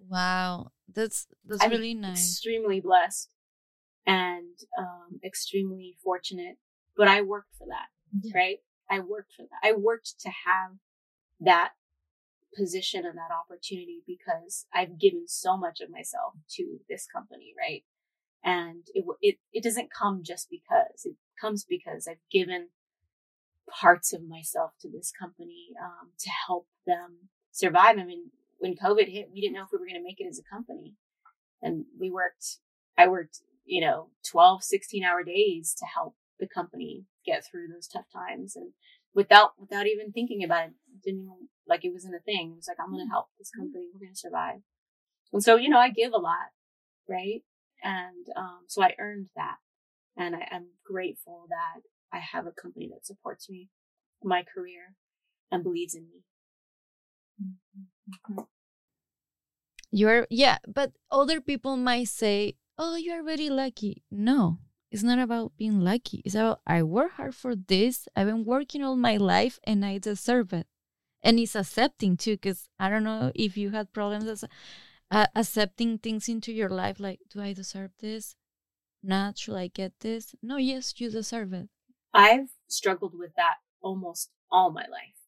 wow. 0.09 0.71
That's 0.95 1.27
that's 1.45 1.63
I'm 1.63 1.71
really 1.71 1.95
nice. 1.95 2.19
extremely 2.33 2.81
blessed 2.81 3.31
and 4.07 4.57
um, 4.79 5.21
extremely 5.25 5.97
fortunate. 6.03 6.57
But 6.97 7.09
I 7.09 7.23
worked 7.23 7.55
for 7.57 7.67
that, 7.69 7.89
Yeah. 8.23 8.33
right? 8.39 8.59
I 8.91 9.01
worked 9.01 9.33
for 9.37 9.43
that. 9.43 9.67
I 9.69 9.73
worked 9.73 10.21
to 10.21 10.29
have 10.29 10.73
that 11.41 11.73
position 12.55 13.07
and 13.07 13.17
that 13.17 13.31
opportunity 13.33 14.03
because 14.07 14.67
I've 14.75 14.99
given 14.99 15.25
so 15.27 15.57
much 15.57 15.81
of 15.81 15.89
myself 15.91 16.35
to 16.57 16.79
this 16.89 17.07
company, 17.07 17.55
right? 17.59 17.85
And 18.45 18.83
it 18.95 19.05
it 19.23 19.39
it 19.53 19.63
doesn't 19.63 19.91
come 19.93 20.23
just 20.23 20.51
because 20.51 21.05
it 21.05 21.17
comes 21.41 21.65
because 21.65 22.07
I've 22.07 22.17
given 22.31 22.69
parts 23.71 24.13
of 24.13 24.23
myself 24.29 24.73
to 24.81 24.91
this 24.91 25.13
company 25.19 25.69
um, 25.83 26.11
to 26.19 26.31
help 26.47 26.67
them 26.87 27.31
survive. 27.53 27.99
I 27.99 28.05
mean, 28.05 28.31
when 28.63 28.77
COVID 28.77 29.11
hit, 29.11 29.31
we 29.35 29.41
didn't 29.41 29.55
know 29.55 29.65
if 29.65 29.71
we 29.73 29.79
were 29.79 29.87
going 29.87 30.01
to 30.01 30.05
make 30.05 30.21
it 30.21 30.29
as 30.29 30.39
a 30.39 30.55
company. 30.55 30.95
And 31.63 31.85
we 31.99 32.13
worked, 32.13 32.59
I 32.97 33.09
worked, 33.09 33.41
you 33.65 33.81
know, 33.81 34.11
12, 34.31 34.63
16 34.63 35.03
hour 35.03 35.25
days 35.25 35.75
to 35.81 35.85
help 35.85 36.15
the 36.39 36.47
company 36.47 37.07
get 37.27 37.45
through 37.45 37.67
those 37.67 37.89
tough 37.89 38.05
times. 38.13 38.55
And 38.55 38.71
without, 39.17 39.55
without 39.59 39.89
even 39.89 40.13
thinking 40.13 40.45
about 40.45 40.67
it, 40.67 40.75
didn't 41.05 41.23
even, 41.23 41.49
like 41.67 41.85
it 41.85 41.93
wasn't 41.93 42.15
a 42.15 42.21
thing. 42.21 42.53
It 42.53 42.57
was 42.57 42.69
like, 42.69 42.77
I'm 42.81 42.93
going 42.93 43.05
to 43.05 43.11
help 43.11 43.27
this 43.37 43.51
company. 43.51 43.89
We're 43.93 44.07
going 44.07 44.15
to 44.15 44.19
survive. 44.19 44.61
And 45.33 45.43
so, 45.43 45.57
you 45.57 45.69
know, 45.69 45.81
I 45.81 45.91
give 45.91 46.13
a 46.13 46.19
lot, 46.19 46.55
right? 47.09 47.43
And, 47.83 48.27
um, 48.37 48.61
so 48.69 48.81
I 48.81 48.95
earned 49.01 49.31
that. 49.35 49.57
And 50.17 50.37
I, 50.37 50.47
I'm 50.53 50.67
grateful 50.87 51.47
that 51.49 51.83
I 52.17 52.21
have 52.21 52.47
a 52.47 52.53
company 52.53 52.89
that 52.93 53.07
supports 53.07 53.51
me, 53.51 53.71
my 54.23 54.45
career, 54.45 54.95
and 55.51 55.65
believes 55.65 55.97
in 55.97 56.03
me. 56.03 56.23
Mm-hmm. 57.41 58.43
You're, 59.91 60.27
yeah, 60.31 60.59
but 60.67 60.93
other 61.11 61.41
people 61.41 61.77
might 61.77 62.09
say, 62.09 62.57
oh, 62.79 62.97
you 62.97 63.13
are 63.13 63.23
very 63.23 63.51
lucky. 63.51 64.03
No, 64.11 64.59
it's 64.91 65.03
not 65.03 65.19
about 65.19 65.53
being 65.59 65.81
lucky. 65.81 66.23
It's 66.25 66.35
about 66.35 66.61
I 66.67 66.83
work 66.83 67.13
hard 67.13 67.35
for 67.35 67.55
this. 67.55 68.09
I've 68.17 68.27
been 68.27 68.45
working 68.45 68.83
all 68.83 68.97
my 68.97 69.19
life 69.19 69.59
and 69.65 69.85
I 69.85 69.99
deserve 69.99 70.53
it. 70.53 70.67
And 71.23 71.39
it's 71.39 71.55
accepting 71.55 72.17
too, 72.17 72.33
because 72.33 72.69
I 72.79 72.89
don't 72.89 73.05
know 73.05 73.33
if 73.35 73.57
you 73.57 73.71
had 73.71 73.93
problems 73.93 74.25
as, 74.25 74.45
uh, 75.11 75.27
accepting 75.37 75.99
things 75.99 76.29
into 76.29 76.53
your 76.53 76.71
life 76.71 76.99
like, 76.99 77.21
do 77.31 77.41
I 77.41 77.53
deserve 77.53 77.91
this? 78.01 78.35
Not, 79.03 79.39
should 79.39 79.57
I 79.57 79.69
get 79.69 79.93
this? 80.01 80.35
No, 80.43 80.57
yes, 80.57 80.95
you 80.97 81.11
deserve 81.11 81.53
it. 81.53 81.69
I've 82.15 82.49
struggled 82.67 83.13
with 83.17 83.35
that 83.37 83.57
almost 83.83 84.31
all 84.51 84.71
my 84.71 84.83
life. 84.83 85.19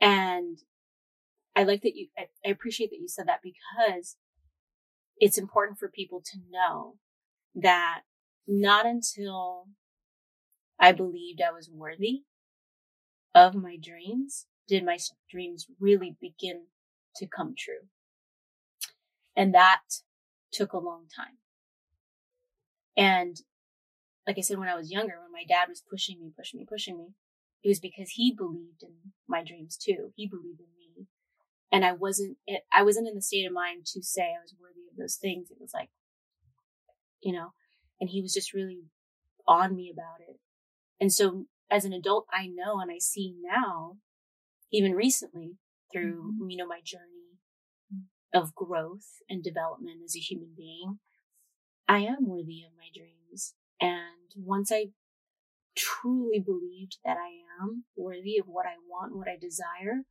And 0.00 0.58
I 1.60 1.64
like 1.64 1.82
that 1.82 1.94
you, 1.94 2.06
I, 2.18 2.48
appreciate 2.48 2.88
that 2.88 3.00
you 3.00 3.06
said 3.06 3.28
that 3.28 3.42
because 3.42 4.16
it's 5.18 5.36
important 5.36 5.78
for 5.78 5.88
people 5.88 6.22
to 6.24 6.38
know 6.50 6.96
that 7.54 8.00
not 8.48 8.86
until 8.86 9.66
I 10.78 10.92
believed 10.92 11.42
I 11.42 11.52
was 11.52 11.68
worthy 11.70 12.22
of 13.34 13.54
my 13.54 13.76
dreams 13.76 14.46
did 14.66 14.86
my 14.86 14.96
dreams 15.30 15.66
really 15.78 16.16
begin 16.18 16.62
to 17.16 17.26
come 17.26 17.54
true. 17.58 17.88
And 19.36 19.52
that 19.52 19.82
took 20.50 20.72
a 20.72 20.78
long 20.78 21.08
time. 21.14 21.36
And 22.96 23.36
like 24.26 24.38
I 24.38 24.40
said, 24.40 24.58
when 24.58 24.68
I 24.68 24.76
was 24.76 24.90
younger, 24.90 25.18
when 25.20 25.32
my 25.32 25.44
dad 25.46 25.68
was 25.68 25.82
pushing 25.90 26.20
me, 26.20 26.32
pushing 26.34 26.58
me, 26.58 26.66
pushing 26.66 26.96
me, 26.96 27.08
it 27.62 27.68
was 27.68 27.80
because 27.80 28.12
he 28.12 28.34
believed 28.34 28.82
in 28.82 29.12
my 29.28 29.44
dreams 29.44 29.76
too. 29.76 30.12
He 30.16 30.26
believed 30.26 30.60
in 30.60 30.66
me. 30.78 30.79
And 31.72 31.84
I 31.84 31.92
wasn't, 31.92 32.36
it, 32.46 32.62
I 32.72 32.82
wasn't 32.82 33.08
in 33.08 33.14
the 33.14 33.22
state 33.22 33.46
of 33.46 33.52
mind 33.52 33.86
to 33.86 34.02
say 34.02 34.22
I 34.22 34.42
was 34.42 34.54
worthy 34.60 34.88
of 34.90 34.96
those 34.96 35.16
things. 35.16 35.50
It 35.50 35.58
was 35.60 35.72
like, 35.72 35.90
you 37.22 37.32
know, 37.32 37.52
and 38.00 38.10
he 38.10 38.22
was 38.22 38.32
just 38.32 38.52
really 38.52 38.84
on 39.46 39.76
me 39.76 39.92
about 39.92 40.20
it. 40.28 40.38
And 41.00 41.12
so 41.12 41.46
as 41.70 41.84
an 41.84 41.92
adult, 41.92 42.26
I 42.32 42.46
know 42.46 42.80
and 42.80 42.90
I 42.90 42.98
see 42.98 43.34
now, 43.40 43.96
even 44.72 44.92
recently 44.92 45.56
through, 45.92 46.34
mm-hmm. 46.34 46.50
you 46.50 46.56
know, 46.56 46.66
my 46.66 46.80
journey 46.84 47.38
of 48.34 48.54
growth 48.54 49.22
and 49.28 49.42
development 49.42 50.00
as 50.04 50.16
a 50.16 50.20
human 50.20 50.50
being, 50.56 50.98
I 51.88 52.00
am 52.00 52.28
worthy 52.28 52.62
of 52.64 52.76
my 52.76 52.88
dreams. 52.94 53.54
And 53.80 54.30
once 54.36 54.70
I 54.70 54.86
truly 55.76 56.38
believed 56.38 56.98
that 57.04 57.16
I 57.16 57.62
am 57.62 57.84
worthy 57.96 58.38
of 58.38 58.46
what 58.46 58.66
I 58.66 58.74
want, 58.88 59.16
what 59.16 59.28
I 59.28 59.36
desire, 59.40 60.04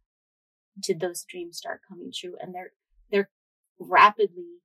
did 0.80 1.00
those 1.00 1.24
dreams 1.24 1.58
start 1.58 1.82
coming 1.88 2.12
true? 2.14 2.36
And 2.42 2.54
they're, 2.54 2.74
they're 3.12 3.30
rapidly 3.80 4.60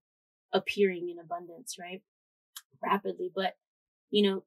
appearing 0.52 1.08
in 1.10 1.18
abundance, 1.18 1.76
right? 1.78 2.02
Rapidly. 2.82 3.30
But, 3.34 3.54
you 4.10 4.28
know, 4.28 4.44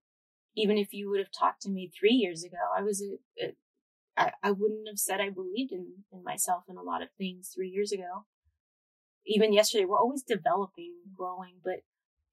even 0.56 0.78
if 0.78 0.94
you 0.94 1.10
would 1.10 1.20
have 1.20 1.32
talked 1.32 1.62
to 1.64 1.70
me 1.70 1.90
three 1.90 2.14
years 2.14 2.44
ago, 2.44 2.58
I 2.76 2.82
was 2.82 3.02
a, 3.02 3.46
a 3.46 3.54
I, 4.18 4.32
I 4.42 4.52
wouldn't 4.52 4.88
have 4.88 4.98
said 4.98 5.22
I 5.22 5.30
believed 5.30 5.72
in, 5.72 6.04
in 6.12 6.24
myself 6.24 6.64
in 6.68 6.76
a 6.76 6.82
lot 6.82 7.04
of 7.04 7.10
things 7.18 7.52
three 7.54 7.70
years 7.70 7.92
ago. 7.92 8.26
Even 9.26 9.54
yesterday, 9.54 9.86
we're 9.86 10.00
always 10.00 10.24
developing, 10.24 10.94
growing, 11.16 11.56
but 11.64 11.82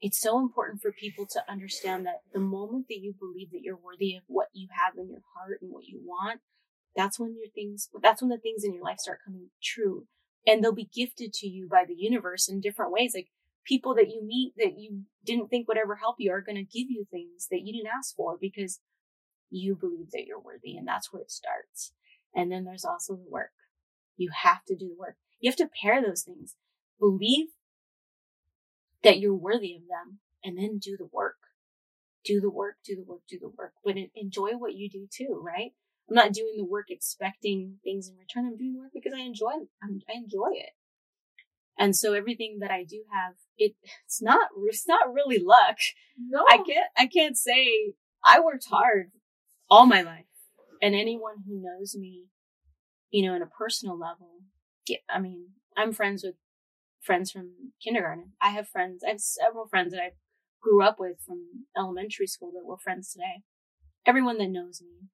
it's 0.01 0.21
so 0.21 0.39
important 0.39 0.81
for 0.81 0.93
people 0.93 1.27
to 1.27 1.43
understand 1.51 2.07
that 2.07 2.23
the 2.33 2.41
moment 2.41 2.87
that 2.89 3.01
you 3.01 3.15
believe 3.19 3.51
that 3.51 3.63
you're 3.63 3.77
worthy 3.77 4.17
of 4.17 4.23
what 4.27 4.49
you 4.53 4.69
have 4.71 4.97
in 4.97 5.11
your 5.11 5.23
heart 5.35 5.59
and 5.61 5.71
what 5.73 5.85
you 5.85 6.01
want, 6.03 6.41
that's 6.97 7.19
when 7.19 7.37
your 7.37 7.49
things, 7.55 7.89
that's 8.03 8.23
when 8.23 8.31
the 8.31 8.39
things 8.39 8.65
in 8.65 8.75
your 8.75 8.85
life 8.85 9.01
start 9.01 9.21
coming 9.25 9.51
true. 9.63 10.07
And 10.47 10.63
they'll 10.63 10.73
be 10.73 10.91
gifted 10.95 11.33
to 11.35 11.47
you 11.47 11.69
by 11.71 11.85
the 11.87 11.95
universe 11.97 12.49
in 12.49 12.61
different 12.61 12.93
ways. 12.93 13.13
Like 13.15 13.29
people 13.65 13.95
that 13.95 14.11
you 14.11 14.23
meet 14.25 14.53
that 14.57 14.79
you 14.79 15.03
didn't 15.25 15.49
think 15.49 15.67
would 15.67 15.79
ever 15.79 15.97
help 15.97 16.17
you 16.19 16.31
are 16.33 16.43
going 16.43 16.57
to 16.57 16.63
give 16.63 16.91
you 16.91 17.07
things 17.11 17.49
that 17.51 17.63
you 17.63 17.73
didn't 17.73 17.93
ask 17.97 18.15
for 18.15 18.37
because 18.39 18.81
you 19.51 19.75
believe 19.75 20.11
that 20.13 20.27
you're 20.27 20.41
worthy. 20.41 20.77
And 20.77 20.87
that's 20.87 21.13
where 21.13 21.23
it 21.23 21.31
starts. 21.31 21.93
And 22.35 22.51
then 22.51 22.65
there's 22.65 22.85
also 22.85 23.15
the 23.15 23.31
work. 23.31 23.53
You 24.17 24.31
have 24.43 24.65
to 24.67 24.77
do 24.77 24.89
the 24.89 24.97
work. 24.99 25.17
You 25.41 25.51
have 25.51 25.57
to 25.57 25.71
pair 25.83 26.03
those 26.03 26.23
things. 26.23 26.57
Believe 27.01 27.47
that 29.03 29.19
you're 29.19 29.35
worthy 29.35 29.75
of 29.77 29.83
them 29.83 30.21
and 30.43 30.59
then 30.59 30.79
do 30.79 30.97
the 30.97 31.09
work. 31.11 31.37
Do 32.25 32.41
the 32.41 32.51
work, 32.51 32.77
do 32.85 32.97
the 32.97 33.05
work, 33.05 33.21
do 33.29 33.39
the 33.39 33.51
work, 33.51 33.73
but 33.85 33.97
enjoy 34.15 34.53
what 34.53 34.75
you 34.75 34.89
do 34.89 35.07
too, 35.15 35.43
right? 35.45 35.73
I'm 36.09 36.15
not 36.15 36.33
doing 36.33 36.55
the 36.57 36.65
work 36.65 36.87
expecting 36.91 37.77
things 37.83 38.09
in 38.09 38.17
return. 38.17 38.47
I'm 38.47 38.57
doing 38.57 38.75
the 38.75 38.81
work 38.81 38.91
because 38.93 39.13
I 39.15 39.23
enjoy 39.23 39.53
it. 39.63 39.69
I 39.83 40.13
enjoy 40.15 40.51
it. 40.53 40.71
And 41.79 41.97
so 41.97 42.13
everything 42.13 42.59
that 42.61 42.71
I 42.71 42.85
do 42.85 43.03
have, 43.13 43.35
it, 43.57 43.75
it's 44.05 44.23
not, 44.23 44.51
it's 44.69 44.87
not 44.87 45.13
really 45.13 45.39
luck. 45.39 45.79
No. 46.19 46.45
I 46.49 46.59
can't, 46.59 46.87
I 46.97 47.07
can't 47.07 47.37
say 47.37 47.95
I 48.25 48.41
worked 48.41 48.67
hard 48.71 49.11
all 49.71 49.87
my 49.87 50.03
life. 50.03 50.27
And 50.81 50.95
anyone 50.95 51.37
who 51.47 51.63
knows 51.63 51.97
me, 51.97 52.27
you 53.11 53.27
know, 53.27 53.35
in 53.35 53.43
a 53.43 53.47
personal 53.47 53.99
level, 53.99 54.43
yeah, 54.87 54.99
I 55.09 55.19
mean, 55.19 55.49
I'm 55.77 55.93
friends 55.93 56.23
with 56.23 56.35
friends 57.01 57.31
from 57.31 57.73
kindergarten. 57.83 58.33
I 58.41 58.51
have 58.51 58.69
friends, 58.69 59.03
I 59.05 59.11
have 59.11 59.21
several 59.21 59.67
friends 59.67 59.93
that 59.93 60.01
I 60.01 60.11
grew 60.61 60.83
up 60.83 60.99
with 60.99 61.17
from 61.27 61.67
elementary 61.77 62.27
school 62.27 62.53
that 62.53 62.67
were 62.67 62.79
friends 62.79 63.13
today. 63.13 63.43
Everyone 64.07 64.39
that 64.39 64.49
knows 64.49 64.83
me 64.83 65.09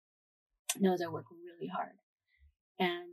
knows 0.79 1.01
I 1.03 1.09
work 1.09 1.27
really 1.31 1.69
hard. 1.69 1.97
And 2.79 3.11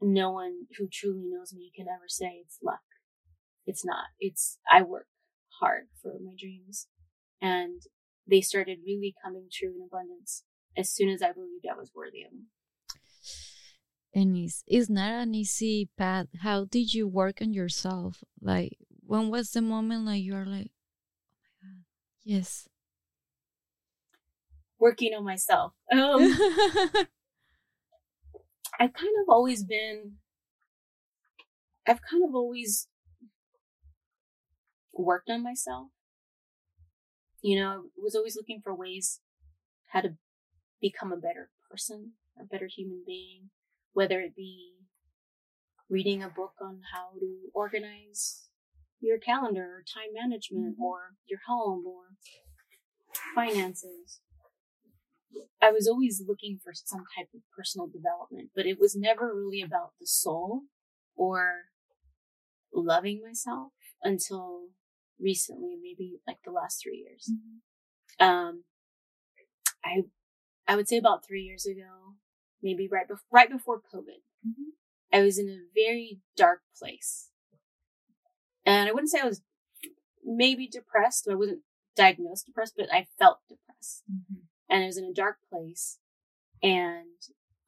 no 0.00 0.30
one 0.30 0.66
who 0.78 0.88
truly 0.92 1.24
knows 1.26 1.52
me 1.54 1.72
can 1.74 1.86
ever 1.88 2.08
say 2.08 2.42
it's 2.44 2.58
luck. 2.62 2.80
It's 3.66 3.84
not. 3.84 4.06
It's, 4.20 4.58
I 4.70 4.82
work 4.82 5.06
hard 5.60 5.88
for 6.02 6.12
my 6.22 6.34
dreams. 6.38 6.88
And 7.40 7.82
they 8.26 8.40
started 8.40 8.78
really 8.84 9.14
coming 9.22 9.48
true 9.52 9.74
in 9.74 9.82
abundance 9.82 10.44
as 10.76 10.90
soon 10.90 11.08
as 11.10 11.22
I 11.22 11.32
believed 11.32 11.66
I 11.70 11.76
was 11.76 11.92
worthy 11.94 12.22
of 12.22 12.30
them 12.30 12.48
and 14.14 14.36
it's, 14.36 14.62
it's 14.66 14.88
not 14.88 15.12
an 15.12 15.34
easy 15.34 15.90
path 15.96 16.26
how 16.40 16.64
did 16.64 16.94
you 16.94 17.06
work 17.08 17.42
on 17.42 17.52
yourself 17.52 18.22
like 18.40 18.78
when 19.06 19.28
was 19.28 19.50
the 19.50 19.60
moment 19.60 20.04
like 20.04 20.22
you're 20.22 20.46
like 20.46 20.70
oh 20.72 21.34
my 21.40 21.68
god 21.68 21.84
yes 22.22 22.68
working 24.84 25.14
on 25.14 25.24
myself 25.24 25.72
um 25.92 26.36
i've 28.78 28.92
kind 28.92 29.16
of 29.22 29.28
always 29.30 29.64
been 29.64 30.16
i've 31.88 32.02
kind 32.02 32.22
of 32.22 32.34
always 32.34 32.86
worked 34.92 35.30
on 35.30 35.42
myself 35.42 35.86
you 37.40 37.58
know 37.58 37.84
was 37.96 38.14
always 38.14 38.36
looking 38.36 38.60
for 38.62 38.74
ways 38.74 39.20
how 39.86 40.02
to 40.02 40.10
become 40.82 41.10
a 41.12 41.16
better 41.16 41.48
person 41.70 42.12
a 42.38 42.44
better 42.44 42.66
human 42.66 43.02
being 43.06 43.48
whether 43.94 44.20
it 44.20 44.36
be 44.36 44.74
reading 45.88 46.22
a 46.22 46.28
book 46.28 46.52
on 46.60 46.82
how 46.92 47.18
to 47.18 47.36
organize 47.54 48.48
your 49.00 49.16
calendar 49.16 49.64
or 49.64 49.84
time 49.94 50.12
management 50.12 50.74
mm-hmm. 50.74 50.82
or 50.82 51.14
your 51.26 51.40
home 51.46 51.84
or 51.86 52.04
finances. 53.34 54.20
I 55.60 55.70
was 55.70 55.88
always 55.88 56.22
looking 56.26 56.58
for 56.62 56.72
some 56.74 57.04
type 57.16 57.28
of 57.34 57.40
personal 57.56 57.86
development, 57.86 58.50
but 58.54 58.66
it 58.66 58.78
was 58.78 58.94
never 58.94 59.34
really 59.34 59.62
about 59.62 59.92
the 60.00 60.06
soul 60.06 60.62
or 61.16 61.64
loving 62.72 63.22
myself 63.24 63.72
until 64.02 64.68
recently, 65.20 65.76
maybe 65.80 66.18
like 66.26 66.38
the 66.44 66.50
last 66.50 66.82
three 66.82 67.04
years. 67.06 67.30
Mm-hmm. 67.30 68.26
Um, 68.26 68.64
I, 69.84 70.02
I 70.66 70.76
would 70.76 70.88
say 70.88 70.96
about 70.96 71.26
three 71.26 71.42
years 71.42 71.66
ago, 71.66 72.14
maybe 72.62 72.88
right 72.90 73.06
before 73.06 73.24
right 73.30 73.50
before 73.50 73.78
COVID. 73.78 74.22
Mm-hmm. 74.46 74.70
I 75.12 75.22
was 75.22 75.38
in 75.38 75.48
a 75.48 75.60
very 75.74 76.20
dark 76.36 76.60
place, 76.78 77.30
and 78.66 78.88
I 78.88 78.92
wouldn't 78.92 79.10
say 79.10 79.20
I 79.20 79.28
was 79.28 79.42
maybe 80.24 80.66
depressed. 80.66 81.28
I 81.30 81.34
wasn't 81.34 81.60
diagnosed 81.96 82.46
depressed, 82.46 82.74
but 82.76 82.92
I 82.92 83.06
felt 83.18 83.38
depressed, 83.48 84.02
mm-hmm. 84.10 84.40
And 84.68 84.82
I 84.82 84.86
was 84.86 84.98
in 84.98 85.04
a 85.04 85.12
dark 85.12 85.36
place. 85.50 85.98
and 86.62 87.20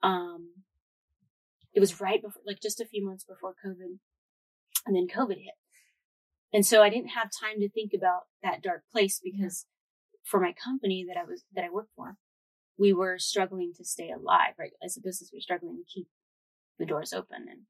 um, 0.02 0.50
it 1.74 1.80
was 1.80 2.00
right 2.00 2.22
before, 2.22 2.42
like 2.46 2.60
just 2.60 2.80
a 2.80 2.86
few 2.86 3.04
months 3.04 3.24
before 3.24 3.54
COVID, 3.64 3.98
and 4.86 4.96
then 4.96 5.06
COVID 5.08 5.36
hit, 5.36 5.54
and 6.52 6.64
so 6.64 6.82
I 6.82 6.88
didn't 6.88 7.10
have 7.10 7.30
time 7.30 7.60
to 7.60 7.68
think 7.68 7.92
about 7.94 8.22
that 8.42 8.62
dark 8.62 8.84
place 8.92 9.20
because 9.22 9.66
for 10.24 10.40
my 10.40 10.52
company 10.52 11.04
that 11.06 11.18
I 11.18 11.24
was 11.24 11.44
that 11.54 11.64
I 11.64 11.70
worked 11.70 11.92
for, 11.96 12.16
we 12.78 12.92
were 12.92 13.18
struggling 13.18 13.72
to 13.76 13.84
stay 13.84 14.10
alive. 14.10 14.54
Right, 14.58 14.72
as 14.82 14.96
a 14.96 15.00
business, 15.00 15.30
we 15.32 15.36
were 15.36 15.42
struggling 15.42 15.76
to 15.76 15.92
keep 15.92 16.08
the 16.78 16.86
doors 16.86 17.12
open, 17.12 17.46
and 17.50 17.62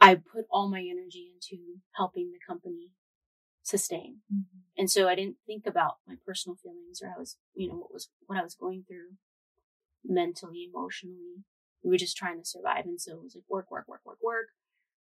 I 0.00 0.14
put 0.14 0.46
all 0.50 0.70
my 0.70 0.80
energy 0.80 1.32
into 1.34 1.80
helping 1.96 2.30
the 2.32 2.38
company 2.46 2.92
sustain. 3.64 4.18
Mm-hmm. 4.32 4.60
And 4.76 4.90
so 4.90 5.08
I 5.08 5.16
didn't 5.16 5.36
think 5.46 5.66
about 5.66 5.96
my 6.06 6.14
personal 6.24 6.56
feelings 6.62 7.00
or 7.02 7.08
I 7.08 7.18
was, 7.18 7.36
you 7.54 7.68
know, 7.68 7.76
what 7.76 7.92
was, 7.92 8.08
what 8.26 8.38
I 8.38 8.42
was 8.42 8.54
going 8.54 8.84
through 8.86 9.16
mentally, 10.04 10.68
emotionally. 10.72 11.42
We 11.82 11.90
were 11.90 11.96
just 11.96 12.16
trying 12.16 12.38
to 12.40 12.46
survive. 12.48 12.84
And 12.84 13.00
so 13.00 13.14
it 13.14 13.22
was 13.22 13.34
like 13.34 13.44
work, 13.48 13.70
work, 13.70 13.86
work, 13.88 14.00
work, 14.04 14.18
work, 14.22 14.46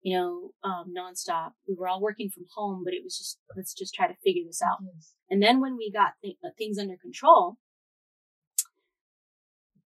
you 0.01 0.17
know, 0.17 0.51
um, 0.63 0.93
nonstop. 0.95 1.51
We 1.67 1.75
were 1.75 1.87
all 1.87 2.01
working 2.01 2.29
from 2.29 2.45
home, 2.55 2.83
but 2.85 2.93
it 2.93 3.03
was 3.03 3.17
just, 3.17 3.39
let's 3.55 3.73
just 3.73 3.93
try 3.93 4.07
to 4.07 4.15
figure 4.23 4.43
this 4.45 4.61
out. 4.61 4.77
Yes. 4.83 5.13
And 5.29 5.41
then 5.41 5.59
when 5.59 5.75
we 5.75 5.91
got 5.91 6.13
th- 6.23 6.37
uh, 6.45 6.49
things 6.57 6.77
under 6.77 6.97
control, 6.97 7.57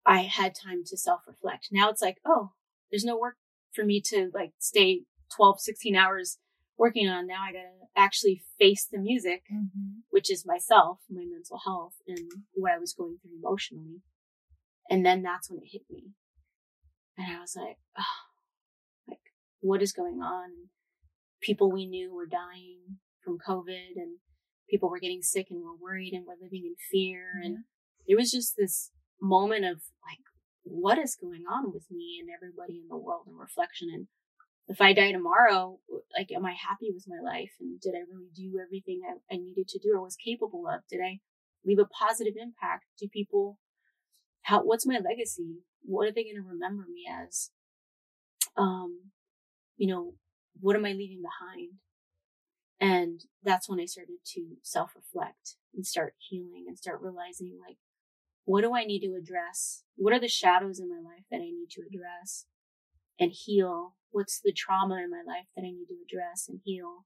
I 0.05 0.22
had 0.22 0.53
time 0.55 0.84
to 0.86 0.97
self 0.97 1.22
reflect. 1.28 1.70
Now 1.72 1.89
it's 1.89 2.01
like, 2.01 2.18
oh, 2.26 2.51
there's 2.91 3.05
no 3.05 3.18
work 3.18 3.38
for 3.74 3.84
me 3.84 4.01
to 4.05 4.32
like 4.34 4.51
stay 4.59 5.01
12, 5.36 5.59
16 5.59 5.95
hours 5.95 6.38
working 6.78 7.07
on. 7.07 7.28
Now 7.28 7.41
I 7.47 7.51
gotta 7.51 7.69
actually 7.95 8.43
face 8.59 8.88
the 8.89 8.99
music, 8.99 9.43
mm-hmm. 9.51 9.99
which 10.09 10.32
is 10.32 10.45
myself, 10.45 10.99
my 11.09 11.23
mental 11.23 11.59
health 11.65 11.95
and 12.07 12.32
what 12.53 12.71
I 12.71 12.80
was 12.80 12.93
going 12.93 13.17
through 13.21 13.38
emotionally. 13.38 14.01
And 14.89 15.05
then 15.05 15.23
that's 15.23 15.49
when 15.49 15.59
it 15.59 15.69
hit 15.71 15.84
me. 15.89 16.11
And 17.17 17.36
I 17.36 17.39
was 17.39 17.55
like, 17.55 17.78
oh, 17.97 18.03
like, 19.07 19.19
what 19.61 19.82
is 19.82 19.93
going 19.93 20.19
on? 20.21 20.69
People 21.41 21.71
we 21.71 21.86
knew 21.86 22.13
were 22.13 22.28
dying 22.28 22.97
from 23.23 23.38
COVID 23.47 23.95
and 23.95 24.17
people 24.69 24.89
were 24.89 24.99
getting 24.99 25.21
sick 25.21 25.47
and 25.49 25.63
were 25.63 25.76
worried 25.76 26.13
and 26.13 26.26
were 26.26 26.36
living 26.39 26.63
in 26.65 26.76
fear. 26.91 27.32
Mm-hmm. 27.38 27.45
And 27.45 27.57
it 28.05 28.15
was 28.15 28.32
just 28.32 28.55
this 28.57 28.91
moment 29.21 29.65
of 29.65 29.82
like, 30.05 30.19
what 30.63 30.97
is 30.97 31.15
going 31.15 31.43
on 31.49 31.71
with 31.71 31.86
me 31.89 32.17
and 32.19 32.30
everybody 32.36 32.80
in 32.82 32.88
the 32.89 32.97
world 32.97 33.28
and 33.28 33.39
reflection 33.39 33.88
and 33.93 34.07
if 34.68 34.82
I 34.82 34.93
die 34.93 35.11
tomorrow, 35.11 35.80
like, 36.18 36.32
am 36.32 36.45
I 36.45 36.53
happy 36.53 36.89
with 36.91 37.05
my 37.07 37.22
life? 37.24 37.51
And 37.59 37.80
did 37.80 37.93
I 37.93 37.99
really 38.11 38.30
do 38.34 38.59
everything 38.59 39.01
I, 39.07 39.36
I 39.36 39.38
needed 39.38 39.68
to 39.70 39.80
do 39.80 39.93
or 39.93 40.01
was 40.01 40.16
capable 40.16 40.68
of? 40.68 40.82
Did 40.89 41.01
I 41.01 41.20
leave 41.63 41.80
a 41.80 41.86
positive 41.86 42.34
impact? 42.36 42.86
Do 42.99 43.07
people, 43.07 43.59
how, 44.43 44.63
what's 44.63 44.88
my 44.88 44.97
legacy? 44.97 45.59
What 45.84 46.07
are 46.07 46.11
they 46.11 46.24
going 46.24 46.41
to 46.41 46.49
remember 46.49 46.86
me 46.91 47.05
as? 47.09 47.51
Um, 48.57 49.11
you 49.78 49.88
know, 49.88 50.13
what 50.59 50.76
am 50.76 50.86
I 50.86 50.93
leaving 50.93 51.22
behind? 51.22 51.74
And 52.80 53.22
that's 53.43 53.70
when 53.70 53.80
I 53.80 53.86
started 53.86 54.18
to 54.34 54.57
self 54.63 54.95
reflect 54.95 55.55
and 55.74 55.86
start 55.86 56.16
healing 56.18 56.66
and 56.68 56.78
start 56.78 57.01
realizing 57.01 57.57
like, 57.66 57.78
what 58.45 58.61
do 58.61 58.76
I 58.76 58.84
need 58.84 59.01
to 59.01 59.16
address? 59.16 59.84
What 59.95 60.13
are 60.13 60.20
the 60.20 60.28
shadows 60.28 60.80
in 60.80 60.89
my 60.89 60.95
life 60.95 61.26
that 61.32 61.38
I 61.38 61.51
need 61.51 61.70
to 61.72 61.82
address 61.82 62.45
and 63.20 63.32
heal 63.34 63.95
What's 64.16 64.39
the 64.39 64.53
trauma 64.53 64.95
in 65.03 65.09
my 65.09 65.24
life 65.28 65.47
that 65.57 65.63
I 65.63 65.72
need 65.72 65.88
to 65.89 65.97
address 66.07 66.47
and 66.47 66.61
heal? 66.63 67.03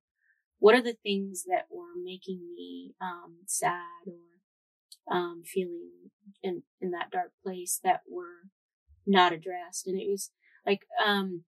What 0.59 0.75
are 0.75 0.83
the 0.83 0.95
things 1.01 1.45
that 1.47 1.65
were 1.71 1.97
making 1.99 2.39
me 2.55 2.93
um, 3.01 3.37
sad 3.47 4.05
or 4.05 5.17
um, 5.17 5.41
feeling 5.43 6.11
in 6.43 6.61
in 6.79 6.91
that 6.91 7.09
dark 7.11 7.31
place 7.43 7.79
that 7.83 8.01
were 8.07 8.45
not 9.07 9.33
addressed? 9.33 9.87
And 9.87 9.99
it 9.99 10.07
was 10.07 10.29
like 10.67 10.81
um, 11.03 11.45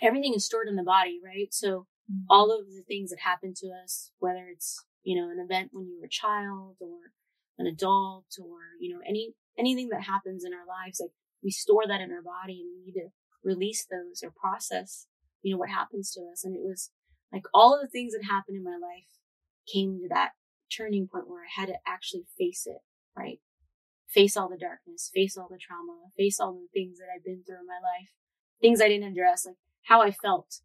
everything 0.00 0.34
is 0.34 0.44
stored 0.44 0.68
in 0.68 0.76
the 0.76 0.84
body, 0.84 1.18
right? 1.24 1.48
So 1.50 1.88
mm-hmm. 2.08 2.30
all 2.30 2.56
of 2.56 2.66
the 2.66 2.84
things 2.86 3.10
that 3.10 3.18
happen 3.18 3.54
to 3.56 3.70
us, 3.82 4.12
whether 4.20 4.46
it's 4.48 4.84
you 5.02 5.20
know 5.20 5.28
an 5.28 5.44
event 5.44 5.70
when 5.72 5.88
you 5.88 5.98
were 5.98 6.06
a 6.06 6.08
child 6.08 6.76
or 6.80 7.10
an 7.58 7.66
adult 7.66 8.30
or 8.40 8.78
you 8.78 8.94
know 8.94 9.00
any 9.04 9.34
anything 9.58 9.88
that 9.88 10.02
happens 10.02 10.44
in 10.44 10.52
our 10.52 10.68
lives, 10.68 11.00
like 11.00 11.10
we 11.42 11.50
store 11.50 11.88
that 11.88 12.00
in 12.00 12.12
our 12.12 12.22
body 12.22 12.60
and 12.62 12.70
we 12.78 12.86
need 12.86 13.00
to 13.00 13.08
release 13.48 13.86
those 13.88 14.22
or 14.22 14.30
process, 14.30 15.06
you 15.42 15.52
know, 15.52 15.58
what 15.58 15.70
happens 15.70 16.12
to 16.12 16.20
us. 16.30 16.44
And 16.44 16.54
it 16.54 16.62
was 16.62 16.90
like 17.32 17.44
all 17.54 17.74
of 17.74 17.80
the 17.80 17.88
things 17.88 18.12
that 18.12 18.24
happened 18.24 18.58
in 18.58 18.64
my 18.64 18.76
life 18.76 19.08
came 19.72 19.98
to 20.00 20.08
that 20.08 20.32
turning 20.74 21.08
point 21.08 21.28
where 21.28 21.40
I 21.40 21.60
had 21.60 21.66
to 21.66 21.78
actually 21.86 22.26
face 22.36 22.66
it, 22.66 22.82
right? 23.16 23.40
Face 24.08 24.36
all 24.36 24.48
the 24.48 24.56
darkness, 24.56 25.10
face 25.12 25.36
all 25.36 25.48
the 25.50 25.58
trauma, 25.58 26.12
face 26.16 26.38
all 26.38 26.52
the 26.52 26.68
things 26.72 26.98
that 26.98 27.08
I've 27.14 27.24
been 27.24 27.42
through 27.44 27.60
in 27.60 27.66
my 27.66 27.80
life, 27.80 28.12
things 28.60 28.80
I 28.80 28.88
didn't 28.88 29.12
address, 29.12 29.46
like 29.46 29.56
how 29.84 30.02
I 30.02 30.10
felt. 30.10 30.60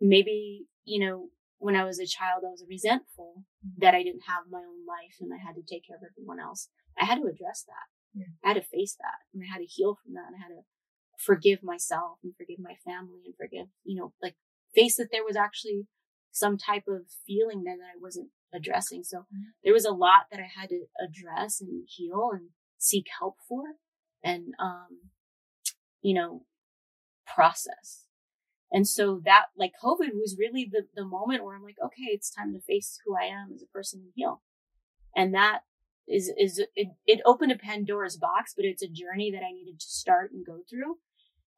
Maybe, 0.00 0.66
you 0.84 1.00
know, 1.04 1.28
when 1.58 1.76
I 1.76 1.84
was 1.84 2.00
a 2.00 2.06
child, 2.06 2.42
I 2.44 2.50
was 2.50 2.64
resentful 2.68 3.44
mm-hmm. 3.64 3.80
that 3.80 3.94
I 3.94 4.02
didn't 4.02 4.26
have 4.26 4.50
my 4.50 4.58
own 4.58 4.82
life 4.82 5.16
and 5.20 5.32
I 5.32 5.38
had 5.38 5.54
to 5.54 5.62
take 5.62 5.86
care 5.86 5.96
of 5.96 6.02
everyone 6.02 6.40
else. 6.40 6.68
I 6.98 7.04
had 7.04 7.22
to 7.22 7.30
address 7.30 7.64
that. 7.64 7.86
Yeah. 8.12 8.32
I 8.44 8.48
had 8.52 8.60
to 8.60 8.68
face 8.68 8.96
that 9.00 9.24
and 9.32 9.40
I 9.40 9.48
had 9.48 9.64
to 9.64 9.70
heal 9.70 9.96
from 9.96 10.12
that 10.14 10.28
and 10.28 10.36
I 10.36 10.42
had 10.42 10.52
to 10.52 10.66
forgive 11.24 11.62
myself 11.62 12.18
and 12.22 12.34
forgive 12.36 12.58
my 12.58 12.74
family 12.84 13.20
and 13.26 13.34
forgive, 13.36 13.66
you 13.84 13.98
know, 13.98 14.12
like 14.22 14.34
face 14.74 14.96
that 14.96 15.08
there 15.12 15.24
was 15.24 15.36
actually 15.36 15.86
some 16.32 16.56
type 16.56 16.84
of 16.88 17.02
feeling 17.26 17.62
there 17.62 17.76
that 17.76 17.92
I 17.96 18.00
wasn't 18.00 18.30
addressing. 18.54 19.04
So 19.04 19.18
mm-hmm. 19.18 19.50
there 19.62 19.72
was 19.72 19.84
a 19.84 19.92
lot 19.92 20.26
that 20.30 20.40
I 20.40 20.48
had 20.60 20.70
to 20.70 20.84
address 21.02 21.60
and 21.60 21.86
heal 21.86 22.30
and 22.32 22.48
seek 22.78 23.06
help 23.18 23.36
for 23.48 23.62
and, 24.24 24.54
um, 24.58 25.10
you 26.00 26.14
know, 26.14 26.44
process. 27.26 28.06
And 28.70 28.88
so 28.88 29.20
that, 29.26 29.46
like 29.56 29.72
COVID 29.82 30.14
was 30.14 30.36
really 30.38 30.68
the, 30.70 30.86
the 30.94 31.04
moment 31.04 31.44
where 31.44 31.54
I'm 31.54 31.62
like, 31.62 31.76
okay, 31.84 32.08
it's 32.08 32.30
time 32.30 32.54
to 32.54 32.60
face 32.60 32.98
who 33.04 33.14
I 33.14 33.24
am 33.24 33.50
as 33.54 33.62
a 33.62 33.66
person 33.66 34.00
and 34.00 34.12
heal. 34.14 34.42
And 35.14 35.34
that 35.34 35.60
is, 36.08 36.32
is, 36.38 36.58
it, 36.74 36.88
it 37.06 37.20
opened 37.26 37.52
a 37.52 37.58
Pandora's 37.58 38.16
box, 38.16 38.54
but 38.56 38.64
it's 38.64 38.82
a 38.82 38.88
journey 38.88 39.30
that 39.30 39.42
I 39.42 39.52
needed 39.52 39.78
to 39.78 39.86
start 39.86 40.32
and 40.32 40.44
go 40.44 40.60
through. 40.68 40.96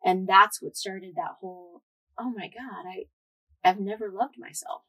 And 0.05 0.29
that's 0.29 0.61
what 0.61 0.77
started 0.77 1.15
that 1.17 1.37
whole, 1.41 1.83
oh 2.19 2.31
my 2.31 2.49
God, 2.49 2.85
I, 2.87 3.05
I've 3.69 3.81
never 3.81 4.11
loved 4.11 4.35
myself. 4.39 4.83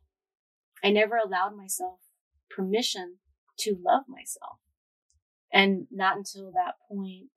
I 0.84 0.92
never 0.92 1.16
allowed 1.16 1.56
myself 1.56 2.00
permission 2.50 3.18
to 3.60 3.78
love 3.82 4.04
myself. 4.08 4.60
And 5.52 5.88
not 5.90 6.18
until 6.18 6.52
that 6.52 6.76
point, 6.90 7.30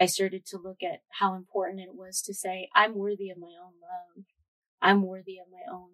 I 0.00 0.06
started 0.06 0.46
to 0.46 0.58
look 0.58 0.78
at 0.82 1.00
how 1.18 1.34
important 1.34 1.80
it 1.80 1.94
was 1.94 2.22
to 2.22 2.34
say, 2.34 2.68
I'm 2.74 2.94
worthy 2.94 3.30
of 3.30 3.38
my 3.38 3.54
own 3.60 3.74
love. 3.82 4.24
I'm 4.80 5.02
worthy 5.02 5.38
of 5.38 5.46
my 5.50 5.72
own 5.72 5.90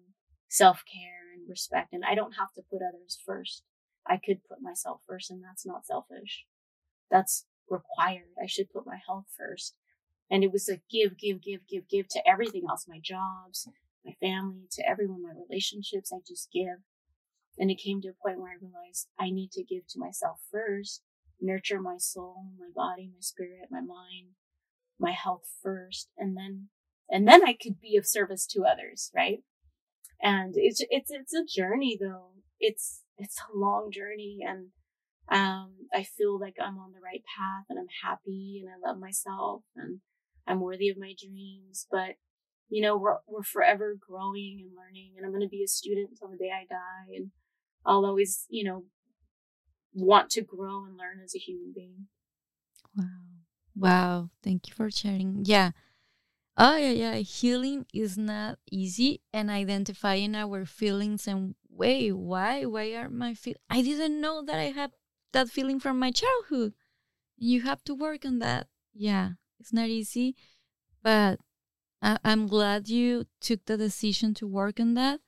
self 0.49 0.83
care 0.91 1.33
and 1.33 1.49
respect. 1.49 1.93
And 1.93 2.03
I 2.05 2.13
don't 2.15 2.33
have 2.33 2.53
to 2.55 2.61
put 2.69 2.81
others 2.81 3.17
first. 3.25 3.63
I 4.05 4.17
could 4.17 4.43
put 4.47 4.61
myself 4.61 5.01
first 5.07 5.31
and 5.31 5.43
that's 5.43 5.65
not 5.65 5.85
selfish. 5.85 6.45
That's 7.09 7.45
required. 7.69 8.33
I 8.41 8.47
should 8.47 8.71
put 8.71 8.85
my 8.85 8.99
health 9.05 9.25
first. 9.37 9.75
And 10.31 10.45
it 10.45 10.51
was 10.53 10.69
a 10.69 10.79
give, 10.89 11.17
give, 11.17 11.41
give, 11.41 11.67
give, 11.67 11.89
give 11.89 12.07
to 12.11 12.21
everything 12.25 12.63
else, 12.69 12.85
my 12.87 13.01
jobs, 13.03 13.67
my 14.05 14.13
family, 14.21 14.67
to 14.71 14.89
everyone, 14.89 15.21
my 15.21 15.33
relationships. 15.35 16.13
I 16.13 16.19
just 16.25 16.49
give. 16.53 16.79
And 17.59 17.69
it 17.69 17.81
came 17.83 18.01
to 18.01 18.07
a 18.07 18.13
point 18.13 18.39
where 18.39 18.51
I 18.51 18.61
realized 18.61 19.09
I 19.19 19.29
need 19.29 19.51
to 19.51 19.63
give 19.63 19.85
to 19.89 19.99
myself 19.99 20.39
first, 20.49 21.03
nurture 21.41 21.81
my 21.81 21.97
soul, 21.97 22.45
my 22.57 22.69
body, 22.73 23.09
my 23.13 23.19
spirit, 23.19 23.67
my 23.69 23.81
mind, 23.81 24.35
my 24.97 25.11
health 25.11 25.43
first. 25.61 26.09
And 26.17 26.37
then, 26.37 26.69
and 27.09 27.27
then 27.27 27.45
I 27.45 27.53
could 27.61 27.81
be 27.81 27.97
of 27.97 28.07
service 28.07 28.47
to 28.51 28.63
others, 28.63 29.11
right? 29.13 29.39
And 30.23 30.53
it's, 30.55 30.81
it's, 30.89 31.11
it's 31.11 31.33
a 31.33 31.43
journey 31.43 31.97
though. 31.99 32.29
It's, 32.57 33.01
it's 33.17 33.37
a 33.39 33.57
long 33.57 33.91
journey 33.91 34.39
and, 34.47 34.67
um, 35.29 35.71
I 35.93 36.03
feel 36.03 36.39
like 36.39 36.55
I'm 36.61 36.77
on 36.77 36.91
the 36.91 36.99
right 37.03 37.23
path 37.37 37.65
and 37.69 37.79
I'm 37.79 37.87
happy 38.03 38.63
and 38.63 38.69
I 38.69 38.89
love 38.89 38.99
myself 38.99 39.63
and 39.75 39.99
I'm 40.47 40.59
worthy 40.59 40.89
of 40.89 40.97
my 40.97 41.13
dreams, 41.19 41.87
but 41.91 42.15
you 42.69 42.81
know, 42.81 42.97
we're, 42.97 43.17
we're 43.27 43.43
forever 43.43 43.95
growing 43.99 44.59
and 44.61 44.71
learning 44.75 45.13
and 45.17 45.25
I'm 45.25 45.31
going 45.31 45.41
to 45.41 45.49
be 45.49 45.63
a 45.63 45.67
student 45.67 46.11
until 46.11 46.29
the 46.29 46.37
day 46.37 46.51
I 46.51 46.65
die. 46.65 47.15
And 47.15 47.31
I'll 47.85 48.05
always, 48.05 48.45
you 48.49 48.63
know, 48.63 48.85
want 49.93 50.29
to 50.31 50.41
grow 50.41 50.85
and 50.85 50.97
learn 50.97 51.19
as 51.23 51.35
a 51.35 51.39
human 51.39 51.73
being. 51.75 52.07
Wow. 52.95 53.05
Wow. 53.75 54.29
Thank 54.41 54.67
you 54.69 54.73
for 54.73 54.89
sharing. 54.89 55.43
Yeah. 55.45 55.71
Oh, 56.57 56.77
yeah, 56.77 56.91
yeah. 56.91 57.15
Healing 57.15 57.85
is 57.93 58.17
not 58.17 58.59
easy 58.71 59.21
and 59.33 59.49
identifying 59.49 60.35
our 60.35 60.65
feelings 60.65 61.27
and 61.27 61.55
wait, 61.69 62.11
why? 62.13 62.65
Why 62.65 62.93
are 62.93 63.09
my 63.09 63.33
feel? 63.33 63.55
I 63.69 63.81
didn't 63.81 64.19
know 64.21 64.43
that 64.45 64.59
I 64.59 64.71
had 64.71 64.91
that 65.33 65.49
feeling 65.49 65.79
from 65.79 65.99
my 65.99 66.11
childhood. 66.11 66.73
You 67.37 67.61
have 67.61 67.83
to 67.85 67.95
work 67.95 68.25
on 68.25 68.39
that. 68.39 68.67
Yeah. 68.93 69.31
It's 69.61 69.71
not 69.71 69.89
easy, 69.89 70.35
but 71.03 71.39
I- 72.01 72.17
I'm 72.25 72.47
glad 72.47 72.89
you 72.89 73.27
took 73.39 73.65
the 73.65 73.77
decision 73.77 74.33
to 74.35 74.47
work 74.47 74.79
on 74.79 74.95
that 74.95 75.21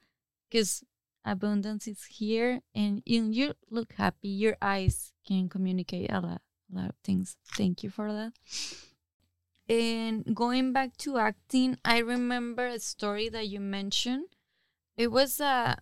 because 0.49 0.83
abundance 1.23 1.87
is 1.87 2.05
here 2.05 2.61
and 2.73 3.03
you, 3.05 3.53
look 3.69 3.93
happy. 3.93 4.29
Your 4.29 4.57
eyes 4.59 5.13
can 5.23 5.49
communicate 5.49 6.11
a 6.11 6.19
lot, 6.19 6.41
a 6.71 6.75
lot 6.75 6.89
of 6.89 6.95
things. 7.03 7.37
Thank 7.55 7.83
you 7.83 7.91
for 7.91 8.11
that. 8.11 8.33
And 9.69 10.35
going 10.35 10.73
back 10.73 10.97
to 10.97 11.17
acting, 11.17 11.77
I 11.85 11.99
remember 11.99 12.65
a 12.65 12.79
story 12.79 13.29
that 13.29 13.47
you 13.47 13.59
mentioned. 13.59 14.35
It 14.97 15.09
was 15.11 15.39
a, 15.39 15.77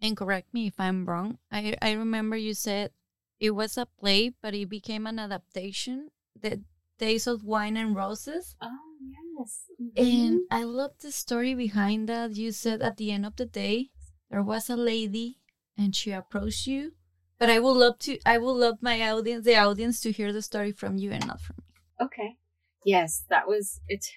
and 0.00 0.16
correct 0.16 0.54
me 0.54 0.66
if 0.68 0.78
I'm 0.78 1.06
wrong. 1.06 1.38
I 1.50 1.76
I 1.82 1.92
remember 1.92 2.36
you 2.36 2.54
said 2.54 2.92
it 3.40 3.52
was 3.52 3.76
a 3.78 3.86
play, 3.86 4.30
but 4.30 4.54
it 4.54 4.68
became 4.68 5.06
an 5.06 5.18
adaptation. 5.18 6.10
The 6.38 6.62
Days 6.98 7.26
of 7.26 7.44
Wine 7.44 7.76
and 7.76 7.94
Roses. 7.94 8.56
Oh 8.60 8.96
yes. 9.00 9.66
And 9.96 10.40
I 10.50 10.62
love 10.64 10.92
the 11.00 11.12
story 11.12 11.54
behind 11.54 12.08
that. 12.08 12.36
You 12.36 12.52
said 12.52 12.82
at 12.82 12.96
the 12.96 13.10
end 13.12 13.26
of 13.26 13.36
the 13.36 13.46
day, 13.46 13.90
there 14.30 14.42
was 14.42 14.70
a 14.70 14.76
lady 14.76 15.40
and 15.76 15.94
she 15.94 16.10
approached 16.10 16.66
you. 16.66 16.92
But 17.38 17.50
I 17.50 17.58
would 17.58 17.76
love 17.76 17.98
to 18.00 18.18
I 18.24 18.38
would 18.38 18.52
love 18.52 18.78
my 18.80 19.10
audience 19.10 19.44
the 19.44 19.56
audience 19.56 20.00
to 20.00 20.12
hear 20.12 20.32
the 20.32 20.42
story 20.42 20.72
from 20.72 20.96
you 20.96 21.12
and 21.12 21.26
not 21.26 21.40
from 21.40 21.56
me. 21.58 22.06
Okay. 22.06 22.36
Yes, 22.84 23.24
that 23.28 23.46
was 23.46 23.80
it's 23.88 24.10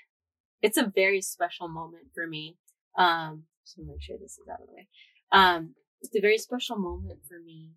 it's 0.61 0.77
a 0.77 0.91
very 0.93 1.21
special 1.21 1.67
moment 1.67 2.07
for 2.13 2.27
me. 2.27 2.57
Um 2.97 3.43
just 3.65 3.75
to 3.75 3.83
make 3.83 4.01
sure 4.01 4.17
this 4.17 4.37
is 4.37 4.47
out 4.51 4.61
of 4.61 4.67
the 4.67 4.73
way. 4.73 4.87
Um 5.31 5.75
it's 6.01 6.15
a 6.15 6.21
very 6.21 6.37
special 6.37 6.77
moment 6.77 7.19
for 7.27 7.39
me 7.39 7.71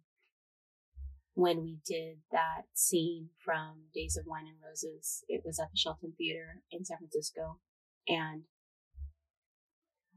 when 1.34 1.62
we 1.62 1.78
did 1.86 2.18
that 2.30 2.62
scene 2.74 3.28
from 3.44 3.84
Days 3.94 4.16
of 4.16 4.26
Wine 4.26 4.46
and 4.46 4.56
Roses. 4.66 5.24
It 5.28 5.42
was 5.44 5.58
at 5.58 5.70
the 5.70 5.78
Shelton 5.78 6.12
Theater 6.18 6.60
in 6.70 6.84
San 6.84 6.98
Francisco. 6.98 7.58
And 8.06 8.42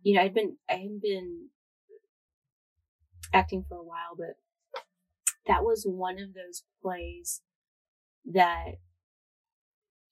you 0.03 0.15
know, 0.15 0.21
I'd 0.21 0.33
been 0.33 0.57
I 0.69 0.73
had 0.73 1.01
been 1.01 1.49
acting 3.33 3.65
for 3.67 3.77
a 3.77 3.83
while, 3.83 4.15
but 4.17 4.35
that 5.47 5.63
was 5.63 5.85
one 5.87 6.19
of 6.19 6.33
those 6.33 6.63
plays 6.81 7.41
that 8.25 8.75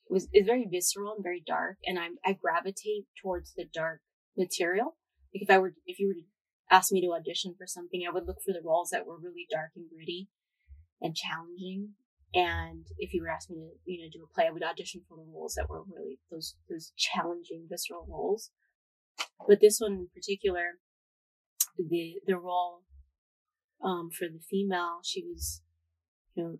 was 0.09 0.27
is 0.33 0.45
very 0.45 0.67
visceral 0.69 1.13
and 1.13 1.23
very 1.23 1.43
dark, 1.45 1.77
and 1.85 1.99
I 1.99 2.07
I 2.25 2.33
gravitate 2.33 3.07
towards 3.21 3.53
the 3.53 3.65
dark 3.71 4.01
material. 4.37 4.95
Like 5.33 5.43
if 5.43 5.49
I 5.49 5.57
were 5.57 5.73
if 5.85 5.99
you 5.99 6.07
were 6.07 6.13
to 6.13 6.27
ask 6.71 6.91
me 6.91 7.01
to 7.01 7.13
audition 7.13 7.55
for 7.57 7.67
something, 7.67 8.03
I 8.07 8.11
would 8.11 8.25
look 8.25 8.41
for 8.43 8.53
the 8.53 8.65
roles 8.65 8.89
that 8.91 9.05
were 9.05 9.17
really 9.17 9.47
dark 9.51 9.71
and 9.75 9.89
gritty 9.89 10.29
and 11.03 11.15
challenging. 11.15 11.89
And 12.33 12.87
if 12.97 13.13
you 13.13 13.21
were 13.21 13.29
asking 13.29 13.57
me 13.57 13.69
to 13.69 13.91
you 13.91 14.01
know 14.01 14.09
do 14.11 14.23
a 14.23 14.33
play, 14.33 14.47
I 14.47 14.51
would 14.51 14.63
audition 14.63 15.01
for 15.07 15.17
the 15.17 15.31
roles 15.31 15.53
that 15.53 15.69
were 15.69 15.83
really 15.83 16.17
those 16.31 16.55
those 16.67 16.91
challenging 16.97 17.67
visceral 17.69 18.07
roles. 18.09 18.49
But 19.47 19.61
this 19.61 19.77
one 19.79 19.93
in 19.93 20.07
particular, 20.15 20.79
the 21.77 22.15
the 22.25 22.37
role 22.37 22.81
um, 23.83 24.09
for 24.09 24.25
the 24.25 24.39
female, 24.49 24.99
she 25.03 25.23
was, 25.23 25.61
you 26.35 26.43
know, 26.43 26.57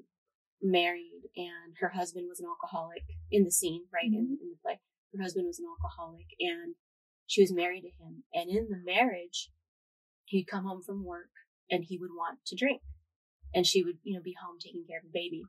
married 0.61 1.23
and 1.35 1.75
her 1.79 1.89
husband 1.89 2.27
was 2.29 2.39
an 2.39 2.45
alcoholic 2.47 3.03
in 3.31 3.43
the 3.43 3.51
scene, 3.51 3.85
right? 3.93 4.05
Mm-hmm. 4.05 4.33
In, 4.33 4.37
in 4.41 4.49
the 4.51 4.61
play. 4.61 4.79
Her 5.15 5.23
husband 5.23 5.47
was 5.47 5.59
an 5.59 5.65
alcoholic 5.65 6.27
and 6.39 6.75
she 7.27 7.41
was 7.41 7.53
married 7.53 7.81
to 7.81 8.03
him. 8.03 8.23
And 8.33 8.49
in 8.49 8.69
the 8.69 8.81
marriage, 8.83 9.49
he'd 10.25 10.45
come 10.45 10.65
home 10.65 10.81
from 10.81 11.05
work 11.05 11.31
and 11.69 11.83
he 11.83 11.97
would 11.97 12.11
want 12.11 12.39
to 12.47 12.55
drink. 12.55 12.81
And 13.53 13.65
she 13.65 13.83
would, 13.83 13.97
you 14.03 14.15
know, 14.15 14.23
be 14.23 14.35
home 14.41 14.57
taking 14.59 14.85
care 14.87 14.99
of 14.99 15.05
the 15.05 15.13
baby. 15.13 15.43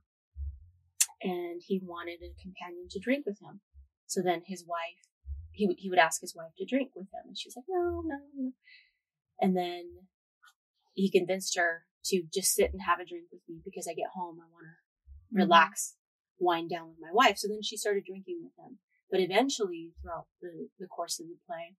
And 1.23 1.63
he 1.65 1.81
wanted 1.83 2.21
a 2.21 2.37
companion 2.41 2.89
to 2.91 3.01
drink 3.01 3.25
with 3.27 3.41
him. 3.41 3.61
So 4.07 4.21
then 4.23 4.43
his 4.47 4.65
wife, 4.67 5.09
he 5.53 5.67
would, 5.67 5.77
he 5.79 5.89
would 5.89 5.99
ask 5.99 6.21
his 6.21 6.35
wife 6.37 6.53
to 6.59 6.67
drink 6.67 6.91
with 6.95 7.07
him. 7.07 7.25
And 7.27 7.39
she 7.39 7.49
was 7.49 7.57
like, 7.57 7.65
no, 7.69 8.03
no, 8.05 8.19
no. 8.37 8.53
And 9.41 9.57
then 9.57 10.09
he 10.93 11.11
convinced 11.11 11.57
her 11.57 11.85
to 12.07 12.23
just 12.33 12.55
sit 12.55 12.73
and 12.73 12.83
have 12.83 13.01
a 13.01 13.07
drink 13.07 13.29
with 13.33 13.41
me 13.49 13.61
because 13.65 13.89
I 13.89 13.95
get 13.95 14.13
home. 14.15 14.37
I 14.39 14.47
want 14.53 14.67
to 14.69 14.77
mm-hmm. 15.35 15.49
relax, 15.49 15.97
wind 16.39 16.71
down 16.71 16.89
with 16.89 16.99
my 17.01 17.13
wife. 17.13 17.39
So 17.39 17.49
then 17.49 17.63
she 17.63 17.77
started 17.77 18.05
drinking 18.05 18.41
with 18.43 18.53
him. 18.59 18.79
But 19.11 19.21
eventually, 19.21 19.93
throughout 20.01 20.27
the, 20.41 20.69
the 20.79 20.87
course 20.87 21.21
of 21.21 21.27
the 21.27 21.37
play, 21.47 21.77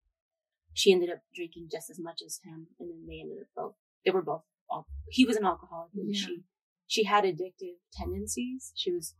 she 0.73 0.91
ended 0.91 1.09
up 1.09 1.19
drinking 1.33 1.69
just 1.71 1.89
as 1.89 1.99
much 1.99 2.21
as 2.25 2.39
him. 2.43 2.67
And 2.79 2.89
then 2.89 3.05
they 3.07 3.21
ended 3.21 3.37
up 3.41 3.49
both, 3.55 3.75
they 4.03 4.11
were 4.11 4.21
both, 4.21 4.43
he 5.09 5.25
was 5.25 5.37
an 5.37 5.45
alcoholic 5.45 5.91
and 5.95 6.13
yeah. 6.13 6.19
she, 6.19 6.43
she 6.87 7.03
had 7.03 7.23
addictive 7.23 7.77
tendencies. 7.93 8.71
She 8.75 8.91
was, 8.91 9.15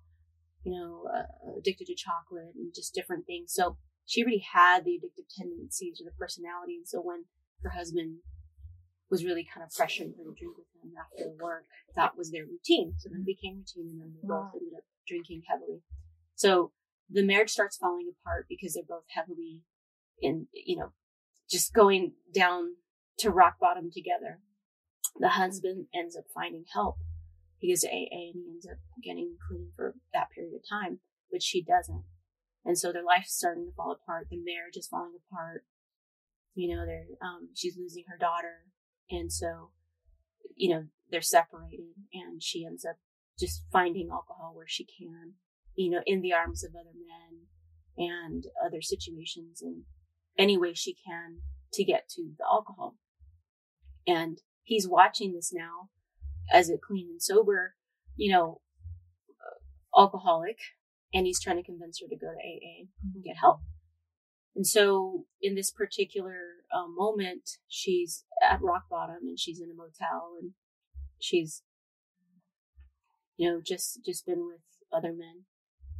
you 0.63 0.71
know, 0.71 1.03
uh, 1.13 1.57
addicted 1.59 1.87
to 1.87 1.95
chocolate 1.95 2.55
and 2.55 2.73
just 2.73 2.93
different 2.93 3.25
things. 3.25 3.53
So 3.53 3.77
she 4.05 4.21
already 4.21 4.45
had 4.53 4.85
the 4.85 4.91
addictive 4.91 5.27
tendencies 5.35 6.01
or 6.01 6.05
the 6.05 6.17
personality. 6.17 6.75
And 6.75 6.87
so 6.87 6.99
when 6.99 7.25
her 7.63 7.71
husband 7.71 8.17
was 9.09 9.23
really 9.23 9.47
kind 9.51 9.63
of 9.63 9.69
pressuring 9.69 10.17
her 10.17 10.23
to 10.23 10.33
drink 10.37 10.57
with 10.57 10.67
him 10.81 10.91
after 10.97 11.29
work. 11.41 11.65
That 11.95 12.17
was 12.17 12.31
their 12.31 12.43
routine. 12.43 12.95
So 12.97 13.09
then 13.09 13.21
it 13.21 13.25
became 13.25 13.63
routine 13.63 13.91
and 13.91 14.01
then 14.01 14.13
they 14.13 14.27
both 14.27 14.51
ended 14.53 14.73
up 14.77 14.83
drinking 15.07 15.43
heavily. 15.47 15.81
So 16.35 16.71
the 17.09 17.23
marriage 17.23 17.51
starts 17.51 17.77
falling 17.77 18.11
apart 18.11 18.47
because 18.49 18.73
they're 18.73 18.83
both 18.87 19.05
heavily 19.09 19.61
in, 20.19 20.47
you 20.53 20.77
know, 20.77 20.91
just 21.49 21.73
going 21.73 22.13
down 22.33 22.75
to 23.19 23.29
rock 23.29 23.55
bottom 23.59 23.89
together. 23.93 24.39
The 25.19 25.29
husband 25.29 25.87
ends 25.93 26.15
up 26.15 26.25
finding 26.33 26.65
help. 26.73 26.97
He 27.59 27.73
AA 27.73 28.09
and 28.11 28.35
he 28.35 28.45
ends 28.51 28.67
up 28.69 28.77
getting 29.03 29.37
clean 29.47 29.71
for 29.75 29.95
that 30.13 30.29
period 30.31 30.53
of 30.55 30.69
time, 30.69 30.99
but 31.31 31.41
she 31.41 31.63
doesn't. 31.63 32.03
And 32.63 32.77
so 32.77 32.91
their 32.91 33.03
life's 33.03 33.33
starting 33.33 33.65
to 33.65 33.75
fall 33.75 33.91
apart. 33.91 34.27
The 34.29 34.37
marriage 34.37 34.75
is 34.75 34.87
falling 34.87 35.13
apart. 35.31 35.65
You 36.53 36.75
know, 36.75 36.85
they're, 36.85 37.05
um, 37.21 37.49
she's 37.53 37.77
losing 37.77 38.05
her 38.07 38.17
daughter 38.17 38.65
and 39.09 39.31
so, 39.31 39.71
you 40.55 40.73
know, 40.73 40.85
they're 41.11 41.21
separated 41.21 41.93
and 42.13 42.41
she 42.41 42.65
ends 42.65 42.85
up 42.85 42.95
just 43.39 43.63
finding 43.71 44.09
alcohol 44.11 44.53
where 44.55 44.67
she 44.67 44.85
can, 44.85 45.33
you 45.75 45.91
know, 45.91 46.01
in 46.05 46.21
the 46.21 46.33
arms 46.33 46.63
of 46.63 46.71
other 46.71 46.95
men 46.95 47.47
and 47.97 48.45
other 48.65 48.81
situations 48.81 49.61
in 49.61 49.83
any 50.37 50.57
way 50.57 50.73
she 50.73 50.95
can 51.05 51.39
to 51.73 51.83
get 51.83 52.09
to 52.09 52.31
the 52.37 52.45
alcohol. 52.45 52.95
And 54.07 54.39
he's 54.65 54.87
watching 54.87 55.33
this 55.33 55.53
now 55.53 55.89
as 56.51 56.69
a 56.69 56.77
clean 56.77 57.07
and 57.09 57.21
sober, 57.21 57.75
you 58.15 58.31
know, 58.31 58.61
alcoholic, 59.97 60.57
and 61.13 61.25
he's 61.25 61.41
trying 61.41 61.57
to 61.57 61.63
convince 61.63 62.01
her 62.01 62.07
to 62.07 62.15
go 62.15 62.27
to 62.27 62.37
AA 62.37 62.87
and 63.13 63.23
get 63.23 63.37
help. 63.37 63.61
And 64.55 64.65
so 64.65 65.25
in 65.41 65.55
this 65.55 65.71
particular 65.71 66.39
uh, 66.73 66.87
moment, 66.87 67.49
she's 67.67 68.23
at 68.41 68.61
rock 68.61 68.83
bottom 68.89 69.19
and 69.23 69.39
she's 69.39 69.59
in 69.59 69.69
a 69.69 69.73
motel 69.73 70.33
and 70.41 70.51
she's, 71.19 71.61
you 73.37 73.49
know, 73.49 73.61
just, 73.65 73.99
just 74.05 74.25
been 74.25 74.45
with 74.45 74.61
other 74.93 75.11
men 75.11 75.43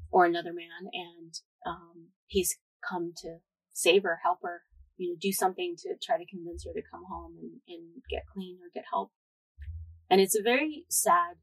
or 0.09 0.25
another 0.25 0.53
man. 0.53 0.89
And, 0.93 1.33
um, 1.65 2.07
he's 2.27 2.57
come 2.87 3.11
to 3.17 3.37
save 3.73 4.03
her, 4.03 4.19
help 4.23 4.39
her, 4.43 4.61
you 4.97 5.09
know, 5.09 5.17
do 5.19 5.31
something 5.31 5.75
to 5.79 5.95
try 6.01 6.17
to 6.17 6.25
convince 6.25 6.65
her 6.65 6.73
to 6.73 6.81
come 6.89 7.03
home 7.09 7.35
and, 7.39 7.51
and 7.67 7.83
get 8.09 8.23
clean 8.33 8.57
or 8.61 8.69
get 8.73 8.85
help. 8.89 9.11
And 10.09 10.21
it's 10.21 10.37
a 10.37 10.43
very 10.43 10.85
sad 10.89 11.35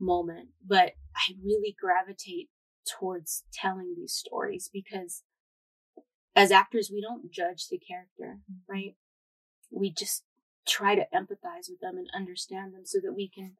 moment, 0.00 0.50
but 0.66 0.92
I 1.16 1.34
really 1.42 1.74
gravitate 1.80 2.50
towards 2.86 3.44
telling 3.52 3.94
these 3.96 4.12
stories 4.12 4.68
because 4.72 5.22
as 6.36 6.50
actors, 6.50 6.90
we 6.92 7.00
don't 7.00 7.30
judge 7.30 7.68
the 7.68 7.78
character, 7.78 8.40
mm-hmm. 8.50 8.72
right? 8.72 8.96
We 9.70 9.92
just 9.92 10.24
try 10.66 10.94
to 10.94 11.06
empathize 11.14 11.68
with 11.68 11.80
them 11.80 11.96
and 11.96 12.08
understand 12.14 12.74
them 12.74 12.84
so 12.84 12.98
that 13.02 13.14
we 13.14 13.28
can 13.28 13.56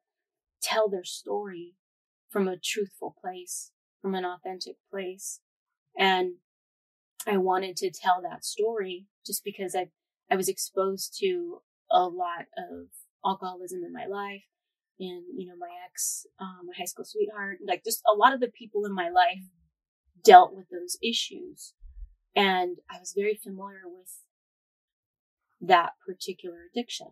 tell 0.63 0.89
their 0.89 1.05
story 1.05 1.75
from 2.31 2.49
a 2.49 2.57
truthful 2.57 3.15
place, 3.21 3.71
from 4.03 4.15
an 4.15 4.25
authentic 4.25 4.77
place. 4.91 5.41
And 5.97 6.35
I 7.27 7.37
wanted 7.39 7.77
to 7.79 7.91
tell 7.91 8.21
that 8.23 8.45
story 8.45 9.07
just 9.27 9.45
because 9.45 9.75
I, 9.75 9.89
I 10.31 10.37
was 10.37 10.49
exposed 10.49 11.17
to 11.21 11.63
a 11.91 12.03
lot 12.03 12.47
of 12.57 12.89
alcoholism 13.25 13.83
in 13.85 13.93
my 13.93 14.07
life 14.07 14.45
and, 14.99 15.25
you 15.37 15.47
know, 15.47 15.57
my 15.59 15.71
ex, 15.89 16.27
um, 16.41 16.67
my 16.67 16.73
high 16.77 16.85
school 16.85 17.05
sweetheart, 17.05 17.59
like 17.67 17.85
just 17.85 18.03
a 18.13 18.17
lot 18.17 18.35
of 18.35 18.41
the 18.41 18.51
people 18.51 18.85
in 18.85 18.95
my 18.95 19.09
life 19.09 19.43
dealt 20.23 20.55
with 20.55 20.67
those 20.71 20.97
issues. 21.03 21.75
And 22.37 22.79
I 22.91 22.99
was 22.99 23.15
very 23.17 23.39
familiar 23.43 23.83
with 23.85 24.21
that 25.61 25.93
particular 26.07 26.59
addiction. 26.71 27.09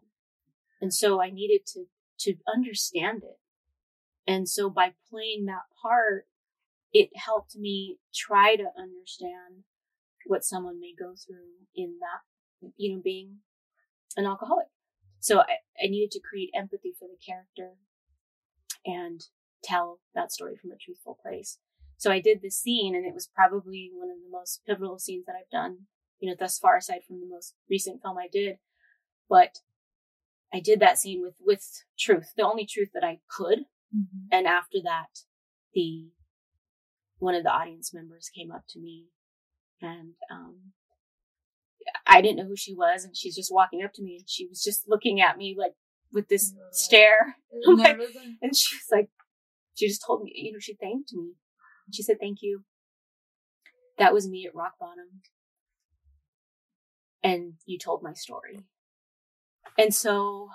And 0.80 0.92
so 0.92 1.22
I 1.22 1.30
needed 1.30 1.64
to, 1.74 1.84
to 2.20 2.34
understand 2.52 3.22
it. 3.22 3.38
And 4.26 4.48
so 4.48 4.68
by 4.70 4.92
playing 5.10 5.46
that 5.46 5.62
part, 5.80 6.26
it 6.92 7.10
helped 7.16 7.56
me 7.56 7.98
try 8.14 8.56
to 8.56 8.64
understand 8.76 9.64
what 10.26 10.44
someone 10.44 10.80
may 10.80 10.92
go 10.98 11.14
through 11.14 11.66
in 11.74 11.98
that, 12.00 12.70
you 12.76 12.94
know, 12.94 13.00
being 13.02 13.38
an 14.16 14.26
alcoholic. 14.26 14.66
So 15.20 15.40
I, 15.40 15.62
I 15.82 15.88
needed 15.88 16.10
to 16.12 16.20
create 16.20 16.50
empathy 16.54 16.94
for 16.98 17.08
the 17.08 17.18
character 17.24 17.76
and 18.84 19.22
tell 19.62 20.00
that 20.14 20.32
story 20.32 20.56
from 20.60 20.72
a 20.72 20.76
truthful 20.76 21.18
place. 21.22 21.58
So 21.96 22.10
I 22.10 22.20
did 22.20 22.42
this 22.42 22.56
scene 22.56 22.96
and 22.96 23.06
it 23.06 23.14
was 23.14 23.30
probably 23.32 23.90
one 23.94 24.10
of 24.10 24.16
the 24.16 24.30
most 24.30 24.62
pivotal 24.66 24.98
scenes 24.98 25.24
that 25.26 25.36
I've 25.38 25.50
done, 25.50 25.86
you 26.18 26.28
know, 26.28 26.36
thus 26.38 26.58
far 26.58 26.76
aside 26.76 27.02
from 27.06 27.20
the 27.20 27.28
most 27.28 27.54
recent 27.70 28.02
film 28.02 28.18
I 28.18 28.28
did. 28.30 28.56
But 29.28 29.58
I 30.52 30.60
did 30.60 30.80
that 30.80 30.98
scene 30.98 31.22
with, 31.22 31.34
with 31.40 31.84
truth, 31.98 32.32
the 32.36 32.44
only 32.44 32.66
truth 32.66 32.88
that 32.94 33.04
I 33.04 33.20
could. 33.30 33.60
Mm-hmm. 33.94 34.26
And 34.32 34.46
after 34.46 34.78
that, 34.82 35.20
the 35.74 36.10
one 37.18 37.36
of 37.36 37.44
the 37.44 37.52
audience 37.52 37.94
members 37.94 38.28
came 38.34 38.50
up 38.50 38.64
to 38.70 38.80
me 38.80 39.06
and 39.82 40.14
um, 40.30 40.72
I 42.06 42.20
didn't 42.20 42.36
know 42.38 42.46
who 42.46 42.56
she 42.56 42.74
was, 42.74 43.04
and 43.04 43.16
she's 43.16 43.34
just 43.36 43.52
walking 43.52 43.82
up 43.82 43.92
to 43.94 44.02
me, 44.02 44.16
and 44.18 44.28
she 44.28 44.46
was 44.46 44.62
just 44.62 44.88
looking 44.88 45.20
at 45.20 45.36
me 45.38 45.56
like 45.58 45.74
with 46.12 46.28
this 46.28 46.54
Right. 46.56 46.74
stare, 46.74 47.36
like- 47.66 47.98
and 48.40 48.56
she 48.56 48.76
was 48.76 48.86
like, 48.90 49.10
she 49.74 49.88
just 49.88 50.02
told 50.06 50.22
me, 50.22 50.32
you 50.34 50.52
know, 50.52 50.58
she 50.58 50.74
thanked 50.74 51.12
me. 51.12 51.32
She 51.92 52.02
said, 52.02 52.18
"Thank 52.20 52.38
you." 52.42 52.64
That 53.98 54.12
was 54.14 54.28
me 54.28 54.46
at 54.46 54.54
rock 54.54 54.74
bottom, 54.78 55.22
and 57.22 57.54
you 57.66 57.78
told 57.78 58.02
my 58.02 58.12
story, 58.12 58.60
and 59.78 59.94
so 59.94 60.48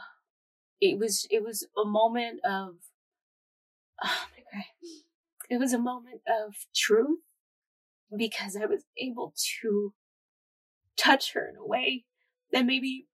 it 0.82 0.98
was 0.98 1.28
it 1.30 1.44
was 1.44 1.68
a 1.78 1.86
moment 1.86 2.40
of 2.45 2.76
oh 4.04 4.26
my 4.32 4.44
god, 4.54 4.66
it 5.49 5.58
was 5.58 5.74
a 5.74 5.78
moment 5.80 6.22
of 6.28 6.56
truth 6.76 7.20
because 8.16 8.56
I 8.56 8.66
was 8.66 8.84
able 8.98 9.34
to 9.62 9.94
touch 10.98 11.34
her 11.34 11.48
in 11.50 11.56
a 11.56 11.66
way 11.66 12.06
that 12.52 12.66
maybe 12.66 13.08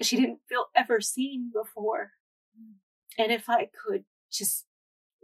she 0.00 0.16
didn't 0.16 0.40
feel 0.48 0.66
ever 0.74 1.00
seen 1.00 1.50
before. 1.52 2.12
Mm. 2.58 2.74
And 3.18 3.32
if 3.32 3.48
I 3.48 3.68
could 3.86 4.04
just, 4.30 4.66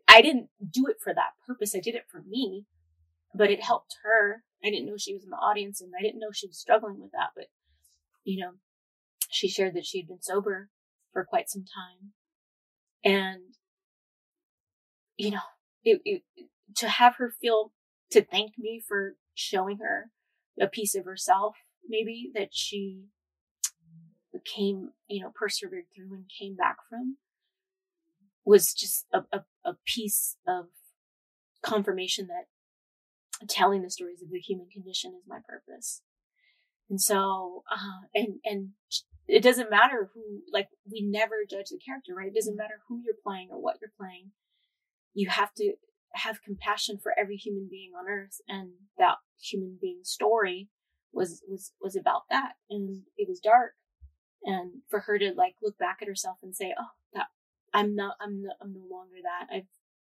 I 0.08 0.22
didn't 0.22 0.48
do 0.68 0.86
it 0.86 0.96
for 1.02 1.12
that 1.14 1.32
purpose. 1.46 1.74
I 1.74 1.80
did 1.80 1.94
it 1.94 2.06
for 2.10 2.22
me, 2.26 2.66
but 3.34 3.50
it 3.50 3.62
helped 3.62 3.96
her. 4.02 4.42
I 4.64 4.70
didn't 4.70 4.86
know 4.86 4.96
she 4.96 5.14
was 5.14 5.24
in 5.24 5.30
the 5.30 5.36
audience 5.36 5.80
and 5.80 5.92
I 5.98 6.02
didn't 6.02 6.20
know 6.20 6.32
she 6.32 6.46
was 6.46 6.58
struggling 6.58 7.00
with 7.00 7.12
that. 7.12 7.30
But, 7.34 7.46
you 8.24 8.40
know, 8.40 8.52
she 9.30 9.48
shared 9.48 9.74
that 9.74 9.86
she 9.86 9.98
had 9.98 10.08
been 10.08 10.22
sober 10.22 10.70
for 11.12 11.24
quite 11.24 11.48
some 11.48 11.64
time. 11.64 12.12
And, 13.02 13.54
you 15.16 15.30
know, 15.30 15.40
it, 15.84 16.00
it, 16.04 16.22
to 16.76 16.88
have 16.88 17.16
her 17.16 17.34
feel, 17.40 17.72
to 18.10 18.22
thank 18.22 18.58
me 18.58 18.82
for 18.86 19.16
showing 19.34 19.78
her 19.78 20.10
a 20.60 20.66
piece 20.66 20.94
of 20.94 21.04
herself, 21.04 21.56
maybe 21.88 22.30
that 22.34 22.48
she 22.52 23.04
came, 24.44 24.90
you 25.08 25.22
know, 25.22 25.32
persevered 25.34 25.84
through 25.94 26.14
and 26.14 26.24
came 26.38 26.54
back 26.54 26.76
from 26.88 27.16
was 28.44 28.74
just 28.74 29.06
a, 29.12 29.20
a, 29.32 29.44
a 29.64 29.76
piece 29.86 30.36
of 30.46 30.66
confirmation 31.62 32.28
that 32.28 33.48
telling 33.48 33.82
the 33.82 33.90
stories 33.90 34.22
of 34.22 34.30
the 34.30 34.38
human 34.38 34.66
condition 34.68 35.12
is 35.14 35.28
my 35.28 35.38
purpose. 35.46 36.02
And 36.88 37.00
so, 37.00 37.62
uh, 37.70 38.06
and, 38.14 38.34
and 38.44 38.70
it 39.28 39.42
doesn't 39.42 39.70
matter 39.70 40.10
who, 40.12 40.40
like, 40.52 40.68
we 40.90 41.02
never 41.02 41.36
judge 41.48 41.68
the 41.70 41.78
character, 41.78 42.14
right? 42.14 42.28
It 42.28 42.34
doesn't 42.34 42.56
matter 42.56 42.80
who 42.88 43.02
you're 43.04 43.14
playing 43.22 43.48
or 43.50 43.62
what 43.62 43.76
you're 43.80 43.92
playing. 43.96 44.32
You 45.14 45.28
have 45.28 45.54
to 45.54 45.74
have 46.14 46.42
compassion 46.42 46.98
for 47.02 47.12
every 47.18 47.36
human 47.36 47.68
being 47.70 47.92
on 47.98 48.08
earth. 48.08 48.40
And 48.48 48.70
that 48.98 49.16
human 49.40 49.78
being 49.80 50.00
story 50.02 50.68
was, 51.12 51.42
was, 51.48 51.72
was 51.80 51.96
about 51.96 52.22
that. 52.30 52.52
And 52.68 53.02
it 53.16 53.28
was 53.28 53.40
dark. 53.40 53.72
And 54.42 54.82
for 54.88 55.00
her 55.00 55.18
to 55.18 55.32
like 55.36 55.56
look 55.62 55.78
back 55.78 55.98
at 56.00 56.08
herself 56.08 56.38
and 56.42 56.56
say, 56.56 56.74
Oh, 56.78 56.92
that 57.12 57.26
I'm 57.74 57.94
not, 57.94 58.16
I'm 58.20 58.42
no, 58.42 58.50
I'm 58.60 58.72
no 58.72 58.86
longer 58.90 59.16
that. 59.22 59.54
I've, 59.54 59.66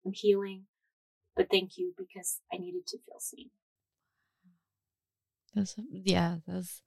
I'm 0.06 0.12
healing, 0.14 0.64
but 1.36 1.48
thank 1.50 1.76
you 1.76 1.94
because 1.98 2.40
I 2.52 2.56
needed 2.56 2.86
to 2.88 2.98
feel 2.98 3.18
seen. 3.18 3.50
That's 5.54 5.74
yeah, 5.90 6.36
that's 6.46 6.82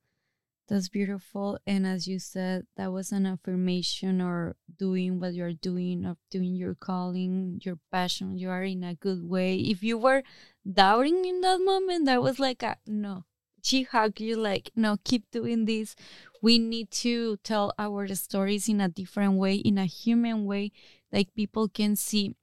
that's 0.74 0.90
beautiful. 0.90 1.60
And 1.68 1.86
as 1.86 2.08
you 2.08 2.18
said, 2.18 2.66
that 2.78 2.91
was 2.91 3.12
an 3.12 3.28
affirmation 3.28 4.20
or 4.20 4.56
doing 4.76 5.20
what 5.20 5.36
you're 5.36 5.54
doing, 5.54 6.04
of 6.04 6.18
doing 6.32 6.56
your 6.56 6.74
calling, 6.74 7.62
your 7.64 7.78
passion. 7.91 8.40
You 8.40 8.50
are 8.50 8.64
in 8.64 8.84
a 8.84 8.95
good 8.95 9.24
way. 9.24 9.58
If 9.58 9.84
you 9.84 10.00
were 10.00 10.24
doubting 10.66 11.26
in 11.26 11.41
that 11.41 11.62
moment, 11.62 12.08
that 12.08 12.24
was 12.24 12.40
like 12.40 12.64
a 12.64 12.78
no. 12.88 13.26
She 13.62 13.84
hugged 13.84 14.20
you 14.20 14.36
like, 14.36 14.72
no, 14.76 14.98
keep 15.04 15.30
doing 15.30 15.66
this. 15.66 15.95
We 16.41 16.58
need 16.58 16.90
to 17.06 17.38
tell 17.44 17.72
our 17.78 18.08
stories 18.16 18.68
in 18.68 18.82
a 18.82 18.90
different 18.90 19.34
way, 19.34 19.56
in 19.58 19.78
a 19.78 19.86
human 19.86 20.45
way, 20.45 20.72
like 21.12 21.36
people 21.36 21.70
can 21.70 21.95
see. 21.95 22.36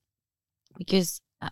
Because, 0.78 1.20
uh, 1.42 1.50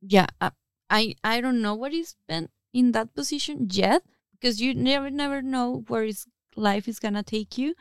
yeah, 0.00 0.28
uh, 0.40 0.50
I 0.88 1.16
I 1.24 1.40
don't 1.40 1.60
know 1.60 1.74
what 1.74 1.92
is 1.92 2.14
been 2.28 2.50
in 2.72 2.92
that 2.92 3.14
position 3.14 3.66
yet 3.68 4.04
because 4.44 4.60
you 4.60 4.74
never 4.74 5.08
never 5.08 5.40
know 5.40 5.84
where 5.88 6.04
is 6.04 6.26
life 6.54 6.86
is 6.86 6.98
gonna 7.00 7.22
take 7.22 7.56
you. 7.56 7.74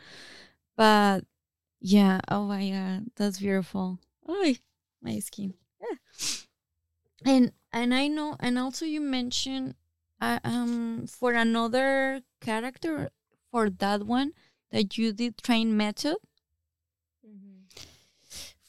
But 0.78 1.26
yeah 1.82 2.22
oh 2.30 2.46
my 2.46 2.70
god 2.70 3.12
that's 3.18 3.40
beautiful. 3.40 4.00
Oh 4.26 4.54
my 5.02 5.20
skin. 5.20 5.56
Yeah. 5.82 5.98
and 7.26 7.52
and 7.74 7.94
i 7.94 8.08
know 8.08 8.38
and 8.40 8.58
also 8.58 8.86
you 8.86 9.02
mentioned 9.02 9.76
uh, 10.22 10.40
um 10.46 11.06
for 11.08 11.34
another 11.34 12.22
character 12.40 13.10
for 13.52 13.70
that 13.70 14.04
one 14.04 14.32
that 14.72 14.98
you 14.98 15.12
did 15.12 15.38
train 15.44 15.76
method 15.76 16.16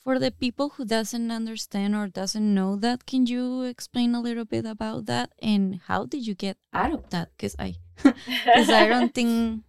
for 0.05 0.19
the 0.19 0.31
people 0.31 0.69
who 0.77 0.85
doesn't 0.85 1.31
understand 1.31 1.97
or 1.97 2.07
doesn't 2.07 2.55
know 2.55 2.77
that 2.77 3.07
can 3.07 3.27
you 3.27 3.63
explain 3.63 4.15
a 4.15 4.21
little 4.21 4.45
bit 4.45 4.67
about 4.67 5.07
that? 5.07 5.33
And 5.41 5.81
how 5.87 6.05
did 6.05 6.27
you 6.27 6.35
get 6.35 6.59
out 6.75 6.93
of 6.93 7.09
that? 7.09 7.31
Because 7.33 7.57
i 7.59 7.77
because 8.03 8.71
i 8.71 8.87
don't 8.87 9.15
think 9.15 9.63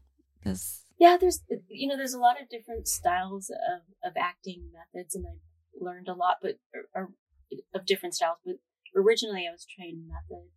that's 0.44 0.86
yeah, 0.98 1.18
there's, 1.20 1.44
you 1.68 1.88
know, 1.88 1.98
there's 1.98 2.14
a 2.14 2.20
lot 2.20 2.42
of 2.42 2.50
different 2.50 2.88
styles 2.88 3.50
of, 3.50 3.82
of 4.04 4.14
acting 4.18 4.72
methods 4.72 5.14
and 5.14 5.26
I've 5.28 5.82
learned 5.82 6.08
a 6.08 6.14
lot, 6.14 6.38
but, 6.42 6.56
or, 6.74 6.84
or 6.96 7.10
of 7.74 7.86
different 7.86 8.16
styles, 8.16 8.38
but 8.46 8.56
originally 8.96 9.46
I 9.48 9.52
was 9.52 9.66
trained 9.66 10.08
method 10.08 10.48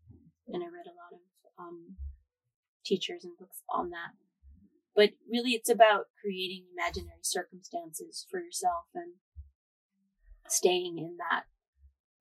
and 0.47 0.63
I 0.63 0.67
read 0.67 0.87
a 0.87 0.95
lot 0.95 1.13
of, 1.13 1.21
um, 1.59 1.97
teachers 2.87 3.25
and 3.25 3.37
books 3.37 3.63
on 3.69 3.91
that. 3.91 4.15
But 4.95 5.11
really 5.29 5.53
it's 5.53 5.69
about 5.69 6.07
creating 6.21 6.67
imaginary 6.73 7.23
circumstances 7.23 8.27
for 8.31 8.41
yourself 8.41 8.87
and 8.95 9.15
staying 10.49 10.99
in 10.99 11.17
that 11.19 11.45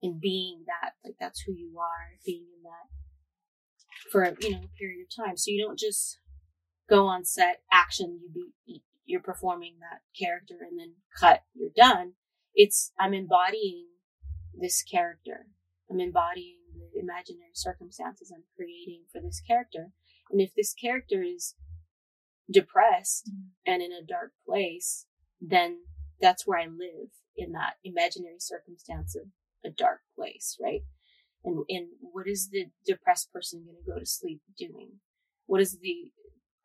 and 0.02 0.20
being 0.20 0.64
that, 0.66 0.94
like 1.06 1.16
that's 1.20 1.42
who 1.42 1.54
you 1.54 1.78
are, 1.80 2.18
being 2.26 2.46
in 2.58 2.64
that 2.64 2.97
for, 4.12 4.24
a 4.24 4.36
you 4.40 4.52
know, 4.52 4.62
a 4.64 4.78
period 4.78 5.06
of 5.06 5.26
time. 5.26 5.38
So 5.38 5.52
you 5.52 5.64
don't 5.64 5.80
just 5.80 6.20
go 6.90 7.06
on 7.08 7.26
set, 7.26 7.62
action, 7.72 8.20
you 8.22 8.52
be, 8.66 8.84
you're 9.06 9.22
performing 9.22 9.76
that 9.80 10.02
character 10.18 10.56
and 10.70 10.80
then 10.80 10.94
cut, 11.20 11.44
you're 11.54 11.72
done. 11.76 12.14
It's, 12.54 12.92
I'm 13.00 13.14
embodying 13.14 13.88
this 14.54 14.84
character. 14.84 15.48
I'm 15.90 16.00
embodying 16.00 16.58
the 16.74 17.00
imaginary 17.00 17.52
circumstances 17.54 18.32
I'm 18.36 18.44
creating 18.56 19.04
for 19.12 19.22
this 19.22 19.42
character. 19.46 19.92
And 20.30 20.42
if 20.42 20.54
this 20.56 20.74
character 20.74 21.24
is 21.24 21.56
depressed 22.52 23.30
mm-hmm. 23.30 23.72
and 23.72 23.82
in 23.82 23.92
a 23.92 24.06
dark 24.06 24.32
place, 24.46 25.06
then 25.40 25.80
that's 26.20 26.48
where 26.48 26.60
I 26.60 26.66
live 26.66 27.10
in 27.36 27.52
that 27.54 27.76
imaginary 27.84 28.40
circumstance 28.40 29.16
of 29.16 29.28
a 29.64 29.70
dark 29.70 30.02
place, 30.16 30.58
right? 30.62 30.82
And, 31.48 31.64
and 31.70 31.88
what 32.02 32.28
is 32.28 32.50
the 32.50 32.66
depressed 32.86 33.32
person 33.32 33.64
going 33.64 33.78
to 33.78 33.90
go 33.90 33.98
to 33.98 34.06
sleep 34.06 34.42
doing? 34.58 35.00
What 35.46 35.62
is 35.62 35.80
the 35.80 36.12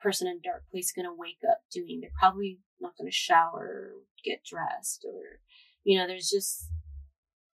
person 0.00 0.26
in 0.26 0.40
dark 0.42 0.64
place 0.72 0.92
going 0.92 1.06
to 1.06 1.14
wake 1.16 1.38
up 1.48 1.58
doing? 1.72 2.00
They're 2.00 2.10
probably 2.18 2.58
not 2.80 2.96
going 2.98 3.08
to 3.08 3.14
shower 3.14 3.92
get 4.24 4.42
dressed 4.44 5.06
or, 5.06 5.38
you 5.84 5.98
know, 5.98 6.06
there's 6.06 6.28
just 6.28 6.68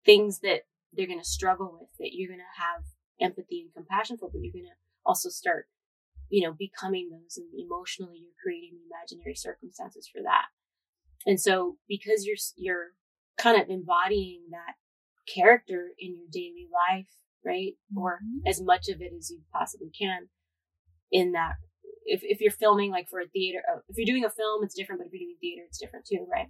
things 0.06 0.40
that 0.40 0.62
they're 0.94 1.06
going 1.06 1.20
to 1.20 1.24
struggle 1.24 1.76
with 1.78 1.90
that 1.98 2.14
you're 2.14 2.28
going 2.28 2.40
to 2.40 2.62
have 2.62 2.84
empathy 3.20 3.60
and 3.60 3.74
compassion 3.74 4.16
for, 4.16 4.30
but 4.30 4.40
you're 4.40 4.52
going 4.52 4.64
to 4.64 4.78
also 5.04 5.28
start, 5.28 5.66
you 6.30 6.46
know, 6.46 6.54
becoming 6.58 7.10
those 7.10 7.36
and 7.36 7.48
emotionally 7.58 8.20
you're 8.20 8.42
creating 8.42 8.78
imaginary 8.88 9.34
circumstances 9.34 10.08
for 10.10 10.22
that. 10.22 10.46
And 11.26 11.38
so 11.38 11.76
because 11.88 12.24
you're, 12.24 12.40
you're 12.56 12.92
kind 13.36 13.60
of 13.60 13.68
embodying 13.68 14.44
that 14.50 14.76
character 15.34 15.88
in 15.98 16.16
your 16.16 16.26
daily 16.30 16.68
life, 16.72 17.08
right? 17.44 17.72
Or 17.96 18.20
as 18.46 18.60
much 18.60 18.88
of 18.88 19.00
it 19.00 19.12
as 19.16 19.30
you 19.30 19.40
possibly 19.52 19.90
can 19.96 20.28
in 21.10 21.32
that. 21.32 21.54
If, 22.04 22.20
if 22.22 22.40
you're 22.40 22.50
filming 22.50 22.90
like 22.90 23.08
for 23.08 23.20
a 23.20 23.28
theater, 23.28 23.62
uh, 23.70 23.80
if 23.88 23.96
you're 23.96 24.06
doing 24.06 24.24
a 24.24 24.30
film, 24.30 24.64
it's 24.64 24.74
different, 24.74 25.00
but 25.00 25.06
if 25.06 25.12
you're 25.12 25.26
doing 25.26 25.36
theater, 25.40 25.62
it's 25.66 25.78
different 25.78 26.06
too, 26.06 26.26
right? 26.30 26.48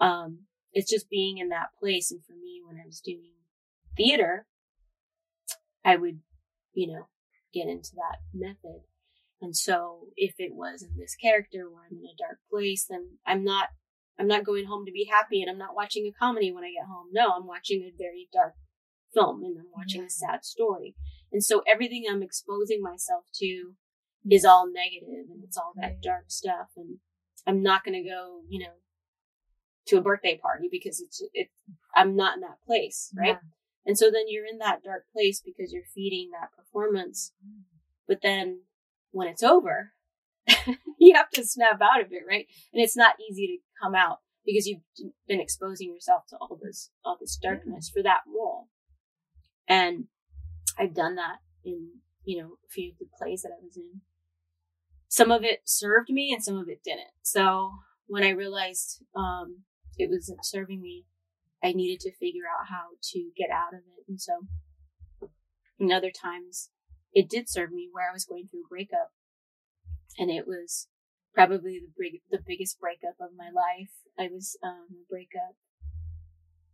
Um, 0.00 0.40
it's 0.72 0.90
just 0.90 1.10
being 1.10 1.38
in 1.38 1.48
that 1.48 1.70
place. 1.78 2.10
And 2.10 2.24
for 2.24 2.32
me, 2.32 2.62
when 2.64 2.76
I 2.76 2.86
was 2.86 3.00
doing 3.00 3.32
theater, 3.96 4.46
I 5.84 5.96
would, 5.96 6.20
you 6.72 6.92
know, 6.92 7.08
get 7.52 7.66
into 7.66 7.90
that 7.96 8.18
method. 8.32 8.82
And 9.42 9.56
so 9.56 10.08
if 10.16 10.34
it 10.38 10.52
was 10.54 10.82
in 10.82 10.96
this 10.98 11.16
character 11.16 11.68
where 11.68 11.84
I'm 11.90 11.98
in 11.98 12.04
a 12.04 12.16
dark 12.16 12.38
place, 12.50 12.86
then 12.88 13.18
I'm 13.26 13.42
not, 13.42 13.68
I'm 14.20 14.26
not 14.28 14.44
going 14.44 14.66
home 14.66 14.84
to 14.86 14.92
be 14.92 15.08
happy 15.10 15.40
and 15.40 15.50
I'm 15.50 15.58
not 15.58 15.74
watching 15.74 16.06
a 16.06 16.12
comedy 16.12 16.52
when 16.52 16.62
I 16.64 16.72
get 16.72 16.86
home. 16.86 17.06
No, 17.12 17.30
I'm 17.32 17.46
watching 17.46 17.82
a 17.82 17.96
very 17.96 18.28
dark 18.32 18.54
film 19.14 19.42
and 19.42 19.58
I'm 19.58 19.70
watching 19.74 20.02
Yeah. 20.02 20.06
a 20.08 20.10
sad 20.10 20.44
story. 20.44 20.94
And 21.32 21.42
so 21.42 21.62
everything 21.66 22.04
I'm 22.08 22.22
exposing 22.22 22.82
myself 22.82 23.24
to 23.36 23.72
is 24.30 24.44
all 24.44 24.70
negative 24.70 25.30
and 25.30 25.42
it's 25.42 25.56
all 25.56 25.72
that 25.76 26.02
dark 26.02 26.24
stuff. 26.28 26.68
And 26.76 26.98
I'm 27.46 27.62
not 27.62 27.82
going 27.84 28.00
to 28.02 28.08
go, 28.08 28.42
you 28.48 28.60
know, 28.60 28.74
to 29.86 29.96
a 29.96 30.02
birthday 30.02 30.36
party 30.36 30.68
because 30.70 31.00
it's, 31.00 31.22
it, 31.32 31.48
I'm 31.96 32.14
not 32.14 32.34
in 32.34 32.40
that 32.42 32.60
place, 32.66 33.10
right? 33.16 33.38
And 33.86 33.96
so 33.98 34.10
then 34.10 34.24
you're 34.28 34.44
in 34.46 34.58
that 34.58 34.82
dark 34.84 35.04
place 35.12 35.40
because 35.44 35.72
you're 35.72 35.82
feeding 35.94 36.30
that 36.32 36.50
performance. 36.54 37.32
But 38.06 38.18
then 38.22 38.60
when 39.12 39.26
it's 39.28 39.42
over, 39.42 39.92
you 40.98 41.14
have 41.14 41.30
to 41.30 41.44
snap 41.46 41.80
out 41.80 42.02
of 42.02 42.12
it, 42.12 42.22
right? 42.28 42.46
And 42.74 42.82
it's 42.82 42.96
not 42.96 43.14
easy 43.30 43.46
to 43.46 43.58
come 43.80 43.94
out 43.94 44.18
because 44.44 44.66
you've 44.66 44.80
been 45.28 45.40
exposing 45.40 45.92
yourself 45.92 46.22
to 46.30 46.36
all 46.36 46.58
this, 46.62 46.90
all 47.04 47.16
this 47.20 47.36
darkness 47.36 47.90
for 47.92 48.02
that 48.02 48.20
role. 48.26 48.68
And 49.68 50.04
I've 50.78 50.94
done 50.94 51.16
that 51.16 51.38
in, 51.64 51.90
you 52.24 52.40
know, 52.42 52.56
a 52.66 52.68
few 52.70 52.92
of 52.92 52.98
the 52.98 53.06
plays 53.18 53.42
that 53.42 53.52
I 53.52 53.62
was 53.62 53.76
in. 53.76 54.00
Some 55.08 55.30
of 55.30 55.44
it 55.44 55.60
served 55.64 56.08
me 56.10 56.32
and 56.32 56.42
some 56.42 56.56
of 56.56 56.68
it 56.68 56.82
didn't. 56.84 57.12
So 57.22 57.72
when 58.06 58.24
I 58.24 58.30
realized, 58.30 59.02
um, 59.14 59.62
it 59.96 60.10
wasn't 60.10 60.44
serving 60.44 60.80
me, 60.80 61.04
I 61.62 61.72
needed 61.72 62.00
to 62.00 62.16
figure 62.16 62.44
out 62.50 62.68
how 62.68 62.96
to 63.12 63.30
get 63.36 63.50
out 63.50 63.74
of 63.74 63.80
it. 63.80 64.04
And 64.08 64.20
so, 64.20 64.46
in 65.78 65.92
other 65.92 66.10
times, 66.10 66.70
it 67.12 67.28
did 67.28 67.48
serve 67.48 67.70
me 67.70 67.88
where 67.90 68.08
I 68.08 68.12
was 68.12 68.24
going 68.24 68.48
through 68.48 68.64
a 68.64 68.68
breakup, 68.68 69.12
and 70.18 70.30
it 70.30 70.46
was 70.46 70.88
probably 71.34 71.80
the 71.80 71.92
big, 71.98 72.20
the 72.30 72.42
biggest 72.46 72.80
breakup 72.80 73.16
of 73.20 73.30
my 73.36 73.50
life. 73.50 73.90
I 74.18 74.28
was 74.32 74.56
um, 74.62 74.86
a 74.90 75.08
breakup 75.08 75.56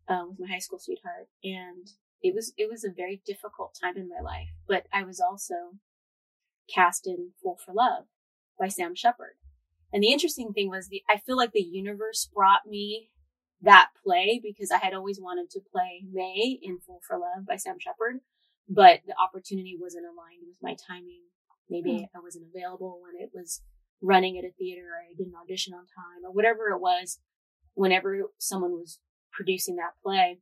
uh, 0.09 0.29
with 0.29 0.41
my 0.41 0.49
high 0.49 0.59
school 0.59 0.79
sweetheart, 0.79 1.29
and 1.45 1.89
it 2.23 2.35
was 2.35 2.53
it 2.57 2.69
was 2.71 2.85
a 2.85 2.91
very 2.91 3.23
difficult 3.27 3.77
time 3.81 3.97
in 3.97 4.09
my 4.09 4.21
life. 4.23 4.49
But 4.67 4.87
I 4.93 5.05
was 5.05 5.21
also 5.21 5.79
cast 6.73 7.07
in 7.07 7.31
Fool 7.43 7.59
for 7.65 7.73
Love 7.73 8.05
by 8.59 8.69
Sam 8.69 8.95
Shepard. 8.95 9.37
And 9.93 10.03
the 10.03 10.13
interesting 10.13 10.53
thing 10.53 10.69
was 10.69 10.89
the 10.89 11.03
I 11.09 11.19
feel 11.19 11.37
like 11.37 11.53
the 11.53 11.61
universe 11.61 12.29
brought 12.33 12.67
me 12.67 13.11
that 13.63 13.91
play 14.05 14.41
because 14.43 14.71
I 14.71 14.79
had 14.79 14.95
always 14.95 15.21
wanted 15.21 15.51
to 15.51 15.61
play 15.73 16.05
May 16.11 16.59
in 16.63 16.79
Fool 16.79 17.01
for 17.07 17.19
Love 17.19 17.47
by 17.47 17.57
Sam 17.57 17.77
Shepard, 17.79 18.17
but 18.69 19.01
the 19.07 19.15
opportunity 19.19 19.77
wasn't 19.79 20.05
aligned 20.05 20.47
with 20.47 20.57
my 20.63 20.77
timing. 20.87 21.23
Maybe 21.69 21.91
mm. 21.91 22.09
I 22.15 22.21
wasn't 22.21 22.47
available 22.55 23.01
when 23.03 23.21
it 23.21 23.31
was 23.35 23.63
running 24.03 24.39
at 24.39 24.45
a 24.45 24.53
theater 24.59 24.83
or 24.83 25.03
I 25.03 25.15
didn't 25.17 25.35
audition 25.35 25.75
on 25.75 25.81
time 25.81 26.25
or 26.25 26.33
whatever 26.33 26.69
it 26.69 26.81
was. 26.81 27.19
Whenever 27.75 28.31
someone 28.39 28.73
was 28.73 29.01
producing 29.33 29.77
that 29.77 29.93
play, 30.03 30.39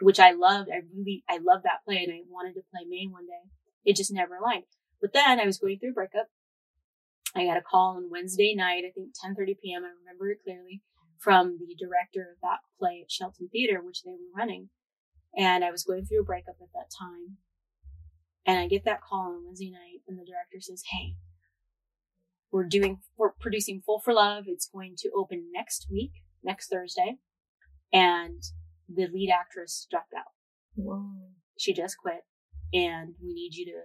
which 0.00 0.18
I 0.18 0.32
loved, 0.32 0.68
I 0.68 0.82
really, 0.96 1.22
I 1.28 1.38
loved 1.38 1.64
that 1.64 1.84
play 1.84 2.02
and 2.02 2.12
I 2.12 2.20
wanted 2.28 2.54
to 2.54 2.66
play 2.72 2.84
Maine 2.88 3.12
one 3.12 3.26
day. 3.26 3.50
It 3.84 3.96
just 3.96 4.12
never 4.12 4.36
aligned. 4.36 4.64
But 5.00 5.12
then 5.12 5.38
I 5.38 5.46
was 5.46 5.58
going 5.58 5.78
through 5.78 5.90
a 5.90 5.94
breakup. 5.94 6.26
I 7.36 7.44
got 7.44 7.58
a 7.58 7.62
call 7.62 7.96
on 7.96 8.10
Wednesday 8.10 8.54
night, 8.54 8.84
I 8.86 8.90
think 8.90 9.12
10:30 9.14 9.60
p.m. 9.62 9.84
I 9.84 9.92
remember 10.02 10.30
it 10.30 10.42
clearly 10.42 10.82
from 11.18 11.58
the 11.58 11.74
director 11.74 12.28
of 12.32 12.40
that 12.42 12.60
play 12.78 13.00
at 13.02 13.10
Shelton 13.10 13.48
Theater, 13.50 13.80
which 13.82 14.02
they 14.02 14.12
were 14.12 14.36
running. 14.36 14.70
And 15.36 15.64
I 15.64 15.70
was 15.70 15.84
going 15.84 16.06
through 16.06 16.20
a 16.20 16.24
breakup 16.24 16.56
at 16.62 16.72
that 16.72 16.90
time. 16.98 17.36
And 18.46 18.58
I 18.58 18.68
get 18.68 18.84
that 18.84 19.02
call 19.02 19.34
on 19.34 19.44
Wednesday 19.44 19.70
night 19.70 20.00
and 20.08 20.18
the 20.18 20.24
director 20.24 20.60
says, 20.60 20.82
Hey, 20.92 21.16
we're 22.56 22.64
doing, 22.64 23.00
we're 23.18 23.32
producing 23.38 23.82
Fool 23.84 24.00
for 24.00 24.14
Love. 24.14 24.44
It's 24.46 24.66
going 24.66 24.94
to 25.00 25.10
open 25.14 25.50
next 25.52 25.88
week, 25.90 26.12
next 26.42 26.68
Thursday. 26.68 27.18
And 27.92 28.42
the 28.88 29.08
lead 29.12 29.30
actress 29.30 29.86
dropped 29.90 30.14
out. 30.16 30.32
Whoa. 30.74 31.04
She 31.58 31.74
just 31.74 31.98
quit 31.98 32.24
and 32.72 33.14
we 33.22 33.34
need 33.34 33.54
you 33.54 33.66
to, 33.66 33.80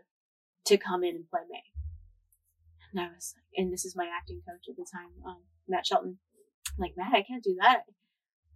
to 0.67 0.77
come 0.81 1.03
in 1.03 1.15
and 1.17 1.29
play 1.29 1.41
May. 1.51 1.63
And 2.93 3.01
I 3.01 3.13
was 3.13 3.35
like, 3.35 3.61
and 3.61 3.73
this 3.73 3.83
is 3.83 3.93
my 3.93 4.07
acting 4.17 4.41
coach 4.47 4.63
at 4.69 4.77
the 4.77 4.85
time, 4.89 5.09
um, 5.27 5.41
Matt 5.67 5.85
Shelton. 5.85 6.19
I'm 6.69 6.81
like, 6.81 6.93
Matt, 6.95 7.13
I 7.13 7.23
can't 7.23 7.43
do 7.43 7.57
that. 7.59 7.81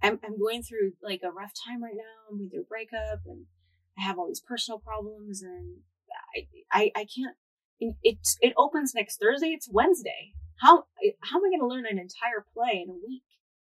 I'm, 0.01 0.17
I'm 0.23 0.39
going 0.39 0.63
through 0.63 0.93
like 1.03 1.23
a 1.25 1.31
rough 1.31 1.51
time 1.67 1.83
right 1.83 1.93
now. 1.93 2.31
I'm 2.31 2.37
going 2.37 2.49
through 2.49 2.61
a 2.61 2.63
breakup 2.63 3.19
and 3.25 3.47
I 3.99 4.03
have 4.03 4.17
all 4.17 4.27
these 4.27 4.39
personal 4.39 4.79
problems 4.79 5.41
and 5.41 5.79
I, 6.33 6.47
I, 6.71 6.91
I 6.95 7.05
can't, 7.05 7.35
it, 7.79 8.17
it 8.41 8.53
opens 8.57 8.93
next 8.95 9.19
Thursday. 9.19 9.47
It's 9.47 9.69
Wednesday. 9.71 10.33
How, 10.61 10.85
how 11.21 11.37
am 11.37 11.45
I 11.45 11.49
going 11.49 11.59
to 11.59 11.67
learn 11.67 11.85
an 11.85 11.99
entire 11.99 12.45
play 12.53 12.83
in 12.83 12.89
a 12.89 12.93
week 12.93 13.23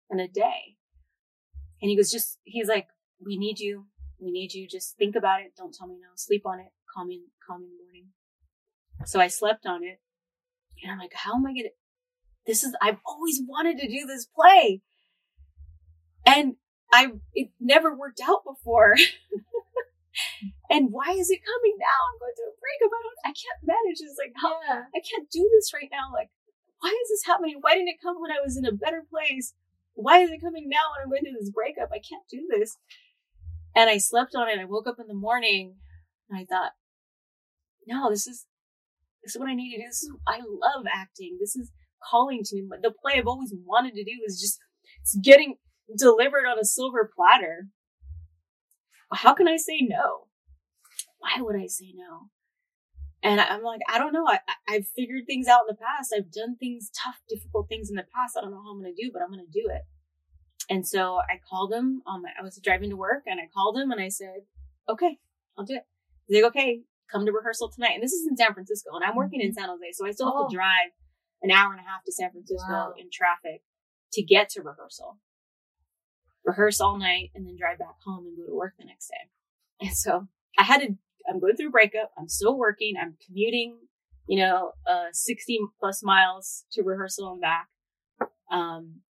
and 0.10 0.22
a 0.22 0.28
day? 0.28 0.78
And 1.82 1.90
he 1.90 1.98
goes, 1.98 2.12
just, 2.12 2.40
he's 2.44 2.68
like, 2.68 2.88
we 3.24 3.38
need 3.38 3.60
you. 3.60 3.86
We 4.20 4.32
need 4.32 4.54
you. 4.54 4.68
Just 4.68 4.98
think 4.98 5.16
about 5.16 5.42
it. 5.42 5.54
Don't 5.58 5.74
tell 5.74 5.88
me 5.88 5.96
no. 6.00 6.10
Sleep 6.16 6.44
on 6.46 6.60
it. 6.60 6.68
Call 6.94 7.06
me, 7.06 7.24
call 7.46 7.60
me 7.60 7.66
in 7.66 7.72
the 7.72 7.84
morning. 7.84 8.08
So 9.06 9.20
I 9.20 9.28
slept 9.28 9.66
on 9.66 9.84
it 9.84 10.00
and 10.82 10.92
I'm 10.92 11.00
like, 11.00 11.14
how 11.14 11.36
am 11.36 11.46
I 11.46 11.52
going 11.52 11.64
to, 11.64 11.70
this 12.48 12.64
is, 12.64 12.76
I've 12.82 13.00
always 13.06 13.42
wanted 13.46 13.80
to 13.80 13.88
do 13.88 14.06
this 14.06 14.28
play. 14.28 14.82
And 16.26 16.56
I, 16.94 17.14
it 17.34 17.50
never 17.60 17.96
worked 17.96 18.22
out 18.26 18.44
before. 18.46 18.96
and 20.70 20.92
why 20.92 21.14
is 21.14 21.30
it 21.30 21.44
coming 21.46 21.76
now? 21.78 22.00
I'm 22.10 22.20
going 22.20 22.36
through 22.36 22.54
a 22.54 22.62
breakup. 22.62 22.92
I 22.92 23.02
don't, 23.04 23.22
I 23.28 23.34
can't 23.34 23.62
manage 23.64 24.00
this. 24.00 24.18
Like, 24.20 24.34
how, 24.36 24.56
yeah. 24.66 24.88
I 24.90 25.00
can't 25.04 25.30
do 25.30 25.44
this 25.54 25.72
right 25.74 25.92
now. 25.92 26.12
Like, 26.14 26.30
why 26.80 26.92
is 26.92 27.10
this 27.10 27.26
happening? 27.26 27.58
Why 27.62 27.76
didn't 27.76 27.94
it 27.94 28.04
come 28.04 28.20
when 28.20 28.32
I 28.32 28.44
was 28.44 28.58
in 28.58 28.66
a 28.66 28.76
better 28.76 29.04
place? 29.08 29.54
Why 29.96 30.20
is 30.20 30.30
it 30.30 30.44
coming 30.44 30.68
now 30.68 30.92
when 30.92 31.04
I'm 31.04 31.12
going 31.12 31.24
through 31.24 31.40
this 31.40 31.54
breakup? 31.54 31.90
I 31.92 32.04
can't 32.04 32.28
do 32.30 32.48
this. 32.52 32.78
And 33.76 33.90
I 33.90 33.98
slept 33.98 34.36
on 34.36 34.48
it. 34.48 34.60
I 34.60 34.66
woke 34.66 34.88
up 34.88 35.00
in 35.00 35.08
the 35.08 35.18
morning 35.18 35.76
and 36.30 36.40
I 36.40 36.46
thought, 36.46 36.72
no, 37.88 38.10
this 38.10 38.28
is, 38.28 38.46
this 39.24 39.36
is 39.36 39.40
what 39.40 39.50
I 39.50 39.56
need 39.56 39.76
to 39.76 39.82
do. 39.82 39.88
This 39.88 40.04
is, 40.04 40.12
I 40.28 40.40
love 40.40 40.86
acting. 40.92 41.38
This 41.40 41.56
is, 41.56 41.72
calling 42.10 42.42
to 42.44 42.56
me. 42.56 42.68
The 42.82 42.92
play 42.92 43.14
I've 43.18 43.28
always 43.28 43.54
wanted 43.66 43.94
to 43.96 44.04
do 44.04 44.12
is 44.26 44.40
just 44.40 44.60
it's 45.02 45.18
getting 45.18 45.56
delivered 45.98 46.46
on 46.46 46.60
a 46.60 46.66
silver 46.66 47.10
platter. 47.16 47.68
How 49.12 49.34
can 49.34 49.48
I 49.48 49.58
say 49.58 49.82
no? 49.82 50.28
Why 51.20 51.42
would 51.42 51.56
I 51.56 51.68
say 51.68 51.94
no? 51.96 52.30
And 53.24 53.42
I'm 53.42 53.64
like, 53.64 53.82
I 53.92 53.98
don't 53.98 54.14
know. 54.14 54.28
I, 54.28 54.40
I've 54.68 54.88
figured 54.88 55.26
things 55.26 55.48
out 55.48 55.62
in 55.68 55.76
the 55.76 55.82
past. 55.82 56.14
I've 56.16 56.32
done 56.32 56.58
things, 56.58 56.92
tough, 56.92 57.22
difficult 57.28 57.68
things 57.68 57.90
in 57.90 57.96
the 57.96 58.04
past. 58.04 58.38
I 58.38 58.42
don't 58.42 58.52
know 58.52 58.62
how 58.62 58.72
I'm 58.72 58.82
going 58.82 58.94
to 58.94 59.02
do, 59.02 59.10
but 59.12 59.24
I'm 59.24 59.32
going 59.32 59.46
to 59.46 59.52
do 59.52 59.68
it. 59.68 59.82
And 60.70 60.88
so 60.88 61.18
I 61.18 61.40
called 61.50 61.74
him. 61.74 62.02
Um, 62.06 62.24
I 62.40 62.44
was 62.44 62.60
driving 62.64 62.90
to 62.92 62.96
work 62.96 63.24
and 63.26 63.40
I 63.40 63.50
called 63.54 63.78
him 63.78 63.92
and 63.92 64.02
I 64.02 64.10
said, 64.10 64.46
okay, 64.88 65.18
I'll 65.58 65.66
do 65.66 65.76
it. 65.76 65.88
He's 66.28 66.42
like, 66.42 66.52
okay, 66.52 66.82
come 67.12 67.26
to 67.26 67.32
rehearsal 67.32 67.70
tonight. 67.70 67.94
And 67.96 68.04
this 68.04 68.14
is 68.14 68.28
in 68.28 68.38
San 68.38 68.54
Francisco 68.54 68.92
and 68.96 69.04
I'm 69.04 69.16
working 69.16 69.42
in 69.42 69.50
mm-hmm. 69.50 69.60
San 69.60 69.70
Jose. 69.70 69.92
So 69.94 70.06
I 70.06 70.12
still 70.12 70.28
have 70.28 70.46
oh. 70.46 70.50
to 70.50 70.56
drive 70.56 70.94
an 71.42 71.52
hour 71.52 71.72
and 71.72 71.80
a 71.80 71.84
half 71.84 72.04
to 72.06 72.12
San 72.12 72.32
Francisco 72.32 72.70
wow. 72.70 72.94
in 72.98 73.10
traffic 73.12 73.62
to 74.14 74.24
get 74.24 74.50
to 74.50 74.62
rehearsal. 74.62 75.18
Rehearse 76.46 76.80
all 76.80 76.98
night 76.98 77.32
and 77.34 77.46
then 77.46 77.58
drive 77.58 77.80
back 77.80 77.96
home 78.06 78.26
and 78.26 78.38
go 78.38 78.46
to 78.46 78.56
work 78.56 78.74
the 78.78 78.86
next 78.86 79.08
day. 79.08 79.30
And 79.82 79.96
so 79.96 80.28
I 80.58 80.64
had 80.64 80.82
to, 80.82 80.96
I'm 81.28 81.40
going 81.40 81.56
through 81.56 81.70
a 81.70 81.72
breakup. 81.72 82.12
I'm 82.18 82.30
still 82.30 82.58
working. 82.58 82.96
I'm 83.02 83.18
commuting, 83.26 83.78
you 84.28 84.40
know, 84.40 84.74
uh, 84.88 85.08
60 85.12 85.60
plus 85.80 86.04
miles 86.04 86.66
to 86.74 86.84
rehearsal 86.84 87.32
and 87.32 87.42
back. 87.42 87.68
Um, 88.52 89.02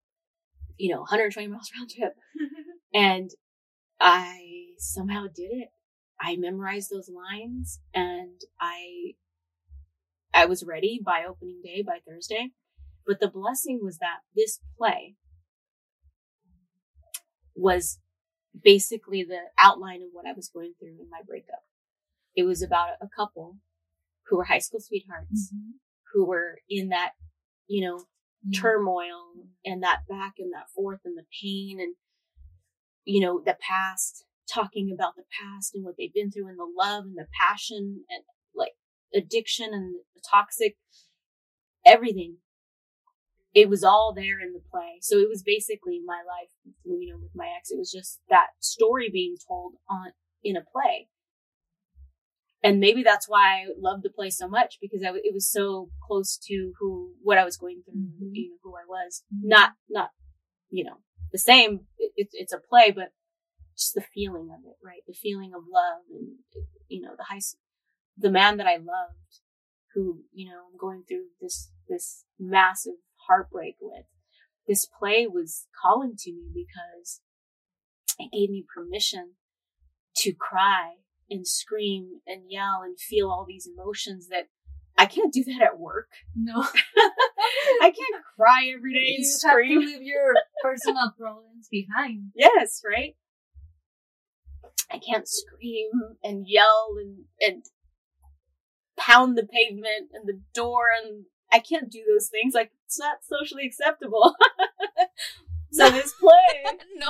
you 0.78 0.92
know, 0.92 1.00
120 1.00 1.48
miles 1.48 1.70
round 1.78 1.90
trip. 1.90 2.14
and 2.94 3.30
I 4.00 4.68
somehow 4.78 5.26
did 5.34 5.50
it. 5.52 5.68
I 6.20 6.36
memorized 6.36 6.90
those 6.90 7.10
lines 7.10 7.80
and 7.94 8.40
I 8.60 9.14
I 10.32 10.44
was 10.44 10.64
ready 10.64 11.00
by 11.04 11.24
opening 11.28 11.60
day, 11.62 11.82
by 11.82 11.98
Thursday. 12.06 12.50
But 13.06 13.20
the 13.20 13.28
blessing 13.28 13.80
was 13.82 13.98
that 13.98 14.18
this 14.34 14.60
play 14.76 15.14
was 17.56 17.98
basically 18.62 19.24
the 19.24 19.40
outline 19.58 20.02
of 20.02 20.08
what 20.12 20.26
I 20.26 20.32
was 20.32 20.48
going 20.48 20.74
through 20.78 21.00
in 21.00 21.10
my 21.10 21.20
breakup. 21.26 21.62
It 22.34 22.44
was 22.44 22.62
about 22.62 22.90
a 23.00 23.08
couple 23.16 23.56
who 24.28 24.36
were 24.36 24.44
high 24.44 24.58
school 24.58 24.80
sweethearts 24.80 25.52
mm-hmm. 25.52 25.72
who 26.12 26.26
were 26.26 26.58
in 26.68 26.90
that, 26.90 27.12
you 27.66 27.84
know, 27.84 27.98
mm-hmm. 27.98 28.52
turmoil 28.52 29.32
and 29.64 29.82
that 29.82 30.00
back 30.08 30.34
and 30.38 30.52
that 30.52 30.70
forth 30.74 31.00
and 31.04 31.16
the 31.16 31.24
pain 31.42 31.78
and, 31.80 31.94
you 33.04 33.20
know, 33.20 33.40
the 33.44 33.56
past, 33.60 34.24
talking 34.52 34.92
about 34.92 35.16
the 35.16 35.24
past 35.40 35.74
and 35.74 35.84
what 35.84 35.94
they've 35.98 36.14
been 36.14 36.30
through 36.30 36.48
and 36.48 36.58
the 36.58 36.72
love 36.76 37.04
and 37.04 37.16
the 37.16 37.26
passion 37.40 38.04
and 38.08 38.22
like 38.54 38.72
addiction 39.14 39.70
and 39.72 39.94
the 40.14 40.22
toxic, 40.28 40.76
everything. 41.84 42.36
It 43.56 43.70
was 43.70 43.82
all 43.82 44.12
there 44.14 44.38
in 44.38 44.52
the 44.52 44.60
play. 44.70 44.98
So 45.00 45.16
it 45.16 45.30
was 45.30 45.42
basically 45.42 45.98
my 46.04 46.18
life, 46.18 46.50
you 46.84 47.08
know, 47.10 47.18
with 47.18 47.34
my 47.34 47.48
ex. 47.56 47.70
It 47.70 47.78
was 47.78 47.90
just 47.90 48.20
that 48.28 48.48
story 48.60 49.08
being 49.10 49.36
told 49.48 49.76
on, 49.88 50.12
in 50.44 50.58
a 50.58 50.60
play. 50.60 51.08
And 52.62 52.80
maybe 52.80 53.02
that's 53.02 53.26
why 53.26 53.62
I 53.62 53.66
loved 53.78 54.02
the 54.02 54.10
play 54.10 54.28
so 54.28 54.46
much 54.46 54.76
because 54.78 55.02
I, 55.02 55.08
it 55.08 55.32
was 55.32 55.50
so 55.50 55.88
close 56.06 56.36
to 56.48 56.74
who, 56.78 57.14
what 57.22 57.38
I 57.38 57.44
was 57.44 57.56
going 57.56 57.80
through, 57.82 57.98
mm-hmm. 57.98 58.34
you 58.34 58.50
know, 58.50 58.56
who 58.62 58.74
I 58.76 58.84
was. 58.86 59.22
Not, 59.32 59.70
not, 59.88 60.10
you 60.68 60.84
know, 60.84 60.98
the 61.32 61.38
same. 61.38 61.86
It, 61.98 62.28
it's 62.32 62.52
a 62.52 62.58
play, 62.58 62.90
but 62.90 63.12
just 63.74 63.94
the 63.94 64.04
feeling 64.12 64.50
of 64.52 64.60
it, 64.66 64.76
right? 64.84 65.00
The 65.06 65.14
feeling 65.14 65.52
of 65.54 65.62
love 65.72 66.02
and, 66.12 66.64
you 66.88 67.00
know, 67.00 67.14
the 67.16 67.24
high, 67.24 67.40
the 68.18 68.30
man 68.30 68.58
that 68.58 68.66
I 68.66 68.76
loved, 68.76 69.40
who, 69.94 70.24
you 70.34 70.44
know, 70.44 70.60
I'm 70.70 70.78
going 70.78 71.04
through 71.08 71.28
this, 71.40 71.70
this 71.88 72.24
massive 72.38 73.00
heartbreak 73.28 73.76
with. 73.80 74.04
This 74.66 74.86
play 74.86 75.26
was 75.26 75.66
calling 75.80 76.14
to 76.18 76.32
me 76.32 76.50
because 76.52 77.20
it 78.18 78.30
gave 78.32 78.50
me 78.50 78.64
permission 78.74 79.34
to 80.16 80.32
cry 80.32 80.94
and 81.30 81.46
scream 81.46 82.20
and 82.26 82.50
yell 82.50 82.80
and 82.84 82.98
feel 82.98 83.28
all 83.28 83.44
these 83.46 83.68
emotions 83.68 84.28
that 84.28 84.48
I 84.98 85.06
can't 85.06 85.32
do 85.32 85.44
that 85.44 85.62
at 85.62 85.78
work. 85.78 86.08
No. 86.34 86.62
I 87.80 87.80
can't 87.82 88.24
cry 88.34 88.72
every 88.74 88.94
day 88.94 89.14
and 89.16 89.18
you 89.18 89.24
scream. 89.24 89.80
have 89.80 89.90
to 89.90 89.94
leave 89.98 90.02
your 90.02 90.34
personal 90.62 91.12
problems 91.18 91.68
behind. 91.70 92.32
Yes, 92.34 92.82
right? 92.88 93.14
I 94.90 94.98
can't 94.98 95.28
scream 95.28 95.90
and 96.22 96.46
yell 96.48 96.94
and, 96.98 97.24
and 97.40 97.64
pound 98.96 99.36
the 99.36 99.46
pavement 99.46 100.10
and 100.12 100.26
the 100.26 100.40
door 100.54 100.86
and 101.04 101.24
I 101.52 101.58
can't 101.60 101.90
do 101.90 102.02
those 102.08 102.28
things. 102.28 102.54
Like, 102.54 102.72
it's 102.86 102.98
not 102.98 103.18
socially 103.24 103.66
acceptable. 103.66 104.34
so 105.72 105.90
this 105.90 106.12
play 106.14 106.78
no. 106.96 107.08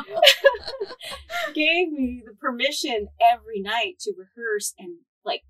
gave 1.55 1.93
me 1.93 2.23
the 2.27 2.35
permission 2.35 3.09
every 3.21 3.61
night 3.61 3.99
to 4.01 4.13
rehearse 4.17 4.75
and 4.79 4.97
like 5.25 5.43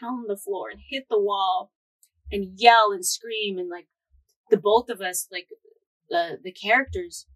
pound 0.00 0.26
the 0.28 0.36
floor 0.36 0.70
and 0.70 0.80
hit 0.90 1.06
the 1.08 1.20
wall 1.20 1.72
and 2.30 2.58
yell 2.58 2.92
and 2.92 3.04
scream 3.04 3.58
and 3.58 3.68
like 3.68 3.86
the 4.50 4.56
both 4.56 4.88
of 4.88 5.00
us 5.00 5.26
like 5.32 5.46
the 6.10 6.38
the 6.42 6.52
characters 6.52 7.26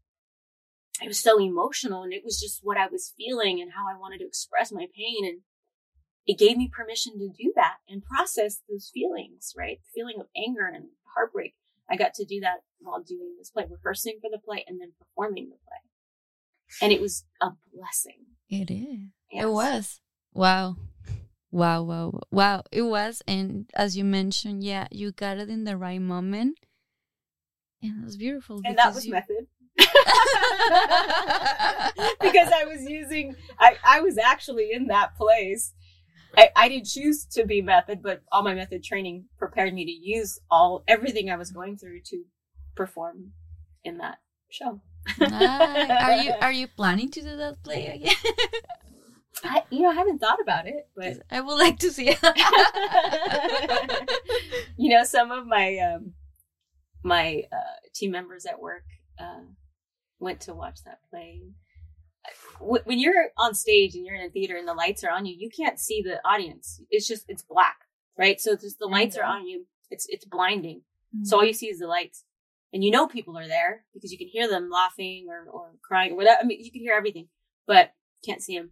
it 1.00 1.08
was 1.08 1.20
so 1.20 1.40
emotional 1.40 2.02
and 2.02 2.12
it 2.12 2.24
was 2.24 2.40
just 2.40 2.60
what 2.62 2.76
I 2.76 2.86
was 2.86 3.14
feeling 3.16 3.60
and 3.60 3.72
how 3.72 3.84
I 3.88 3.98
wanted 3.98 4.18
to 4.18 4.26
express 4.26 4.72
my 4.72 4.86
pain 4.94 5.24
and 5.24 5.40
it 6.28 6.38
gave 6.38 6.58
me 6.58 6.68
permission 6.70 7.18
to 7.18 7.28
do 7.28 7.52
that 7.56 7.76
and 7.88 8.04
process 8.04 8.60
those 8.68 8.90
feelings, 8.92 9.54
right? 9.56 9.78
The 9.82 10.00
feeling 10.00 10.20
of 10.20 10.26
anger 10.36 10.70
and 10.72 10.90
heartbreak. 11.14 11.54
I 11.90 11.96
got 11.96 12.12
to 12.14 12.24
do 12.26 12.38
that 12.40 12.58
while 12.80 13.02
doing 13.02 13.34
this 13.38 13.50
play, 13.50 13.64
rehearsing 13.68 14.18
for 14.20 14.28
the 14.30 14.38
play 14.38 14.62
and 14.68 14.78
then 14.78 14.92
performing 14.98 15.48
the 15.48 15.56
play. 15.56 16.82
And 16.82 16.92
it 16.92 17.00
was 17.00 17.24
a 17.40 17.52
blessing. 17.74 18.26
It 18.50 18.70
is. 18.70 19.08
Yes. 19.32 19.44
It 19.44 19.48
was. 19.48 20.00
Wow. 20.34 20.76
Wow, 21.50 21.82
wow, 21.84 22.20
wow. 22.30 22.62
It 22.70 22.82
was. 22.82 23.22
And 23.26 23.70
as 23.74 23.96
you 23.96 24.04
mentioned, 24.04 24.62
yeah, 24.62 24.86
you 24.90 25.12
got 25.12 25.38
it 25.38 25.48
in 25.48 25.64
the 25.64 25.78
right 25.78 26.00
moment. 26.00 26.58
And 27.82 28.02
it 28.02 28.04
was 28.04 28.18
beautiful. 28.18 28.60
And 28.66 28.76
that 28.76 28.84
because 28.84 28.94
was 28.96 29.06
you- 29.06 29.12
method. 29.12 29.46
because 32.20 32.52
I 32.52 32.64
was 32.64 32.82
using, 32.82 33.34
I, 33.58 33.76
I 33.82 34.00
was 34.00 34.18
actually 34.18 34.72
in 34.72 34.88
that 34.88 35.16
place. 35.16 35.72
I, 36.36 36.50
I 36.54 36.68
didn't 36.68 36.86
choose 36.86 37.24
to 37.26 37.44
be 37.44 37.62
method, 37.62 38.02
but 38.02 38.22
all 38.30 38.42
my 38.42 38.54
method 38.54 38.84
training 38.84 39.26
prepared 39.38 39.74
me 39.74 39.84
to 39.84 39.90
use 39.90 40.38
all 40.50 40.84
everything 40.86 41.30
I 41.30 41.36
was 41.36 41.50
going 41.50 41.76
through 41.76 42.00
to 42.06 42.24
perform 42.76 43.32
in 43.84 43.98
that 43.98 44.18
show. 44.50 44.80
Nice. 45.18 45.90
Are 45.90 46.16
you 46.22 46.32
are 46.42 46.52
you 46.52 46.68
planning 46.68 47.10
to 47.10 47.20
do 47.22 47.36
that 47.36 47.62
play 47.62 47.86
again? 47.86 48.14
I, 49.44 49.62
you 49.70 49.82
know, 49.82 49.90
I 49.90 49.94
haven't 49.94 50.18
thought 50.18 50.40
about 50.40 50.66
it, 50.66 50.88
but 50.96 51.18
I 51.30 51.40
would 51.40 51.58
like 51.58 51.78
to 51.80 51.92
see 51.92 52.08
it. 52.10 52.18
you 54.76 54.90
know, 54.90 55.04
some 55.04 55.30
of 55.30 55.46
my 55.46 55.78
um, 55.78 56.14
my 57.02 57.44
uh, 57.52 57.78
team 57.94 58.10
members 58.10 58.46
at 58.46 58.60
work 58.60 58.84
uh, 59.18 59.42
went 60.18 60.40
to 60.42 60.54
watch 60.54 60.82
that 60.84 61.00
play. 61.10 61.42
Wh- 62.60 62.86
When 62.86 62.98
you're 62.98 63.28
on 63.36 63.54
stage 63.54 63.94
and 63.94 64.04
you're 64.04 64.14
in 64.14 64.26
a 64.26 64.30
theater 64.30 64.56
and 64.56 64.68
the 64.68 64.74
lights 64.74 65.04
are 65.04 65.10
on 65.10 65.26
you, 65.26 65.34
you 65.38 65.50
can't 65.50 65.78
see 65.78 66.02
the 66.02 66.20
audience. 66.26 66.80
It's 66.90 67.06
just 67.06 67.24
it's 67.28 67.42
black, 67.42 67.78
right? 68.16 68.40
So 68.40 68.56
just 68.56 68.78
the 68.78 68.86
lights 68.86 69.16
are 69.16 69.24
on 69.24 69.46
you. 69.46 69.66
It's 69.90 70.06
it's 70.08 70.24
blinding. 70.24 70.82
So 71.24 71.36
mm. 71.36 71.40
all 71.40 71.46
you 71.46 71.54
see 71.54 71.68
is 71.68 71.78
the 71.78 71.86
lights, 71.86 72.24
and 72.72 72.84
you 72.84 72.90
know 72.90 73.06
people 73.06 73.38
are 73.38 73.48
there 73.48 73.84
because 73.94 74.12
you 74.12 74.18
can 74.18 74.28
hear 74.28 74.48
them 74.48 74.70
laughing 74.70 75.26
or 75.28 75.50
or 75.50 75.70
crying 75.82 76.12
or 76.12 76.16
whatever. 76.16 76.38
I 76.42 76.46
mean, 76.46 76.62
you 76.62 76.70
can 76.70 76.82
hear 76.82 76.94
everything, 76.94 77.28
but 77.66 77.92
can't 78.24 78.42
see 78.42 78.58
them. 78.58 78.70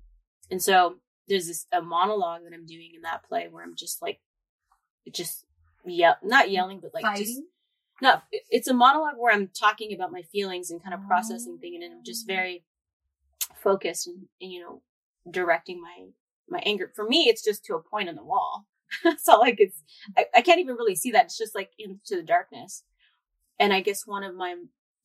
And 0.51 0.63
so 0.63 0.97
there's 1.29 1.47
this 1.47 1.67
a 1.73 1.83
monologue 1.83 2.43
that 2.45 2.55
I'm 2.55 2.67
doing 2.67 2.93
in 2.95 3.03
that 3.03 3.25
play 3.25 3.49
where 3.51 3.65
I'm 3.65 3.75
just 3.77 4.03
like, 4.03 4.21
just 5.13 5.45
yell, 5.85 6.17
not 6.23 6.51
yelling, 6.51 6.81
but 6.81 6.93
like 6.95 7.05
just 7.17 7.35
Fighting. 7.35 7.47
no, 8.03 8.21
it's 8.51 8.69
a 8.69 8.75
monologue 8.75 9.15
where 9.17 9.35
I'm 9.35 9.49
talking 9.49 9.95
about 9.95 10.13
my 10.13 10.23
feelings 10.23 10.71
and 10.71 10.83
kind 10.83 10.95
of 10.95 11.07
processing 11.07 11.57
oh. 11.59 11.61
things, 11.61 11.83
and 11.83 11.93
I'm 11.95 12.05
just 12.05 12.27
very 12.27 12.65
focused 13.67 14.07
and, 14.07 14.27
and, 14.41 14.53
you 14.53 14.61
know 14.61 14.83
directing 15.31 15.81
my 15.83 15.99
my 16.49 16.61
anger. 16.65 16.93
For 16.95 17.05
me, 17.05 17.25
it's 17.29 17.43
just 17.43 17.65
to 17.65 17.75
a 17.75 17.83
point 17.83 18.09
on 18.09 18.15
the 18.15 18.25
wall. 18.25 18.67
so 19.19 19.39
like 19.41 19.57
it's. 19.59 19.83
I, 20.17 20.27
I 20.37 20.41
can't 20.43 20.61
even 20.61 20.77
really 20.77 20.95
see 20.95 21.11
that. 21.11 21.25
It's 21.25 21.39
just 21.39 21.55
like 21.57 21.71
into 21.79 22.15
the 22.17 22.23
darkness. 22.23 22.85
And 23.59 23.73
I 23.73 23.81
guess 23.81 24.07
one 24.07 24.23
of 24.23 24.35
my 24.37 24.55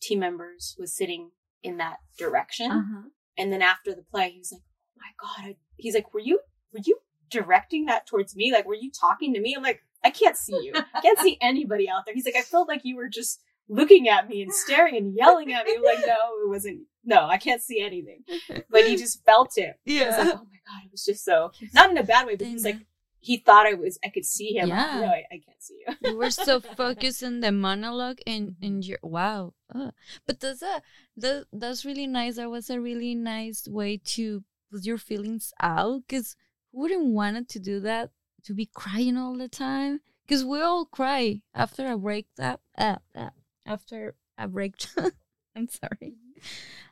team 0.01 0.19
members 0.19 0.75
was 0.77 0.95
sitting 0.95 1.31
in 1.63 1.77
that 1.77 1.97
direction, 2.17 2.71
Uh-huh. 2.71 3.01
and 3.37 3.51
then 3.51 3.61
after 3.61 3.95
the 3.95 4.03
play, 4.11 4.31
he 4.31 4.39
was 4.39 4.51
like, 4.51 4.61
"Oh 4.61 5.01
my 5.05 5.11
god!" 5.43 5.49
I, 5.51 5.55
he's 5.77 5.95
like, 5.95 6.13
"Were 6.13 6.19
you 6.19 6.39
were 6.73 6.81
you 6.85 6.99
directing 7.29 7.85
that 7.85 8.05
towards 8.05 8.35
me? 8.35 8.51
Like, 8.51 8.67
were 8.67 8.75
you 8.75 8.91
talking 8.91 9.33
to 9.33 9.41
me?" 9.41 9.55
I'm 9.55 9.63
like, 9.63 9.81
"I 10.03 10.11
can't 10.11 10.37
see 10.37 10.59
you. 10.61 10.73
I 10.93 11.01
can't 11.01 11.19
see 11.19 11.37
anybody 11.41 11.89
out 11.89 12.03
there." 12.05 12.13
He's 12.13 12.25
like, 12.25 12.35
"I 12.35 12.41
felt 12.41 12.67
like 12.67 12.81
you 12.83 12.95
were 12.95 13.09
just 13.09 13.41
looking 13.71 14.07
at 14.07 14.27
me 14.27 14.41
and 14.43 14.53
staring 14.53 14.95
and 14.97 15.15
yelling 15.15 15.51
at 15.53 15.65
me." 15.65 15.77
Like, 15.83 15.99
"No, 16.07 16.43
it 16.43 16.49
wasn't. 16.49 16.81
No, 17.03 17.25
I 17.25 17.37
can't 17.37 17.61
see 17.61 17.81
anything." 17.81 18.23
But 18.69 18.85
he 18.85 18.95
just 18.95 19.23
felt 19.25 19.57
it. 19.57 19.79
Was 19.85 20.17
like, 20.17 20.35
"Oh 20.35 20.45
my 20.53 20.59
god!" 20.67 20.85
It 20.85 20.91
was 20.91 21.05
just 21.05 21.25
so 21.25 21.51
not 21.73 21.89
in 21.89 21.97
a 21.97 22.03
bad 22.03 22.27
way, 22.27 22.35
but 22.35 22.47
he 22.47 22.53
was 22.53 22.65
like, 22.65 22.85
he 23.21 23.37
thought 23.37 23.67
I 23.67 23.75
was. 23.75 23.99
I 24.03 24.09
could 24.09 24.25
see 24.25 24.57
him. 24.57 24.67
Yeah. 24.67 24.99
No, 24.99 25.07
I, 25.07 25.23
I 25.31 25.37
can't 25.45 25.61
see 25.61 25.79
you. 25.87 26.09
you 26.09 26.17
were 26.17 26.31
so 26.31 26.59
focused 26.81 27.23
in 27.23 27.39
the 27.39 27.51
monologue 27.51 28.19
and 28.25 28.55
and 28.61 28.83
your 28.83 28.97
wow 29.03 29.53
uh, 29.73 29.91
but 30.25 30.39
that's 30.39 30.63
a 30.63 30.81
that, 31.17 31.45
that's 31.53 31.85
really 31.85 32.07
nice 32.07 32.35
that 32.35 32.49
was 32.49 32.69
a 32.69 32.81
really 32.81 33.13
nice 33.15 33.67
way 33.67 33.97
to 33.97 34.43
put 34.71 34.85
your 34.85 34.97
feelings 34.97 35.53
out 35.61 36.01
because 36.07 36.35
who 36.71 36.81
wouldn't 36.81 37.05
want 37.05 37.47
to 37.47 37.59
do 37.59 37.79
that 37.79 38.09
to 38.43 38.53
be 38.53 38.65
crying 38.73 39.17
all 39.17 39.37
the 39.37 39.47
time 39.47 40.01
because 40.25 40.43
we 40.43 40.59
all 40.59 40.85
cry 40.85 41.41
after 41.53 41.91
a 41.91 41.97
breakup 41.97 42.61
uh, 42.77 42.95
uh, 43.15 43.29
after 43.65 44.15
a 44.37 44.47
break. 44.47 44.75
I'm 45.55 45.67
sorry. 45.67 46.15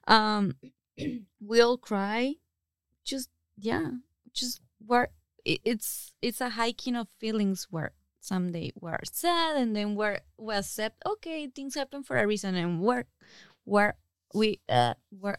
Um 0.08 0.56
we 1.40 1.62
all 1.62 1.78
cry. 1.78 2.36
Just 3.04 3.30
yeah 3.58 3.92
just 4.34 4.62
where 4.86 5.10
it's 5.46 6.14
it's 6.22 6.42
a 6.42 6.50
hiking 6.50 6.96
of 6.96 7.08
feelings 7.20 7.68
where 7.70 7.92
someday 8.20 8.72
we're 8.80 9.00
sad 9.04 9.58
and 9.58 9.76
then 9.76 9.96
we're 9.96 10.20
we 10.38 10.54
accept 10.54 11.02
okay 11.06 11.48
things 11.48 11.76
happen 11.76 12.04
for 12.04 12.18
a 12.18 12.28
reason 12.28 12.56
and 12.56 12.82
we're 12.82 13.06
we're 13.66 13.94
we 14.34 14.60
uh 14.70 14.94
we're 15.12 15.38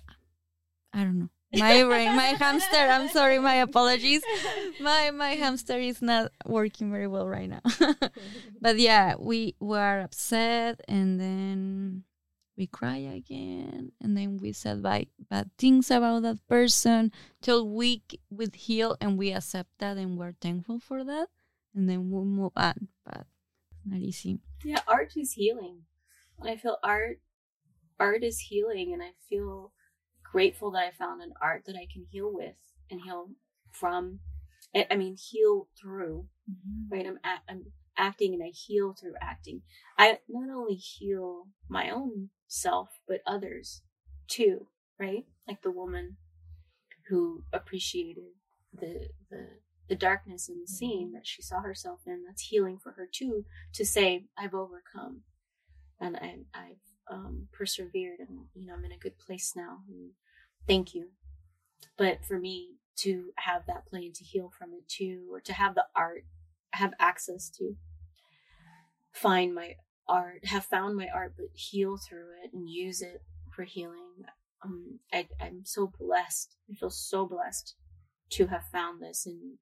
I 0.92 1.04
don't 1.04 1.18
know 1.18 1.28
my 1.52 1.82
brain 1.82 2.14
my 2.16 2.34
hamster 2.38 2.76
I'm 2.76 3.08
sorry 3.08 3.38
my 3.38 3.54
apologies. 3.56 4.22
My 4.80 5.10
my 5.10 5.30
hamster 5.30 5.78
is 5.78 6.00
not 6.00 6.32
working 6.46 6.90
very 6.90 7.06
well 7.06 7.26
right 7.26 7.48
now. 7.48 7.62
But 8.60 8.78
yeah 8.78 9.14
we 9.18 9.56
were 9.60 10.00
upset 10.00 10.80
and 10.88 11.18
then 11.18 12.04
we 12.56 12.66
cry 12.66 12.98
again 12.98 13.92
and 14.00 14.16
then 14.16 14.36
we 14.36 14.52
said 14.52 14.82
bad, 14.82 15.06
bad 15.30 15.50
things 15.56 15.90
about 15.90 16.22
that 16.22 16.46
person 16.46 17.10
till 17.40 17.66
we 17.66 18.02
would 18.30 18.54
heal 18.54 18.96
and 19.00 19.16
we 19.16 19.32
accept 19.32 19.70
that 19.78 19.96
and 19.96 20.18
we're 20.18 20.34
thankful 20.40 20.78
for 20.78 21.02
that. 21.04 21.28
And 21.74 21.88
then 21.88 22.10
we'll 22.10 22.24
move 22.24 22.52
on 22.56 22.88
but 23.04 23.24
not 23.84 24.00
easy. 24.00 24.40
Yeah, 24.62 24.80
art 24.86 25.16
is 25.16 25.32
healing. 25.32 25.82
I 26.42 26.56
feel 26.56 26.76
art 26.84 27.20
art 27.98 28.22
is 28.22 28.38
healing 28.40 28.92
and 28.92 29.02
I 29.02 29.12
feel 29.28 29.72
grateful 30.30 30.70
that 30.72 30.82
I 30.84 30.90
found 30.90 31.22
an 31.22 31.32
art 31.40 31.64
that 31.66 31.76
I 31.76 31.86
can 31.92 32.06
heal 32.10 32.30
with 32.32 32.56
and 32.90 33.00
heal 33.00 33.30
from 33.72 34.20
I 34.74 34.86
I 34.90 34.96
mean 34.96 35.16
heal 35.16 35.68
through, 35.80 36.26
mm-hmm. 36.50 36.94
right? 36.94 37.06
I'm 37.06 37.18
act, 37.24 37.42
I'm 37.48 37.66
acting 37.96 38.34
and 38.34 38.42
I 38.42 38.50
heal 38.50 38.94
through 38.94 39.14
acting. 39.20 39.62
I 39.98 40.18
not 40.28 40.54
only 40.54 40.74
heal 40.74 41.48
my 41.68 41.90
own 41.90 42.30
self 42.48 42.88
but 43.06 43.20
others 43.26 43.82
too, 44.28 44.66
right? 44.98 45.24
Like 45.48 45.62
the 45.62 45.70
woman 45.70 46.16
who 47.08 47.42
appreciated 47.52 48.32
the 48.72 49.08
the 49.30 49.48
the 49.88 49.96
darkness 49.96 50.48
in 50.48 50.54
the 50.54 50.60
mm-hmm. 50.60 50.72
scene 50.72 51.12
that 51.12 51.26
she 51.26 51.42
saw 51.42 51.60
herself 51.60 52.00
in 52.06 52.22
that's 52.26 52.42
healing 52.42 52.78
for 52.78 52.92
her 52.92 53.08
too 53.10 53.44
to 53.72 53.84
say 53.84 54.24
i've 54.38 54.54
overcome 54.54 55.22
and 56.00 56.16
I, 56.16 56.36
i've 56.54 56.89
um, 57.10 57.48
persevered 57.52 58.20
and 58.20 58.46
you 58.54 58.66
know 58.66 58.74
i'm 58.74 58.84
in 58.84 58.92
a 58.92 58.98
good 58.98 59.18
place 59.18 59.52
now 59.56 59.78
thank 60.66 60.94
you. 60.94 61.08
But 61.96 62.24
for 62.24 62.38
me 62.38 62.76
to 62.98 63.32
have 63.36 63.66
that 63.66 63.86
play 63.86 64.04
and 64.06 64.14
to 64.14 64.24
heal 64.24 64.50
from 64.56 64.72
it 64.72 64.86
too 64.88 65.26
or 65.32 65.40
to 65.40 65.52
have 65.52 65.74
the 65.74 65.84
art 65.96 66.24
have 66.72 66.92
access 67.00 67.50
to 67.50 67.76
find 69.12 69.54
my 69.54 69.74
art 70.06 70.44
have 70.44 70.64
found 70.64 70.96
my 70.96 71.08
art 71.12 71.34
but 71.36 71.46
heal 71.54 71.96
through 71.96 72.28
it 72.44 72.52
and 72.52 72.68
use 72.68 73.00
it 73.00 73.22
for 73.50 73.64
healing 73.64 74.24
um, 74.62 74.98
I, 75.12 75.26
i'm 75.40 75.62
so 75.64 75.92
blessed. 75.98 76.56
I 76.70 76.74
feel 76.74 76.90
so 76.90 77.26
blessed 77.26 77.74
to 78.30 78.46
have 78.46 78.68
found 78.70 79.02
this 79.02 79.26
and 79.26 79.56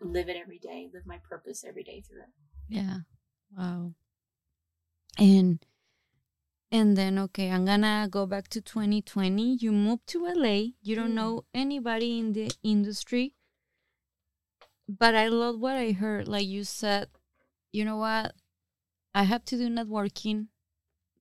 live 0.00 0.28
it 0.28 0.36
every 0.40 0.58
day 0.58 0.88
live 0.94 1.04
my 1.04 1.18
purpose 1.28 1.64
every 1.66 1.82
day 1.82 2.02
through 2.06 2.20
it. 2.20 2.28
Yeah. 2.68 2.98
Wow. 3.56 3.92
And 5.18 5.58
And 6.72 6.96
then, 6.96 7.18
okay, 7.18 7.50
I'm 7.50 7.64
gonna 7.64 8.06
go 8.08 8.26
back 8.26 8.48
to 8.48 8.60
2020. 8.60 9.56
You 9.56 9.72
moved 9.72 10.06
to 10.08 10.26
LA. 10.26 10.74
You 10.80 10.94
don't 10.94 11.10
Mm. 11.10 11.14
know 11.14 11.44
anybody 11.52 12.18
in 12.18 12.32
the 12.32 12.52
industry. 12.62 13.34
But 14.88 15.14
I 15.14 15.28
love 15.28 15.58
what 15.60 15.76
I 15.76 15.92
heard. 15.92 16.28
Like 16.28 16.46
you 16.46 16.64
said, 16.64 17.08
you 17.72 17.84
know 17.84 17.96
what? 17.96 18.34
I 19.14 19.24
have 19.24 19.44
to 19.46 19.56
do 19.56 19.68
networking. 19.68 20.48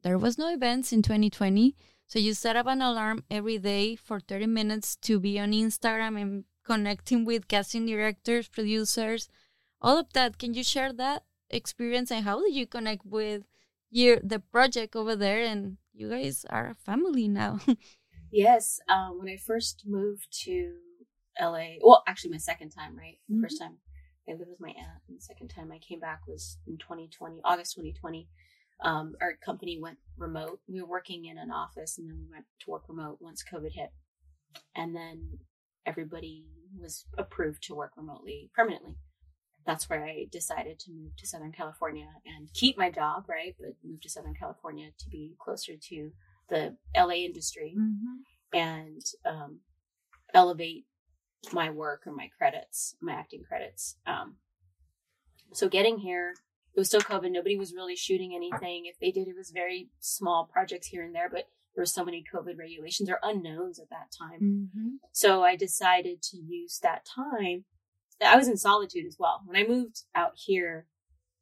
There 0.03 0.17
was 0.17 0.37
no 0.37 0.49
events 0.53 0.93
in 0.93 1.01
2020. 1.01 1.75
So 2.07 2.17
you 2.19 2.33
set 2.33 2.55
up 2.55 2.65
an 2.67 2.81
alarm 2.81 3.23
every 3.29 3.57
day 3.59 3.95
for 3.95 4.19
30 4.19 4.47
minutes 4.47 4.95
to 4.97 5.19
be 5.19 5.39
on 5.39 5.51
Instagram 5.51 6.19
and 6.19 6.45
connecting 6.63 7.25
with 7.25 7.47
casting 7.47 7.85
directors, 7.85 8.47
producers, 8.47 9.29
all 9.81 9.97
of 9.97 10.13
that. 10.13 10.37
Can 10.37 10.53
you 10.53 10.63
share 10.63 10.93
that 10.93 11.23
experience 11.49 12.11
and 12.11 12.23
how 12.25 12.39
did 12.41 12.53
you 12.53 12.65
connect 12.67 13.05
with 13.05 13.43
your 13.91 14.19
the 14.23 14.39
project 14.39 14.95
over 14.95 15.15
there? 15.15 15.41
And 15.43 15.77
you 15.93 16.09
guys 16.09 16.45
are 16.49 16.69
a 16.71 16.75
family 16.75 17.27
now. 17.27 17.59
Yes. 18.31 18.79
Um, 18.87 19.19
when 19.19 19.27
I 19.27 19.37
first 19.37 19.83
moved 19.87 20.27
to 20.43 20.75
LA, 21.39 21.77
well, 21.81 22.03
actually, 22.07 22.31
my 22.31 22.37
second 22.37 22.69
time, 22.69 22.95
right? 22.97 23.19
The 23.27 23.35
Mhm. 23.35 23.41
first 23.41 23.59
time 23.59 23.79
I 24.27 24.33
lived 24.33 24.49
with 24.51 24.59
my 24.59 24.69
aunt, 24.69 25.01
and 25.07 25.17
the 25.17 25.21
second 25.21 25.47
time 25.47 25.71
I 25.71 25.79
came 25.79 25.99
back 25.99 26.27
was 26.27 26.59
in 26.67 26.77
2020, 26.77 27.41
August 27.43 27.73
2020. 27.73 28.29
Um, 28.81 29.15
our 29.19 29.35
company 29.37 29.79
went 29.79 29.97
remote. 30.15 30.61
We 30.67 30.81
were 30.81 30.87
working 30.87 31.25
in 31.25 31.37
an 31.37 31.51
office, 31.51 31.97
and 31.97 32.07
then 32.07 32.17
we 32.19 32.27
went 32.29 32.45
to 32.59 32.69
work 32.71 32.87
remote 32.87 33.17
once 33.19 33.43
COVID 33.43 33.71
hit, 33.71 33.91
and 34.75 34.95
then 34.95 35.39
everybody 35.85 36.45
was 36.77 37.05
approved 37.17 37.63
to 37.63 37.75
work 37.75 37.97
remotely 37.97 38.51
permanently. 38.53 38.95
That's 39.69 39.87
where 39.87 40.03
I 40.03 40.25
decided 40.31 40.79
to 40.79 40.91
move 40.91 41.15
to 41.17 41.27
Southern 41.27 41.51
California 41.51 42.07
and 42.25 42.51
keep 42.55 42.75
my 42.75 42.89
job, 42.89 43.25
right? 43.29 43.55
But 43.59 43.75
move 43.83 44.01
to 44.01 44.09
Southern 44.09 44.33
California 44.33 44.89
to 44.97 45.09
be 45.09 45.35
closer 45.39 45.73
to 45.89 46.11
the 46.49 46.75
LA 46.97 47.17
industry 47.29 47.75
Mm-hmm. 47.77 48.57
and 48.57 49.01
um, 49.27 49.59
elevate 50.33 50.85
my 51.53 51.69
work 51.69 52.07
or 52.07 52.13
my 52.13 52.31
credits, 52.35 52.95
my 52.99 53.13
acting 53.13 53.43
credits. 53.47 53.97
Um, 54.07 54.37
so 55.53 55.69
getting 55.69 55.99
here, 55.99 56.33
it 56.73 56.79
was 56.79 56.87
still 56.87 57.01
COVID. 57.01 57.31
Nobody 57.31 57.55
was 57.55 57.71
really 57.71 57.95
shooting 57.95 58.33
anything. 58.35 58.87
If 58.87 58.97
they 58.99 59.11
did, 59.11 59.27
it 59.27 59.37
was 59.37 59.51
very 59.51 59.89
small 59.99 60.49
projects 60.51 60.87
here 60.87 61.03
and 61.03 61.13
there. 61.13 61.29
But 61.29 61.45
there 61.75 61.83
were 61.83 61.85
so 61.85 62.03
many 62.03 62.23
COVID 62.33 62.57
regulations 62.57 63.07
or 63.07 63.19
unknowns 63.21 63.77
at 63.77 63.91
that 63.91 64.11
time. 64.17 64.41
Mm-hmm. 64.41 64.87
So 65.11 65.43
I 65.43 65.55
decided 65.55 66.23
to 66.23 66.37
use 66.37 66.79
that 66.81 67.05
time. 67.05 67.65
I 68.21 68.35
was 68.35 68.47
in 68.47 68.57
solitude 68.57 69.05
as 69.07 69.15
well. 69.19 69.41
When 69.45 69.55
I 69.61 69.67
moved 69.67 70.01
out 70.15 70.33
here, 70.35 70.87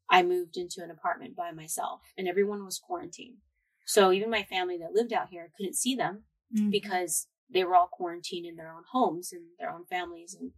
I 0.09 0.23
moved 0.23 0.57
into 0.57 0.81
an 0.83 0.91
apartment 0.91 1.35
by 1.35 1.51
myself, 1.51 2.01
and 2.17 2.27
everyone 2.27 2.63
was 2.63 2.79
quarantined. 2.79 3.37
So 3.85 4.11
even 4.11 4.29
my 4.29 4.43
family 4.43 4.77
that 4.79 4.93
lived 4.93 5.13
out 5.13 5.29
here 5.29 5.51
couldn't 5.57 5.75
see 5.75 5.95
them 5.95 6.23
Mm-hmm. 6.55 6.69
because 6.69 7.27
they 7.53 7.65
were 7.65 7.75
all 7.75 7.89
quarantined 7.91 8.45
in 8.45 8.55
their 8.55 8.71
own 8.71 8.83
homes 8.89 9.33
and 9.33 9.41
their 9.59 9.69
own 9.69 9.83
families 9.83 10.33
and 10.33 10.51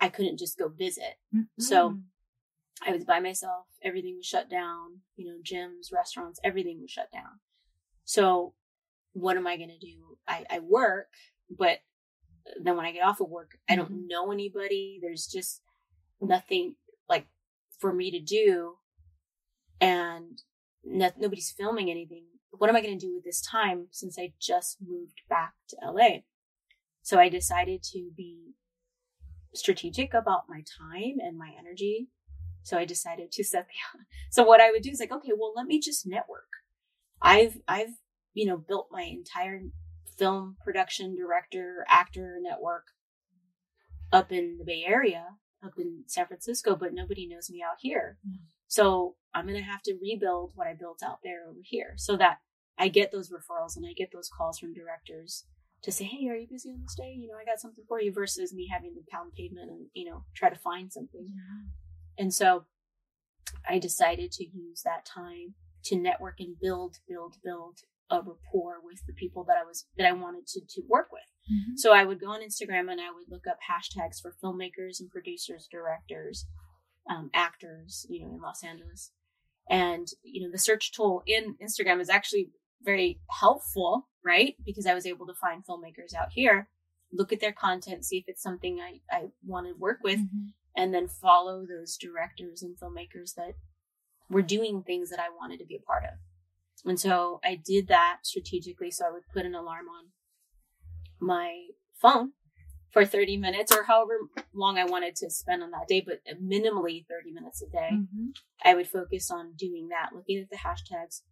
I 0.00 0.08
couldn't 0.08 0.38
just 0.38 0.56
go 0.56 0.68
visit. 0.68 1.18
So 1.58 1.98
I 2.86 2.92
was 2.92 3.04
by 3.04 3.20
myself. 3.20 3.66
Everything 3.82 4.16
was 4.16 4.24
shut 4.24 4.48
down, 4.48 5.00
you 5.16 5.26
know, 5.26 5.38
gyms, 5.44 5.92
restaurants, 5.92 6.40
everything 6.42 6.80
was 6.80 6.90
shut 6.90 7.12
down. 7.12 7.40
So 8.06 8.54
what 9.12 9.36
am 9.36 9.46
I 9.46 9.58
going 9.58 9.68
to 9.68 9.78
do? 9.78 10.16
I, 10.26 10.46
I 10.48 10.60
work, 10.60 11.08
but 11.50 11.80
then 12.62 12.76
when 12.76 12.86
I 12.86 12.92
get 12.92 13.04
off 13.04 13.20
of 13.20 13.28
work, 13.28 13.58
I 13.68 13.76
don't 13.76 13.90
mm-hmm. 13.90 14.06
know 14.08 14.32
anybody. 14.32 14.98
There's 15.00 15.26
just 15.26 15.62
nothing 16.20 16.76
like 17.08 17.26
for 17.78 17.92
me 17.92 18.10
to 18.10 18.20
do. 18.20 18.76
And 19.80 20.42
no, 20.84 21.10
nobody's 21.18 21.50
filming 21.50 21.90
anything. 21.90 22.24
What 22.50 22.68
am 22.68 22.76
I 22.76 22.82
going 22.82 22.98
to 22.98 23.06
do 23.06 23.14
with 23.14 23.24
this 23.24 23.40
time 23.40 23.86
since 23.90 24.18
I 24.18 24.32
just 24.40 24.78
moved 24.86 25.22
back 25.28 25.54
to 25.68 25.76
LA? 25.84 26.20
So 27.02 27.18
I 27.18 27.28
decided 27.28 27.82
to 27.92 28.10
be 28.16 28.54
strategic 29.54 30.14
about 30.14 30.48
my 30.48 30.62
time 30.78 31.16
and 31.18 31.38
my 31.38 31.52
energy. 31.58 32.08
So 32.62 32.76
I 32.76 32.84
decided 32.84 33.32
to 33.32 33.44
set 33.44 33.66
the, 33.66 34.04
so 34.30 34.44
what 34.44 34.60
I 34.60 34.70
would 34.70 34.82
do 34.82 34.90
is 34.90 35.00
like, 35.00 35.12
okay, 35.12 35.32
well, 35.36 35.52
let 35.56 35.66
me 35.66 35.80
just 35.80 36.06
network. 36.06 36.48
I've, 37.22 37.58
I've, 37.66 37.94
you 38.34 38.46
know, 38.46 38.56
built 38.56 38.88
my 38.90 39.02
entire 39.02 39.60
film 40.20 40.56
production 40.62 41.16
director, 41.16 41.84
actor 41.88 42.38
network 42.42 42.84
up 44.12 44.30
in 44.30 44.58
the 44.58 44.64
Bay 44.64 44.84
Area, 44.86 45.24
up 45.64 45.72
in 45.78 46.04
San 46.06 46.26
Francisco, 46.26 46.76
but 46.76 46.92
nobody 46.92 47.26
knows 47.26 47.50
me 47.50 47.62
out 47.62 47.78
here. 47.80 48.18
Mm. 48.28 48.40
So 48.68 49.16
I'm 49.34 49.46
going 49.46 49.56
to 49.56 49.68
have 49.68 49.82
to 49.82 49.98
rebuild 50.00 50.52
what 50.54 50.66
I 50.66 50.74
built 50.74 51.00
out 51.02 51.20
there 51.24 51.48
over 51.48 51.60
here 51.64 51.94
so 51.96 52.16
that 52.18 52.38
I 52.78 52.88
get 52.88 53.12
those 53.12 53.30
referrals 53.30 53.76
and 53.76 53.86
I 53.86 53.94
get 53.94 54.10
those 54.12 54.28
calls 54.28 54.58
from 54.58 54.74
directors 54.74 55.46
to 55.82 55.90
say, 55.90 56.04
Hey, 56.04 56.28
are 56.28 56.36
you 56.36 56.46
busy 56.50 56.70
on 56.70 56.82
this 56.82 56.94
day? 56.94 57.14
You 57.16 57.28
know, 57.28 57.34
I 57.40 57.44
got 57.44 57.60
something 57.60 57.84
for 57.88 58.00
you 58.00 58.12
versus 58.12 58.52
me 58.52 58.68
having 58.70 58.94
to 58.94 59.00
pound 59.10 59.32
pavement 59.34 59.70
and, 59.70 59.86
you 59.94 60.10
know, 60.10 60.24
try 60.34 60.50
to 60.50 60.58
find 60.58 60.92
something. 60.92 61.26
And 62.18 62.34
so 62.34 62.66
I 63.68 63.78
decided 63.78 64.32
to 64.32 64.44
use 64.44 64.82
that 64.82 65.06
time 65.06 65.54
to 65.84 65.96
network 65.96 66.40
and 66.40 66.56
build, 66.60 66.98
build, 67.08 67.36
build 67.42 67.78
a 68.10 68.18
rapport 68.18 68.76
with 68.84 69.00
the 69.06 69.12
people 69.12 69.44
that 69.44 69.56
I 69.56 69.64
was, 69.64 69.86
that 69.96 70.06
I 70.06 70.12
wanted 70.12 70.46
to, 70.48 70.60
to 70.60 70.82
work 70.88 71.08
with. 71.12 71.22
Mm-hmm. 71.50 71.76
So 71.76 71.92
I 71.92 72.04
would 72.04 72.20
go 72.20 72.30
on 72.30 72.40
Instagram 72.42 72.90
and 72.90 73.00
I 73.00 73.10
would 73.14 73.26
look 73.28 73.46
up 73.48 73.58
hashtags 73.70 74.20
for 74.20 74.34
filmmakers 74.42 75.00
and 75.00 75.10
producers, 75.10 75.68
directors, 75.70 76.46
um, 77.08 77.30
actors, 77.34 78.06
you 78.08 78.20
know, 78.20 78.34
in 78.34 78.40
Los 78.40 78.62
Angeles. 78.64 79.12
And, 79.68 80.08
you 80.22 80.42
know, 80.42 80.50
the 80.50 80.58
search 80.58 80.92
tool 80.92 81.22
in 81.26 81.54
Instagram 81.62 82.00
is 82.00 82.10
actually 82.10 82.50
very 82.82 83.20
helpful, 83.40 84.08
right? 84.24 84.54
Because 84.64 84.86
I 84.86 84.94
was 84.94 85.06
able 85.06 85.26
to 85.26 85.34
find 85.34 85.64
filmmakers 85.64 86.14
out 86.18 86.28
here, 86.32 86.68
look 87.12 87.32
at 87.32 87.40
their 87.40 87.52
content, 87.52 88.04
see 88.04 88.18
if 88.18 88.24
it's 88.26 88.42
something 88.42 88.80
I, 88.80 89.00
I 89.14 89.26
want 89.44 89.66
to 89.66 89.74
work 89.78 89.98
with, 90.02 90.18
Mm-hmm. 90.18 90.48
and 90.76 90.94
then 90.94 91.08
follow 91.08 91.66
those 91.66 91.96
directors 91.96 92.62
and 92.62 92.76
filmmakers 92.78 93.34
that 93.36 93.54
were 94.28 94.42
doing 94.42 94.82
things 94.82 95.10
that 95.10 95.18
I 95.18 95.28
wanted 95.28 95.58
to 95.58 95.66
be 95.66 95.76
a 95.76 95.80
part 95.80 96.04
of. 96.04 96.18
And 96.84 96.98
so 96.98 97.40
I 97.44 97.60
did 97.62 97.88
that 97.88 98.18
strategically. 98.22 98.90
So 98.90 99.06
I 99.06 99.10
would 99.10 99.28
put 99.32 99.44
an 99.44 99.54
alarm 99.54 99.86
on 99.88 100.06
my 101.20 101.66
phone 102.00 102.32
for 102.90 103.04
30 103.04 103.36
minutes 103.36 103.72
or 103.74 103.84
however 103.84 104.18
long 104.52 104.78
I 104.78 104.84
wanted 104.84 105.14
to 105.16 105.30
spend 105.30 105.62
on 105.62 105.70
that 105.70 105.88
day, 105.88 106.00
but 106.00 106.20
minimally 106.42 107.06
30 107.06 107.32
minutes 107.32 107.62
a 107.62 107.70
day. 107.70 107.90
Mm-hmm. 107.92 108.26
I 108.64 108.74
would 108.74 108.88
focus 108.88 109.30
on 109.30 109.52
doing 109.56 109.88
that, 109.88 110.10
looking 110.14 110.38
at 110.38 110.50
the 110.50 110.56
hashtags, 110.56 111.22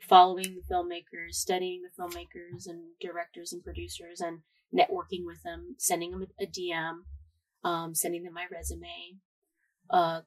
following 0.00 0.56
the 0.56 0.74
filmmakers, 0.74 1.34
studying 1.34 1.82
the 1.82 2.02
filmmakers 2.02 2.66
and 2.66 2.80
directors 3.00 3.52
and 3.52 3.64
producers, 3.64 4.20
and 4.20 4.40
networking 4.74 5.24
with 5.24 5.42
them, 5.44 5.76
sending 5.78 6.10
them 6.10 6.26
a 6.40 6.46
DM, 6.46 7.00
um, 7.64 7.94
sending 7.94 8.24
them 8.24 8.34
my 8.34 8.46
resume, 8.52 9.18
uh, 9.90 10.20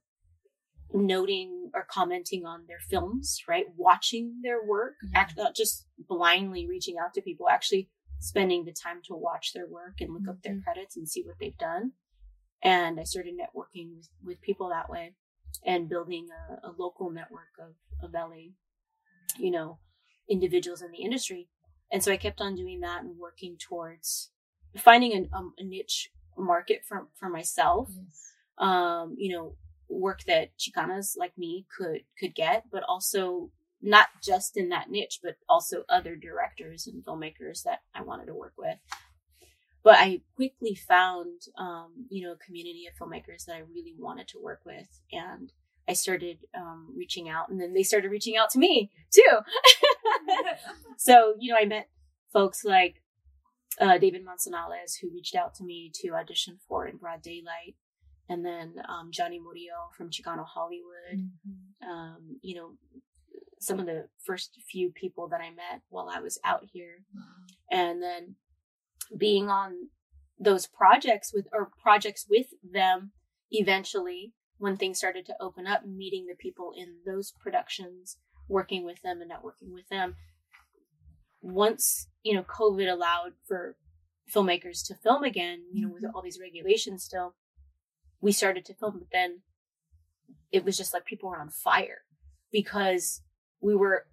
noting 0.94 1.72
or 1.74 1.86
commenting 1.90 2.46
on 2.46 2.66
their 2.68 2.80
films, 2.90 3.42
right? 3.48 3.66
Watching 3.76 4.42
their 4.44 4.64
work, 4.64 4.96
act, 5.16 5.34
not 5.38 5.56
just 5.56 5.86
blindly 5.98 6.68
reaching 6.68 6.98
out 6.98 7.14
to 7.14 7.22
people, 7.22 7.48
actually 7.50 7.90
spending 8.20 8.66
the 8.66 8.74
time 8.74 9.02
to 9.04 9.16
watch 9.16 9.54
their 9.54 9.68
work 9.68 10.00
and 10.00 10.14
look 10.14 10.28
up 10.28 10.42
their 10.44 10.56
Mhm. 10.56 10.64
credits 10.64 10.96
and 10.96 11.10
see 11.10 11.24
what 11.24 11.38
they've 11.40 11.58
done. 11.58 11.94
And 12.62 13.00
I 13.00 13.04
started 13.04 13.36
networking 13.36 13.96
with, 13.96 14.10
with 14.24 14.42
people 14.42 14.70
that 14.70 14.90
way 14.90 15.16
and 15.66 15.90
building 15.90 16.28
a, 16.32 16.70
a 16.70 16.72
local 16.78 17.10
network 17.10 17.50
of, 17.60 17.76
of 18.04 18.14
LA, 18.14 18.52
you 19.38 19.52
know, 19.52 19.80
individuals 20.30 20.82
in 20.82 20.92
the 20.92 21.02
industry. 21.02 21.50
And 21.92 22.04
so 22.04 22.12
I 22.12 22.18
kept 22.18 22.42
on 22.42 22.56
doing 22.56 22.82
that 22.82 23.02
and 23.04 23.18
working 23.18 23.58
towards 23.58 24.32
finding 24.78 25.14
an, 25.14 25.30
um, 25.34 25.54
a 25.58 25.64
niche 25.64 26.12
market 26.38 26.84
for, 26.88 27.08
for 27.20 27.30
myself. 27.30 27.90
Um, 28.58 29.16
you 29.18 29.36
know, 29.36 29.56
work 29.92 30.24
that 30.28 30.52
Chicanas 30.58 31.18
like 31.18 31.38
me 31.38 31.66
could, 31.76 32.02
could 32.20 32.34
get, 32.36 32.66
but 32.72 32.84
also 32.88 33.52
not 33.82 34.08
just 34.24 34.58
in 34.58 34.70
that 34.70 34.90
niche, 34.90 35.20
but 35.24 35.38
also 35.50 35.84
other 35.90 36.16
directors 36.16 36.88
and 36.88 37.04
filmmakers 37.04 37.64
that 37.64 37.80
I 37.96 38.02
wanted 38.02 38.28
to 38.28 38.36
work 38.36 38.54
with. 38.58 38.78
But 39.84 39.96
I 39.96 40.22
quickly 40.36 40.76
found, 40.76 41.42
um, 41.58 42.06
you 42.10 42.24
know, 42.24 42.34
a 42.34 42.46
community 42.46 42.86
of 42.88 42.96
filmmakers 42.96 43.46
that 43.46 43.56
I 43.56 43.60
really 43.60 43.96
wanted 43.98 44.28
to 44.30 44.40
work 44.40 44.62
with. 44.66 45.02
And 45.12 45.52
I 45.88 45.94
started 45.94 46.38
um, 46.56 46.94
reaching 46.96 47.28
out, 47.28 47.50
and 47.50 47.60
then 47.60 47.74
they 47.74 47.82
started 47.82 48.12
reaching 48.12 48.38
out 48.38 48.52
to 48.52 48.60
me 48.60 48.92
too. 49.12 49.40
so, 50.98 51.34
you 51.40 51.52
know, 51.52 51.60
I 51.60 51.66
met 51.66 51.90
folks 52.32 52.64
like 52.64 53.02
uh, 53.80 53.98
David 53.98 54.24
Manzanales, 54.24 55.00
who 55.02 55.12
reached 55.12 55.36
out 55.36 55.56
to 55.56 55.64
me 55.64 55.92
to 55.96 56.10
audition 56.10 56.60
for 56.68 56.86
In 56.86 56.98
Broad 56.98 57.24
Daylight. 57.24 57.76
And 58.32 58.46
then 58.46 58.68
um, 58.88 59.10
Johnny 59.12 59.40
Murillo 59.40 59.82
from 59.98 60.10
Chicano 60.10 60.46
Hollywood. 60.46 61.18
Mm-hmm. 61.18 61.90
Um, 61.92 62.22
you 62.42 62.56
know, 62.56 62.70
some 63.60 63.80
of 63.80 63.86
the 63.86 64.08
first 64.26 64.50
few 64.72 64.92
people 64.92 65.28
that 65.30 65.42
I 65.42 65.50
met 65.50 65.82
while 65.90 66.10
I 66.10 66.20
was 66.20 66.40
out 66.44 66.64
here. 66.74 66.96
And 67.70 68.02
then 68.02 68.36
being 69.18 69.50
on 69.50 69.90
those 70.40 70.66
projects 70.66 71.32
with, 71.34 71.46
or 71.54 71.70
projects 71.82 72.26
with 72.30 72.48
them 72.64 73.12
eventually 73.52 74.34
when 74.58 74.78
things 74.78 74.98
started 74.98 75.26
to 75.28 75.36
open 75.40 75.68
up, 75.68 75.86
meeting 75.86 76.26
the 76.28 76.36
people 76.36 76.72
in 76.76 76.90
those 77.06 77.34
productions, 77.44 78.18
working 78.48 78.86
with 78.86 79.02
them 79.02 79.22
and 79.22 79.30
networking 79.32 79.74
with 79.74 79.88
them. 79.90 80.16
once 81.44 82.08
you 82.24 82.34
know 82.36 82.44
COVID 82.44 82.88
allowed 82.92 83.34
for 83.48 83.76
filmmakers 84.34 84.86
to 84.88 84.96
film 84.96 85.24
again, 85.24 85.60
you 85.74 85.82
know, 85.82 85.92
with 85.94 86.04
Mhm. 86.04 86.12
all 86.14 86.22
these 86.22 86.40
regulations 86.40 87.04
still, 87.04 87.36
we 88.22 88.32
started 88.32 88.66
to 88.66 88.74
film. 88.74 89.00
But 89.00 89.08
then 89.12 89.42
it 90.52 90.64
was 90.64 90.78
just 90.78 90.94
like 90.94 91.06
people 91.06 91.30
were 91.30 91.40
on 91.40 91.50
fire 91.50 92.02
because 92.52 93.22
we 93.62 93.76
were 93.76 94.06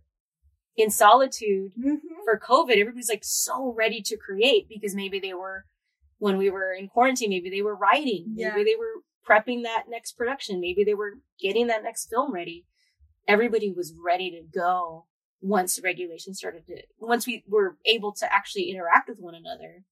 in 0.77 0.91
solitude 0.91 1.73
mm-hmm. 1.79 1.97
for 2.25 2.39
COVID. 2.39 2.79
Everybody's 2.79 3.09
like 3.09 3.25
so 3.25 3.75
ready 3.77 4.01
to 4.03 4.17
create 4.17 4.69
because 4.69 4.95
maybe 4.95 5.19
they 5.19 5.35
were 5.35 5.65
when 6.19 6.37
we 6.37 6.51
were 6.51 6.73
in 6.73 6.89
quarantine, 6.89 7.31
maybe 7.31 7.51
they 7.51 7.63
were 7.63 7.77
writing, 7.77 8.35
maybe 8.35 8.65
they 8.65 8.75
were 8.77 9.03
prepping 9.29 9.63
that 9.63 9.85
next 9.89 10.13
production, 10.13 10.61
maybe 10.61 10.83
they 10.83 10.95
were 10.95 11.15
getting 11.41 11.69
that 11.69 11.85
next 11.85 12.09
film 12.11 12.33
ready. 12.33 12.67
Everybody 13.27 13.73
was 13.73 13.95
ready 14.05 14.31
to 14.31 14.43
go 14.59 15.07
once 15.41 15.77
the 15.77 15.83
regulations 15.83 16.39
started 16.39 16.67
to 16.67 16.83
once 16.99 17.27
we 17.27 17.45
were 17.47 17.77
able 17.85 18.13
to 18.13 18.33
actually 18.33 18.65
interact 18.65 19.09
with 19.09 19.19
one 19.21 19.35
another. 19.35 19.85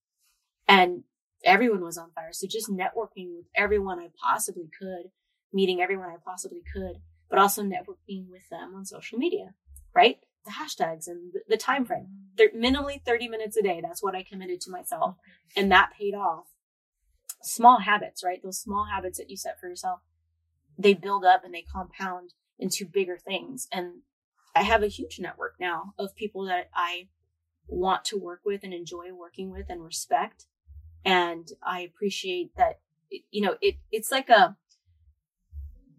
And 0.67 1.05
everyone 1.45 1.83
was 1.83 1.99
on 1.99 2.11
fire. 2.15 2.33
So 2.33 2.47
just 2.47 2.71
networking 2.71 3.37
with 3.37 3.47
everyone 3.55 3.99
I 3.99 4.09
possibly 4.23 4.69
could, 4.79 5.11
meeting 5.53 5.81
everyone 5.81 6.09
I 6.09 6.17
possibly 6.25 6.63
could, 6.73 6.97
but 7.29 7.39
also 7.39 7.63
networking 7.63 8.29
with 8.29 8.49
them 8.51 8.75
on 8.75 8.85
social 8.85 9.19
media, 9.19 9.55
right? 9.95 10.19
The 10.45 10.53
hashtags 10.53 11.09
and 11.09 11.33
the, 11.33 11.41
the 11.49 11.57
time 11.57 11.85
frame. 11.85 12.05
Mm-hmm. 12.05 12.37
They're 12.37 12.51
minimally 12.51 13.03
30 13.03 13.29
minutes 13.29 13.57
a 13.57 13.63
day. 13.63 13.81
That's 13.83 14.03
what 14.03 14.15
I 14.15 14.23
committed 14.23 14.61
to 14.63 14.71
myself. 14.71 15.17
And 15.57 15.71
that 15.73 15.93
paid 15.99 16.15
off. 16.15 16.45
Small 17.43 17.81
habits, 17.81 18.25
right? 18.25 18.43
Those 18.43 18.59
small 18.59 18.87
habits 18.93 19.19
that 19.19 19.31
you 19.31 19.37
set 19.37 19.61
for 19.61 19.69
yourself, 19.69 20.01
they 20.79 20.95
build 20.95 21.25
up 21.25 21.45
and 21.45 21.55
they 21.55 21.63
compound 21.63 22.33
into 22.59 22.85
bigger 22.85 23.19
things. 23.19 23.69
And 23.73 24.03
I 24.55 24.63
have 24.63 24.83
a 24.83 24.89
huge 24.89 25.19
network 25.21 25.55
now 25.61 25.95
of 25.99 26.15
people 26.17 26.47
that 26.47 26.71
I 26.75 27.09
want 27.69 28.05
to 28.07 28.19
work 28.19 28.41
with 28.45 28.63
and 28.63 28.73
enjoy 28.73 29.13
working 29.13 29.51
with 29.51 29.67
and 29.69 29.85
respect. 29.85 30.47
And 31.07 31.49
I 31.63 31.81
appreciate 31.81 32.57
that, 32.57 32.81
you 33.31 33.41
know, 33.41 33.55
it, 33.63 33.77
it's 33.93 34.11
like 34.11 34.29
a, 34.29 34.57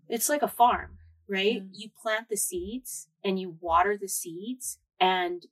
it's 0.10 0.28
like 0.28 0.42
a 0.42 0.50
farm, 0.50 0.98
right? 1.30 1.64
Mm. 1.64 1.70
You 1.72 1.90
plant 2.02 2.28
the 2.30 2.36
seeds 2.36 3.08
and 3.24 3.40
you 3.40 3.56
water 3.62 3.98
the 4.00 4.10
seeds 4.10 4.80
and 5.00 5.46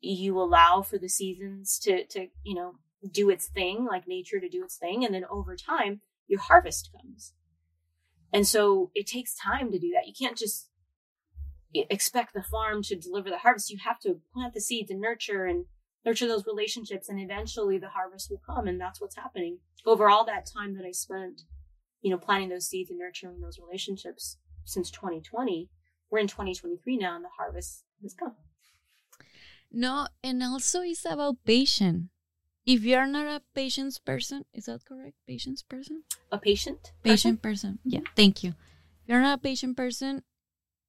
you 0.00 0.40
allow 0.40 0.80
for 0.80 0.96
the 0.96 1.08
seasons 1.08 1.78
to, 1.80 2.06
to, 2.06 2.28
you 2.42 2.54
know, 2.54 2.76
do 3.12 3.28
its 3.28 3.46
thing, 3.46 3.84
like 3.84 4.08
nature 4.08 4.40
to 4.40 4.48
do 4.48 4.64
its 4.64 4.76
thing. 4.76 5.04
And 5.04 5.14
then 5.14 5.26
over 5.30 5.54
time, 5.54 6.00
your 6.26 6.40
harvest 6.40 6.90
comes. 6.90 7.34
And 8.32 8.46
so 8.46 8.90
it 8.94 9.06
takes 9.06 9.34
time 9.34 9.70
to 9.70 9.78
do 9.78 9.90
that. 9.94 10.06
You 10.06 10.14
can't 10.18 10.36
just 10.36 10.70
expect 11.74 12.32
the 12.32 12.42
farm 12.42 12.82
to 12.84 12.96
deliver 12.96 13.28
the 13.28 13.38
harvest. 13.38 13.70
You 13.70 13.78
have 13.84 14.00
to 14.00 14.20
plant 14.32 14.54
the 14.54 14.60
seeds 14.62 14.90
and 14.90 15.00
nurture 15.00 15.44
and 15.44 15.66
nurture 16.04 16.28
those 16.28 16.46
relationships. 16.46 17.08
And 17.08 17.20
eventually 17.20 17.78
the 17.78 17.88
harvest 17.88 18.30
will 18.30 18.42
come. 18.44 18.66
And 18.66 18.80
that's 18.80 19.00
what's 19.00 19.16
happening. 19.16 19.58
Over 19.86 20.08
all 20.08 20.24
that 20.26 20.46
time 20.46 20.74
that 20.76 20.84
I 20.86 20.92
spent, 20.92 21.42
you 22.00 22.10
know, 22.10 22.18
planting 22.18 22.48
those 22.48 22.68
seeds 22.68 22.90
and 22.90 22.98
nurturing 22.98 23.40
those 23.40 23.58
relationships 23.58 24.38
since 24.64 24.90
2020, 24.90 25.68
we're 26.10 26.18
in 26.18 26.28
2023 26.28 26.96
now 26.96 27.16
and 27.16 27.24
the 27.24 27.28
harvest 27.36 27.84
has 28.02 28.14
come. 28.14 28.34
No, 29.70 30.06
and 30.22 30.42
also 30.42 30.80
it's 30.80 31.04
about 31.04 31.36
patience. 31.44 32.08
If 32.64 32.84
you're 32.84 33.06
not 33.06 33.26
a 33.26 33.42
patience 33.54 33.98
person, 33.98 34.44
is 34.52 34.66
that 34.66 34.84
correct? 34.84 35.16
Patience 35.26 35.62
person? 35.62 36.02
A 36.30 36.38
patient. 36.38 36.92
Patient 37.02 37.40
person. 37.40 37.78
Yeah, 37.84 38.00
thank 38.14 38.42
you. 38.44 38.50
If 38.50 39.08
you're 39.08 39.22
not 39.22 39.38
a 39.38 39.42
patient 39.42 39.76
person, 39.76 40.22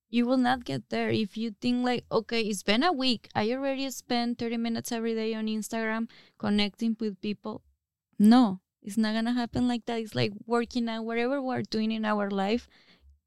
you 0.10 0.26
will 0.26 0.38
not 0.38 0.66
get 0.66 0.90
there. 0.90 1.10
If 1.10 1.38
you 1.38 1.52
think 1.62 1.86
like, 1.86 2.06
okay, 2.12 2.42
it's 2.42 2.64
been 2.64 2.84
a 2.84 2.92
week. 2.92 3.30
I 3.36 3.52
already 3.52 3.90
spend 3.92 4.38
30 4.38 4.58
minutes 4.58 4.92
every 4.92 5.14
day 5.14 5.34
on 5.34 5.46
Instagram 5.48 6.10
connecting 6.38 6.98
with 7.00 7.22
people. 7.22 7.62
No, 8.18 8.60
it's 8.82 8.98
not 8.98 9.14
gonna 9.14 9.34
happen 9.34 9.68
like 9.68 9.86
that. 9.86 10.00
It's 10.00 10.16
like 10.16 10.34
working 10.46 10.90
out, 10.90 11.06
whatever 11.06 11.42
we're 11.42 11.62
doing 11.62 11.92
in 11.92 12.06
our 12.06 12.30
life. 12.30 12.68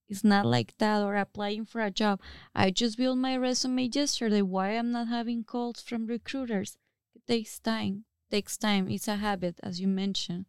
It's 0.08 0.24
not 0.24 0.44
like 0.44 0.76
that 0.78 1.02
or 1.02 1.16
applying 1.16 1.64
for 1.64 1.80
a 1.80 1.90
job. 1.90 2.20
I 2.54 2.70
just 2.70 2.98
built 2.98 3.16
my 3.16 3.36
resume 3.36 3.88
yesterday. 3.90 4.42
Why 4.42 4.70
I'm 4.70 4.92
not 4.92 5.08
having 5.08 5.44
calls 5.44 5.80
from 5.80 6.06
recruiters? 6.06 6.76
It 7.14 7.22
takes 7.26 7.58
time. 7.58 8.04
it 8.28 8.34
takes 8.34 8.58
time. 8.58 8.90
It's 8.90 9.08
a 9.08 9.16
habit, 9.16 9.58
as 9.62 9.80
you 9.80 9.88
mentioned. 9.88 10.46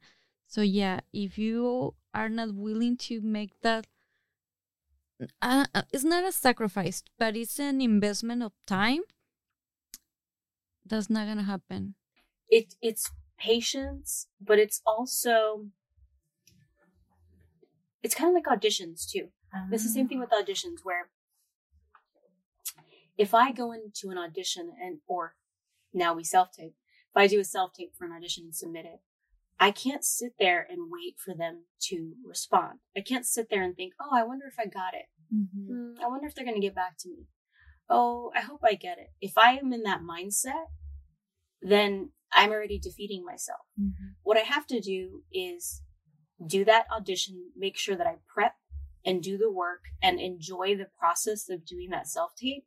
So 0.47 0.61
yeah, 0.61 0.99
if 1.13 1.37
you 1.37 1.95
are 2.13 2.29
not 2.29 2.53
willing 2.53 2.97
to 2.97 3.21
make 3.21 3.51
that, 3.61 3.87
uh, 5.41 5.65
it's 5.91 6.03
not 6.03 6.23
a 6.23 6.31
sacrifice, 6.31 7.03
but 7.17 7.35
it's 7.35 7.59
an 7.59 7.81
investment 7.81 8.43
of 8.43 8.51
time. 8.67 9.01
That's 10.85 11.09
not 11.09 11.27
gonna 11.27 11.43
happen. 11.43 11.95
It, 12.49 12.75
it's 12.81 13.11
patience, 13.39 14.27
but 14.39 14.59
it's 14.59 14.81
also, 14.85 15.67
it's 18.01 18.15
kind 18.15 18.29
of 18.29 18.35
like 18.35 18.45
auditions 18.45 19.09
too. 19.09 19.29
It's 19.71 19.83
the 19.83 19.89
same 19.89 20.07
thing 20.07 20.19
with 20.19 20.31
auditions 20.31 20.77
where 20.83 21.09
if 23.17 23.33
I 23.33 23.51
go 23.51 23.71
into 23.71 24.09
an 24.09 24.17
audition 24.17 24.71
and 24.81 24.99
or 25.07 25.35
now 25.93 26.13
we 26.13 26.23
self 26.23 26.51
tape, 26.51 26.73
if 27.11 27.17
I 27.17 27.27
do 27.27 27.39
a 27.39 27.43
self 27.43 27.73
tape 27.73 27.93
for 27.95 28.05
an 28.05 28.11
audition 28.11 28.45
and 28.45 28.55
submit 28.55 28.85
it, 28.85 29.01
I 29.59 29.71
can't 29.71 30.03
sit 30.03 30.33
there 30.39 30.65
and 30.67 30.89
wait 30.89 31.15
for 31.17 31.33
them 31.35 31.65
to 31.83 32.13
respond. 32.25 32.79
I 32.97 33.01
can't 33.01 33.25
sit 33.25 33.49
there 33.49 33.61
and 33.61 33.75
think, 33.75 33.93
oh, 34.01 34.09
I 34.11 34.23
wonder 34.23 34.45
if 34.47 34.59
I 34.59 34.65
got 34.65 34.93
it. 34.93 35.05
Mm-hmm. 35.33 35.73
Hmm, 35.73 36.03
I 36.03 36.07
wonder 36.07 36.27
if 36.27 36.35
they're 36.35 36.45
going 36.45 36.59
to 36.59 36.65
get 36.65 36.75
back 36.75 36.97
to 36.99 37.09
me. 37.09 37.27
Oh, 37.89 38.31
I 38.35 38.41
hope 38.41 38.61
I 38.63 38.73
get 38.73 38.97
it. 38.97 39.11
If 39.21 39.37
I 39.37 39.57
am 39.57 39.73
in 39.73 39.83
that 39.83 40.01
mindset, 40.01 40.65
then 41.61 42.11
I'm 42.31 42.51
already 42.51 42.79
defeating 42.79 43.23
myself. 43.25 43.61
Mm-hmm. 43.79 44.13
What 44.23 44.37
I 44.37 44.41
have 44.41 44.65
to 44.67 44.79
do 44.79 45.23
is 45.31 45.81
do 46.45 46.65
that 46.65 46.85
audition, 46.91 47.51
make 47.55 47.77
sure 47.77 47.95
that 47.95 48.07
I 48.07 48.15
prep 48.33 48.55
and 49.05 49.21
do 49.21 49.37
the 49.37 49.51
work 49.51 49.83
and 50.01 50.19
enjoy 50.19 50.75
the 50.75 50.87
process 50.97 51.49
of 51.49 51.65
doing 51.65 51.89
that 51.91 52.07
self 52.07 52.35
tape 52.35 52.65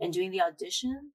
and 0.00 0.12
doing 0.12 0.30
the 0.30 0.40
audition. 0.40 1.12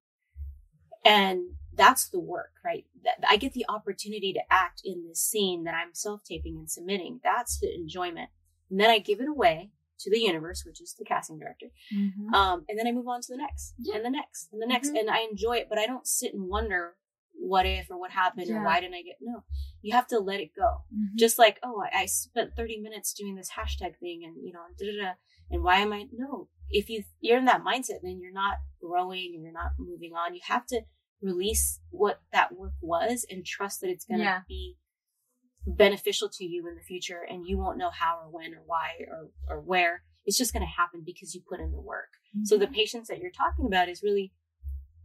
And 1.03 1.53
that's 1.73 2.09
the 2.09 2.19
work, 2.19 2.51
right? 2.63 2.85
I 3.27 3.37
get 3.37 3.53
the 3.53 3.65
opportunity 3.69 4.33
to 4.33 4.41
act 4.51 4.81
in 4.83 5.07
this 5.07 5.21
scene 5.21 5.63
that 5.63 5.73
I'm 5.73 5.93
self 5.93 6.23
taping 6.23 6.57
and 6.57 6.69
submitting. 6.69 7.19
That's 7.23 7.59
the 7.59 7.73
enjoyment. 7.73 8.29
And 8.69 8.79
then 8.79 8.89
I 8.89 8.99
give 8.99 9.19
it 9.21 9.27
away 9.27 9.71
to 9.99 10.11
the 10.11 10.19
universe, 10.19 10.63
which 10.65 10.81
is 10.81 10.95
the 10.97 11.05
casting 11.05 11.39
director. 11.39 11.67
Mm-hmm. 11.95 12.33
Um, 12.33 12.65
and 12.67 12.77
then 12.79 12.87
I 12.87 12.91
move 12.91 13.07
on 13.07 13.21
to 13.21 13.27
the 13.29 13.37
next 13.37 13.73
Yeah. 13.79 13.95
and 13.97 14.05
the 14.05 14.09
next 14.09 14.49
and 14.51 14.61
the 14.61 14.67
next. 14.67 14.89
Mhm. 14.91 14.99
And 14.99 15.09
I 15.09 15.19
enjoy 15.29 15.57
it, 15.57 15.67
but 15.69 15.77
I 15.77 15.85
don't 15.85 16.07
sit 16.07 16.33
and 16.33 16.47
wonder 16.47 16.95
what 17.41 17.65
if 17.65 17.89
or 17.89 17.97
what 17.97 18.11
happened 18.11 18.49
or 18.49 18.63
why 18.65 18.81
didn't 18.81 18.95
I 18.95 19.01
get 19.01 19.15
no. 19.21 19.43
You 19.81 19.93
have 19.95 20.07
to 20.07 20.19
let 20.19 20.41
it 20.41 20.51
go 20.55 20.79
Mm-hmm. 20.93 21.15
just 21.17 21.37
like 21.39 21.57
oh 21.63 21.81
I, 21.81 22.01
I 22.01 22.05
spent 22.05 22.55
30 22.55 22.79
minutes 22.81 23.13
doing 23.13 23.35
this 23.35 23.51
hashtag 23.51 23.97
thing 23.99 24.23
and 24.25 24.35
you 24.45 24.51
know 24.51 24.59
da, 24.77 24.85
da, 24.85 25.01
da, 25.05 25.11
and 25.49 25.63
why 25.63 25.77
am 25.77 25.93
i 25.93 26.05
no 26.11 26.49
if 26.69 26.89
you 26.89 27.03
you're 27.21 27.37
in 27.37 27.45
that 27.45 27.63
mindset 27.63 28.01
then 28.03 28.19
you're 28.19 28.33
not 28.33 28.57
growing 28.81 29.31
and 29.33 29.41
you're 29.43 29.53
not 29.53 29.71
moving 29.79 30.11
on 30.13 30.35
you 30.35 30.41
have 30.47 30.65
to 30.67 30.81
release 31.21 31.79
what 31.91 32.21
that 32.33 32.51
work 32.57 32.73
was 32.81 33.25
and 33.29 33.45
trust 33.45 33.79
that 33.81 33.89
it's 33.89 34.05
going 34.05 34.17
to 34.19 34.23
Yeah. 34.25 34.41
be 34.47 34.75
beneficial 35.77 36.29
to 36.29 36.45
you 36.45 36.67
in 36.67 36.75
the 36.75 36.81
future 36.81 37.21
and 37.29 37.45
you 37.47 37.57
won't 37.57 37.77
know 37.77 37.89
how 37.91 38.19
or 38.23 38.29
when 38.29 38.53
or 38.53 38.61
why 38.65 38.89
or 39.09 39.29
or 39.47 39.61
where 39.61 40.03
it's 40.25 40.37
just 40.37 40.53
going 40.53 40.61
to 40.61 40.67
happen 40.67 41.01
because 41.05 41.33
you 41.33 41.41
put 41.47 41.59
in 41.59 41.71
the 41.71 41.79
work 41.79 42.09
so 42.43 42.57
the 42.57 42.67
patience 42.67 43.07
that 43.07 43.19
you're 43.19 43.31
talking 43.31 43.65
about 43.65 43.89
is 43.89 44.03
really 44.03 44.31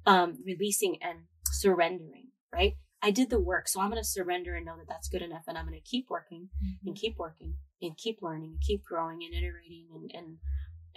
um, 0.06 0.38
releasing 0.44 0.98
and 1.02 1.20
surrendering, 1.50 2.28
right? 2.52 2.74
I 3.02 3.10
did 3.10 3.30
the 3.30 3.40
work, 3.40 3.68
so 3.68 3.80
I'm 3.80 3.90
going 3.90 4.02
to 4.02 4.08
surrender 4.08 4.54
and 4.54 4.64
know 4.64 4.76
that 4.78 4.88
that's 4.88 5.08
good 5.08 5.22
enough, 5.22 5.42
and 5.46 5.58
I'm 5.58 5.66
going 5.66 5.78
to 5.78 5.88
keep 5.88 6.06
working 6.08 6.48
and 6.86 6.96
keep 6.96 7.18
working 7.18 7.54
and 7.82 7.96
keep 7.96 8.20
learning 8.22 8.52
and 8.52 8.60
keep 8.60 8.82
growing 8.82 9.20
and 9.22 9.34
iterating 9.34 9.88
and 9.94 10.10
and 10.14 10.38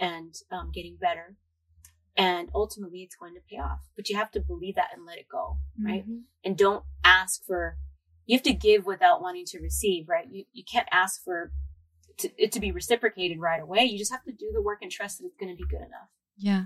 and 0.00 0.34
um, 0.50 0.70
getting 0.72 0.96
better. 0.98 1.36
And 2.16 2.48
ultimately, 2.54 3.02
it's 3.02 3.14
going 3.14 3.34
to 3.34 3.40
pay 3.48 3.58
off. 3.58 3.80
But 3.94 4.08
you 4.08 4.16
have 4.16 4.30
to 4.32 4.40
believe 4.40 4.76
that 4.76 4.90
and 4.94 5.04
let 5.06 5.18
it 5.18 5.26
go, 5.30 5.58
right? 5.82 6.02
Mm-hmm. 6.02 6.20
And 6.44 6.56
don't 6.56 6.84
ask 7.04 7.44
for. 7.46 7.76
You 8.28 8.36
have 8.36 8.44
to 8.44 8.52
give 8.52 8.86
without 8.86 9.20
wanting 9.20 9.46
to 9.46 9.58
receive, 9.58 10.08
right? 10.08 10.26
You 10.30 10.44
you 10.52 10.62
can't 10.62 10.86
ask 10.92 11.24
for 11.24 11.50
to, 12.18 12.30
it 12.36 12.52
to 12.52 12.60
be 12.60 12.70
reciprocated 12.70 13.40
right 13.40 13.60
away. 13.60 13.84
You 13.84 13.98
just 13.98 14.12
have 14.12 14.24
to 14.24 14.32
do 14.32 14.50
the 14.52 14.62
work 14.62 14.80
and 14.82 14.92
trust 14.92 15.18
that 15.18 15.26
it's 15.26 15.36
going 15.36 15.50
to 15.50 15.56
be 15.56 15.68
good 15.68 15.80
enough. 15.80 16.10
Yeah. 16.36 16.64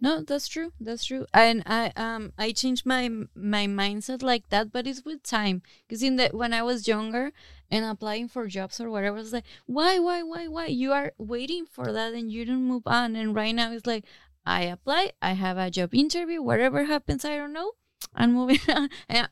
No, 0.00 0.22
that's 0.22 0.46
true. 0.46 0.72
That's 0.78 1.04
true. 1.04 1.26
And 1.34 1.62
I 1.66 1.92
um 1.96 2.32
I 2.38 2.52
changed 2.52 2.86
my 2.86 3.08
my 3.34 3.66
mindset 3.66 4.22
like 4.22 4.48
that, 4.50 4.70
but 4.70 4.86
it's 4.86 5.04
with 5.04 5.22
time. 5.24 5.62
Because 5.88 6.02
in 6.02 6.16
the 6.16 6.28
when 6.28 6.52
I 6.52 6.62
was 6.62 6.86
younger 6.86 7.32
and 7.70 7.84
applying 7.84 8.28
for 8.28 8.46
jobs 8.46 8.80
or 8.80 8.90
whatever, 8.90 9.18
it's 9.18 9.32
like 9.32 9.46
why 9.66 9.98
why 9.98 10.22
why 10.22 10.46
why 10.46 10.66
you 10.66 10.92
are 10.92 11.12
waiting 11.18 11.66
for 11.66 11.90
that 11.92 12.12
and 12.14 12.30
you 12.30 12.44
don't 12.44 12.68
move 12.68 12.86
on. 12.86 13.16
And 13.16 13.34
right 13.34 13.54
now 13.54 13.72
it's 13.72 13.86
like 13.86 14.04
I 14.46 14.62
apply, 14.62 15.12
I 15.20 15.32
have 15.32 15.58
a 15.58 15.70
job 15.70 15.92
interview, 15.94 16.42
whatever 16.42 16.84
happens, 16.84 17.24
I 17.24 17.36
don't 17.36 17.52
know. 17.52 17.72
I'm 18.14 18.34
moving 18.34 18.60
on. 18.68 18.88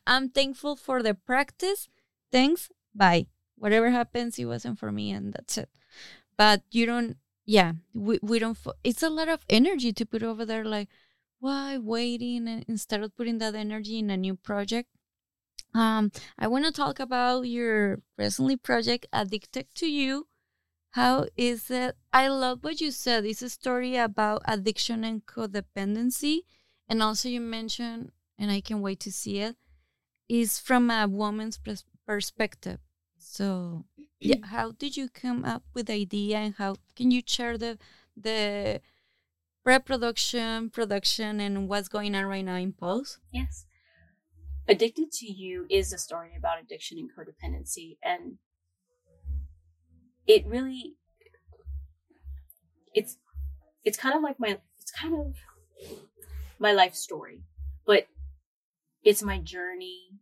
I'm 0.07 0.29
thankful 0.31 0.77
for 0.77 1.03
the 1.03 1.15
practice. 1.15 1.89
Thanks. 2.33 2.71
Bye. 2.95 3.27
Whatever 3.57 3.91
happens, 3.91 4.39
it 4.39 4.45
wasn't 4.45 4.79
for 4.79 4.93
me, 4.93 5.11
and 5.11 5.33
that's 5.33 5.57
it. 5.59 5.71
But 6.37 6.63
you 6.71 6.87
don't 6.87 7.17
yeah 7.49 7.75
we, 7.95 8.19
we 8.23 8.41
don't 8.41 8.59
it's 8.83 9.05
a 9.05 9.09
lot 9.09 9.29
of 9.29 9.39
energy 9.49 9.93
to 9.93 10.05
put 10.05 10.21
over 10.21 10.45
there 10.45 10.65
like 10.65 10.89
why 11.39 11.79
waiting 11.79 12.65
instead 12.67 13.03
of 13.03 13.15
putting 13.17 13.39
that 13.39 13.55
energy 13.55 13.99
in 13.99 14.11
a 14.11 14.17
new 14.17 14.37
project? 14.37 14.89
Um, 15.75 16.11
I 16.39 16.49
want 16.49 16.65
to 16.65 16.73
talk 16.73 16.99
about 16.99 17.43
your 17.43 18.01
recently 18.17 18.57
project, 18.57 19.07
Addicted 19.13 19.67
to 19.77 19.87
You. 19.87 20.27
How 20.93 21.27
is 21.37 21.71
it? 21.71 21.97
I 22.13 22.29
love 22.29 22.65
what 22.65 22.81
you 22.81 22.91
said. 22.91 23.27
It's 23.27 23.43
a 23.43 23.51
story 23.51 23.97
about 23.97 24.43
addiction 24.47 25.05
and 25.05 25.27
codependency. 25.27 26.41
And 26.89 27.03
also, 27.03 27.29
you 27.29 27.41
mentioned, 27.41 28.13
and 28.39 28.51
I 28.51 28.61
can't 28.61 28.83
wait 28.83 29.01
to 29.01 29.13
see 29.13 29.41
it, 29.41 29.57
is 30.29 30.59
from 30.59 30.91
a 30.91 31.07
woman's 31.09 31.59
pers- 31.59 31.85
perspective. 32.07 32.81
So, 33.19 33.85
yeah, 34.21 34.37
how 34.47 34.73
did 34.73 34.97
you 34.97 35.09
come 35.09 35.45
up 35.45 35.63
with 35.75 35.87
the 35.87 35.95
idea, 35.95 36.39
and 36.39 36.55
how 36.55 36.77
can 36.95 37.11
you 37.11 37.23
share 37.27 37.59
the 37.59 37.79
the 38.17 38.81
pre-production, 39.67 40.71
production, 40.71 41.41
and 41.41 41.69
what's 41.69 41.89
going 41.89 42.15
on 42.15 42.25
right 42.25 42.45
now 42.45 42.55
in 42.55 42.73
post? 42.73 43.19
Yes. 43.33 43.67
Addicted 44.69 45.11
to 45.13 45.27
You 45.27 45.67
is 45.69 45.93
a 45.93 45.99
story 45.99 46.31
about 46.37 46.61
addiction 46.61 46.99
and 46.99 47.11
codependency. 47.11 47.99
And 48.03 48.39
it 50.27 50.47
really, 50.47 50.95
it's, 52.95 53.17
it's 53.85 53.97
kind 53.99 54.15
of 54.15 54.23
like 54.23 54.39
my, 54.39 54.59
it's 54.81 54.93
kind 54.93 55.15
of 55.15 55.35
my 56.61 56.71
life 56.73 56.95
story, 56.95 57.43
it's 59.07 59.23
my 59.23 59.39
journey. 59.39 60.19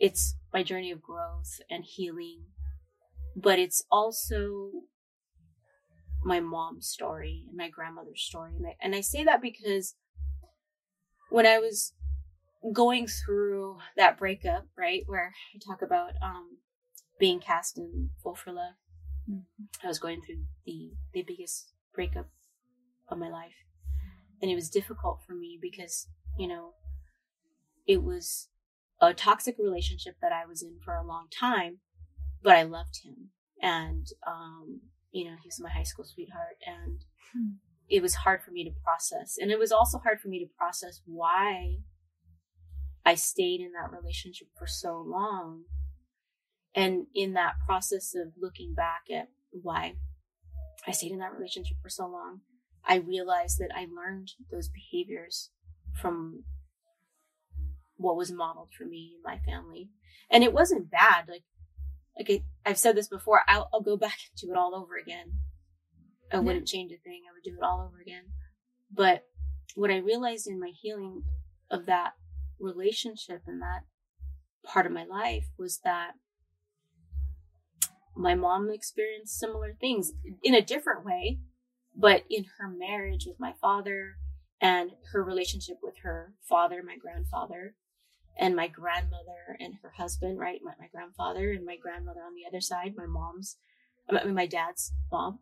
It's 0.00 0.36
my 0.52 0.62
journey 0.62 0.92
of 0.92 1.02
growth 1.02 1.60
and 1.68 1.84
healing, 1.84 2.44
but 3.34 3.58
it's 3.58 3.84
also 3.90 4.70
my 6.22 6.38
mom's 6.38 6.86
story 6.86 7.44
and 7.48 7.56
my 7.56 7.68
grandmother's 7.68 8.22
story. 8.22 8.52
And 8.56 8.66
I, 8.66 8.76
and 8.80 8.94
I 8.94 9.00
say 9.00 9.24
that 9.24 9.42
because 9.42 9.96
when 11.28 11.44
I 11.44 11.58
was 11.58 11.92
going 12.72 13.08
through 13.08 13.78
that 13.96 14.16
breakup, 14.16 14.66
right, 14.78 15.02
where 15.06 15.32
I 15.54 15.58
talk 15.58 15.82
about 15.82 16.12
um, 16.22 16.58
being 17.18 17.40
cast 17.40 17.76
in 17.76 18.10
Fool 18.22 18.36
for 18.36 18.52
Love, 18.52 18.74
mm-hmm. 19.28 19.64
I 19.82 19.88
was 19.88 19.98
going 19.98 20.22
through 20.24 20.44
the, 20.64 20.92
the 21.12 21.24
biggest 21.26 21.72
breakup 21.92 22.28
of 23.08 23.18
my 23.18 23.28
life. 23.28 23.58
And 24.40 24.52
it 24.52 24.54
was 24.54 24.70
difficult 24.70 25.20
for 25.26 25.34
me 25.34 25.58
because, 25.60 26.06
you 26.38 26.46
know, 26.46 26.74
it 27.86 28.02
was 28.02 28.48
a 29.00 29.12
toxic 29.12 29.56
relationship 29.58 30.16
that 30.22 30.32
I 30.32 30.46
was 30.46 30.62
in 30.62 30.78
for 30.84 30.94
a 30.94 31.06
long 31.06 31.26
time, 31.30 31.78
but 32.42 32.56
I 32.56 32.62
loved 32.62 33.00
him. 33.04 33.30
And 33.60 34.06
um, 34.26 34.80
you 35.14 35.24
know, 35.24 35.36
he 35.42 35.48
was 35.48 35.60
my 35.60 35.70
high 35.70 35.84
school 35.84 36.04
sweetheart 36.04 36.56
and 36.66 37.00
hmm. 37.32 37.54
it 37.88 38.02
was 38.02 38.16
hard 38.16 38.42
for 38.42 38.50
me 38.50 38.64
to 38.64 38.82
process. 38.82 39.36
And 39.38 39.50
it 39.50 39.58
was 39.58 39.72
also 39.72 39.98
hard 39.98 40.20
for 40.20 40.28
me 40.28 40.40
to 40.40 40.58
process 40.58 41.00
why 41.06 41.76
I 43.06 43.14
stayed 43.14 43.60
in 43.60 43.72
that 43.72 43.96
relationship 43.96 44.48
for 44.58 44.66
so 44.66 45.04
long. 45.06 45.64
And 46.74 47.06
in 47.14 47.34
that 47.34 47.54
process 47.64 48.14
of 48.14 48.32
looking 48.40 48.74
back 48.74 49.02
at 49.14 49.28
why 49.50 49.94
I 50.86 50.90
stayed 50.90 51.12
in 51.12 51.18
that 51.18 51.34
relationship 51.34 51.76
for 51.80 51.88
so 51.88 52.06
long, 52.08 52.40
I 52.84 52.96
realized 52.96 53.58
that 53.58 53.70
I 53.74 53.86
learned 53.86 54.32
those 54.50 54.68
behaviors 54.68 55.50
from 56.00 56.42
what 57.96 58.16
was 58.16 58.32
modeled 58.32 58.70
for 58.76 58.84
me 58.84 59.12
and 59.14 59.22
my 59.22 59.38
family. 59.44 59.90
And 60.30 60.42
it 60.42 60.52
wasn't 60.52 60.90
bad. 60.90 61.28
Like 61.28 61.42
like 62.16 62.42
I, 62.64 62.68
have 62.68 62.78
said 62.78 62.96
this 62.96 63.08
before, 63.08 63.42
I'll, 63.48 63.68
I'll, 63.72 63.80
go 63.80 63.96
back 64.06 64.18
and 64.30 64.40
do 64.40 64.52
it 64.52 64.58
all 64.58 64.74
over 64.74 64.96
again. 64.96 65.40
I 66.32 66.38
wouldn't 66.38 66.66
change 66.66 66.90
a 66.92 66.96
thing. 66.96 67.22
I 67.28 67.32
would 67.32 67.44
do 67.44 67.56
it 67.58 67.64
all 67.64 67.84
over 67.86 68.00
again. 68.00 68.24
But 68.92 69.24
what 69.74 69.90
I 69.90 69.98
realized 69.98 70.48
in 70.48 70.58
my 70.58 70.72
healing 70.74 71.22
of 71.70 71.86
that 71.86 72.12
relationship 72.58 73.42
and 73.46 73.60
that 73.60 73.82
part 74.64 74.86
of 74.86 74.92
my 74.92 75.04
life 75.04 75.46
was 75.58 75.80
that 75.84 76.12
my 78.16 78.34
mom 78.34 78.70
experienced 78.72 79.38
similar 79.38 79.74
things 79.80 80.12
in 80.42 80.54
a 80.54 80.62
different 80.62 81.04
way, 81.04 81.40
but 81.96 82.24
in 82.30 82.46
her 82.58 82.68
marriage 82.68 83.26
with 83.26 83.38
my 83.38 83.52
father 83.60 84.14
and 84.60 84.92
her 85.12 85.22
relationship 85.22 85.76
with 85.82 85.98
her 86.02 86.32
father, 86.48 86.82
my 86.82 86.96
grandfather, 86.96 87.74
and 88.38 88.56
my 88.56 88.66
grandmother 88.66 89.56
and 89.60 89.74
her 89.82 89.92
husband, 89.96 90.38
right? 90.38 90.60
My, 90.62 90.72
my 90.78 90.88
grandfather 90.88 91.52
and 91.52 91.64
my 91.64 91.76
grandmother 91.76 92.20
on 92.20 92.34
the 92.34 92.46
other 92.48 92.60
side, 92.60 92.94
my 92.96 93.06
mom's, 93.06 93.56
I 94.10 94.24
mean, 94.24 94.34
my 94.34 94.46
dad's 94.46 94.92
mom. 95.10 95.40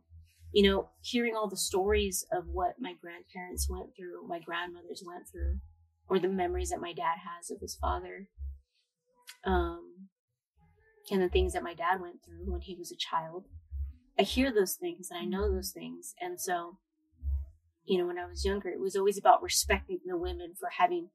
You 0.52 0.64
know, 0.64 0.90
hearing 1.01 1.35
all 1.35 1.48
the 1.48 1.56
stories 1.56 2.27
of 2.31 2.48
what 2.48 2.74
my 2.78 2.93
grandparents 3.01 3.70
went 3.70 3.97
through, 3.97 4.28
my 4.28 4.39
grandmothers 4.39 5.02
went 5.06 5.24
through, 5.27 5.60
or 6.09 6.19
the 6.19 6.28
memories 6.28 6.69
that 6.70 6.81
my 6.81 6.93
dad 6.93 7.16
has 7.24 7.51
of 7.51 7.60
his 7.60 7.74
father, 7.74 8.28
um, 9.44 10.09
and 11.10 11.23
the 11.23 11.31
things 11.31 11.55
that 11.55 11.62
my 11.62 11.74
dad 11.74 12.01
went 12.01 12.23
through 12.23 12.51
when 12.52 12.60
he 12.60 12.77
was 12.77 12.93
a 12.93 12.97
child. 12.97 13.47
I 14.19 14.23
hear 14.23 14.52
those 14.52 14.74
things 14.74 15.09
and 15.10 15.19
I 15.19 15.24
know 15.24 15.51
those 15.51 15.70
things. 15.70 16.14
And 16.20 16.39
so, 16.39 16.78
you 17.85 17.98
know, 17.98 18.06
when 18.06 18.19
I 18.19 18.27
was 18.27 18.44
younger, 18.44 18.69
it 18.69 18.81
was 18.81 18.94
always 18.94 19.19
about 19.19 19.43
respecting 19.43 20.01
the 20.05 20.19
women 20.19 20.52
for 20.59 20.69
having 20.78 21.09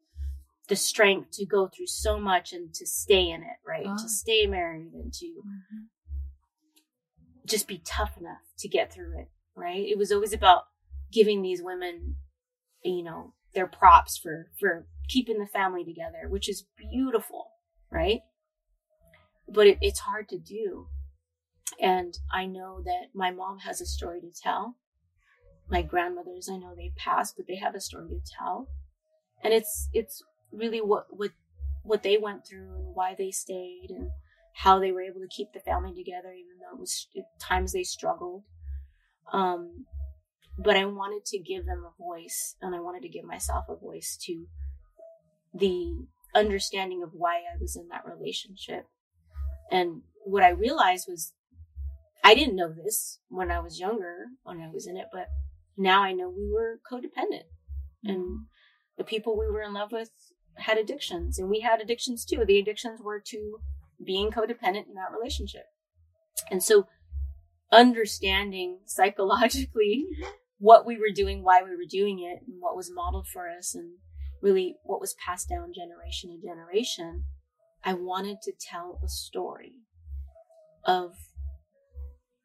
the 0.67 0.75
strength 0.75 1.31
to 1.33 1.45
go 1.45 1.67
through 1.67 1.87
so 1.87 2.19
much 2.19 2.51
and 2.53 2.73
to 2.73 2.85
stay 2.85 3.29
in 3.29 3.41
it, 3.41 3.57
right? 3.65 3.85
Oh. 3.87 3.97
To 3.97 4.09
stay 4.09 4.45
married 4.47 4.91
and 4.93 5.13
to 5.13 5.25
mm-hmm. 5.25 5.85
just 7.45 7.67
be 7.67 7.81
tough 7.85 8.17
enough 8.19 8.41
to 8.59 8.67
get 8.67 8.91
through 8.91 9.19
it, 9.19 9.29
right? 9.55 9.85
It 9.85 9.97
was 9.97 10.11
always 10.11 10.33
about 10.33 10.63
giving 11.11 11.41
these 11.41 11.61
women, 11.61 12.15
you 12.83 13.03
know, 13.03 13.33
their 13.53 13.67
props 13.67 14.17
for 14.17 14.51
for 14.59 14.87
keeping 15.07 15.39
the 15.39 15.47
family 15.47 15.85
together, 15.85 16.27
which 16.27 16.49
is 16.49 16.67
beautiful, 16.77 17.51
right? 17.89 18.19
But 19.47 19.67
it, 19.67 19.77
it's 19.81 19.99
hard 19.99 20.27
to 20.29 20.37
do. 20.37 20.87
And 21.79 22.17
I 22.31 22.45
know 22.45 22.81
that 22.83 23.07
my 23.13 23.31
mom 23.31 23.59
has 23.59 23.79
a 23.79 23.85
story 23.85 24.19
to 24.21 24.31
tell. 24.31 24.75
My 25.69 25.81
grandmothers, 25.81 26.49
I 26.51 26.57
know 26.57 26.73
they 26.75 26.93
passed, 26.97 27.35
but 27.37 27.45
they 27.47 27.57
have 27.57 27.75
a 27.75 27.81
story 27.81 28.09
to 28.09 28.33
tell. 28.37 28.69
And 29.43 29.53
it's 29.53 29.89
it's 29.93 30.23
really 30.51 30.81
what 30.81 31.05
what 31.09 31.31
what 31.83 32.03
they 32.03 32.17
went 32.17 32.45
through 32.45 32.73
and 32.75 32.95
why 32.95 33.15
they 33.17 33.31
stayed 33.31 33.87
and 33.89 34.09
how 34.53 34.79
they 34.79 34.91
were 34.91 35.01
able 35.01 35.21
to 35.21 35.27
keep 35.29 35.53
the 35.53 35.59
family 35.59 35.93
together 35.93 36.33
even 36.33 36.57
though 36.59 36.75
it 36.75 36.79
was 36.79 37.07
at 37.15 37.23
times 37.39 37.73
they 37.73 37.83
struggled. 37.83 38.43
Um, 39.31 39.85
but 40.57 40.75
i 40.75 40.85
wanted 40.85 41.25
to 41.25 41.37
give 41.37 41.65
them 41.65 41.85
a 41.85 42.01
voice 42.01 42.55
and 42.61 42.73
i 42.73 42.79
wanted 42.79 43.01
to 43.03 43.09
give 43.09 43.25
myself 43.25 43.65
a 43.69 43.75
voice 43.75 44.17
to 44.19 44.47
the 45.53 46.05
understanding 46.33 47.03
of 47.03 47.11
why 47.13 47.35
i 47.35 47.57
was 47.59 47.75
in 47.75 47.87
that 47.89 48.05
relationship. 48.05 48.85
And 49.71 50.01
what 50.23 50.43
i 50.43 50.49
realized 50.49 51.07
was 51.07 51.33
i 52.23 52.33
didn't 52.33 52.55
know 52.55 52.71
this 52.71 53.19
when 53.29 53.51
i 53.51 53.59
was 53.59 53.79
younger 53.79 54.27
when 54.43 54.59
i 54.61 54.69
was 54.69 54.87
in 54.87 54.97
it 54.97 55.07
but 55.11 55.27
now 55.77 56.03
i 56.03 56.11
know 56.11 56.29
we 56.29 56.51
were 56.51 56.79
codependent. 56.89 57.47
And 58.03 58.17
mm-hmm. 58.17 58.35
the 58.97 59.03
people 59.03 59.37
we 59.37 59.47
were 59.47 59.61
in 59.61 59.73
love 59.73 59.91
with 59.91 60.11
had 60.59 60.77
addictions 60.77 61.39
and 61.39 61.49
we 61.49 61.61
had 61.61 61.81
addictions 61.81 62.25
too. 62.25 62.43
The 62.45 62.59
addictions 62.59 63.01
were 63.01 63.19
to 63.27 63.59
being 64.03 64.31
codependent 64.31 64.87
in 64.87 64.95
that 64.95 65.11
relationship. 65.15 65.65
And 66.51 66.61
so 66.61 66.87
understanding 67.71 68.79
psychologically 68.85 70.05
what 70.59 70.85
we 70.85 70.97
were 70.97 71.11
doing, 71.13 71.43
why 71.43 71.61
we 71.63 71.71
were 71.71 71.85
doing 71.87 72.19
it, 72.19 72.41
and 72.47 72.57
what 72.59 72.75
was 72.75 72.91
modeled 72.91 73.27
for 73.27 73.47
us, 73.49 73.75
and 73.75 73.93
really 74.41 74.75
what 74.83 75.01
was 75.01 75.15
passed 75.23 75.49
down 75.49 75.73
generation 75.73 76.31
to 76.31 76.47
generation, 76.47 77.25
I 77.83 77.93
wanted 77.93 78.41
to 78.43 78.53
tell 78.59 78.99
a 79.03 79.07
story 79.07 79.73
of 80.83 81.13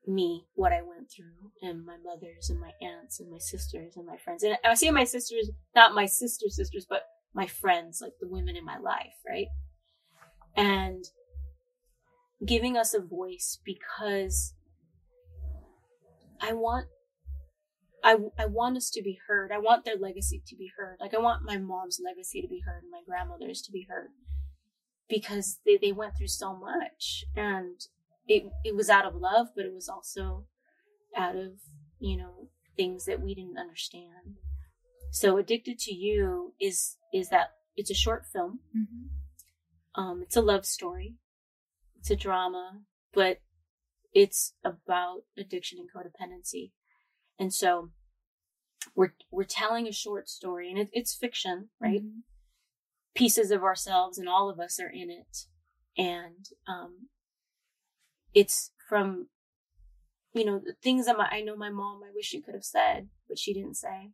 me, 0.06 0.46
what 0.54 0.72
I 0.72 0.82
went 0.82 1.10
through, 1.10 1.52
and 1.62 1.86
my 1.86 1.96
mothers, 2.04 2.50
and 2.50 2.60
my 2.60 2.72
aunts, 2.82 3.20
and 3.20 3.30
my 3.30 3.38
sisters, 3.38 3.96
and 3.96 4.04
my 4.04 4.16
friends. 4.16 4.42
And 4.42 4.58
I 4.64 4.74
say 4.74 4.90
my 4.90 5.04
sisters, 5.04 5.50
not 5.76 5.94
my 5.94 6.06
sister's 6.06 6.56
sisters, 6.56 6.86
but 6.88 7.04
my 7.34 7.46
friends, 7.46 8.00
like 8.00 8.14
the 8.20 8.28
women 8.28 8.56
in 8.56 8.64
my 8.64 8.78
life, 8.78 9.14
right? 9.28 9.48
And 10.56 11.04
giving 12.44 12.76
us 12.76 12.94
a 12.94 13.00
voice 13.00 13.58
because 13.64 14.54
I 16.40 16.52
want 16.52 16.86
I, 18.04 18.16
I 18.36 18.46
want 18.46 18.76
us 18.76 18.90
to 18.90 19.02
be 19.02 19.20
heard. 19.28 19.52
I 19.52 19.58
want 19.58 19.84
their 19.84 19.96
legacy 19.96 20.42
to 20.48 20.56
be 20.56 20.72
heard. 20.76 20.96
Like 21.00 21.14
I 21.14 21.18
want 21.18 21.44
my 21.44 21.56
mom's 21.56 22.00
legacy 22.04 22.42
to 22.42 22.48
be 22.48 22.62
heard 22.66 22.82
and 22.82 22.90
my 22.90 23.02
grandmother's 23.06 23.62
to 23.62 23.72
be 23.72 23.86
heard 23.88 24.08
because 25.08 25.60
they, 25.64 25.78
they 25.80 25.92
went 25.92 26.16
through 26.16 26.28
so 26.28 26.56
much 26.56 27.24
and 27.36 27.80
it, 28.26 28.44
it 28.64 28.74
was 28.74 28.90
out 28.90 29.06
of 29.06 29.14
love, 29.14 29.48
but 29.54 29.64
it 29.64 29.72
was 29.72 29.88
also 29.88 30.46
out 31.16 31.36
of, 31.36 31.52
you 32.00 32.16
know, 32.16 32.48
things 32.76 33.04
that 33.04 33.20
we 33.20 33.34
didn't 33.34 33.58
understand. 33.58 34.38
So 35.12 35.36
addicted 35.36 35.78
to 35.80 35.94
you 35.94 36.54
is 36.58 36.96
is 37.12 37.28
that 37.28 37.50
it's 37.76 37.90
a 37.90 37.94
short 37.94 38.24
film. 38.24 38.60
Mm-hmm. 38.74 40.00
Um, 40.02 40.22
it's 40.22 40.36
a 40.36 40.40
love 40.40 40.64
story. 40.64 41.16
It's 41.98 42.10
a 42.10 42.16
drama, 42.16 42.80
but 43.12 43.40
it's 44.14 44.54
about 44.64 45.24
addiction 45.36 45.78
and 45.78 45.88
codependency. 45.92 46.72
And 47.38 47.52
so 47.52 47.90
we're 48.96 49.12
we're 49.30 49.44
telling 49.44 49.86
a 49.86 49.92
short 49.92 50.30
story 50.30 50.70
and 50.70 50.78
it, 50.78 50.88
it's 50.92 51.14
fiction 51.14 51.68
right 51.78 52.02
Mhm. 52.02 52.22
pieces 53.14 53.50
of 53.50 53.62
ourselves 53.62 54.18
and 54.18 54.28
all 54.28 54.48
of 54.50 54.58
us 54.58 54.80
are 54.80 54.90
in 54.90 55.08
it 55.08 55.46
and 55.96 56.48
um 56.66 57.08
it's 58.34 58.72
from 58.88 59.28
you 60.34 60.44
know 60.44 60.58
the 60.58 60.74
things 60.82 61.06
that 61.06 61.16
my, 61.16 61.28
i 61.30 61.40
know 61.42 61.54
my 61.56 61.70
mom 61.70 62.02
i 62.02 62.10
wish 62.12 62.26
she 62.26 62.40
could 62.40 62.54
have 62.54 62.64
said 62.64 63.08
but 63.28 63.38
she 63.38 63.54
didn't 63.54 63.76
say 63.76 64.10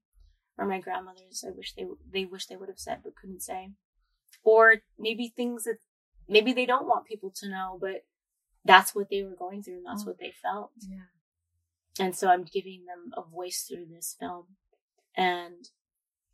or 0.59 0.67
my 0.67 0.81
grandmothers 0.81 1.45
i 1.47 1.51
wish 1.51 1.75
they 1.75 1.87
they 2.13 2.25
wish 2.25 2.47
they 2.47 2.57
would 2.57 2.69
have 2.69 2.79
said 2.79 2.99
but 3.05 3.15
couldn't 3.17 3.43
say 3.43 3.71
or 4.45 4.77
maybe 4.99 5.33
things 5.35 5.65
that 5.65 5.79
maybe 6.29 6.53
they 6.53 6.67
don't 6.67 6.87
want 6.87 7.07
people 7.07 7.31
to 7.35 7.49
know 7.49 7.79
but 7.81 8.05
that's 8.65 8.95
what 8.95 9.09
they 9.11 9.23
were 9.23 9.37
going 9.39 9.63
through 9.63 9.77
and 9.79 9.87
that's 9.87 10.03
Oh. 10.03 10.09
what 10.09 10.19
they 10.19 10.33
felt 10.43 10.73
Yeah. 10.81 11.07
and 12.05 12.15
so 12.17 12.29
I'm 12.29 12.45
giving 12.45 12.85
them 12.87 13.13
a 13.17 13.23
voice 13.23 13.63
through 13.67 13.87
this 13.87 14.17
film. 14.21 14.45
And 15.17 15.69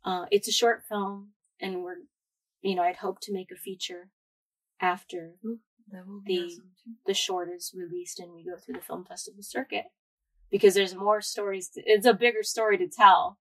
uh, 0.03 0.25
it's 0.29 0.47
a 0.47 0.51
short 0.51 0.83
film, 0.87 1.29
and 1.59 1.81
we're, 1.81 1.95
you 2.61 2.75
know, 2.75 2.83
I'd 2.83 2.97
hope 2.97 3.19
to 3.21 3.33
make 3.33 3.49
a 3.51 3.55
feature 3.55 4.09
after 4.79 5.33
be 5.41 6.37
The- 6.37 6.45
awesome 6.45 6.71
the 7.07 7.13
short 7.15 7.49
is 7.49 7.73
released 7.75 8.19
and 8.19 8.31
we 8.33 8.43
go 8.43 8.57
through 8.57 8.75
the 8.75 8.81
film 8.81 9.05
festival 9.05 9.41
circuit 9.41 9.85
because 10.51 10.73
there's 10.75 10.93
more 10.93 11.21
stories. 11.21 11.69
To, 11.69 11.81
it's 11.85 12.05
a 12.05 12.13
bigger 12.13 12.43
story 12.43 12.77
to 12.77 12.87
tell, 12.87 13.39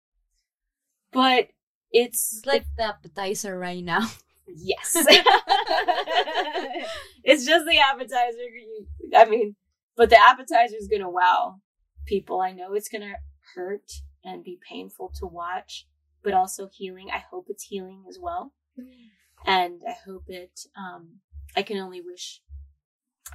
but 1.12 1.50
it's 1.92 2.38
It's 2.38 2.46
like 2.46 2.66
the 2.78 2.84
appetizer 2.84 3.58
right 3.58 3.84
now. 3.84 4.08
yes, 4.48 4.96
it's 7.24 7.46
just 7.46 7.66
the 7.66 7.80
appetizer. 7.80 8.38
I 9.16 9.26
mean, 9.26 9.56
but 9.96 10.10
the 10.10 10.20
appetizer 10.20 10.76
is 10.76 10.88
gonna 10.88 11.10
wow 11.10 11.56
people. 12.06 12.42
I 12.42 12.52
know 12.52 12.74
it's 12.74 12.90
gonna 12.90 13.16
hurt 13.56 13.92
and 14.24 14.44
be 14.44 14.60
painful 14.68 15.12
to 15.20 15.26
watch, 15.26 15.88
but 16.24 16.34
also 16.34 16.70
healing. 16.72 17.10
I 17.12 17.24
hope 17.32 17.48
it's 17.50 17.64
healing 17.64 18.06
as 18.08 18.20
well, 18.22 18.54
and 19.46 19.82
I 19.88 19.96
hope 20.06 20.26
it. 20.28 20.60
Um, 20.78 21.20
I 21.56 21.64
can 21.64 21.78
only 21.78 22.02
wish 22.02 22.42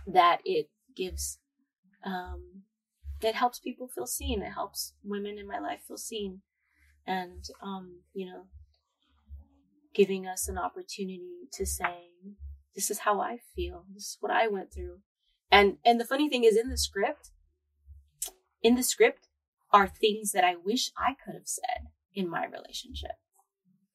that 0.06 0.40
it 0.44 0.70
gives, 0.94 1.38
um, 2.04 2.62
it 3.20 3.34
helps 3.34 3.58
people 3.58 3.88
feel 3.88 4.06
seen. 4.06 4.42
It 4.42 4.52
helps 4.52 4.94
women 5.02 5.38
in 5.38 5.46
my 5.46 5.58
life 5.58 5.80
feel 5.86 5.96
seen, 5.96 6.42
and 7.06 7.44
um, 7.62 8.00
you 8.12 8.26
know, 8.26 8.44
giving 9.94 10.26
us 10.26 10.48
an 10.48 10.58
opportunity 10.58 11.48
to 11.52 11.66
say, 11.66 12.10
"This 12.74 12.90
is 12.90 13.00
how 13.00 13.20
I 13.20 13.38
feel. 13.54 13.84
This 13.92 14.04
is 14.04 14.16
what 14.20 14.32
I 14.32 14.48
went 14.48 14.72
through." 14.72 14.98
And 15.50 15.78
and 15.84 16.00
the 16.00 16.04
funny 16.04 16.28
thing 16.28 16.44
is, 16.44 16.56
in 16.56 16.68
the 16.68 16.78
script, 16.78 17.30
in 18.62 18.74
the 18.74 18.82
script 18.82 19.28
are 19.72 19.88
things 19.88 20.32
that 20.32 20.44
I 20.44 20.54
wish 20.56 20.90
I 20.96 21.14
could 21.24 21.34
have 21.34 21.46
said 21.48 21.88
in 22.14 22.28
my 22.30 22.46
relationship 22.46 23.16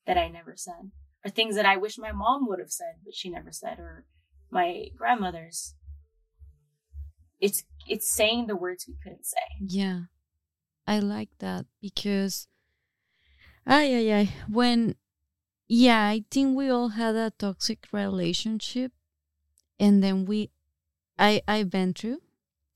that 0.06 0.18
I 0.18 0.28
never 0.28 0.56
said, 0.56 0.92
or 1.24 1.32
things 1.32 1.56
that 1.56 1.66
I 1.66 1.78
wish 1.78 1.98
my 1.98 2.12
mom 2.12 2.48
would 2.48 2.60
have 2.60 2.72
said 2.72 2.96
but 3.04 3.16
she 3.16 3.30
never 3.30 3.52
said, 3.52 3.80
or 3.80 4.06
my 4.52 4.86
grandmother's. 4.98 5.76
It's 7.40 7.64
it's 7.88 8.10
saying 8.10 8.48
the 8.48 8.56
words 8.56 8.86
we 8.88 8.96
couldn't 9.02 9.26
say. 9.26 9.38
Yeah, 9.62 10.02
I 10.86 11.00
like 11.00 11.30
that 11.40 11.66
because, 11.82 12.49
ay, 13.66 13.94
ay, 13.96 14.14
ay, 14.14 14.30
when, 14.48 14.96
yeah, 15.68 16.06
I 16.08 16.24
think 16.32 16.58
we 16.58 16.70
all 16.70 16.90
had 16.90 17.16
a 17.16 17.32
toxic 17.32 17.88
relationship, 17.92 18.92
and 19.80 20.04
then 20.04 20.26
we, 20.26 20.50
I, 21.18 21.42
I've 21.48 21.70
been 21.70 21.94
through. 21.94 22.22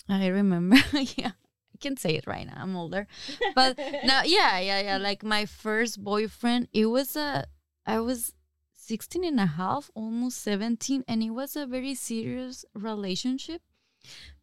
I 0.09 0.27
remember, 0.27 0.77
yeah, 0.93 1.31
I 1.73 1.77
can 1.79 1.97
say 1.97 2.15
it 2.15 2.27
right 2.27 2.45
now. 2.45 2.57
I'm 2.57 2.75
older, 2.75 3.07
but 3.55 3.77
now, 4.03 4.23
yeah, 4.23 4.59
yeah, 4.59 4.81
yeah. 4.81 4.97
Like 4.97 5.23
my 5.23 5.45
first 5.45 6.03
boyfriend, 6.03 6.67
it 6.73 6.87
was 6.87 7.15
a, 7.15 7.45
I 7.85 7.99
was 7.99 8.33
16 8.75 9.23
and 9.23 9.39
a 9.39 9.45
half, 9.45 9.89
almost 9.95 10.41
17, 10.41 11.05
and 11.07 11.23
it 11.23 11.31
was 11.31 11.55
a 11.55 11.65
very 11.65 11.95
serious 11.95 12.65
relationship. 12.73 13.61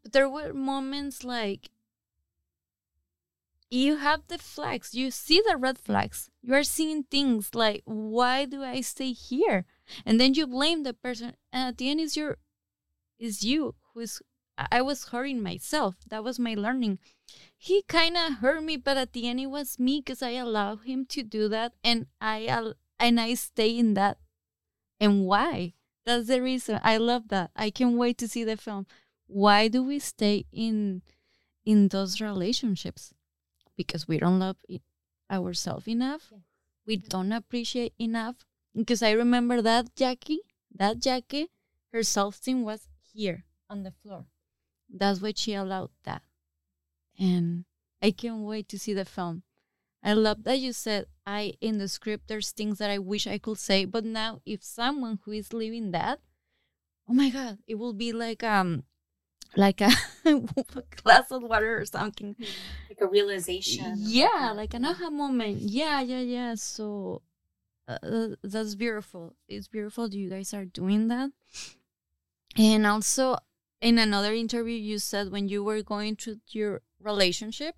But 0.02 0.12
there 0.12 0.28
were 0.28 0.54
moments 0.54 1.24
like 1.24 1.70
you 3.70 3.96
have 3.96 4.22
the 4.26 4.38
flags, 4.38 4.94
you 4.94 5.10
see 5.10 5.40
the 5.46 5.56
red 5.56 5.78
flags, 5.78 6.28
you 6.42 6.54
are 6.54 6.64
seeing 6.64 7.04
things 7.04 7.54
like, 7.54 7.82
why 7.84 8.44
do 8.44 8.62
I 8.62 8.80
stay 8.80 9.12
here? 9.12 9.64
And 10.04 10.20
then 10.20 10.34
you 10.34 10.46
blame 10.46 10.82
the 10.82 10.92
person, 10.92 11.34
and 11.52 11.68
at 11.68 11.78
the 11.78 11.88
end, 11.90 12.00
is 12.00 12.16
your, 12.16 12.38
is 13.18 13.44
you 13.44 13.74
who 13.94 14.00
is. 14.00 14.20
I 14.70 14.82
was 14.82 15.08
hurting 15.08 15.42
myself. 15.42 15.94
That 16.10 16.22
was 16.22 16.38
my 16.38 16.54
learning. 16.54 16.98
He 17.56 17.82
kind 17.88 18.14
of 18.14 18.34
hurt 18.40 18.62
me, 18.62 18.76
but 18.76 18.98
at 18.98 19.14
the 19.14 19.26
end, 19.26 19.40
it 19.40 19.46
was 19.46 19.78
me 19.78 20.00
because 20.00 20.22
I 20.22 20.32
allowed 20.32 20.80
him 20.84 21.06
to 21.06 21.22
do 21.22 21.48
that, 21.48 21.72
and 21.82 22.06
I 22.20 22.72
and 22.98 23.18
I 23.18 23.34
stay 23.34 23.78
in 23.78 23.94
that. 23.94 24.18
And 24.98 25.24
why? 25.24 25.74
That's 26.04 26.28
the 26.28 26.42
reason. 26.42 26.78
I 26.82 26.98
love 26.98 27.28
that. 27.28 27.52
I 27.56 27.70
can't 27.70 27.96
wait 27.96 28.18
to 28.18 28.28
see 28.28 28.44
the 28.44 28.58
film. 28.58 28.86
Why 29.26 29.68
do 29.68 29.82
we 29.82 29.98
stay 29.98 30.44
in 30.52 31.02
in 31.64 31.88
those 31.88 32.20
relationships? 32.20 33.14
Because 33.80 34.06
we 34.06 34.18
don't 34.18 34.38
love 34.38 34.58
it, 34.68 34.82
ourselves 35.30 35.88
enough. 35.88 36.28
Yes. 36.30 36.40
We 36.86 36.96
don't 36.98 37.32
appreciate 37.32 37.94
enough. 37.98 38.44
Because 38.76 39.02
I 39.02 39.12
remember 39.12 39.62
that 39.62 39.96
Jackie, 39.96 40.40
that 40.76 40.98
Jackie, 40.98 41.48
her 41.90 42.02
self-esteem 42.02 42.62
was 42.62 42.88
here 43.10 43.44
on 43.70 43.82
the 43.82 43.90
floor. 44.02 44.26
That's 44.92 45.22
why 45.22 45.32
she 45.34 45.54
allowed 45.54 45.92
that. 46.04 46.20
And 47.18 47.64
I 48.02 48.10
can't 48.10 48.42
wait 48.42 48.68
to 48.68 48.78
see 48.78 48.92
the 48.92 49.06
film. 49.06 49.44
I 50.02 50.12
love 50.12 50.44
that 50.44 50.58
you 50.58 50.74
said 50.74 51.06
I 51.26 51.54
in 51.62 51.78
the 51.78 51.88
script 51.88 52.28
there's 52.28 52.52
things 52.52 52.76
that 52.78 52.90
I 52.90 52.98
wish 52.98 53.26
I 53.26 53.38
could 53.38 53.58
say, 53.58 53.86
but 53.86 54.04
now 54.04 54.40
if 54.44 54.62
someone 54.62 55.20
who 55.24 55.32
is 55.32 55.54
living 55.54 55.92
that, 55.92 56.20
oh 57.08 57.14
my 57.14 57.30
god, 57.30 57.58
it 57.66 57.76
will 57.76 57.94
be 57.94 58.12
like 58.12 58.42
um 58.42 58.84
like 59.56 59.80
a 59.80 59.90
glass 61.02 61.30
of 61.30 61.42
water 61.42 61.78
or 61.78 61.84
something. 61.84 62.36
Like 62.88 63.00
a 63.00 63.06
realization. 63.06 63.94
Yeah, 63.98 64.52
like 64.54 64.74
an 64.74 64.84
aha 64.84 65.10
moment. 65.10 65.58
Yeah, 65.60 66.00
yeah, 66.00 66.20
yeah. 66.20 66.54
So 66.54 67.22
uh, 67.88 68.28
that's 68.42 68.74
beautiful. 68.74 69.34
It's 69.48 69.68
beautiful 69.68 70.08
that 70.08 70.16
you 70.16 70.30
guys 70.30 70.54
are 70.54 70.64
doing 70.64 71.08
that. 71.08 71.30
And 72.56 72.86
also, 72.86 73.36
in 73.80 73.98
another 73.98 74.32
interview, 74.32 74.76
you 74.76 74.98
said 74.98 75.30
when 75.30 75.48
you 75.48 75.64
were 75.64 75.82
going 75.82 76.16
through 76.16 76.40
your 76.48 76.82
relationship, 77.00 77.74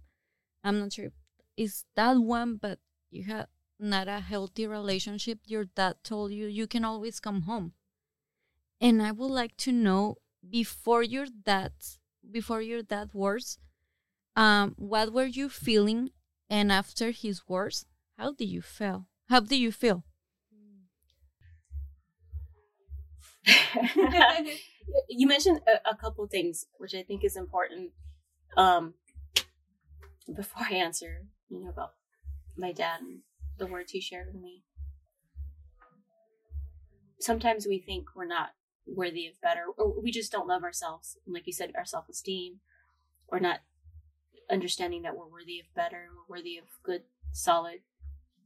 I'm 0.65 0.81
not 0.81 0.93
sure 0.93 1.07
if 1.07 1.12
it's 1.57 1.85
that 1.97 2.16
one, 2.19 2.57
but 2.57 2.78
you 3.11 3.24
had 3.24 3.47
not 3.78 4.09
a 4.09 4.20
healthy 4.20 4.66
relationship. 4.66 5.40
Your 5.47 5.65
dad 5.65 5.97
told 6.03 6.32
you 6.32 6.47
you 6.47 6.66
can 6.66 6.85
always 6.85 7.20
come 7.20 7.43
home. 7.43 7.73
And 8.81 9.03
I 9.03 9.12
would 9.12 9.31
like 9.31 9.57
to 9.59 9.73
know 9.73 10.16
before 10.48 11.02
your 11.02 11.27
dad, 11.27 11.73
before 12.31 12.62
your 12.62 12.82
dad 12.82 13.14
words, 13.14 13.59
um, 14.36 14.74
what 14.77 15.12
were 15.12 15.27
you 15.27 15.48
feeling? 15.48 16.10
And 16.48 16.70
after 16.70 17.10
his 17.10 17.48
words, 17.48 17.86
how 18.19 18.32
do 18.32 18.44
you 18.44 18.62
feel? 18.62 19.06
How 19.28 19.40
do 19.40 19.56
you 19.56 19.73
feel? 19.73 20.05
you 25.09 25.27
mentioned 25.27 25.60
a, 25.66 25.90
a 25.90 25.97
couple 25.97 26.27
things, 26.27 26.66
which 26.78 26.94
I 26.94 27.02
think 27.02 27.24
is 27.24 27.36
important. 27.36 27.93
Um, 28.56 28.94
before 30.35 30.62
I 30.69 30.74
answer, 30.74 31.27
you 31.48 31.60
know, 31.60 31.70
about 31.70 31.94
my 32.56 32.73
dad 32.73 33.01
and 33.01 33.20
the 33.59 33.66
words 33.66 33.93
he 33.93 34.01
shared 34.01 34.28
with 34.32 34.43
me. 34.43 34.62
Sometimes 37.19 37.66
we 37.66 37.78
think 37.78 38.09
we're 38.14 38.27
not 38.27 38.51
worthy 38.86 39.26
of 39.26 39.40
better, 39.40 39.64
or 39.76 40.00
we 40.00 40.10
just 40.10 40.32
don't 40.32 40.48
love 40.48 40.62
ourselves. 40.62 41.16
Like 41.26 41.46
you 41.46 41.52
said, 41.52 41.72
our 41.76 41.84
self 41.84 42.09
esteem, 42.09 42.60
or 43.28 43.40
not 43.40 43.60
understanding 44.50 45.02
that 45.02 45.16
we're 45.16 45.28
worthy 45.28 45.60
of 45.60 45.66
better, 45.74 46.09
we're 46.28 46.36
worthy 46.38 46.59
of 46.59 46.64
good, 46.82 47.02
solid 47.32 47.80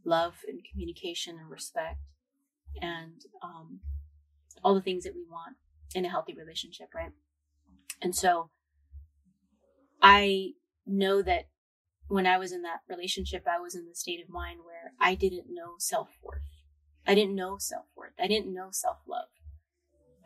love 0.05 0.35
and 0.47 0.61
communication 0.71 1.39
and 1.39 1.51
respect, 1.51 1.99
and 2.81 3.25
um, 3.43 3.81
all 4.63 4.75
the 4.75 4.83
things 4.83 5.05
that 5.05 5.15
we 5.15 5.25
want 5.29 5.57
in 5.95 6.05
a 6.05 6.11
healthy 6.11 6.35
relationship, 6.35 6.89
right? 6.95 7.13
And 8.03 8.15
so 8.15 8.51
I 10.03 10.53
know 10.87 11.23
that 11.23 11.49
when 12.09 12.27
I 12.27 12.39
was 12.39 12.53
in 12.53 12.63
that 12.63 12.81
relationship, 12.89 13.45
I 13.51 13.59
was 13.59 13.75
in 13.75 13.87
the 13.89 13.95
state 13.95 14.23
of 14.23 14.29
mind 14.29 14.61
where 14.65 14.93
I 15.01 15.15
didn't 15.15 15.47
know 15.49 15.75
self 15.79 16.11
worth. 16.23 16.43
I 17.07 17.15
didn't 17.15 17.35
know 17.35 17.57
self 17.59 17.87
worth. 17.97 18.13
I 18.19 18.27
didn't 18.27 18.55
know 18.55 18.69
self 18.71 18.99
love. 19.09 19.29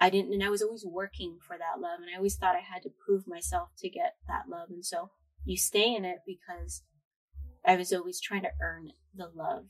I 0.01 0.09
didn't, 0.09 0.33
and 0.33 0.43
I 0.43 0.49
was 0.49 0.63
always 0.63 0.85
working 0.87 1.39
for 1.47 1.59
that 1.59 1.81
love. 1.81 2.01
And 2.01 2.09
I 2.13 2.17
always 2.17 2.37
thought 2.37 2.57
I 2.57 2.61
had 2.61 2.83
to 2.83 2.91
prove 3.05 3.29
myself 3.29 3.69
to 3.79 3.91
get 3.91 4.15
that 4.27 4.49
love. 4.49 4.71
And 4.71 4.85
so 4.85 5.11
you 5.45 5.57
stay 5.57 5.95
in 5.95 6.05
it 6.05 6.19
because 6.27 6.83
I 7.67 7.77
was 7.77 7.93
always 7.93 8.21
trying 8.21 8.43
to 8.43 8.53
earn 8.63 8.93
the 9.15 9.31
love. 9.35 9.67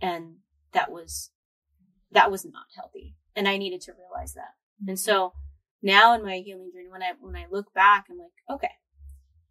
And 0.00 0.36
that 0.72 0.92
was, 0.92 1.30
that 2.12 2.30
was 2.30 2.44
not 2.44 2.66
healthy. 2.76 3.16
And 3.34 3.48
I 3.48 3.56
needed 3.56 3.80
to 3.82 3.92
realize 3.92 4.34
that. 4.34 4.54
And 4.86 4.98
so 4.98 5.32
now 5.82 6.14
in 6.14 6.24
my 6.24 6.36
healing 6.36 6.70
journey, 6.72 6.88
when 6.90 7.02
I, 7.02 7.12
when 7.20 7.36
I 7.36 7.46
look 7.50 7.74
back, 7.74 8.06
I'm 8.08 8.18
like, 8.18 8.30
okay, 8.48 8.72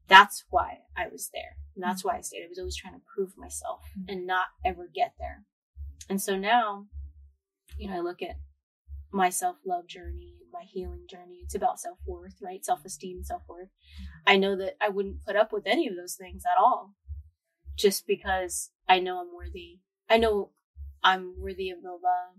that's 0.08 0.46
why 0.50 0.80
I 0.96 1.08
was 1.12 1.30
there. 1.34 1.58
And 1.76 1.84
that's 1.84 2.04
why 2.04 2.18
I 2.18 2.22
stayed. 2.22 2.44
I 2.46 2.50
was 2.50 2.60
always 2.60 2.76
trying 2.76 2.94
to 2.94 3.02
prove 3.14 3.38
myself 3.38 3.82
and 4.08 4.26
not 4.26 4.48
ever 4.66 4.90
get 4.94 5.14
there. 5.20 5.44
And 6.10 6.22
so 6.22 6.38
now, 6.38 6.88
you 7.78 7.90
know, 7.90 7.98
I 7.98 8.00
look 8.00 8.22
at 8.22 8.36
my 9.12 9.30
self 9.30 9.58
love 9.66 9.88
journey, 9.88 10.36
my 10.52 10.64
healing 10.64 11.06
journey. 11.10 11.40
It's 11.44 11.56
about 11.56 11.80
self 11.80 11.98
worth, 12.06 12.36
right? 12.42 12.64
Self 12.64 12.86
esteem, 12.86 13.24
self 13.24 13.44
worth. 13.48 13.70
I 14.26 14.38
know 14.38 14.56
that 14.58 14.76
I 14.82 14.90
wouldn't 14.90 15.26
put 15.26 15.36
up 15.36 15.52
with 15.52 15.64
any 15.66 15.88
of 15.88 15.96
those 15.96 16.16
things 16.16 16.44
at 16.46 16.62
all 16.62 16.94
just 17.76 18.06
because 18.08 18.72
I 18.88 19.00
know 19.00 19.20
I'm 19.20 19.36
worthy. 19.36 19.80
I 20.10 20.18
know 20.18 20.52
I'm 21.04 21.36
worthy 21.40 21.70
of 21.70 21.82
the 21.82 21.92
love 21.92 22.38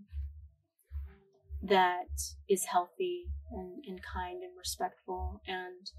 that 1.63 2.09
is 2.49 2.65
healthy 2.65 3.25
and, 3.51 3.83
and 3.87 4.01
kind 4.03 4.43
and 4.43 4.51
respectful 4.57 5.41
and, 5.47 5.89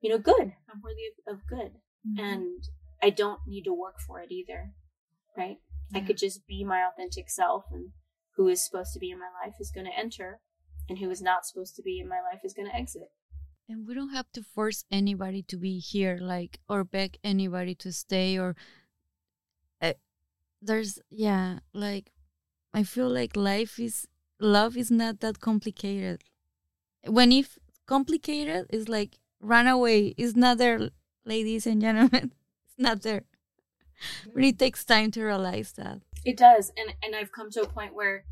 you 0.00 0.10
know, 0.10 0.18
good. 0.18 0.52
I'm 0.68 0.82
worthy 0.82 1.02
of, 1.28 1.36
of 1.36 1.46
good. 1.46 1.72
Mm-hmm. 2.06 2.24
And 2.24 2.64
I 3.02 3.10
don't 3.10 3.40
need 3.46 3.62
to 3.64 3.72
work 3.72 4.00
for 4.04 4.20
it 4.20 4.32
either, 4.32 4.72
right? 5.36 5.58
I 5.94 6.00
could 6.00 6.18
just 6.18 6.46
be 6.46 6.64
my 6.64 6.82
authentic 6.82 7.30
self 7.30 7.66
and 7.70 7.90
who 8.36 8.48
is 8.48 8.64
supposed 8.64 8.92
to 8.92 8.98
be 8.98 9.10
in 9.10 9.18
my 9.18 9.30
life 9.44 9.54
is 9.60 9.70
going 9.70 9.86
to 9.86 9.98
enter 9.98 10.40
and 10.88 10.98
who 10.98 11.10
is 11.10 11.22
not 11.22 11.46
supposed 11.46 11.76
to 11.76 11.82
be 11.82 12.00
in 12.00 12.08
my 12.08 12.20
life 12.20 12.40
is 12.44 12.52
going 12.52 12.68
to 12.68 12.76
exit. 12.76 13.10
And 13.68 13.86
we 13.86 13.94
don't 13.94 14.10
have 14.10 14.30
to 14.32 14.42
force 14.42 14.84
anybody 14.90 15.42
to 15.44 15.56
be 15.56 15.78
here, 15.78 16.18
like, 16.20 16.60
or 16.68 16.84
beg 16.84 17.16
anybody 17.24 17.74
to 17.76 17.92
stay, 17.92 18.38
or 18.38 18.54
uh, 19.80 19.94
there's, 20.60 20.98
yeah, 21.08 21.60
like, 21.72 22.10
I 22.74 22.82
feel 22.82 23.08
like 23.08 23.36
life 23.36 23.78
is, 23.78 24.06
love 24.38 24.76
is 24.76 24.90
not 24.90 25.20
that 25.20 25.40
complicated. 25.40 26.24
When 27.06 27.32
if 27.32 27.58
complicated, 27.86 28.66
it's 28.68 28.88
like, 28.88 29.18
run 29.40 29.66
away. 29.66 30.14
It's 30.18 30.36
not 30.36 30.58
there, 30.58 30.90
ladies 31.24 31.66
and 31.66 31.80
gentlemen. 31.80 32.32
It's 32.76 32.82
not 32.82 33.02
there. 33.02 33.22
But 34.34 34.42
it 34.42 34.58
takes 34.58 34.84
time 34.84 35.12
to 35.12 35.22
realize 35.22 35.72
that. 35.76 36.00
It 36.24 36.36
does. 36.36 36.72
And, 36.76 36.94
and 37.02 37.14
I've 37.14 37.32
come 37.32 37.50
to 37.50 37.62
a 37.62 37.68
point 37.68 37.94
where, 37.94 38.24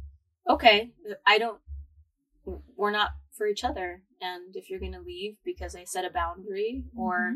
okay, 0.48 0.93
I 1.27 1.39
don't, 1.39 1.60
we're 2.77 2.90
not 2.90 3.10
for 3.36 3.47
each 3.47 3.64
other. 3.64 4.02
And 4.20 4.55
if 4.56 4.70
you're 4.70 4.81
going 4.81 4.93
to 4.93 5.01
leave 5.01 5.36
because 5.44 5.74
I 5.74 5.85
set 5.85 6.05
a 6.05 6.10
boundary 6.10 6.85
or 6.97 7.35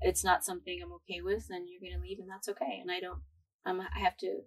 it's 0.00 0.24
not 0.24 0.44
something 0.44 0.80
I'm 0.82 0.92
okay 0.94 1.20
with, 1.20 1.48
then 1.48 1.66
you're 1.68 1.80
going 1.80 2.00
to 2.00 2.06
leave 2.06 2.18
and 2.18 2.28
that's 2.30 2.48
okay. 2.48 2.78
And 2.80 2.90
I 2.90 3.00
don't, 3.00 3.20
I'm, 3.64 3.80
I 3.80 3.98
have 3.98 4.16
to, 4.18 4.40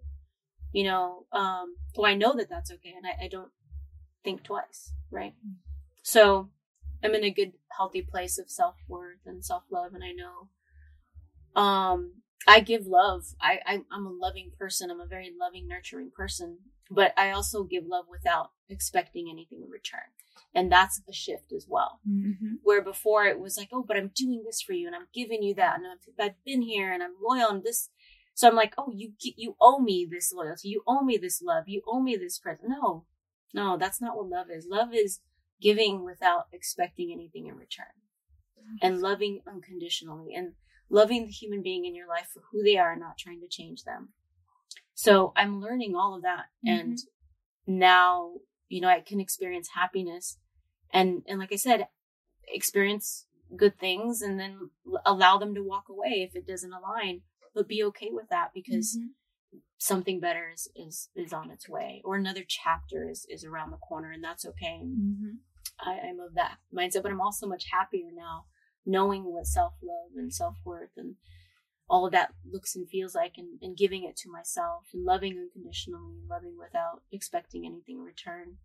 you 0.72 0.84
know, 0.84 1.26
um, 1.32 1.76
I 2.02 2.14
know 2.14 2.34
that 2.34 2.48
that's 2.48 2.72
okay. 2.72 2.94
And 2.96 3.06
I, 3.06 3.26
I 3.26 3.28
don't 3.28 3.52
think 4.24 4.42
twice. 4.42 4.92
Right. 5.10 5.34
So 6.02 6.50
I'm 7.02 7.14
in 7.14 7.24
a 7.24 7.30
good, 7.30 7.52
healthy 7.76 8.02
place 8.02 8.38
of 8.38 8.50
self 8.50 8.76
worth 8.88 9.20
and 9.26 9.44
self 9.44 9.64
love. 9.70 9.92
And 9.94 10.02
I 10.02 10.12
know, 10.12 11.60
um, 11.60 12.12
I 12.46 12.60
give 12.60 12.86
love. 12.86 13.24
I, 13.40 13.60
I 13.66 13.80
I'm 13.90 14.06
a 14.06 14.10
loving 14.10 14.52
person. 14.58 14.90
I'm 14.90 15.00
a 15.00 15.06
very 15.06 15.32
loving, 15.38 15.66
nurturing 15.68 16.10
person. 16.14 16.58
But 16.90 17.14
I 17.16 17.30
also 17.30 17.64
give 17.64 17.86
love 17.86 18.04
without 18.10 18.50
expecting 18.68 19.28
anything 19.30 19.62
in 19.64 19.70
return, 19.70 20.12
and 20.54 20.70
that's 20.70 21.00
a 21.08 21.12
shift 21.12 21.50
as 21.50 21.66
well. 21.68 22.00
Mm-hmm. 22.08 22.56
Where 22.62 22.82
before 22.82 23.24
it 23.24 23.40
was 23.40 23.56
like, 23.56 23.70
oh, 23.72 23.82
but 23.86 23.96
I'm 23.96 24.10
doing 24.14 24.42
this 24.44 24.60
for 24.60 24.74
you, 24.74 24.86
and 24.86 24.94
I'm 24.94 25.08
giving 25.14 25.42
you 25.42 25.54
that, 25.54 25.76
and 25.76 25.86
I've, 25.86 26.26
I've 26.26 26.44
been 26.44 26.60
here, 26.60 26.92
and 26.92 27.02
I'm 27.02 27.14
loyal, 27.20 27.48
and 27.48 27.64
this. 27.64 27.88
So 28.34 28.48
I'm 28.48 28.54
like, 28.54 28.74
oh, 28.76 28.92
you 28.94 29.12
you 29.18 29.56
owe 29.60 29.78
me 29.78 30.06
this 30.08 30.30
loyalty. 30.32 30.68
You 30.68 30.82
owe 30.86 31.02
me 31.02 31.16
this 31.16 31.40
love. 31.40 31.64
You 31.68 31.82
owe 31.86 32.00
me 32.00 32.16
this 32.16 32.38
present. 32.38 32.68
No, 32.68 33.06
no, 33.54 33.78
that's 33.78 34.02
not 34.02 34.16
what 34.16 34.28
love 34.28 34.50
is. 34.50 34.66
Love 34.68 34.92
is 34.92 35.20
giving 35.62 36.04
without 36.04 36.48
expecting 36.52 37.12
anything 37.12 37.46
in 37.46 37.56
return, 37.56 37.86
and 38.82 39.00
loving 39.00 39.40
unconditionally, 39.46 40.34
and 40.34 40.52
loving 40.90 41.26
the 41.26 41.32
human 41.32 41.62
being 41.62 41.84
in 41.84 41.94
your 41.94 42.08
life 42.08 42.28
for 42.32 42.42
who 42.50 42.62
they 42.62 42.76
are 42.76 42.92
and 42.92 43.00
not 43.00 43.18
trying 43.18 43.40
to 43.40 43.48
change 43.48 43.84
them. 43.84 44.10
So 44.94 45.32
I'm 45.36 45.60
learning 45.60 45.94
all 45.96 46.14
of 46.14 46.22
that. 46.22 46.46
And 46.64 46.98
now, 47.66 48.34
you 48.68 48.80
know, 48.80 48.88
I 48.88 49.00
can 49.00 49.20
experience 49.20 49.70
happiness 49.74 50.38
and, 50.92 51.22
and 51.26 51.38
like 51.38 51.52
I 51.52 51.56
said, 51.56 51.88
experience 52.46 53.26
good 53.56 53.78
things 53.78 54.22
and 54.22 54.38
then 54.38 54.70
allow 55.04 55.38
them 55.38 55.54
to 55.54 55.62
walk 55.62 55.88
away 55.88 56.28
if 56.28 56.36
it 56.36 56.46
doesn't 56.46 56.72
align, 56.72 57.22
but 57.54 57.68
be 57.68 57.82
okay 57.84 58.10
with 58.12 58.28
that 58.30 58.50
because 58.54 58.98
something 59.78 60.20
better 60.20 60.50
is, 60.54 60.68
is, 60.76 61.08
is 61.16 61.32
on 61.32 61.50
its 61.50 61.68
way 61.68 62.00
or 62.04 62.14
another 62.14 62.44
chapter 62.46 63.08
is, 63.10 63.26
is 63.28 63.44
around 63.44 63.70
the 63.70 63.76
corner 63.76 64.12
and 64.12 64.22
that's 64.22 64.46
okay. 64.46 64.82
Mm-hmm. 64.84 65.36
I, 65.80 66.08
I'm 66.08 66.20
of 66.20 66.34
that 66.34 66.58
mindset, 66.72 67.02
but 67.02 67.10
I'm 67.10 67.20
also 67.20 67.46
much 67.46 67.64
happier 67.72 68.10
now 68.14 68.44
knowing 68.86 69.24
what 69.24 69.46
self 69.46 69.74
love 69.82 70.10
and 70.16 70.32
self 70.32 70.56
worth 70.64 70.90
and 70.96 71.16
all 71.88 72.06
of 72.06 72.12
that 72.12 72.32
looks 72.50 72.74
and 72.74 72.88
feels 72.88 73.14
like 73.14 73.34
and, 73.36 73.58
and 73.60 73.76
giving 73.76 74.04
it 74.04 74.16
to 74.16 74.30
myself 74.30 74.84
and 74.92 75.04
loving 75.04 75.38
unconditionally 75.38 76.16
and 76.20 76.28
loving 76.28 76.56
without 76.58 77.02
expecting 77.12 77.66
anything 77.66 77.98
in 77.98 78.02
return. 78.02 78.56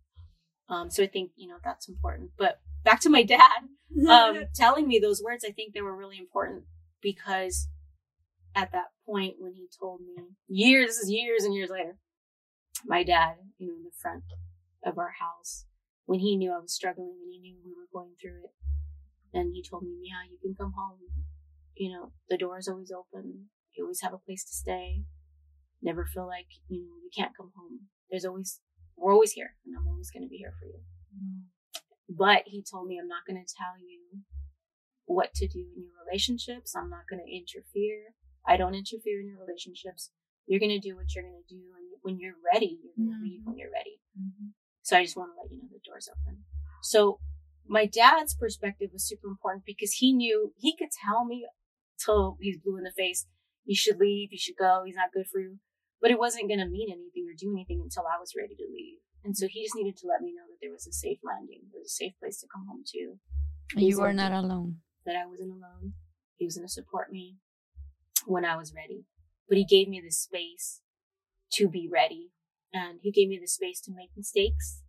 Um, 0.68 0.90
so 0.90 1.02
I 1.02 1.06
think, 1.06 1.32
you 1.36 1.48
know, 1.48 1.56
that's 1.62 1.88
important. 1.88 2.30
But 2.38 2.60
back 2.84 3.00
to 3.00 3.10
my 3.10 3.22
dad, 3.22 3.68
um, 4.08 4.44
telling 4.54 4.88
me 4.88 4.98
those 4.98 5.22
words, 5.22 5.44
I 5.46 5.50
think 5.50 5.74
they 5.74 5.82
were 5.82 5.96
really 5.96 6.18
important 6.18 6.64
because 7.02 7.68
at 8.54 8.72
that 8.72 8.86
point 9.04 9.34
when 9.38 9.54
he 9.54 9.66
told 9.78 10.00
me 10.00 10.22
years, 10.48 10.88
this 10.88 10.98
is 10.98 11.10
years 11.10 11.44
and 11.44 11.54
years 11.54 11.70
later, 11.70 11.96
my 12.86 13.02
dad, 13.02 13.34
you 13.58 13.66
know, 13.66 13.74
in 13.74 13.84
the 13.84 13.90
front 14.00 14.24
of 14.84 14.96
our 14.96 15.12
house, 15.20 15.66
when 16.06 16.20
he 16.20 16.36
knew 16.36 16.52
I 16.52 16.58
was 16.58 16.72
struggling 16.72 17.16
and 17.22 17.32
he 17.32 17.38
knew 17.38 17.56
we 17.64 17.72
were 17.72 17.88
going 17.92 18.14
through 18.20 18.44
it, 18.44 18.50
and 19.32 19.54
he 19.54 19.62
told 19.62 19.84
me, 19.84 19.94
Mia, 20.00 20.30
you 20.30 20.38
can 20.42 20.54
come 20.54 20.72
home. 20.76 20.98
You 21.74 21.92
know, 21.92 22.12
the 22.28 22.36
door 22.36 22.58
is 22.58 22.68
always 22.68 22.92
open. 22.92 23.46
You 23.76 23.84
always 23.84 24.02
have 24.02 24.12
a 24.12 24.18
place 24.18 24.44
to 24.44 24.52
stay. 24.52 25.04
Never 25.82 26.04
feel 26.04 26.26
like, 26.26 26.48
you 26.68 26.80
know, 26.80 26.96
you 27.02 27.10
can't 27.16 27.36
come 27.36 27.52
home. 27.56 27.88
There's 28.10 28.24
always, 28.24 28.60
we're 28.96 29.14
always 29.14 29.32
here 29.32 29.54
and 29.64 29.74
I'm 29.76 29.88
always 29.88 30.10
going 30.10 30.24
to 30.24 30.28
be 30.28 30.36
here 30.36 30.52
for 30.58 30.66
you. 30.66 30.80
Mm-hmm. 31.16 32.16
But 32.16 32.42
he 32.46 32.62
told 32.62 32.88
me, 32.88 32.98
I'm 32.98 33.08
not 33.08 33.24
going 33.26 33.42
to 33.42 33.54
tell 33.54 33.78
you 33.78 34.26
what 35.06 35.32
to 35.34 35.46
do 35.46 35.60
in 35.76 35.82
your 35.82 35.94
relationships. 36.04 36.74
I'm 36.76 36.90
not 36.90 37.08
going 37.08 37.22
to 37.24 37.30
interfere. 37.30 38.14
I 38.46 38.56
don't 38.56 38.74
interfere 38.74 39.20
in 39.20 39.28
your 39.28 39.40
relationships. 39.40 40.10
You're 40.46 40.60
going 40.60 40.74
to 40.74 40.82
do 40.82 40.96
what 40.96 41.14
you're 41.14 41.24
going 41.24 41.40
to 41.40 41.54
do. 41.54 41.62
And 41.62 41.86
when 42.02 42.18
you're 42.18 42.38
ready, 42.52 42.78
you're 42.82 42.98
going 42.98 43.16
to 43.16 43.22
leave 43.22 43.40
mm-hmm. 43.40 43.50
when 43.50 43.58
you're 43.58 43.72
ready. 43.72 44.02
Mm-hmm. 44.18 44.52
So 44.82 44.98
I 44.98 45.04
just 45.04 45.16
want 45.16 45.30
to 45.32 45.40
let 45.40 45.50
you 45.50 45.58
know 45.58 45.70
the 45.70 45.80
door's 45.86 46.08
open. 46.10 46.44
So 46.82 47.20
my 47.70 47.86
dad's 47.86 48.34
perspective 48.34 48.90
was 48.92 49.06
super 49.06 49.28
important 49.28 49.64
because 49.64 49.92
he 49.92 50.12
knew 50.12 50.52
he 50.58 50.76
could 50.76 50.90
tell 50.90 51.24
me 51.24 51.46
till 52.04 52.36
he's 52.40 52.58
blue 52.58 52.76
in 52.76 52.82
the 52.82 52.92
face, 52.96 53.26
you 53.64 53.76
should 53.76 53.98
leave, 53.98 54.30
you 54.32 54.38
should 54.38 54.56
go, 54.58 54.82
he's 54.84 54.96
not 54.96 55.12
good 55.14 55.26
for 55.30 55.38
you. 55.40 55.58
But 56.02 56.10
it 56.10 56.18
wasn't 56.18 56.48
going 56.48 56.58
to 56.58 56.66
mean 56.66 56.88
anything 56.90 57.26
or 57.30 57.36
do 57.38 57.52
anything 57.54 57.80
until 57.84 58.04
I 58.10 58.18
was 58.18 58.32
ready 58.36 58.56
to 58.56 58.66
leave. 58.74 58.98
And 59.22 59.36
so 59.36 59.46
he 59.46 59.62
just 59.62 59.76
needed 59.76 59.96
to 59.98 60.08
let 60.08 60.20
me 60.20 60.32
know 60.34 60.48
that 60.48 60.58
there 60.60 60.72
was 60.72 60.86
a 60.88 60.92
safe 60.92 61.18
landing, 61.22 61.60
there 61.70 61.78
was 61.78 61.92
a 61.92 62.00
safe 62.02 62.14
place 62.18 62.40
to 62.40 62.48
come 62.52 62.66
home 62.66 62.82
to, 62.86 62.98
you 62.98 63.18
He's 63.76 64.00
are 64.00 64.12
not 64.12 64.32
alone. 64.32 64.78
that 65.06 65.14
I 65.14 65.26
wasn't 65.26 65.52
alone. 65.52 65.92
He 66.36 66.46
was 66.46 66.56
going 66.56 66.66
to 66.66 66.72
support 66.72 67.12
me 67.12 67.36
when 68.26 68.44
I 68.44 68.56
was 68.56 68.74
ready. 68.74 69.04
But 69.48 69.58
he 69.58 69.64
gave 69.64 69.88
me 69.88 70.00
the 70.04 70.10
space 70.10 70.80
to 71.52 71.68
be 71.68 71.88
ready. 71.92 72.30
And 72.72 72.98
he 73.02 73.12
gave 73.12 73.28
me 73.28 73.38
the 73.40 73.46
space 73.48 73.80
to 73.82 73.92
make 73.94 74.10
mistakes 74.16 74.82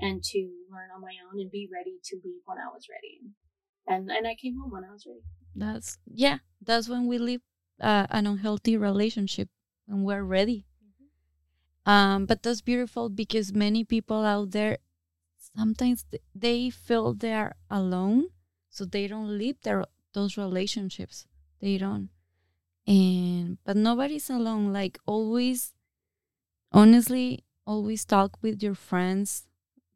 and 0.00 0.22
to 0.22 0.38
learn 0.70 0.90
on 0.94 1.00
my 1.00 1.14
own 1.26 1.40
and 1.40 1.50
be 1.50 1.68
ready 1.72 1.98
to 2.04 2.16
leave 2.24 2.42
when 2.44 2.58
I 2.58 2.68
was 2.72 2.86
ready. 2.88 3.20
And 3.86 4.10
and 4.10 4.26
I 4.26 4.34
came 4.34 4.58
home 4.58 4.70
when 4.70 4.84
I 4.84 4.90
was 4.92 5.06
ready. 5.06 5.22
That's 5.54 5.98
yeah. 6.06 6.38
That's 6.60 6.88
when 6.88 7.06
we 7.06 7.18
leave 7.18 7.42
uh, 7.80 8.06
an 8.10 8.26
unhealthy 8.26 8.76
relationship 8.76 9.48
and 9.88 10.04
we're 10.04 10.22
ready. 10.24 10.66
Um, 11.84 12.26
but 12.26 12.42
that's 12.42 12.60
beautiful 12.60 13.08
because 13.08 13.52
many 13.52 13.84
people 13.84 14.24
out 14.24 14.52
there 14.52 14.78
sometimes 15.56 16.04
th- 16.04 16.22
they 16.34 16.70
feel 16.70 17.14
they're 17.14 17.56
alone, 17.70 18.28
so 18.70 18.84
they 18.84 19.06
don't 19.08 19.36
leave 19.38 19.60
their 19.62 19.84
those 20.12 20.36
relationships. 20.36 21.26
They 21.60 21.78
don't, 21.78 22.10
and 22.86 23.58
but 23.64 23.76
nobody's 23.76 24.30
alone. 24.30 24.72
Like 24.72 24.98
always, 25.06 25.74
honestly, 26.72 27.44
always 27.66 28.04
talk 28.04 28.38
with 28.42 28.62
your 28.62 28.74
friends. 28.74 29.46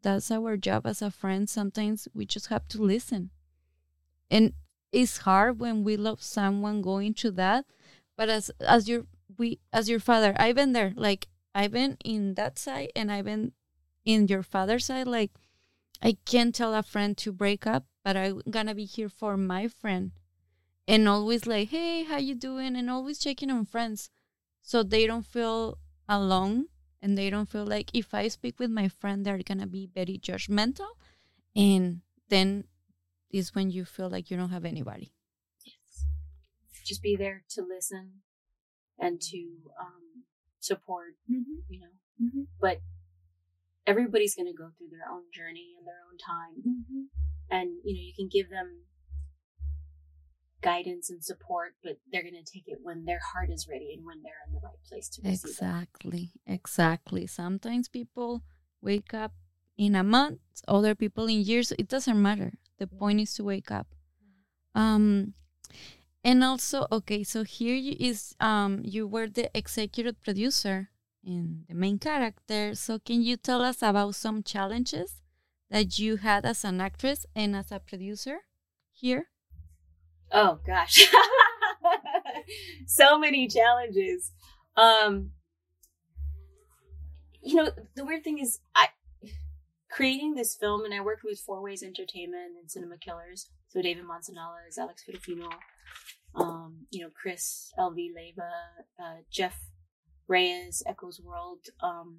That's 0.03 0.31
our 0.31 0.57
job 0.57 0.87
as 0.87 1.03
a 1.03 1.11
friend. 1.11 1.49
Sometimes 1.49 2.09
we 2.15 2.27
just 2.27 2.49
have 2.49 2.69
to 2.69 2.83
listen, 2.83 3.31
and 4.31 4.53
it's 4.93 5.19
hard 5.19 5.59
when 5.59 5.85
we 5.85 5.97
love 5.97 6.23
someone 6.23 6.81
going 6.81 7.13
to 7.13 7.31
that 7.33 7.65
but 8.17 8.29
as 8.29 8.51
as 8.61 8.89
your 8.89 9.07
we 9.37 9.61
as 9.73 9.89
your 9.89 10.01
father 10.01 10.35
i've 10.39 10.57
been 10.57 10.73
there. 10.73 10.93
Like 10.97 11.29
i've 11.55 11.73
been 11.73 11.97
in 12.05 12.35
that 12.35 12.59
side 12.59 12.91
and 12.97 13.13
i've 13.13 13.25
been 13.25 13.53
in 14.05 14.29
your 14.29 14.43
father's 14.43 14.87
side. 14.87 15.07
Like 15.07 15.33
i 16.03 16.17
can't 16.25 16.55
tell 16.55 16.75
a 16.75 16.83
friend 16.83 17.17
to 17.19 17.33
break 17.33 17.67
up 17.67 17.85
but 18.05 18.17
i'm 18.17 18.43
gonna 18.51 18.75
be 18.75 18.85
here 18.85 19.09
for 19.09 19.37
my 19.37 19.69
friend. 19.69 20.13
And 20.89 21.09
always 21.09 21.47
like 21.47 21.69
hey 21.69 22.05
how 22.05 22.19
you 22.19 22.35
doing? 22.35 22.77
And 22.77 22.89
always 22.91 23.19
checking 23.19 23.51
on 23.51 23.67
friends 23.67 24.11
so 24.63 24.83
they 24.83 25.07
don't 25.07 25.27
feel 25.27 25.79
alone 26.09 26.67
and 27.07 27.17
they 27.17 27.31
don't 27.31 27.49
feel 27.49 27.65
like 27.65 27.95
if 27.95 28.13
i 28.13 28.27
speak 28.27 28.59
with 28.59 28.71
my 28.71 28.89
friend 28.89 29.25
they're 29.25 29.39
gonna 29.39 29.67
be 29.67 29.87
very 29.95 30.19
judgmental 30.19 30.91
and 31.55 32.01
then 32.29 32.65
is 33.31 33.55
when 33.55 33.71
you 33.71 33.85
feel 33.85 34.09
like 34.11 34.31
you 34.31 34.37
don't 34.37 34.51
have 34.51 34.65
anybody. 34.65 35.13
Yes. 35.65 36.07
just 36.85 37.03
be 37.03 37.17
there 37.17 37.43
to 37.51 37.63
listen 37.63 38.23
and 38.99 39.21
to 39.21 39.39
um, 39.81 40.25
support, 40.61 41.15
Mm-hmm. 41.31 41.61
you 41.69 41.81
know. 41.81 41.95
Mm-hmm. 42.23 42.43
But 42.61 42.79
everybody's 43.87 44.35
going 44.35 44.47
to 44.47 44.57
go 44.57 44.71
through 44.77 44.89
their 44.91 45.09
own 45.11 45.25
journey 45.33 45.75
and 45.77 45.87
their 45.87 46.01
own 46.09 46.17
time. 46.19 46.57
Mm-hmm. 46.67 47.03
And, 47.51 47.69
you 47.85 47.95
know, 47.95 48.01
you 48.01 48.15
can 48.17 48.29
give 48.29 48.49
them 48.51 48.85
guidance 50.63 51.11
and 51.11 51.23
support, 51.23 51.75
but 51.83 51.99
they're 52.11 52.23
going 52.23 52.35
to 52.35 52.53
take 52.53 52.65
it 52.67 52.79
when 52.83 53.05
their 53.05 53.21
heart 53.33 53.51
is 53.51 53.69
ready 53.69 53.93
and 53.95 54.05
when 54.05 54.23
they're 54.23 54.43
in 54.47 54.53
the 54.55 54.61
right 54.63 54.83
place 54.89 55.09
to 55.11 55.23
receive 55.23 55.45
it. 55.45 55.51
Exactly. 55.51 56.33
Exactly. 56.47 57.27
Sometimes 57.27 57.89
people 57.89 58.43
wake 58.81 59.15
up 59.15 59.33
in 59.77 59.95
a 59.95 60.03
month, 60.03 60.41
other 60.67 60.95
people 60.95 61.27
in 61.27 61.41
years. 61.41 61.73
It 61.73 61.89
doesn't 61.89 62.21
matter. 62.21 62.53
The 62.79 62.87
point 62.87 63.21
is 63.21 63.35
to 63.35 63.45
wake 63.45 63.71
up. 63.71 63.89
Um, 64.75 65.35
and 66.25 66.43
also, 66.43 66.87
okay, 66.91 67.23
so 67.23 67.45
here 67.45 67.75
you 67.75 67.95
is 67.99 68.35
um 68.41 68.83
you 68.85 69.07
were 69.07 69.29
the 69.29 69.49
executive 69.57 70.21
producer 70.23 70.91
in 71.25 71.65
the 71.69 71.75
main 71.75 71.99
character. 71.99 72.75
So 72.75 72.99
can 72.99 73.23
you 73.23 73.37
tell 73.37 73.63
us 73.63 73.81
about 73.83 74.15
some 74.17 74.43
challenges 74.43 75.23
that 75.71 75.99
you 75.99 76.17
had 76.17 76.45
as 76.45 76.65
an 76.65 76.81
actress 76.81 77.27
and 77.35 77.55
as 77.55 77.71
a 77.71 77.79
producer 77.79 78.39
here? 78.93 79.29
Oh 80.33 80.59
gosh. 80.67 81.09
so 82.87 83.19
many 83.19 83.49
challenges. 83.49 84.33
Um 84.77 85.31
you 87.43 87.55
know, 87.55 87.71
the 87.95 88.05
weird 88.05 88.25
thing 88.25 88.39
is 88.39 88.59
I 88.75 88.89
creating 89.91 90.35
this 90.35 90.55
film 90.55 90.85
and 90.85 90.93
I 90.93 91.01
worked 91.01 91.25
with 91.25 91.39
Four 91.39 91.63
Ways 91.63 91.83
Entertainment 91.83 92.53
and 92.61 92.71
Cinema 92.71 92.99
Killers. 92.99 93.49
So 93.69 93.81
David 93.81 94.05
Manzanales, 94.05 94.79
Alex 94.79 95.05
Filipino, 95.05 95.49
um, 96.35 96.87
you 96.91 97.03
know, 97.03 97.11
Chris 97.15 97.73
LV 97.79 97.95
Leva, 97.97 98.51
uh, 99.01 99.21
Jeff 99.31 99.59
Reyes, 100.29 100.83
Echoes 100.87 101.21
World, 101.21 101.61
um, 101.83 102.19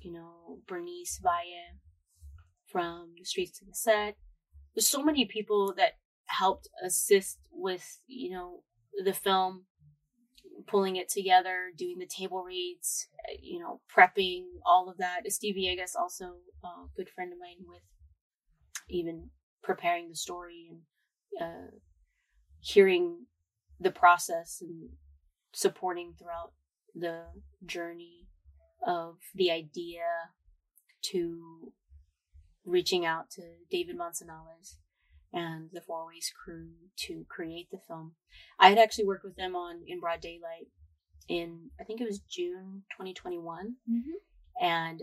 you 0.00 0.12
know, 0.12 0.58
Bernice 0.68 1.18
Valle 1.22 1.78
from 2.66 3.14
the 3.18 3.24
streets 3.24 3.58
to 3.58 3.64
the 3.64 3.74
set. 3.74 4.16
There's 4.74 4.88
so 4.88 5.02
many 5.02 5.24
people 5.24 5.74
that 5.76 5.94
helped 6.38 6.68
assist 6.84 7.38
with 7.52 7.98
you 8.06 8.30
know 8.30 8.62
the 9.04 9.12
film 9.12 9.64
pulling 10.66 10.96
it 10.96 11.08
together 11.08 11.70
doing 11.76 11.98
the 11.98 12.06
table 12.06 12.42
reads 12.42 13.08
uh, 13.28 13.36
you 13.40 13.58
know 13.58 13.80
prepping 13.94 14.44
all 14.64 14.88
of 14.88 14.98
that. 14.98 15.20
Steve 15.30 15.56
viegas 15.56 15.96
also 15.98 16.36
a 16.64 16.68
good 16.96 17.08
friend 17.08 17.32
of 17.32 17.38
mine 17.38 17.66
with 17.66 17.82
even 18.88 19.30
preparing 19.62 20.08
the 20.08 20.16
story 20.16 20.68
and 20.68 20.80
uh, 21.40 21.70
hearing 22.60 23.26
the 23.80 23.90
process 23.90 24.58
and 24.60 24.90
supporting 25.52 26.14
throughout 26.18 26.52
the 26.94 27.24
journey 27.64 28.28
of 28.86 29.16
the 29.34 29.50
idea 29.50 30.02
to 31.02 31.72
reaching 32.64 33.04
out 33.04 33.30
to 33.30 33.42
david 33.70 33.96
manzanales 33.98 34.76
and 35.32 35.70
the 35.72 35.80
Four 35.80 36.06
Ways 36.06 36.30
crew 36.44 36.70
to 37.06 37.24
create 37.28 37.68
the 37.70 37.78
film. 37.86 38.12
I 38.58 38.68
had 38.68 38.78
actually 38.78 39.06
worked 39.06 39.24
with 39.24 39.36
them 39.36 39.54
on 39.56 39.82
In 39.86 40.00
Broad 40.00 40.20
Daylight 40.20 40.68
in 41.28 41.70
I 41.80 41.84
think 41.84 42.00
it 42.00 42.06
was 42.08 42.18
June 42.20 42.82
2021, 42.92 43.76
Mm-hmm. 43.90 44.64
and 44.64 45.02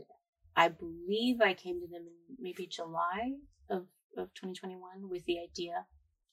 I 0.55 0.67
believe 0.67 1.37
I 1.41 1.53
came 1.53 1.79
to 1.79 1.87
them 1.87 2.03
in 2.07 2.35
maybe 2.39 2.67
July 2.67 3.33
of 3.69 3.85
of 4.17 4.33
2021 4.33 5.09
with 5.09 5.25
the 5.25 5.37
idea 5.39 5.85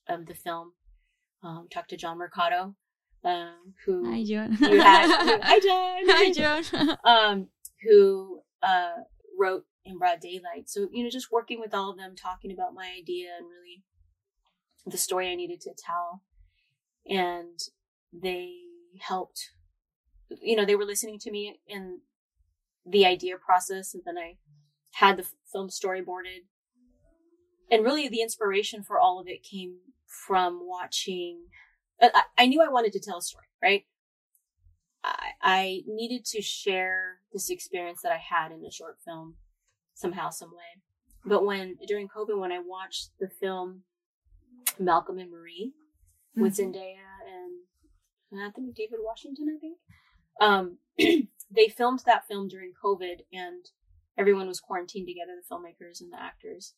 of 0.07 0.25
the 0.25 0.33
film. 0.35 0.73
Um, 1.43 1.67
talked 1.71 1.91
to 1.91 1.97
John 1.97 2.17
Mercado, 2.17 2.75
um, 3.23 3.73
who 3.85 4.03
Hi, 4.11 4.23
John. 4.23 4.57
you 4.59 4.81
had. 4.81 5.07
Hi, 5.43 5.59
John. 5.59 5.99
Hi, 6.09 6.31
John. 6.31 6.97
um, 7.03 7.47
who 7.87 8.41
uh, 8.63 9.03
wrote 9.39 9.65
in 9.85 9.99
broad 9.99 10.19
daylight. 10.19 10.67
So, 10.67 10.87
you 10.91 11.03
know, 11.03 11.09
just 11.11 11.31
working 11.31 11.59
with 11.59 11.73
all 11.75 11.91
of 11.91 11.97
them, 11.97 12.15
talking 12.15 12.51
about 12.51 12.73
my 12.73 12.91
idea 12.97 13.29
and 13.37 13.45
really 13.47 13.83
the 14.89 14.97
story 14.97 15.29
I 15.29 15.35
needed 15.35 15.61
to 15.61 15.71
tell. 15.77 16.23
And 17.07 17.59
they 18.13 18.53
helped, 18.99 19.51
you 20.41 20.55
know, 20.55 20.65
they 20.65 20.75
were 20.75 20.85
listening 20.85 21.19
to 21.19 21.31
me 21.31 21.59
in 21.67 21.99
the 22.85 23.05
idea 23.05 23.35
process. 23.37 23.93
And 23.93 24.03
then 24.05 24.17
I 24.17 24.37
had 24.93 25.17
the 25.17 25.25
film 25.51 25.69
storyboarded. 25.69 26.45
And 27.69 27.83
really 27.83 28.07
the 28.07 28.21
inspiration 28.21 28.81
for 28.81 28.99
all 28.99 29.19
of 29.19 29.27
it 29.27 29.43
came 29.43 29.77
from 30.05 30.61
watching. 30.63 31.47
I, 32.01 32.23
I 32.37 32.45
knew 32.45 32.61
I 32.61 32.71
wanted 32.71 32.93
to 32.93 32.99
tell 32.99 33.17
a 33.17 33.21
story, 33.21 33.47
right? 33.61 33.83
I, 35.03 35.31
I 35.41 35.81
needed 35.85 36.25
to 36.27 36.41
share 36.41 37.19
this 37.33 37.49
experience 37.49 38.01
that 38.03 38.11
I 38.11 38.17
had 38.17 38.51
in 38.51 38.63
a 38.65 38.71
short 38.71 38.97
film 39.03 39.35
somehow, 39.93 40.29
some 40.29 40.49
way. 40.49 40.81
But 41.25 41.45
when 41.45 41.75
during 41.87 42.07
COVID, 42.07 42.39
when 42.39 42.51
I 42.51 42.59
watched 42.59 43.11
the 43.19 43.27
film 43.27 43.83
Malcolm 44.79 45.17
and 45.19 45.31
Marie 45.31 45.73
with 46.35 46.55
Zendaya 46.55 46.95
and 48.31 48.41
Anthony 48.41 48.71
David 48.75 48.99
Washington, 49.01 49.47
I 49.55 49.59
think, 49.59 49.77
um, 50.41 50.77
they 51.51 51.69
filmed 51.69 52.03
that 52.05 52.27
film 52.27 52.47
during 52.47 52.73
COVID, 52.83 53.21
and 53.33 53.65
everyone 54.17 54.47
was 54.47 54.59
quarantined 54.59 55.07
together, 55.07 55.31
the 55.35 55.55
filmmakers 55.55 56.01
and 56.01 56.11
the 56.11 56.21
actors, 56.21 56.73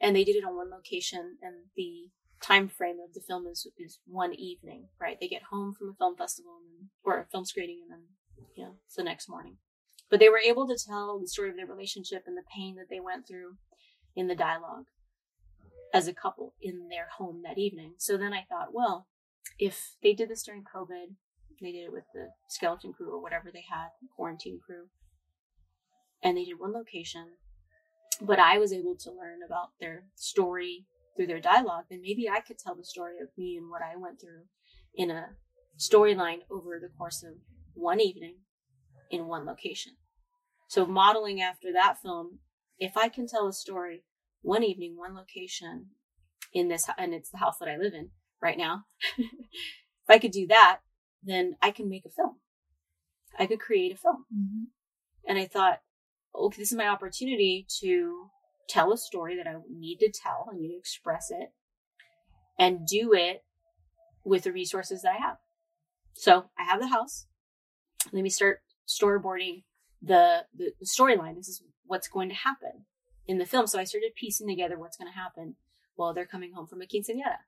and 0.00 0.14
they 0.16 0.24
did 0.24 0.36
it 0.36 0.44
on 0.44 0.56
one 0.56 0.70
location, 0.70 1.36
and 1.42 1.54
the 1.76 2.10
time 2.40 2.68
frame 2.68 2.96
of 3.06 3.12
the 3.12 3.20
film 3.20 3.46
is 3.46 3.66
is 3.78 3.98
one 4.06 4.34
evening, 4.34 4.88
right? 5.00 5.18
They 5.20 5.28
get 5.28 5.42
home 5.50 5.74
from 5.74 5.90
a 5.90 5.94
film 5.94 6.16
festival 6.16 6.52
and 6.62 6.80
then, 6.80 6.88
or 7.04 7.20
a 7.20 7.26
film 7.26 7.44
screening, 7.44 7.80
and 7.82 7.90
then 7.92 8.06
you 8.56 8.64
know 8.64 8.76
it's 8.86 8.96
the 8.96 9.02
next 9.02 9.28
morning. 9.28 9.58
But 10.08 10.20
they 10.20 10.28
were 10.28 10.40
able 10.44 10.66
to 10.66 10.76
tell 10.76 11.20
the 11.20 11.28
story 11.28 11.50
of 11.50 11.56
their 11.56 11.66
relationship 11.66 12.24
and 12.26 12.36
the 12.36 12.42
pain 12.56 12.76
that 12.76 12.88
they 12.88 13.00
went 13.00 13.28
through 13.28 13.56
in 14.16 14.26
the 14.26 14.34
dialogue 14.34 14.86
as 15.92 16.08
a 16.08 16.14
couple 16.14 16.54
in 16.60 16.88
their 16.88 17.08
home 17.18 17.42
that 17.44 17.58
evening. 17.58 17.94
So 17.98 18.16
then 18.16 18.32
I 18.32 18.44
thought, 18.48 18.72
well, 18.72 19.06
if 19.58 19.96
they 20.02 20.12
did 20.12 20.28
this 20.28 20.42
during 20.42 20.64
COVID, 20.64 21.14
they 21.60 21.72
did 21.72 21.84
it 21.84 21.92
with 21.92 22.04
the 22.14 22.28
skeleton 22.48 22.92
crew 22.92 23.12
or 23.12 23.22
whatever 23.22 23.50
they 23.52 23.64
had, 23.70 23.88
quarantine 24.16 24.60
crew, 24.64 24.86
and 26.22 26.36
they 26.36 26.44
did 26.44 26.58
one 26.58 26.72
location, 26.72 27.26
but 28.20 28.38
I 28.38 28.58
was 28.58 28.72
able 28.72 28.96
to 28.96 29.10
learn 29.10 29.40
about 29.44 29.70
their 29.80 30.04
story 30.14 30.86
through 31.16 31.26
their 31.26 31.40
dialogue, 31.40 31.84
then 31.90 32.00
maybe 32.02 32.28
I 32.28 32.40
could 32.40 32.58
tell 32.58 32.74
the 32.74 32.84
story 32.84 33.14
of 33.22 33.28
me 33.36 33.56
and 33.56 33.70
what 33.70 33.82
I 33.82 33.96
went 33.96 34.20
through 34.20 34.44
in 34.94 35.10
a 35.10 35.30
storyline 35.78 36.40
over 36.50 36.78
the 36.78 36.90
course 36.96 37.22
of 37.22 37.34
one 37.74 38.00
evening 38.00 38.36
in 39.10 39.26
one 39.26 39.44
location. 39.44 39.94
So 40.68 40.86
modeling 40.86 41.42
after 41.42 41.72
that 41.72 42.00
film, 42.00 42.38
if 42.78 42.96
I 42.96 43.08
can 43.08 43.26
tell 43.26 43.48
a 43.48 43.52
story 43.52 44.04
one 44.42 44.62
evening, 44.62 44.96
one 44.96 45.14
location 45.14 45.86
in 46.52 46.68
this, 46.68 46.88
and 46.98 47.14
it's 47.14 47.30
the 47.30 47.38
house 47.38 47.58
that 47.58 47.68
I 47.68 47.76
live 47.76 47.94
in 47.94 48.10
right 48.42 48.58
now, 48.58 48.84
if 49.18 49.28
I 50.08 50.18
could 50.18 50.32
do 50.32 50.46
that, 50.48 50.80
then 51.22 51.56
I 51.60 51.70
can 51.70 51.88
make 51.88 52.04
a 52.04 52.10
film. 52.10 52.36
I 53.38 53.46
could 53.46 53.60
create 53.60 53.92
a 53.92 53.96
film. 53.96 54.24
Mm-hmm. 54.34 54.64
And 55.28 55.38
I 55.38 55.46
thought, 55.46 55.80
okay, 56.34 56.60
this 56.60 56.72
is 56.72 56.78
my 56.78 56.88
opportunity 56.88 57.66
to 57.80 58.30
tell 58.68 58.92
a 58.92 58.98
story 58.98 59.36
that 59.36 59.46
I 59.46 59.56
need 59.70 59.98
to 59.98 60.10
tell. 60.10 60.48
I 60.50 60.56
need 60.56 60.68
to 60.68 60.78
express 60.78 61.30
it 61.30 61.52
and 62.58 62.86
do 62.86 63.12
it 63.12 63.44
with 64.24 64.44
the 64.44 64.52
resources 64.52 65.02
that 65.02 65.12
I 65.12 65.18
have. 65.18 65.36
So 66.14 66.46
I 66.58 66.64
have 66.64 66.80
the 66.80 66.88
house. 66.88 67.26
Let 68.12 68.22
me 68.22 68.30
start 68.30 68.60
storyboarding 68.88 69.64
the, 70.02 70.44
the, 70.56 70.72
the 70.78 70.86
storyline. 70.86 71.36
This 71.36 71.48
is 71.48 71.62
what's 71.84 72.08
going 72.08 72.28
to 72.28 72.34
happen 72.34 72.86
in 73.30 73.38
the 73.38 73.46
film. 73.46 73.68
So 73.68 73.78
I 73.78 73.84
started 73.84 74.16
piecing 74.16 74.48
together 74.48 74.76
what's 74.76 74.96
going 74.96 75.10
to 75.10 75.16
happen 75.16 75.54
while 75.94 76.12
they're 76.12 76.26
coming 76.26 76.52
home 76.52 76.66
from 76.66 76.82
a 76.82 76.84
quinceañera. 76.84 77.38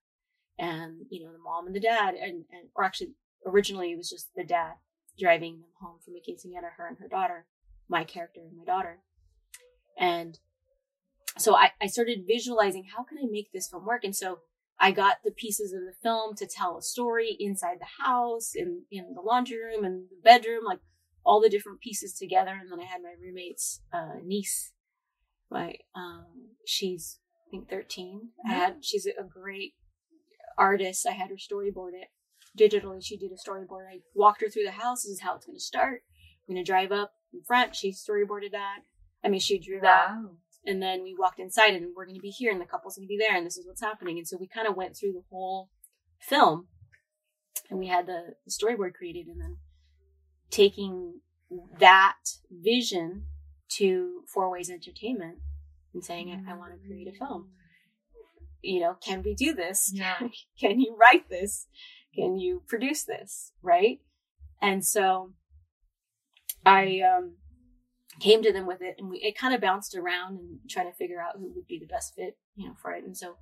And, 0.56 1.06
you 1.10 1.24
know, 1.24 1.32
the 1.32 1.38
mom 1.38 1.66
and 1.66 1.74
the 1.74 1.80
dad, 1.80 2.14
and, 2.14 2.44
and 2.52 2.68
or 2.76 2.84
actually, 2.84 3.14
originally 3.44 3.90
it 3.90 3.96
was 3.96 4.08
just 4.08 4.28
the 4.36 4.44
dad 4.44 4.74
driving 5.18 5.54
them 5.54 5.70
home 5.80 5.96
from 6.04 6.14
a 6.14 6.18
quinceañera, 6.18 6.76
her 6.76 6.86
and 6.86 6.98
her 6.98 7.08
daughter, 7.08 7.46
my 7.88 8.04
character 8.04 8.40
and 8.40 8.56
my 8.56 8.64
daughter. 8.64 9.00
And 9.98 10.38
so 11.36 11.56
I, 11.56 11.72
I 11.80 11.88
started 11.88 12.28
visualizing 12.28 12.84
how 12.96 13.02
can 13.02 13.18
I 13.18 13.26
make 13.28 13.50
this 13.50 13.68
film 13.68 13.84
work? 13.84 14.04
And 14.04 14.14
so 14.14 14.38
I 14.78 14.92
got 14.92 15.16
the 15.24 15.32
pieces 15.32 15.72
of 15.72 15.80
the 15.80 15.94
film 16.00 16.36
to 16.36 16.46
tell 16.46 16.78
a 16.78 16.82
story 16.82 17.36
inside 17.40 17.78
the 17.80 18.04
house, 18.04 18.52
in, 18.54 18.82
in 18.92 19.14
the 19.14 19.20
laundry 19.20 19.58
room 19.58 19.84
and 19.84 20.04
the 20.10 20.22
bedroom, 20.22 20.64
like 20.64 20.78
all 21.24 21.40
the 21.40 21.50
different 21.50 21.80
pieces 21.80 22.14
together. 22.14 22.56
And 22.60 22.70
then 22.70 22.78
I 22.78 22.84
had 22.84 23.02
my 23.02 23.14
roommate's 23.20 23.80
uh, 23.92 24.20
niece, 24.24 24.70
my 25.52 25.74
um, 25.94 26.26
she's 26.66 27.18
I 27.46 27.50
think 27.50 27.68
13. 27.68 28.30
I 28.48 28.52
had 28.52 28.76
she's 28.80 29.06
a 29.06 29.24
great 29.24 29.74
artist. 30.58 31.06
I 31.06 31.12
had 31.12 31.30
her 31.30 31.36
storyboard 31.36 31.92
it 31.94 32.08
digitally. 32.58 33.04
She 33.04 33.16
did 33.16 33.30
a 33.32 33.50
storyboard. 33.50 33.86
I 33.90 34.00
walked 34.14 34.42
her 34.42 34.48
through 34.48 34.64
the 34.64 34.72
house. 34.72 35.02
This 35.02 35.12
is 35.12 35.20
how 35.20 35.36
it's 35.36 35.46
going 35.46 35.56
to 35.56 35.62
start. 35.62 36.02
I'm 36.48 36.54
going 36.54 36.64
to 36.64 36.70
drive 36.70 36.92
up 36.92 37.12
in 37.32 37.42
front. 37.42 37.76
She 37.76 37.92
storyboarded 37.92 38.52
that. 38.52 38.80
I 39.24 39.28
mean, 39.28 39.40
she 39.40 39.58
drew 39.58 39.80
that. 39.80 40.08
Wow. 40.10 40.30
And 40.64 40.82
then 40.82 41.02
we 41.02 41.16
walked 41.18 41.40
inside 41.40 41.74
and 41.74 41.88
we're 41.96 42.04
going 42.04 42.16
to 42.16 42.22
be 42.22 42.30
here 42.30 42.52
and 42.52 42.60
the 42.60 42.66
couple's 42.66 42.96
going 42.96 43.06
to 43.06 43.08
be 43.08 43.18
there 43.18 43.36
and 43.36 43.44
this 43.44 43.56
is 43.56 43.66
what's 43.66 43.80
happening. 43.80 44.18
And 44.18 44.28
so 44.28 44.36
we 44.38 44.46
kind 44.46 44.68
of 44.68 44.76
went 44.76 44.96
through 44.96 45.12
the 45.12 45.24
whole 45.28 45.70
film 46.20 46.68
and 47.68 47.78
we 47.78 47.88
had 47.88 48.06
the, 48.06 48.34
the 48.44 48.50
storyboard 48.50 48.94
created 48.94 49.26
and 49.26 49.40
then 49.40 49.56
taking 50.50 51.20
that 51.78 52.18
vision 52.50 53.24
to 53.76 54.22
Four 54.32 54.50
Ways 54.50 54.70
Entertainment 54.70 55.38
and 55.94 56.04
saying, 56.04 56.30
I, 56.30 56.52
I 56.52 56.56
want 56.56 56.72
to 56.72 56.86
create 56.86 57.08
a 57.08 57.16
film. 57.16 57.50
You 58.62 58.80
know, 58.80 58.96
can 59.04 59.22
we 59.22 59.34
do 59.34 59.54
this? 59.54 59.90
Yeah. 59.92 60.18
can 60.60 60.80
you 60.80 60.96
write 60.98 61.28
this? 61.28 61.66
Can 62.14 62.38
you 62.38 62.62
produce 62.68 63.04
this? 63.04 63.52
Right. 63.62 64.00
And 64.60 64.84
so 64.84 65.32
I 66.64 67.00
um, 67.00 67.36
came 68.20 68.42
to 68.42 68.52
them 68.52 68.66
with 68.66 68.80
it 68.80 68.96
and 68.98 69.10
we, 69.10 69.18
it 69.18 69.36
kind 69.36 69.54
of 69.54 69.60
bounced 69.60 69.96
around 69.96 70.38
and 70.38 70.58
trying 70.70 70.90
to 70.90 70.96
figure 70.96 71.20
out 71.20 71.36
who 71.38 71.52
would 71.54 71.66
be 71.66 71.78
the 71.78 71.92
best 71.92 72.14
fit, 72.14 72.36
you 72.54 72.68
know, 72.68 72.74
for 72.80 72.92
it. 72.92 73.04
And 73.04 73.16
so 73.16 73.36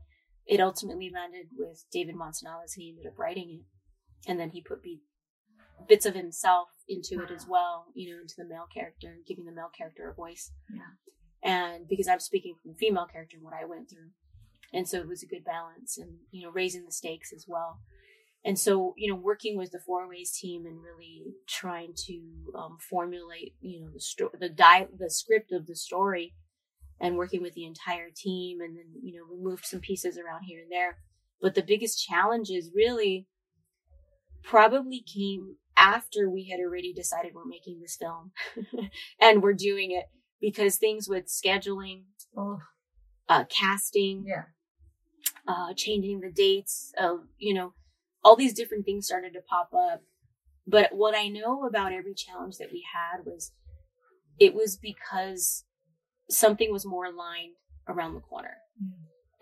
it 0.47 0.61
ultimately 0.61 1.11
landed 1.13 1.47
with 1.57 1.85
David 1.93 2.15
Manzanales. 2.15 2.75
He 2.77 2.91
ended 2.91 3.07
up 3.07 3.19
writing 3.19 3.61
it. 3.61 4.31
And 4.31 4.39
then 4.39 4.51
he 4.51 4.63
put 4.63 4.83
be- 4.83 5.03
bits 5.89 6.07
of 6.07 6.15
himself 6.15 6.69
into 6.89 7.23
it 7.23 7.31
as 7.31 7.47
well, 7.49 7.87
you 7.95 8.11
know, 8.11 8.21
into 8.21 8.35
the 8.37 8.45
male 8.45 8.67
character, 8.73 9.19
giving 9.27 9.45
the 9.45 9.53
male 9.53 9.71
character 9.77 10.09
a 10.11 10.15
voice. 10.15 10.53
Yeah. 10.73 10.83
And 11.43 11.89
because 11.89 12.09
I'm 12.09 12.21
speaking 12.21 12.55
from 12.61 12.73
the 12.73 12.79
female 12.79 13.07
character 13.07 13.37
and 13.37 13.45
what 13.45 13.55
I 13.55 13.65
went 13.65 13.89
through. 13.91 14.11
And 14.73 14.89
so 14.89 14.99
it 14.99 15.09
was 15.09 15.23
a 15.23 15.27
good 15.27 15.45
balance 15.45 15.99
and, 15.99 16.19
you 16.31 16.43
know, 16.43 16.51
raising 16.51 16.85
the 16.85 16.93
stakes 16.93 17.33
as 17.33 17.47
well. 17.49 17.81
And 18.45 18.59
so, 18.59 18.95
you 18.97 19.11
know, 19.11 19.19
working 19.19 19.59
with 19.59 19.71
the 19.71 19.81
Four 19.81 20.09
Ways 20.09 20.33
team 20.33 20.65
and 20.65 20.83
really 20.83 21.25
trying 21.47 21.93
to 22.07 22.21
um, 22.57 22.79
formulate, 22.79 23.55
you 23.61 23.81
know, 23.81 23.91
the 23.93 24.01
sto- 24.01 24.33
the 24.39 24.49
di- 24.49 24.89
the 24.97 25.11
script 25.11 25.53
of 25.53 25.67
the 25.67 25.77
story, 25.77 26.35
and 26.99 27.17
working 27.17 27.43
with 27.43 27.55
the 27.55 27.67
entire 27.67 28.09
team, 28.15 28.61
and 28.61 28.77
then 28.77 28.87
you 29.03 29.15
know, 29.15 29.27
we 29.31 29.43
moved 29.43 29.67
some 29.67 29.81
pieces 29.81 30.17
around 30.17 30.45
here 30.45 30.61
and 30.63 30.71
there. 30.71 30.99
But 31.43 31.55
the 31.55 31.63
biggest 31.63 32.03
challenge 32.03 32.49
is 32.51 32.71
really 32.75 33.27
probably 34.43 35.01
came 35.01 35.57
after 35.77 36.29
we 36.29 36.49
had 36.51 36.61
already 36.61 36.93
decided 36.93 37.33
we're 37.35 37.45
making 37.45 37.81
this 37.81 37.97
film, 37.97 38.33
and 39.21 39.43
we're 39.43 39.55
doing 39.55 39.91
it 39.93 40.07
because 40.41 40.77
things 40.77 41.09
with 41.09 41.27
scheduling, 41.27 42.03
Oh, 42.37 42.59
uh, 43.29 43.45
casting, 43.45 44.25
yeah. 44.27 44.45
uh, 45.49 45.73
changing 45.75 46.21
the 46.21 46.31
dates 46.31 46.93
of, 46.99 47.21
you 47.39 47.55
know, 47.55 47.75
all 48.23 48.37
these 48.37 48.55
different 48.55 48.85
things 48.85 49.07
started 49.07 49.33
to 49.35 49.41
pop 49.41 49.71
up. 49.75 50.03
But 50.67 50.91
what 50.93 51.17
I 51.17 51.29
know 51.29 51.65
about 51.67 51.93
every 51.93 52.15
challenge 52.15 52.57
that 52.59 52.71
we 52.73 52.85
had 52.95 53.25
was 53.25 53.53
it 54.39 54.55
was 54.55 54.77
because 54.77 55.65
something 56.29 56.71
was 56.73 56.87
more 56.87 57.07
aligned 57.07 57.55
around 57.89 58.15
the 58.15 58.21
corner. 58.21 58.57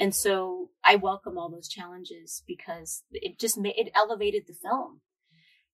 And 0.01 0.15
so 0.15 0.71
I 0.85 0.97
welcome 0.97 1.37
all 1.37 1.51
those 1.51 1.69
challenges 1.69 2.43
because 2.47 3.03
it 3.11 3.39
just 3.39 3.59
made 3.59 3.75
it 3.77 3.91
elevated 3.95 4.45
the 4.47 4.55
film. 4.55 5.01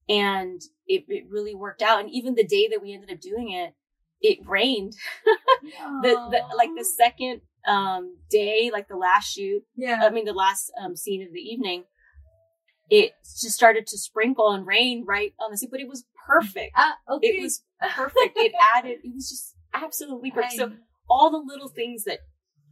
And 0.09 0.61
it, 0.87 1.05
it 1.09 1.25
really 1.31 1.55
worked 1.55 1.83
out. 1.83 2.01
And 2.01 2.11
even 2.11 2.35
the 2.35 2.47
day 2.47 2.69
that 2.71 2.83
we 2.83 2.93
ended 2.93 3.11
up 3.11 3.21
doing 3.21 3.53
it, 3.53 3.75
it 4.21 4.39
rained. 4.47 4.95
the, 6.03 6.11
the 6.31 6.57
like 6.57 6.71
the 6.77 6.85
second 6.85 7.43
um 7.67 8.19
day, 8.31 8.71
like 8.73 8.89
the 8.89 8.97
last 8.97 9.33
shoot, 9.33 9.63
yeah. 9.77 10.01
I 10.03 10.11
mean, 10.11 10.25
the 10.25 10.33
last 10.33 10.73
um, 10.83 10.97
scene 10.97 11.23
of 11.23 11.33
the 11.33 11.41
evening, 11.41 11.85
it 12.91 13.13
just 13.23 13.55
started 13.55 13.87
to 13.89 13.99
sprinkle 13.99 14.51
and 14.53 14.67
rain 14.67 15.05
right 15.07 15.33
on 15.41 15.51
the 15.51 15.59
scene, 15.59 15.71
but 15.71 15.81
it 15.81 15.89
was 15.89 16.05
perfect. 16.27 16.73
Ah, 16.77 16.97
okay. 17.11 17.29
It 17.29 17.43
was 17.43 17.63
perfect. 17.95 18.37
it 18.37 18.53
added, 18.77 18.99
it 19.03 19.15
was 19.15 19.29
just 19.29 19.55
absolutely 19.73 20.31
perfect. 20.31 20.55
So 20.55 20.73
all 21.09 21.31
the 21.31 21.43
little 21.47 21.69
things 21.69 22.05
that 22.05 22.21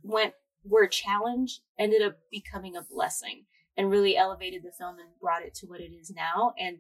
went 0.02 0.34
were 0.64 0.84
a 0.84 0.90
challenge 0.90 1.60
ended 1.78 2.02
up 2.02 2.18
becoming 2.30 2.76
a 2.76 2.82
blessing 2.82 3.44
and 3.76 3.90
really 3.90 4.16
elevated 4.16 4.62
the 4.62 4.72
film 4.78 4.96
and 4.98 5.08
brought 5.20 5.42
it 5.42 5.54
to 5.54 5.66
what 5.66 5.80
it 5.80 5.92
is 5.92 6.10
now. 6.10 6.52
And 6.58 6.78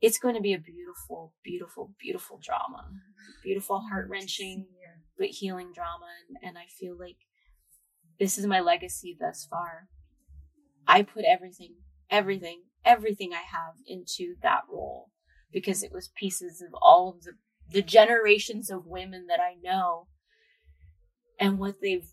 it's 0.00 0.18
going 0.18 0.34
to 0.34 0.40
be 0.40 0.52
a 0.52 0.58
beautiful, 0.58 1.32
beautiful, 1.42 1.92
beautiful 1.98 2.40
drama, 2.42 2.90
beautiful, 3.42 3.80
heart 3.80 4.08
wrenching, 4.10 4.66
but 5.18 5.28
healing 5.28 5.72
drama. 5.74 6.06
And, 6.28 6.48
and 6.48 6.58
I 6.58 6.66
feel 6.78 6.96
like 6.98 7.16
this 8.18 8.38
is 8.38 8.46
my 8.46 8.60
legacy 8.60 9.16
thus 9.18 9.46
far. 9.48 9.88
I 10.86 11.02
put 11.02 11.24
everything, 11.24 11.76
everything, 12.10 12.62
everything 12.84 13.32
I 13.32 13.42
have 13.42 13.74
into 13.86 14.34
that 14.42 14.62
role 14.70 15.10
because 15.52 15.82
it 15.82 15.92
was 15.92 16.10
pieces 16.16 16.60
of 16.60 16.74
all 16.80 17.08
of 17.08 17.22
the, 17.22 17.32
the 17.70 17.82
generations 17.82 18.70
of 18.70 18.86
women 18.86 19.26
that 19.28 19.40
I 19.40 19.54
know 19.62 20.08
and 21.38 21.58
what 21.58 21.76
they've 21.80 22.08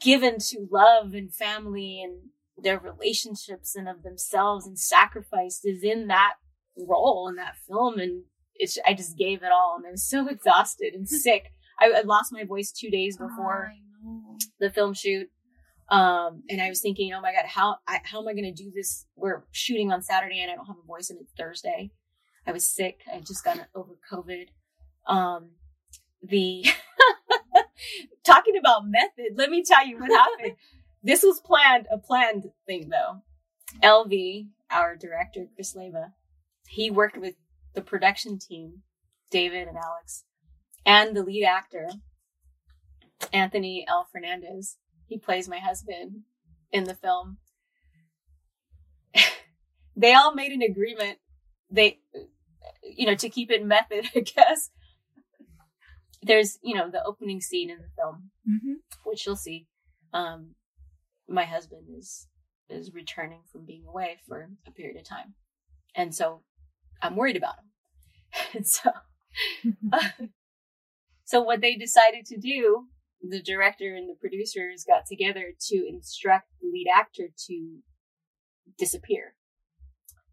given 0.00 0.38
to 0.38 0.68
love 0.70 1.14
and 1.14 1.32
family 1.32 2.02
and 2.02 2.30
their 2.56 2.78
relationships 2.78 3.74
and 3.76 3.88
of 3.88 4.02
themselves 4.02 4.66
and 4.66 4.78
sacrificed 4.78 5.66
is 5.66 5.82
in 5.82 6.08
that 6.08 6.34
role 6.76 7.28
in 7.28 7.36
that 7.36 7.56
film. 7.68 7.98
And 7.98 8.24
it's, 8.54 8.78
I 8.86 8.94
just 8.94 9.16
gave 9.16 9.42
it 9.42 9.52
all 9.52 9.76
and 9.76 9.86
I 9.86 9.90
was 9.92 10.08
so 10.08 10.28
exhausted 10.30 10.94
and 10.94 11.08
sick. 11.08 11.52
I, 11.80 11.92
I 11.98 12.00
lost 12.02 12.32
my 12.32 12.44
voice 12.44 12.72
two 12.72 12.90
days 12.90 13.16
before 13.16 13.72
know. 14.04 14.36
the 14.58 14.70
film 14.70 14.94
shoot. 14.94 15.28
Um, 15.90 16.42
and 16.50 16.60
I 16.60 16.68
was 16.68 16.82
thinking, 16.82 17.14
oh 17.14 17.20
my 17.20 17.32
God, 17.32 17.46
how, 17.46 17.76
I, 17.86 18.00
how 18.04 18.20
am 18.20 18.28
I 18.28 18.34
going 18.34 18.52
to 18.52 18.62
do 18.62 18.70
this? 18.74 19.06
We're 19.16 19.44
shooting 19.52 19.90
on 19.90 20.02
Saturday 20.02 20.40
and 20.40 20.50
I 20.50 20.54
don't 20.54 20.66
have 20.66 20.76
a 20.76 20.86
voice 20.86 21.08
and 21.08 21.18
it's 21.20 21.32
Thursday. 21.32 21.92
I 22.46 22.52
was 22.52 22.68
sick. 22.68 23.00
I 23.12 23.20
just 23.20 23.44
got 23.44 23.58
over 23.74 23.92
COVID. 24.10 24.48
Um, 25.06 25.50
the 26.22 26.66
talking 28.28 28.56
about 28.56 28.86
method, 28.86 29.36
let 29.36 29.50
me 29.50 29.62
tell 29.62 29.86
you 29.86 29.98
what 29.98 30.10
happened. 30.10 30.56
this 31.02 31.22
was 31.22 31.40
planned, 31.40 31.86
a 31.90 31.98
planned 31.98 32.50
thing 32.66 32.90
though. 32.90 33.22
LV, 33.82 34.48
our 34.70 34.96
director, 34.96 35.46
Chris 35.54 35.74
Leva, 35.74 36.12
he 36.68 36.90
worked 36.90 37.16
with 37.16 37.34
the 37.74 37.82
production 37.82 38.38
team, 38.38 38.82
David 39.30 39.68
and 39.68 39.76
Alex, 39.76 40.24
and 40.84 41.16
the 41.16 41.22
lead 41.22 41.44
actor, 41.44 41.88
Anthony 43.32 43.86
L. 43.88 44.06
Fernandez. 44.10 44.76
He 45.06 45.18
plays 45.18 45.48
my 45.48 45.58
husband 45.58 46.22
in 46.70 46.84
the 46.84 46.94
film. 46.94 47.38
they 49.96 50.12
all 50.12 50.34
made 50.34 50.52
an 50.52 50.62
agreement. 50.62 51.18
They, 51.70 52.00
you 52.82 53.06
know, 53.06 53.14
to 53.14 53.28
keep 53.28 53.50
it 53.50 53.64
method, 53.64 54.06
I 54.14 54.20
guess. 54.20 54.70
There's, 56.22 56.58
you 56.62 56.74
know, 56.74 56.90
the 56.90 57.04
opening 57.04 57.40
scene 57.40 57.70
in 57.70 57.78
the 57.78 57.88
film, 57.96 58.30
Mhm. 58.48 58.82
which 59.04 59.24
you'll 59.24 59.36
see. 59.36 59.68
Um, 60.12 60.54
my 61.28 61.44
husband 61.44 61.86
is 61.96 62.28
is 62.68 62.92
returning 62.92 63.42
from 63.50 63.64
being 63.64 63.86
away 63.86 64.18
for 64.26 64.50
a 64.66 64.70
period 64.70 64.98
of 64.98 65.04
time, 65.04 65.34
and 65.94 66.14
so 66.14 66.44
I'm 67.00 67.16
worried 67.16 67.36
about 67.36 67.56
him. 67.58 67.72
and 68.54 68.66
so, 68.66 68.90
so 71.24 71.40
what 71.42 71.60
they 71.60 71.76
decided 71.76 72.26
to 72.26 72.36
do, 72.38 72.88
the 73.22 73.40
director 73.40 73.94
and 73.94 74.08
the 74.08 74.14
producers 74.14 74.84
got 74.84 75.06
together 75.06 75.54
to 75.58 75.86
instruct 75.88 76.50
the 76.60 76.68
lead 76.68 76.88
actor 76.92 77.28
to 77.46 77.82
disappear. 78.76 79.34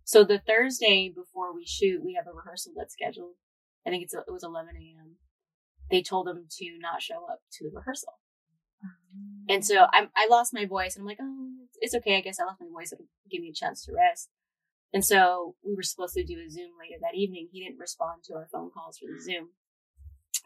So 0.03 0.24
the 0.24 0.40
Thursday 0.40 1.10
before 1.10 1.53
we 1.53 1.66
shoot, 1.66 2.03
we 2.03 2.14
have 2.14 2.28
a 2.28 2.36
rehearsal 2.36 2.74
that's 2.78 2.94
scheduled. 2.94 3.36
I 3.88 3.90
think 3.90 4.03
it's 4.03 4.14
it 4.14 4.26
was 4.28 4.44
11 4.44 4.76
a.m. 4.76 5.16
They 5.91 6.02
told 6.02 6.28
him 6.28 6.45
to 6.49 6.78
not 6.80 7.02
show 7.02 7.26
up 7.30 7.41
to 7.53 7.66
the 7.66 7.76
rehearsal. 7.76 8.14
Oh. 8.84 8.90
And 9.49 9.64
so 9.64 9.88
I'm, 9.94 10.10
I 10.16 10.28
lost 10.28 10.53
my 10.53 10.66
voice 10.66 10.95
and 10.95 11.03
I'm 11.03 11.07
like, 11.07 11.20
oh, 11.22 11.49
it's 11.80 11.95
okay. 11.95 12.18
I 12.18 12.22
guess 12.22 12.40
I 12.40 12.45
lost 12.45 12.62
my 12.62 12.68
voice. 12.72 12.91
It'll 12.91 13.06
give 13.30 13.41
me 13.41 13.49
a 13.49 13.53
chance 13.53 13.86
to 13.86 13.94
rest. 13.94 14.30
And 14.94 15.03
so 15.03 15.56
we 15.64 15.76
were 15.76 15.84
supposed 15.84 16.16
to 16.16 16.24
do 16.24 16.40
a 16.45 16.49
Zoom 16.49 16.72
later 16.80 16.95
that 17.02 17.18
evening. 17.18 17.49
He 17.52 17.64
didn't 17.64 17.80
respond 17.80 18.24
to 18.26 18.34
our 18.34 18.48
phone 18.52 18.72
calls 18.72 18.98
for 18.98 19.07
the 19.12 19.22
Zoom. 19.22 19.49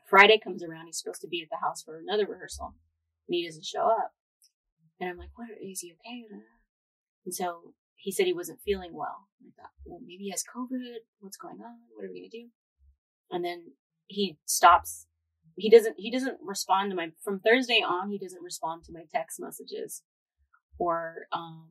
Friday 0.09 0.39
comes 0.43 0.63
around. 0.63 0.87
He's 0.87 0.97
supposed 0.97 1.21
to 1.21 1.27
be 1.27 1.41
at 1.41 1.49
the 1.49 1.65
house 1.65 1.83
for 1.83 1.99
another 1.99 2.25
rehearsal 2.25 2.75
and 3.27 3.35
he 3.35 3.45
doesn't 3.45 3.65
show 3.65 3.85
up. 3.85 4.13
And 4.99 5.09
I'm 5.09 5.17
like, 5.17 5.29
what? 5.35 5.49
Is 5.61 5.79
he 5.81 5.93
okay? 5.93 6.25
And 7.25 7.33
so 7.33 7.73
he 7.95 8.11
said 8.11 8.25
he 8.25 8.33
wasn't 8.33 8.61
feeling 8.65 8.93
well. 8.93 9.27
I 9.41 9.51
thought, 9.55 9.71
well, 9.85 9.99
maybe 10.01 10.23
he 10.23 10.31
has 10.31 10.43
COVID. 10.43 11.05
What's 11.19 11.37
going 11.37 11.59
on? 11.61 11.77
What 11.93 12.05
are 12.05 12.11
we 12.11 12.21
going 12.21 12.31
to 12.31 12.37
do? 12.37 12.47
And 13.29 13.45
then 13.45 13.73
he 14.07 14.37
stops 14.45 15.05
he 15.59 15.69
doesn't 15.69 15.95
he 15.97 16.09
doesn't 16.11 16.37
respond 16.43 16.89
to 16.91 16.95
my 16.95 17.11
from 17.23 17.39
Thursday 17.39 17.81
on 17.85 18.09
he 18.09 18.17
doesn't 18.17 18.41
respond 18.43 18.83
to 18.85 18.93
my 18.93 19.03
text 19.13 19.39
messages 19.39 20.03
or 20.77 21.27
um 21.31 21.67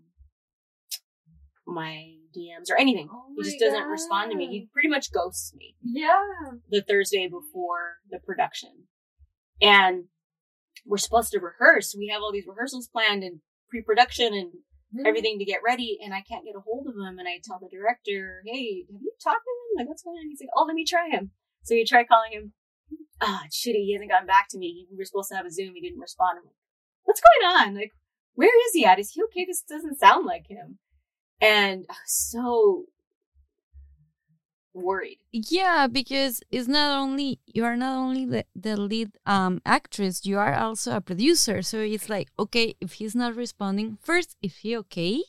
my 1.67 2.15
DMs 2.37 2.71
or 2.71 2.79
anything. 2.79 3.09
Oh 3.13 3.25
he 3.37 3.43
just 3.43 3.59
doesn't 3.59 3.85
respond 3.89 4.31
to 4.31 4.37
me. 4.37 4.47
He 4.47 4.69
pretty 4.73 4.89
much 4.89 5.13
ghosts 5.13 5.55
me 5.55 5.75
Yeah. 5.83 6.23
the 6.71 6.83
Thursday 6.83 7.29
before 7.29 7.97
the 8.11 8.19
production. 8.19 8.85
And 9.61 10.05
we're 10.87 10.97
supposed 10.99 11.31
to 11.33 11.41
rehearse. 11.41 11.95
We 11.99 12.09
have 12.09 12.23
all 12.23 12.33
these 12.33 12.47
rehearsals 12.47 12.89
planned 12.89 13.23
and 13.23 13.41
pre-production 13.69 14.33
and 14.33 15.07
everything 15.07 15.39
to 15.39 15.45
get 15.45 15.61
ready 15.67 15.99
and 16.03 16.15
I 16.15 16.23
can't 16.23 16.45
get 16.47 16.57
a 16.57 16.61
hold 16.61 16.87
of 16.89 16.95
him 16.95 17.19
and 17.19 17.29
I 17.29 17.41
tell 17.45 17.59
the 17.61 17.69
director, 17.69 18.43
Hey, 18.47 18.85
have 18.91 19.03
you 19.03 19.13
talked 19.23 19.45
to 19.45 19.51
him? 19.51 19.77
Like 19.83 19.89
what's 19.89 20.03
going 20.03 20.17
on? 20.17 20.29
He's 20.31 20.41
like, 20.41 20.49
Oh, 20.57 20.65
let 20.65 20.75
me 20.75 20.87
try 20.87 21.11
him. 21.11 21.33
So 21.65 21.75
you 21.75 21.85
try 21.85 22.05
calling 22.05 22.33
him. 22.33 22.53
It's 23.21 23.59
shitty. 23.59 23.85
He 23.85 23.93
hasn't 23.95 24.11
gotten 24.11 24.27
back 24.27 24.49
to 24.51 24.59
me. 24.59 24.87
We 24.91 24.97
were 24.97 25.05
supposed 25.05 25.31
to 25.31 25.37
have 25.37 25.47
a 25.47 25.51
Zoom. 25.51 25.75
He 25.75 25.81
didn't 25.81 26.01
respond. 26.01 26.39
What's 27.05 27.21
going 27.21 27.53
on? 27.55 27.75
Like, 27.75 27.93
where 28.35 28.49
is 28.67 28.73
he 28.75 28.85
at? 28.85 28.99
Is 28.99 29.11
he 29.11 29.23
okay? 29.25 29.45
This 29.45 29.63
doesn't 29.63 29.99
sound 29.99 30.27
like 30.27 30.47
him. 30.49 30.79
And 31.41 31.87
so 32.07 32.85
worried. 34.75 35.19
Yeah, 35.33 35.87
because 35.87 36.41
it's 36.51 36.69
not 36.69 36.99
only 36.99 37.41
you 37.47 37.65
are 37.65 37.77
not 37.77 37.97
only 37.97 38.25
the, 38.25 38.45
the 38.55 38.77
lead 38.77 39.11
um 39.27 39.61
actress, 39.65 40.25
you 40.25 40.39
are 40.39 40.55
also 40.55 40.95
a 40.95 41.01
producer. 41.01 41.63
So 41.63 41.79
it's 41.81 42.09
like, 42.09 42.29
okay, 42.39 42.75
if 42.81 42.95
he's 42.95 43.15
not 43.15 43.35
responding, 43.35 43.99
first, 44.03 44.37
if 44.43 44.59
he 44.59 44.77
okay, 44.79 45.23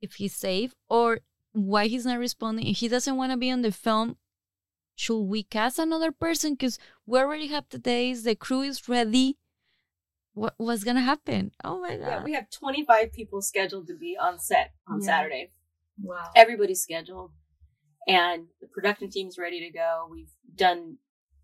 if 0.00 0.14
he's 0.14 0.34
safe, 0.34 0.74
or 0.88 1.20
why 1.52 1.86
he's 1.86 2.06
not 2.06 2.18
responding. 2.18 2.66
If 2.66 2.78
he 2.78 2.88
doesn't 2.88 3.16
want 3.16 3.32
to 3.32 3.36
be 3.36 3.50
on 3.50 3.62
the 3.62 3.72
film, 3.72 4.16
should 5.00 5.22
we 5.22 5.42
cast 5.42 5.78
another 5.78 6.12
person? 6.12 6.52
Because 6.54 6.78
we 7.06 7.18
already 7.18 7.46
have 7.48 7.64
the 7.70 7.78
days, 7.78 8.22
the 8.24 8.34
crew 8.34 8.60
is 8.60 8.88
ready. 8.88 9.38
What 10.34 10.54
what's 10.58 10.84
gonna 10.84 11.00
happen? 11.00 11.52
Oh 11.64 11.80
my 11.80 11.96
god! 11.96 12.06
Yeah, 12.06 12.22
we 12.24 12.34
have 12.34 12.50
25 12.50 13.12
people 13.12 13.40
scheduled 13.42 13.86
to 13.88 13.96
be 13.96 14.16
on 14.20 14.38
set 14.38 14.74
on 14.86 15.00
Yeah. 15.00 15.06
Saturday. 15.06 15.52
Wow. 16.02 16.30
Everybody's 16.36 16.82
scheduled, 16.82 17.32
and 18.06 18.46
the 18.60 18.68
production 18.68 19.10
team's 19.10 19.38
ready 19.38 19.60
to 19.66 19.70
go. 19.72 20.06
We've 20.10 20.32
done 20.54 20.98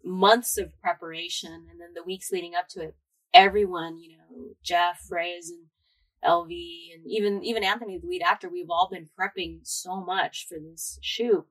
months 0.05 0.57
of 0.57 0.79
preparation, 0.81 1.67
and 1.71 1.81
then 1.81 1.95
the 1.95 2.05
weeks 2.05 2.31
leading 2.31 2.55
up 2.55 2.69
to 2.69 2.81
it, 2.83 2.97
everyone, 3.35 3.99
you 3.99 4.11
know, 4.19 4.55
Jeff, 4.63 5.01
Reyes, 5.11 5.51
and 5.51 5.67
LV, 6.25 6.51
and 6.95 7.05
even 7.07 7.43
even 7.43 7.65
Anthony, 7.65 7.99
the 7.99 8.07
lead 8.07 8.23
actor, 8.23 8.49
we've 8.49 8.71
all 8.71 8.89
been 8.91 9.09
prepping 9.19 9.61
so 9.63 10.01
much 10.01 10.47
for 10.49 10.59
this 10.59 10.99
shoot. 11.03 11.47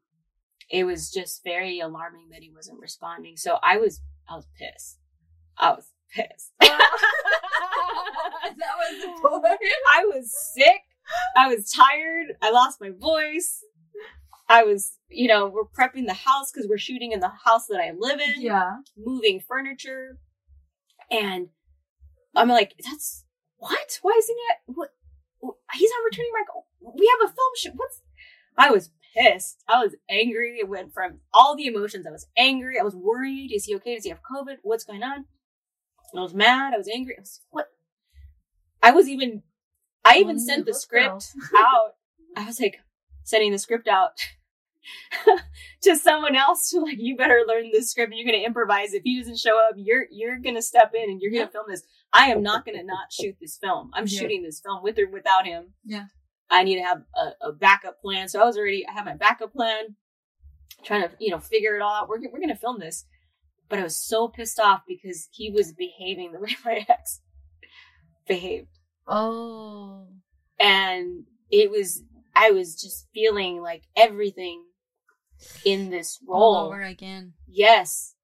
It 0.70 0.84
was 0.84 1.12
just 1.12 1.44
very 1.44 1.80
alarming 1.80 2.30
that 2.32 2.42
he 2.42 2.52
wasn't 2.54 2.80
responding. 2.80 3.38
So 3.38 3.58
I 3.64 3.78
was 3.78 4.02
I 4.28 4.36
was 4.36 4.48
pissed. 4.58 5.00
I 5.58 5.72
was 5.72 5.88
pissed. 6.12 6.52
that 6.60 6.80
was 8.60 9.02
the 9.02 9.08
point. 9.22 9.60
I 9.94 10.06
was 10.06 10.34
sick. 10.56 10.82
I 11.38 11.48
was 11.54 11.70
tired. 11.72 12.28
I 12.42 12.52
lost 12.52 12.82
my 12.82 12.90
voice. 12.90 13.64
I 14.48 14.64
was, 14.64 14.98
you 15.10 15.28
know, 15.28 15.48
we're 15.48 15.64
prepping 15.66 16.06
the 16.08 16.14
house 16.14 16.52
because 16.52 16.68
we're 16.70 16.78
shooting 16.78 17.12
in 17.12 17.20
the 17.20 17.32
house 17.46 17.68
that 17.68 17.80
I 17.80 17.94
live 17.98 18.20
in, 18.20 18.42
Yeah. 18.42 18.78
moving 18.98 19.40
furniture. 19.40 20.18
And 21.10 21.50
I'm 22.36 22.50
like, 22.50 22.74
that's 22.84 23.24
what? 23.58 24.00
Why 24.02 24.16
isn't 24.18 24.38
it? 24.50 24.58
What? 24.68 24.90
He's 25.74 25.90
not 25.92 26.06
returning 26.06 26.32
my 26.34 26.44
call. 26.52 26.68
We 26.98 27.12
have 27.20 27.30
a 27.30 27.34
film 27.34 27.52
shoot. 27.58 27.74
What's. 27.76 28.02
I 28.58 28.70
was 28.72 28.90
pissed. 29.16 29.64
I 29.68 29.80
was 29.84 29.96
angry. 30.10 30.58
It 30.60 30.68
went 30.68 30.94
from 30.94 31.20
all 31.34 31.56
the 31.56 31.66
emotions. 31.68 32.06
I 32.08 32.12
was 32.12 32.28
angry. 32.38 32.80
I 32.80 32.84
was 32.84 32.96
worried. 32.96 33.52
Is 33.54 33.66
he 33.66 33.76
okay? 33.76 33.96
Does 33.96 34.04
he 34.04 34.10
have 34.10 34.22
COVID? 34.22 34.58
What's 34.64 34.84
going 34.84 35.04
on? 35.04 35.26
I 36.16 36.22
was 36.22 36.34
mad. 36.34 36.74
I 36.74 36.78
was 36.78 36.88
angry. 36.88 37.16
I 37.18 37.22
was 37.22 37.42
what? 37.50 37.68
I 38.82 38.92
was 38.92 39.08
even. 39.10 39.44
I 40.04 40.18
even 40.18 40.40
sent 40.40 40.66
the 40.68 40.74
script 40.74 41.34
out. 41.58 41.94
I 42.38 42.46
was 42.46 42.60
like 42.60 42.78
sending 43.24 43.52
the 43.52 43.58
script 43.58 43.88
out 43.88 44.12
to 45.82 45.96
someone 45.96 46.36
else 46.36 46.70
to 46.70 46.80
like, 46.80 46.98
you 47.00 47.18
better 47.18 47.42
learn 47.48 47.72
this 47.72 47.90
script. 47.90 48.14
You're 48.16 48.26
gonna 48.32 48.44
improvise. 48.46 48.94
If 48.94 49.04
he 49.04 49.20
doesn't 49.20 49.40
show 49.40 49.58
up, 49.60 49.74
you're 49.78 50.06
you're 50.12 50.38
gonna 50.40 50.62
step 50.62 50.94
in 50.94 51.10
and 51.10 51.22
you're 51.22 51.32
gonna 51.32 51.50
film 51.52 51.66
this. 51.68 51.84
I 52.14 52.28
am 52.28 52.44
not 52.44 52.66
gonna 52.66 52.84
not 52.84 53.12
shoot 53.12 53.36
this 53.42 53.58
film. 53.58 53.90
I'm 53.94 54.06
Yeah. 54.08 54.20
shooting 54.20 54.44
this 54.44 54.62
film 54.62 54.84
with 54.84 55.00
or 55.00 55.08
without 55.10 55.46
him. 55.46 55.74
Yeah. 55.84 56.06
I 56.50 56.64
need 56.64 56.76
to 56.76 56.84
have 56.84 57.02
a, 57.16 57.48
a 57.48 57.52
backup 57.54 58.00
plan. 58.02 58.28
So 58.28 58.42
I 58.42 58.46
was 58.46 58.58
already 58.58 58.86
I 58.88 58.94
have 58.94 59.06
my 59.06 59.16
backup 59.16 59.54
plan, 59.54 59.96
trying 60.84 61.04
to 61.04 61.12
you 61.20 61.32
know 61.32 61.40
figure 61.40 61.76
it 61.76 61.82
all 61.82 61.94
out. 61.94 62.10
We're 62.10 62.20
we're 62.32 62.40
gonna 62.40 62.56
film 62.56 62.80
this, 62.80 63.06
but 63.70 63.80
I 63.80 63.84
was 63.84 63.98
so 63.98 64.28
pissed 64.28 64.60
off 64.60 64.82
because 64.88 65.28
he 65.32 65.50
was 65.52 65.74
behaving 65.74 66.32
the 66.32 66.40
way 66.42 66.56
my 66.64 66.86
ex 66.88 67.22
behaved 68.28 68.70
oh, 69.08 70.08
and 70.60 71.24
it 71.52 71.70
was 71.72 72.04
I 72.36 72.52
was 72.52 72.80
just 72.80 73.08
feeling 73.14 73.62
like 73.62 73.84
everything 73.96 74.64
in 75.64 75.90
this 75.90 76.20
all 76.28 76.56
role. 76.56 76.68
over 76.68 76.82
again. 76.82 77.34
Yes. 77.48 78.16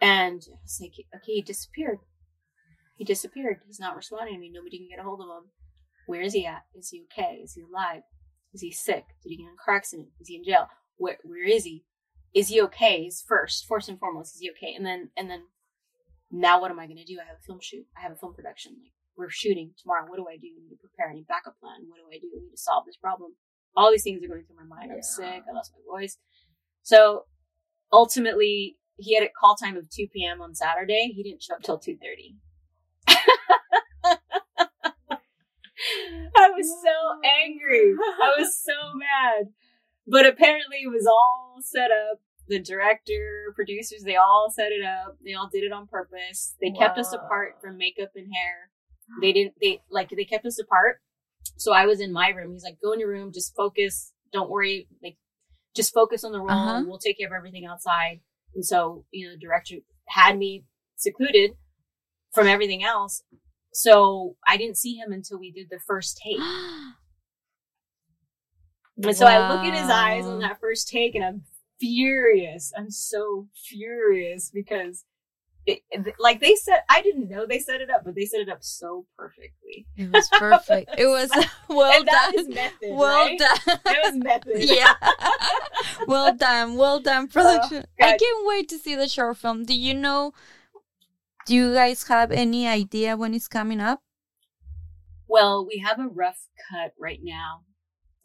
And 0.00 0.42
I 0.48 0.58
was 0.62 0.78
like, 0.80 0.92
okay, 1.16 1.32
he 1.32 1.42
disappeared. 1.42 1.98
He 2.96 3.04
disappeared. 3.04 3.60
He's 3.66 3.80
not 3.80 3.96
responding 3.96 4.34
to 4.34 4.40
me. 4.40 4.50
Nobody 4.52 4.78
can 4.78 4.88
get 4.88 5.00
a 5.00 5.02
hold 5.02 5.20
of 5.20 5.26
him. 5.26 5.50
Where 6.08 6.22
is 6.22 6.32
he 6.32 6.46
at? 6.46 6.62
Is 6.74 6.88
he 6.88 7.04
okay? 7.12 7.40
Is 7.44 7.52
he 7.52 7.60
alive? 7.60 8.00
Is 8.54 8.62
he 8.62 8.72
sick? 8.72 9.04
Did 9.22 9.28
he 9.28 9.36
get 9.36 9.42
in 9.44 9.50
a 9.60 9.62
car 9.62 9.76
accident? 9.76 10.08
Is 10.18 10.28
he 10.28 10.36
in 10.36 10.42
jail? 10.44 10.66
Where 10.96 11.18
where 11.22 11.44
is 11.44 11.64
he? 11.64 11.84
Is 12.32 12.48
he 12.48 12.62
okay? 12.62 13.02
Is 13.02 13.22
first, 13.28 13.66
first 13.68 13.90
and 13.90 13.98
foremost, 14.00 14.34
is 14.34 14.40
he 14.40 14.50
okay? 14.52 14.72
And 14.74 14.86
then 14.86 15.10
and 15.18 15.28
then 15.28 15.42
now 16.30 16.62
what 16.62 16.70
am 16.70 16.78
I 16.80 16.86
gonna 16.86 17.04
do? 17.04 17.18
I 17.22 17.26
have 17.28 17.36
a 17.36 17.44
film 17.46 17.58
shoot. 17.60 17.84
I 17.94 18.00
have 18.00 18.12
a 18.12 18.16
film 18.16 18.32
production. 18.32 18.72
Like 18.82 18.92
we're 19.18 19.28
shooting 19.28 19.72
tomorrow. 19.82 20.06
What 20.08 20.16
do 20.16 20.24
I 20.26 20.38
do? 20.38 20.48
I 20.48 20.62
need 20.64 20.70
to 20.70 20.80
prepare 20.80 21.10
any 21.10 21.26
backup 21.28 21.60
plan. 21.60 21.84
What 21.90 21.98
do 21.98 22.08
I 22.10 22.18
do? 22.18 22.28
I 22.34 22.40
need 22.40 22.52
to 22.52 22.56
solve 22.56 22.86
this 22.86 22.96
problem. 22.96 23.32
All 23.76 23.90
these 23.90 24.02
things 24.02 24.24
are 24.24 24.28
going 24.28 24.44
through 24.46 24.56
my 24.56 24.64
mind. 24.76 24.90
I'm 24.92 24.96
Yeah. 24.98 25.02
sick. 25.02 25.42
I 25.46 25.52
lost 25.52 25.72
my 25.76 25.84
voice. 25.92 26.16
So 26.84 27.26
ultimately, 27.92 28.78
he 28.96 29.14
had 29.14 29.24
a 29.24 29.30
call 29.38 29.56
time 29.56 29.76
of 29.76 29.90
2 29.90 30.06
p.m. 30.10 30.40
on 30.40 30.54
Saturday. 30.54 31.12
He 31.14 31.22
didn't 31.22 31.42
show 31.42 31.54
up 31.56 31.62
till 31.62 31.78
2:30. 31.78 32.36
I 36.36 36.50
was 36.50 36.68
so 36.82 37.20
angry. 37.42 37.94
I 38.20 38.34
was 38.38 38.56
so 38.56 38.72
mad. 38.94 39.52
But 40.06 40.26
apparently, 40.26 40.78
it 40.84 40.90
was 40.90 41.06
all 41.06 41.56
set 41.60 41.90
up. 41.90 42.20
The 42.48 42.58
director, 42.58 43.52
producers, 43.54 44.04
they 44.04 44.16
all 44.16 44.50
set 44.50 44.72
it 44.72 44.82
up. 44.82 45.18
They 45.22 45.34
all 45.34 45.50
did 45.52 45.64
it 45.64 45.72
on 45.72 45.86
purpose. 45.86 46.54
They 46.62 46.70
kept 46.70 46.96
us 46.96 47.12
apart 47.12 47.56
from 47.60 47.76
makeup 47.76 48.12
and 48.16 48.32
hair. 48.32 48.70
They 49.20 49.32
didn't, 49.32 49.54
they 49.60 49.82
like, 49.90 50.08
they 50.08 50.24
kept 50.24 50.46
us 50.46 50.58
apart. 50.58 51.00
So 51.56 51.72
I 51.72 51.84
was 51.84 52.00
in 52.00 52.10
my 52.10 52.30
room. 52.30 52.52
He's 52.52 52.64
like, 52.64 52.78
go 52.82 52.92
in 52.92 53.00
your 53.00 53.10
room, 53.10 53.32
just 53.34 53.54
focus. 53.54 54.14
Don't 54.32 54.48
worry. 54.48 54.88
Like, 55.02 55.18
just 55.76 55.92
focus 55.92 56.24
on 56.24 56.32
the 56.32 56.40
role. 56.40 56.50
Uh-huh. 56.50 56.84
We'll 56.86 56.98
take 56.98 57.18
care 57.18 57.28
of 57.28 57.34
everything 57.34 57.66
outside. 57.66 58.20
And 58.54 58.64
so, 58.64 59.04
you 59.10 59.26
know, 59.26 59.34
the 59.34 59.40
director 59.40 59.76
had 60.08 60.38
me 60.38 60.64
secluded 60.96 61.50
from 62.32 62.46
everything 62.46 62.82
else. 62.82 63.22
So 63.72 64.36
I 64.46 64.56
didn't 64.56 64.76
see 64.78 64.94
him 64.96 65.12
until 65.12 65.38
we 65.38 65.52
did 65.52 65.68
the 65.70 65.78
first 65.86 66.20
take. 66.24 66.38
And 69.00 69.16
so 69.16 69.26
I 69.26 69.52
look 69.52 69.60
at 69.64 69.80
his 69.80 69.88
eyes 69.88 70.24
on 70.24 70.40
that 70.40 70.58
first 70.60 70.88
take 70.88 71.14
and 71.14 71.24
I'm 71.24 71.42
furious. 71.78 72.72
I'm 72.76 72.90
so 72.90 73.46
furious 73.54 74.50
because 74.52 75.04
it, 75.66 75.80
it- 75.92 76.16
like 76.18 76.40
they 76.40 76.56
said, 76.56 76.80
I 76.88 77.00
didn't 77.02 77.28
know 77.28 77.46
they 77.46 77.60
set 77.60 77.80
it 77.80 77.90
up, 77.90 78.02
but 78.04 78.16
they 78.16 78.24
set 78.24 78.40
it 78.40 78.48
up 78.48 78.58
so 78.64 79.06
perfectly. 79.16 79.86
It 79.96 80.10
was 80.12 80.28
perfect. 80.32 80.90
It 80.98 81.06
was 81.06 81.30
well 81.68 82.02
done. 82.02 82.48
method. 82.48 82.72
well 82.90 83.26
right? 83.26 83.38
done. 83.38 83.58
That 83.84 84.00
was 84.02 84.16
method. 84.16 84.64
yeah. 84.64 84.94
well 86.08 86.34
done. 86.34 86.74
Well 86.76 86.98
done, 86.98 87.24
oh, 87.24 87.32
production. 87.32 87.84
I 88.00 88.04
Oh, 88.04 88.10
God. 88.10 88.18
can't 88.18 88.46
wait 88.48 88.68
to 88.70 88.78
see 88.78 88.96
the 88.96 89.06
short 89.08 89.36
film. 89.36 89.64
Do 89.64 89.74
you 89.74 89.94
know? 89.94 90.32
Do 91.48 91.54
you 91.54 91.72
guys 91.72 92.06
have 92.08 92.30
any 92.30 92.68
idea 92.68 93.16
when 93.16 93.32
it's 93.32 93.48
coming 93.48 93.80
up? 93.80 94.02
Well, 95.26 95.66
we 95.66 95.78
have 95.78 95.98
a 95.98 96.06
rough 96.06 96.44
cut 96.70 96.92
right 97.00 97.20
now. 97.22 97.62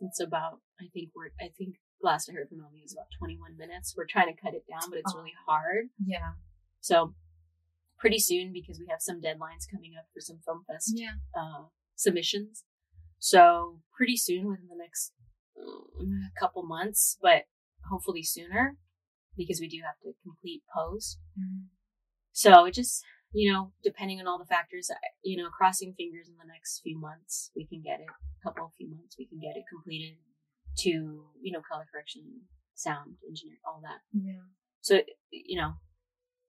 It's 0.01 0.19
about, 0.19 0.59
I 0.81 0.87
think 0.93 1.11
we're, 1.15 1.31
I 1.39 1.47
think 1.57 1.75
last 2.01 2.29
I 2.29 2.33
heard 2.33 2.49
from 2.49 2.57
Elmi 2.57 2.81
was 2.81 2.91
about 2.91 3.07
21 3.17 3.55
minutes. 3.55 3.93
We're 3.95 4.07
trying 4.07 4.27
to 4.27 4.41
cut 4.41 4.53
it 4.53 4.65
down, 4.69 4.89
but 4.89 4.99
it's 4.99 5.13
Oh. 5.15 5.19
really 5.19 5.31
hard. 5.47 5.85
Yeah. 6.05 6.33
So 6.81 7.15
pretty 7.97 8.19
soon 8.19 8.51
because 8.51 8.77
we 8.77 8.87
have 8.89 8.99
some 9.01 9.21
deadlines 9.21 9.71
coming 9.71 9.93
up 9.97 10.07
for 10.13 10.19
some 10.19 10.39
film 10.45 10.65
fest 10.67 10.91
Yeah. 10.93 11.13
uh, 11.33 11.67
submissions. 11.95 12.65
So 13.19 13.79
pretty 13.95 14.17
soon, 14.17 14.49
within 14.49 14.67
the 14.67 14.75
next 14.75 15.13
um, 15.57 16.29
couple 16.37 16.63
months, 16.63 17.17
but 17.21 17.43
hopefully 17.89 18.23
sooner 18.23 18.75
because 19.37 19.61
we 19.61 19.69
do 19.69 19.77
have 19.85 19.95
to 20.03 20.11
complete 20.23 20.63
post. 20.75 21.19
So 22.33 22.65
it 22.65 22.73
just, 22.73 23.03
you 23.31 23.51
know, 23.51 23.71
depending 23.83 24.19
on 24.19 24.27
all 24.27 24.39
the 24.39 24.45
factors, 24.45 24.89
you 25.23 25.37
know, 25.37 25.49
crossing 25.49 25.93
fingers 25.93 26.27
in 26.27 26.35
the 26.37 26.51
next 26.51 26.81
few 26.81 26.99
months, 26.99 27.51
we 27.55 27.65
can 27.65 27.81
get 27.81 27.99
it, 27.99 28.07
a 28.09 28.43
couple 28.43 28.65
of 28.65 28.71
few 28.77 28.89
months, 28.89 29.15
we 29.17 29.27
can 29.27 29.39
get 29.39 29.55
it 29.55 29.63
completed 29.71 30.17
to, 30.79 30.89
you 31.41 31.51
know, 31.51 31.61
color 31.69 31.85
correction, 31.91 32.23
sound 32.73 33.13
engineer, 33.27 33.57
all 33.65 33.81
that. 33.83 34.01
Yeah. 34.11 34.41
So, 34.81 35.01
you 35.31 35.57
know, 35.57 35.73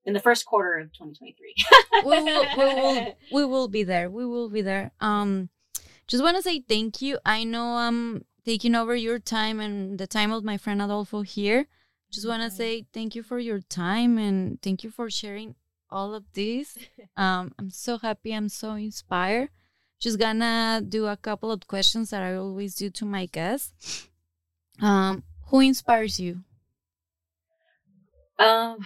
in 0.05 0.13
the 0.13 0.19
first 0.19 0.45
quarter 0.45 0.79
of 0.79 0.91
2023. 0.93 1.55
we 2.03 2.23
will, 2.23 2.45
we 2.57 2.81
will, 2.81 3.15
we 3.31 3.45
will 3.45 3.67
be 3.67 3.83
there. 3.83 4.09
We 4.09 4.25
will 4.25 4.49
be 4.49 4.61
there. 4.61 4.91
Um, 4.99 5.49
just 6.07 6.23
want 6.23 6.35
to 6.37 6.43
say 6.43 6.61
thank 6.61 7.01
you. 7.01 7.19
I 7.25 7.43
know 7.43 7.77
I'm 7.77 8.25
taking 8.43 8.75
over 8.75 8.95
your 8.95 9.19
time 9.19 9.59
and 9.59 9.97
the 9.97 10.07
time 10.07 10.31
of 10.31 10.43
my 10.43 10.57
friend 10.57 10.81
Adolfo 10.81 11.21
here. 11.21 11.67
Just 12.11 12.27
want 12.27 12.43
to 12.43 12.51
say 12.51 12.85
thank 12.93 13.15
you 13.15 13.23
for 13.23 13.39
your 13.39 13.59
time 13.59 14.17
and 14.17 14.61
thank 14.61 14.83
you 14.83 14.91
for 14.91 15.09
sharing 15.09 15.55
all 15.89 16.13
of 16.13 16.23
this. 16.33 16.77
Um, 17.17 17.53
I'm 17.57 17.69
so 17.69 17.97
happy. 17.97 18.33
I'm 18.35 18.49
so 18.49 18.73
inspired. 18.73 19.49
Just 20.01 20.19
gonna 20.19 20.81
do 20.87 21.05
a 21.07 21.15
couple 21.15 21.49
of 21.51 21.65
questions 21.67 22.09
that 22.09 22.21
I 22.21 22.35
always 22.35 22.75
do 22.75 22.89
to 22.89 23.05
my 23.05 23.25
guests. 23.27 24.09
Um, 24.81 25.23
who 25.47 25.61
inspires 25.61 26.19
you? 26.19 26.43
um, 28.37 28.85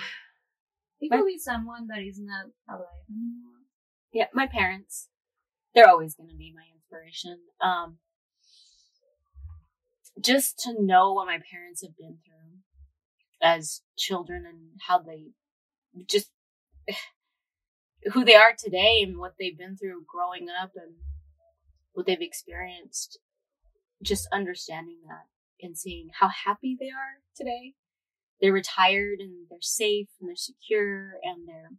It 1.01 1.09
My- 1.09 1.17
could 1.17 1.25
be 1.25 1.39
someone 1.39 1.87
that 1.87 2.03
is 2.03 2.19
not 2.19 2.45
alive 2.69 3.05
anymore. 3.09 3.61
yeah, 4.13 4.27
my 4.33 4.45
parents, 4.45 5.09
they're 5.73 5.89
always 5.89 6.13
going 6.13 6.29
to 6.29 6.35
be 6.35 6.53
my 6.53 6.65
inspiration. 6.75 7.39
Um, 7.61 7.97
just 10.21 10.59
to 10.59 10.75
know 10.79 11.13
what 11.13 11.25
my 11.25 11.39
parents 11.51 11.81
have 11.81 11.95
been 11.97 12.17
through 12.25 12.59
as 13.41 13.81
children 13.97 14.45
and 14.45 14.71
how 14.87 14.99
they 14.99 15.31
just 16.05 16.29
who 18.13 18.23
they 18.23 18.35
are 18.35 18.53
today 18.57 18.99
and 19.03 19.17
what 19.17 19.35
they've 19.39 19.57
been 19.57 19.77
through 19.77 20.03
growing 20.07 20.47
up 20.49 20.71
and 20.75 20.95
what 21.93 22.05
they've 22.05 22.21
experienced 22.21 23.19
just 24.01 24.27
understanding 24.31 24.99
that 25.07 25.25
and 25.61 25.77
seeing 25.77 26.09
how 26.19 26.29
happy 26.29 26.77
they 26.79 26.87
are 26.87 27.21
today. 27.35 27.73
They're 28.41 28.53
retired 28.53 29.19
and 29.19 29.47
they're 29.49 29.59
safe 29.61 30.07
and 30.19 30.29
they're 30.29 30.35
secure 30.35 31.15
and 31.23 31.47
they're 31.47 31.71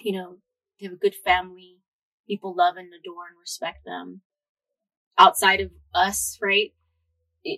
you 0.00 0.12
know 0.12 0.38
they 0.78 0.86
have 0.86 0.94
a 0.94 0.98
good 0.98 1.14
family. 1.14 1.78
People 2.26 2.54
love 2.54 2.76
and 2.76 2.88
adore 2.88 3.28
and 3.28 3.38
respect 3.40 3.84
them. 3.84 4.20
Outside 5.18 5.60
of 5.60 5.70
us 5.94 6.38
right? 6.42 6.72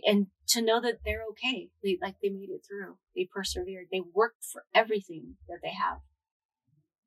And 0.04 0.28
to 0.48 0.62
know 0.62 0.80
that 0.80 0.98
they're 1.04 1.24
okay. 1.30 1.70
They 1.82 1.98
like 2.00 2.16
they 2.22 2.28
made 2.28 2.50
it 2.50 2.64
through. 2.66 2.98
They 3.16 3.28
persevered. 3.32 3.86
They 3.90 4.02
worked 4.14 4.44
for 4.44 4.64
everything 4.72 5.34
that 5.48 5.58
they 5.62 5.72
have 5.72 5.98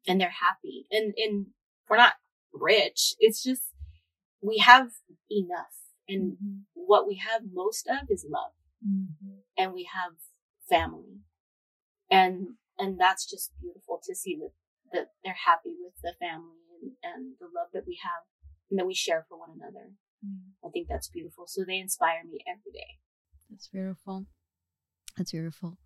and 0.07 0.19
they're 0.19 0.29
happy. 0.41 0.85
And 0.91 1.13
and 1.17 1.47
we're 1.89 1.97
not 1.97 2.13
rich. 2.53 3.13
It's 3.19 3.43
just 3.43 3.63
we 4.41 4.57
have 4.59 4.89
enough. 5.29 5.75
And 6.07 6.33
Mm-hmm. 6.33 6.57
what 6.75 7.07
we 7.07 7.15
have 7.15 7.41
most 7.51 7.87
of 7.87 8.09
is 8.11 8.25
love. 8.29 8.51
Mm-hmm. 8.85 9.39
and 9.57 9.73
we 9.73 9.89
have 9.93 10.13
family. 10.69 11.21
And 12.11 12.49
and 12.77 12.99
that's 12.99 13.25
just 13.29 13.51
beautiful 13.59 13.99
to 14.05 14.13
see 14.15 14.37
that 14.41 14.51
that 14.93 15.07
they're 15.23 15.33
happy 15.45 15.73
with 15.83 15.93
the 16.03 16.13
family 16.19 16.59
and, 16.81 16.91
and 17.03 17.33
the 17.39 17.45
love 17.45 17.69
that 17.73 17.83
we 17.87 17.97
have 18.03 18.23
and 18.69 18.77
that 18.79 18.85
we 18.85 18.93
share 18.93 19.25
for 19.27 19.37
one 19.39 19.49
another. 19.55 19.91
I 20.65 20.69
think 20.69 20.87
that's 20.87 21.07
beautiful. 21.07 21.45
So 21.47 21.63
they 21.65 21.77
inspire 21.79 22.23
me 22.23 22.39
every 22.47 22.71
day. 22.71 22.97
That's 23.49 23.67
beautiful. 23.67 24.25
That's 25.17 25.31
beautiful. 25.31 25.77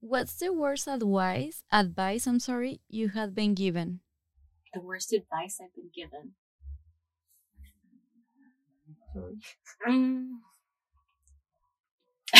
What's 0.00 0.34
the 0.36 0.52
worst 0.52 0.86
advice 0.86 1.62
advice 1.72 2.26
I'm 2.26 2.40
sorry 2.40 2.80
you 2.88 3.10
had 3.10 3.34
been 3.34 3.54
given? 3.54 4.00
the 4.74 4.80
worst 4.80 5.12
advice 5.14 5.58
i've 5.62 5.74
been 5.74 5.90
given 5.94 6.34
Mm. 9.88 10.28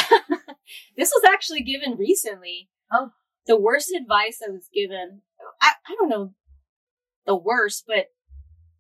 this 0.97 1.11
was 1.11 1.25
actually 1.27 1.63
given 1.63 1.97
recently. 1.97 2.69
Oh. 2.93 3.11
The 3.47 3.59
worst 3.59 3.91
advice 3.95 4.41
I 4.47 4.51
was 4.51 4.69
given, 4.75 5.23
I, 5.63 5.73
I 5.87 5.95
don't 5.95 6.11
know 6.11 6.35
the 7.27 7.35
worst, 7.35 7.85
but 7.87 8.09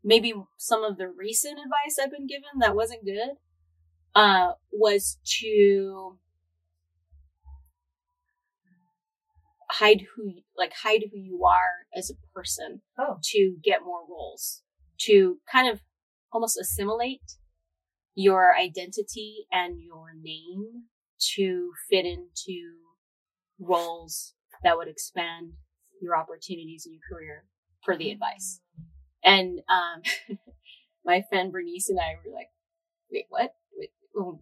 maybe 0.04 0.34
some 0.58 0.84
of 0.84 0.98
the 0.98 1.08
recent 1.08 1.58
advice 1.58 1.98
I've 1.98 2.10
been 2.10 2.26
given 2.26 2.60
that 2.60 2.76
wasn't 2.76 3.04
good, 3.04 3.30
uh, 4.14 4.52
was 4.70 5.18
to 5.40 6.18
hide 9.70 10.06
who, 10.16 10.34
like 10.56 10.72
hide 10.82 11.04
who 11.12 11.18
you 11.18 11.44
are 11.44 11.86
as 11.96 12.10
a 12.10 12.14
person 12.34 12.82
Oh. 12.98 13.18
to 13.32 13.56
get 13.62 13.84
more 13.84 14.00
roles, 14.08 14.62
to 15.00 15.38
kind 15.50 15.68
of 15.68 15.80
almost 16.32 16.58
assimilate 16.58 17.22
your 18.14 18.54
identity 18.56 19.46
and 19.52 19.80
your 19.80 20.12
name 20.20 20.84
to 21.34 21.72
fit 21.88 22.04
into 22.04 22.74
roles 23.58 24.34
that 24.62 24.76
would 24.76 24.88
expand 24.88 25.52
your 26.00 26.16
opportunities 26.16 26.84
in 26.86 26.92
your 26.92 27.02
career 27.10 27.44
for 27.84 27.96
the 27.96 28.10
advice. 28.10 28.60
And 29.22 29.60
um, 29.68 30.02
my 31.04 31.22
friend 31.28 31.52
Bernice 31.52 31.88
and 31.88 31.98
I 31.98 32.14
were 32.24 32.34
like, 32.34 32.48
wait, 33.10 33.26
what? 33.28 33.54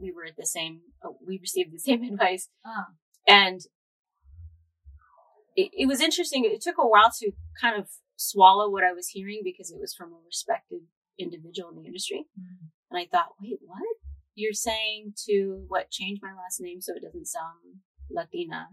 We 0.00 0.10
were 0.12 0.24
at 0.24 0.36
the 0.38 0.46
same, 0.46 0.80
we 1.26 1.38
received 1.38 1.72
the 1.72 1.78
same 1.78 2.02
advice. 2.12 2.48
Ah. 2.64 2.86
And 3.26 3.60
it, 5.56 5.70
it 5.72 5.86
was 5.86 6.00
interesting. 6.00 6.44
It 6.44 6.60
took 6.60 6.76
a 6.78 6.86
while 6.86 7.10
to 7.20 7.32
kind 7.60 7.80
of 7.80 7.88
swallow 8.16 8.70
what 8.70 8.84
I 8.84 8.92
was 8.92 9.08
hearing 9.08 9.40
because 9.42 9.70
it 9.70 9.80
was 9.80 9.94
from 9.94 10.12
a 10.12 10.24
respected 10.24 10.80
individual 11.18 11.70
in 11.70 11.76
the 11.76 11.86
industry. 11.86 12.26
Mm. 12.38 12.68
And 12.90 13.00
I 13.00 13.06
thought, 13.10 13.34
wait, 13.40 13.58
what? 13.64 13.80
You're 14.34 14.52
saying 14.52 15.14
to 15.26 15.64
what? 15.68 15.90
Change 15.90 16.20
my 16.22 16.30
last 16.30 16.60
name 16.60 16.80
so 16.80 16.92
it 16.94 17.02
doesn't 17.02 17.26
sound 17.26 17.80
Latina. 18.10 18.68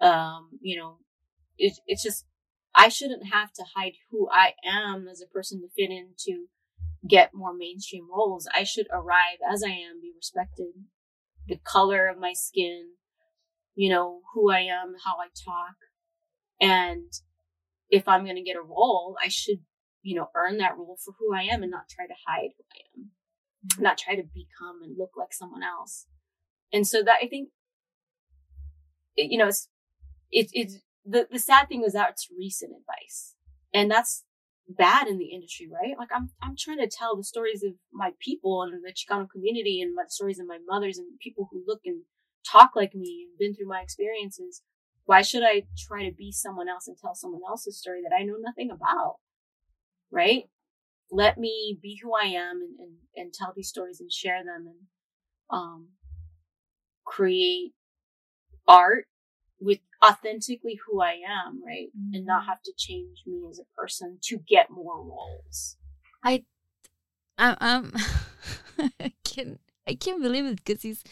Um, 0.00 0.50
you 0.60 0.78
know, 0.78 0.98
it, 1.58 1.74
it's 1.86 2.02
just, 2.02 2.24
I 2.74 2.88
shouldn't 2.88 3.32
have 3.32 3.52
to 3.54 3.64
hide 3.74 3.92
who 4.10 4.28
I 4.30 4.54
am 4.64 5.06
as 5.08 5.22
a 5.22 5.26
person 5.26 5.60
to 5.60 5.68
fit 5.68 5.90
in 5.90 6.10
to 6.20 6.46
get 7.08 7.34
more 7.34 7.54
mainstream 7.54 8.08
roles. 8.10 8.48
I 8.54 8.64
should 8.64 8.86
arrive 8.92 9.38
as 9.50 9.62
I 9.62 9.70
am, 9.70 10.00
be 10.00 10.12
respected, 10.14 10.72
the 11.46 11.58
color 11.64 12.08
of 12.08 12.18
my 12.18 12.32
skin, 12.34 12.92
you 13.76 13.90
know, 13.90 14.20
who 14.32 14.50
I 14.50 14.60
am, 14.60 14.94
how 15.04 15.16
I 15.16 15.28
talk. 15.44 15.76
And 16.60 17.12
if 17.90 18.08
I'm 18.08 18.24
going 18.24 18.36
to 18.36 18.42
get 18.42 18.56
a 18.56 18.62
role, 18.62 19.16
I 19.22 19.28
should, 19.28 19.60
you 20.02 20.16
know, 20.16 20.30
earn 20.34 20.56
that 20.58 20.76
role 20.76 20.98
for 21.04 21.14
who 21.18 21.34
I 21.34 21.42
am 21.42 21.62
and 21.62 21.70
not 21.70 21.88
try 21.88 22.06
to 22.06 22.14
hide 22.26 22.50
who 22.56 22.64
I 22.72 22.80
am, 22.96 23.04
mm-hmm. 23.04 23.82
not 23.82 23.98
try 23.98 24.16
to 24.16 24.22
become 24.22 24.82
and 24.82 24.96
look 24.98 25.10
like 25.16 25.32
someone 25.32 25.62
else. 25.62 26.06
And 26.72 26.86
so 26.86 27.02
that 27.02 27.18
I 27.22 27.28
think, 27.28 27.50
it, 29.14 29.30
you 29.30 29.38
know, 29.38 29.48
it's, 29.48 29.68
it, 30.32 30.48
it's, 30.52 30.78
the, 31.04 31.28
the 31.30 31.38
sad 31.38 31.68
thing 31.68 31.84
is 31.84 31.92
that 31.92 32.10
it's 32.10 32.28
recent 32.36 32.72
advice 32.72 33.36
and 33.72 33.90
that's 33.90 34.24
bad 34.68 35.06
in 35.06 35.18
the 35.18 35.26
industry, 35.32 35.68
right? 35.72 35.96
Like 35.96 36.08
I'm, 36.12 36.30
I'm 36.42 36.56
trying 36.58 36.78
to 36.78 36.88
tell 36.88 37.16
the 37.16 37.22
stories 37.22 37.62
of 37.62 37.74
my 37.92 38.10
people 38.20 38.62
and 38.62 38.72
the 38.72 38.92
Chicano 38.92 39.28
community 39.30 39.80
and 39.80 39.94
my 39.94 40.02
the 40.04 40.10
stories 40.10 40.40
of 40.40 40.46
my 40.46 40.58
mothers 40.66 40.98
and 40.98 41.06
people 41.20 41.48
who 41.52 41.62
look 41.66 41.80
and 41.84 42.02
talk 42.50 42.72
like 42.74 42.94
me 42.94 43.26
and 43.28 43.38
been 43.38 43.54
through 43.54 43.68
my 43.68 43.80
experiences. 43.80 44.62
Why 45.04 45.22
should 45.22 45.42
I 45.42 45.62
try 45.78 46.08
to 46.08 46.14
be 46.14 46.32
someone 46.32 46.68
else 46.68 46.88
and 46.88 46.96
tell 46.98 47.14
someone 47.14 47.42
else's 47.48 47.78
story 47.78 48.00
that 48.02 48.14
I 48.16 48.24
know 48.24 48.36
nothing 48.40 48.70
about? 48.70 49.16
Right? 50.10 50.44
Let 51.10 51.38
me 51.38 51.78
be 51.80 51.98
who 52.02 52.12
I 52.14 52.26
am 52.26 52.60
and, 52.60 52.80
and, 52.80 52.92
and 53.14 53.32
tell 53.32 53.52
these 53.54 53.68
stories 53.68 54.00
and 54.00 54.12
share 54.12 54.42
them 54.44 54.66
and, 54.66 54.80
um, 55.50 55.88
create 57.04 57.72
art 58.66 59.06
with 59.60 59.78
authentically 60.04 60.78
who 60.86 61.00
I 61.00 61.20
am, 61.26 61.62
right? 61.64 61.88
And 62.12 62.26
not 62.26 62.46
have 62.46 62.62
to 62.62 62.72
change 62.76 63.22
me 63.26 63.42
as 63.48 63.58
a 63.58 63.80
person 63.80 64.18
to 64.24 64.38
get 64.38 64.70
more 64.70 65.02
roles. 65.02 65.76
I, 66.22 66.44
I'm, 67.38 67.92
I 69.00 69.12
can't, 69.24 69.60
I 69.86 69.94
can't 69.94 70.22
believe 70.22 70.44
it 70.44 70.64
because 70.64 70.84
it's 70.84 71.04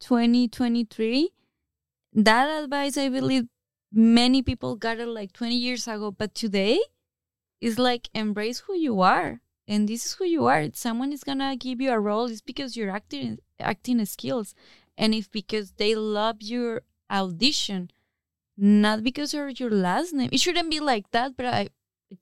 2023. 0.00 1.30
That 2.12 2.62
advice, 2.64 2.96
I 2.96 3.08
believe, 3.08 3.44
many 3.92 4.42
people 4.42 4.76
got 4.76 4.98
it 4.98 5.08
like 5.08 5.32
20 5.32 5.54
years 5.56 5.88
ago, 5.88 6.10
but 6.10 6.34
today, 6.34 6.80
it's 7.60 7.78
like 7.78 8.08
embrace 8.14 8.60
who 8.60 8.74
you 8.74 9.00
are, 9.00 9.40
and 9.66 9.88
this 9.88 10.06
is 10.06 10.12
who 10.14 10.24
you 10.24 10.46
are. 10.46 10.60
If 10.60 10.76
someone 10.76 11.12
is 11.12 11.24
gonna 11.24 11.56
give 11.56 11.80
you 11.80 11.90
a 11.90 11.98
role, 11.98 12.26
it's 12.26 12.40
because 12.40 12.76
you're 12.76 12.90
acting 12.90 13.38
acting 13.58 14.04
skills, 14.04 14.54
and 14.98 15.14
if 15.14 15.30
because 15.30 15.72
they 15.72 15.94
love 15.94 16.36
your 16.40 16.82
audition, 17.10 17.90
not 18.56 19.02
because 19.02 19.34
of 19.34 19.58
your 19.58 19.70
last 19.70 20.12
name. 20.12 20.28
It 20.32 20.40
shouldn't 20.40 20.70
be 20.70 20.80
like 20.80 21.10
that, 21.12 21.36
but 21.36 21.46
I 21.46 21.68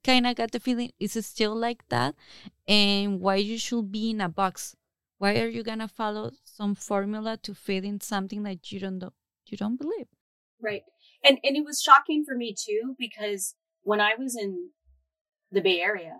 kind 0.03 0.25
of 0.25 0.35
got 0.35 0.51
the 0.51 0.59
feeling 0.59 0.91
it's 0.99 1.23
still 1.25 1.55
like 1.55 1.83
that 1.89 2.15
and 2.67 3.19
why 3.19 3.35
you 3.35 3.57
should 3.57 3.91
be 3.91 4.11
in 4.11 4.21
a 4.21 4.29
box 4.29 4.75
why 5.23 5.31
are 5.41 5.47
you 5.57 5.63
gonna 5.63 5.87
follow 5.87 6.31
some 6.43 6.75
formula 6.75 7.37
to 7.45 7.53
fit 7.53 7.85
in 7.85 7.99
something 8.01 8.43
that 8.43 8.71
you 8.71 8.79
don't 8.79 9.03
you 9.51 9.57
don't 9.63 9.79
believe 9.83 10.09
Right. 10.69 10.83
And 11.23 11.39
and 11.43 11.57
it 11.57 11.65
was 11.65 11.81
shocking 11.81 12.23
for 12.25 12.35
me 12.35 12.55
too 12.67 12.95
because 12.97 13.55
when 13.81 13.99
I 13.99 14.13
was 14.17 14.35
in 14.43 14.51
the 15.51 15.61
Bay 15.61 15.79
Area, 15.81 16.15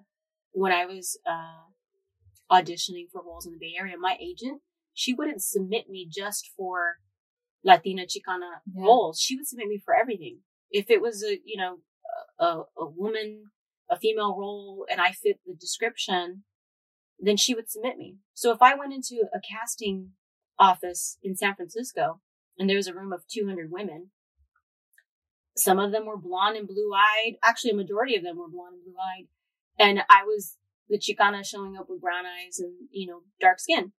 when 0.52 0.74
I 0.74 0.86
was 0.86 1.18
uh 1.36 1.64
auditioning 2.58 3.08
for 3.12 3.22
roles 3.24 3.46
in 3.46 3.54
the 3.54 3.64
Bay 3.66 3.74
Area, 3.80 3.96
my 3.98 4.18
agent, 4.30 4.62
she 4.94 5.14
wouldn't 5.14 5.42
submit 5.42 5.90
me 5.90 6.02
just 6.22 6.52
for 6.58 6.98
Latina 7.64 8.04
Chicana 8.04 8.52
Yeah. 8.76 8.84
roles. 8.88 9.20
She 9.20 9.36
would 9.38 9.48
submit 9.48 9.70
me 9.74 9.82
for 9.86 9.94
everything. 9.96 10.40
If 10.80 10.90
it 10.90 11.02
was 11.02 11.24
a, 11.24 11.40
you 11.46 11.58
know, 11.62 11.78
a, 12.40 12.64
a 12.78 12.86
woman, 13.02 13.30
a 13.90 13.98
female 13.98 14.36
role 14.38 14.86
and 14.92 15.00
I 15.00 15.12
fit 15.12 15.40
the 15.46 15.56
description, 15.56 16.44
then 17.28 17.38
she 17.38 17.54
would 17.54 17.70
submit 17.70 17.98
me. 17.98 18.18
So 18.34 18.52
if 18.52 18.62
I 18.62 18.76
went 18.76 18.94
into 18.94 19.26
a 19.34 19.40
casting 19.40 20.12
office 20.60 21.18
in 21.24 21.36
San 21.36 21.56
Francisco 21.56 22.22
and 22.58 22.70
there 22.70 22.78
was 22.78 22.88
a 22.88 22.94
room 22.94 23.14
of 23.14 23.28
200 23.28 23.72
women, 23.72 24.12
some 25.56 25.80
of 25.80 25.91
them 25.91 26.06
were 26.06 26.18
blonde 26.18 26.58
and 26.58 26.68
blue 26.68 26.91
eyed. 26.94 27.36
Actually, 27.44 27.72
a 27.72 27.76
majority 27.76 28.16
of 28.16 28.24
them 28.24 28.38
were 28.38 28.50
blonde 28.50 28.76
and 28.76 28.84
blue 28.84 28.95
eyed. 29.00 29.28
And 29.80 30.00
I 30.10 30.24
was 30.24 30.58
the 30.90 31.00
Chicana 31.00 31.45
showing 31.45 31.78
up 31.78 31.90
with 31.90 32.02
brown 32.02 32.26
eyes 32.26 32.60
and, 32.60 32.74
you 32.91 33.08
know, 33.08 33.22
dark 33.40 33.60
skin. 33.60 33.94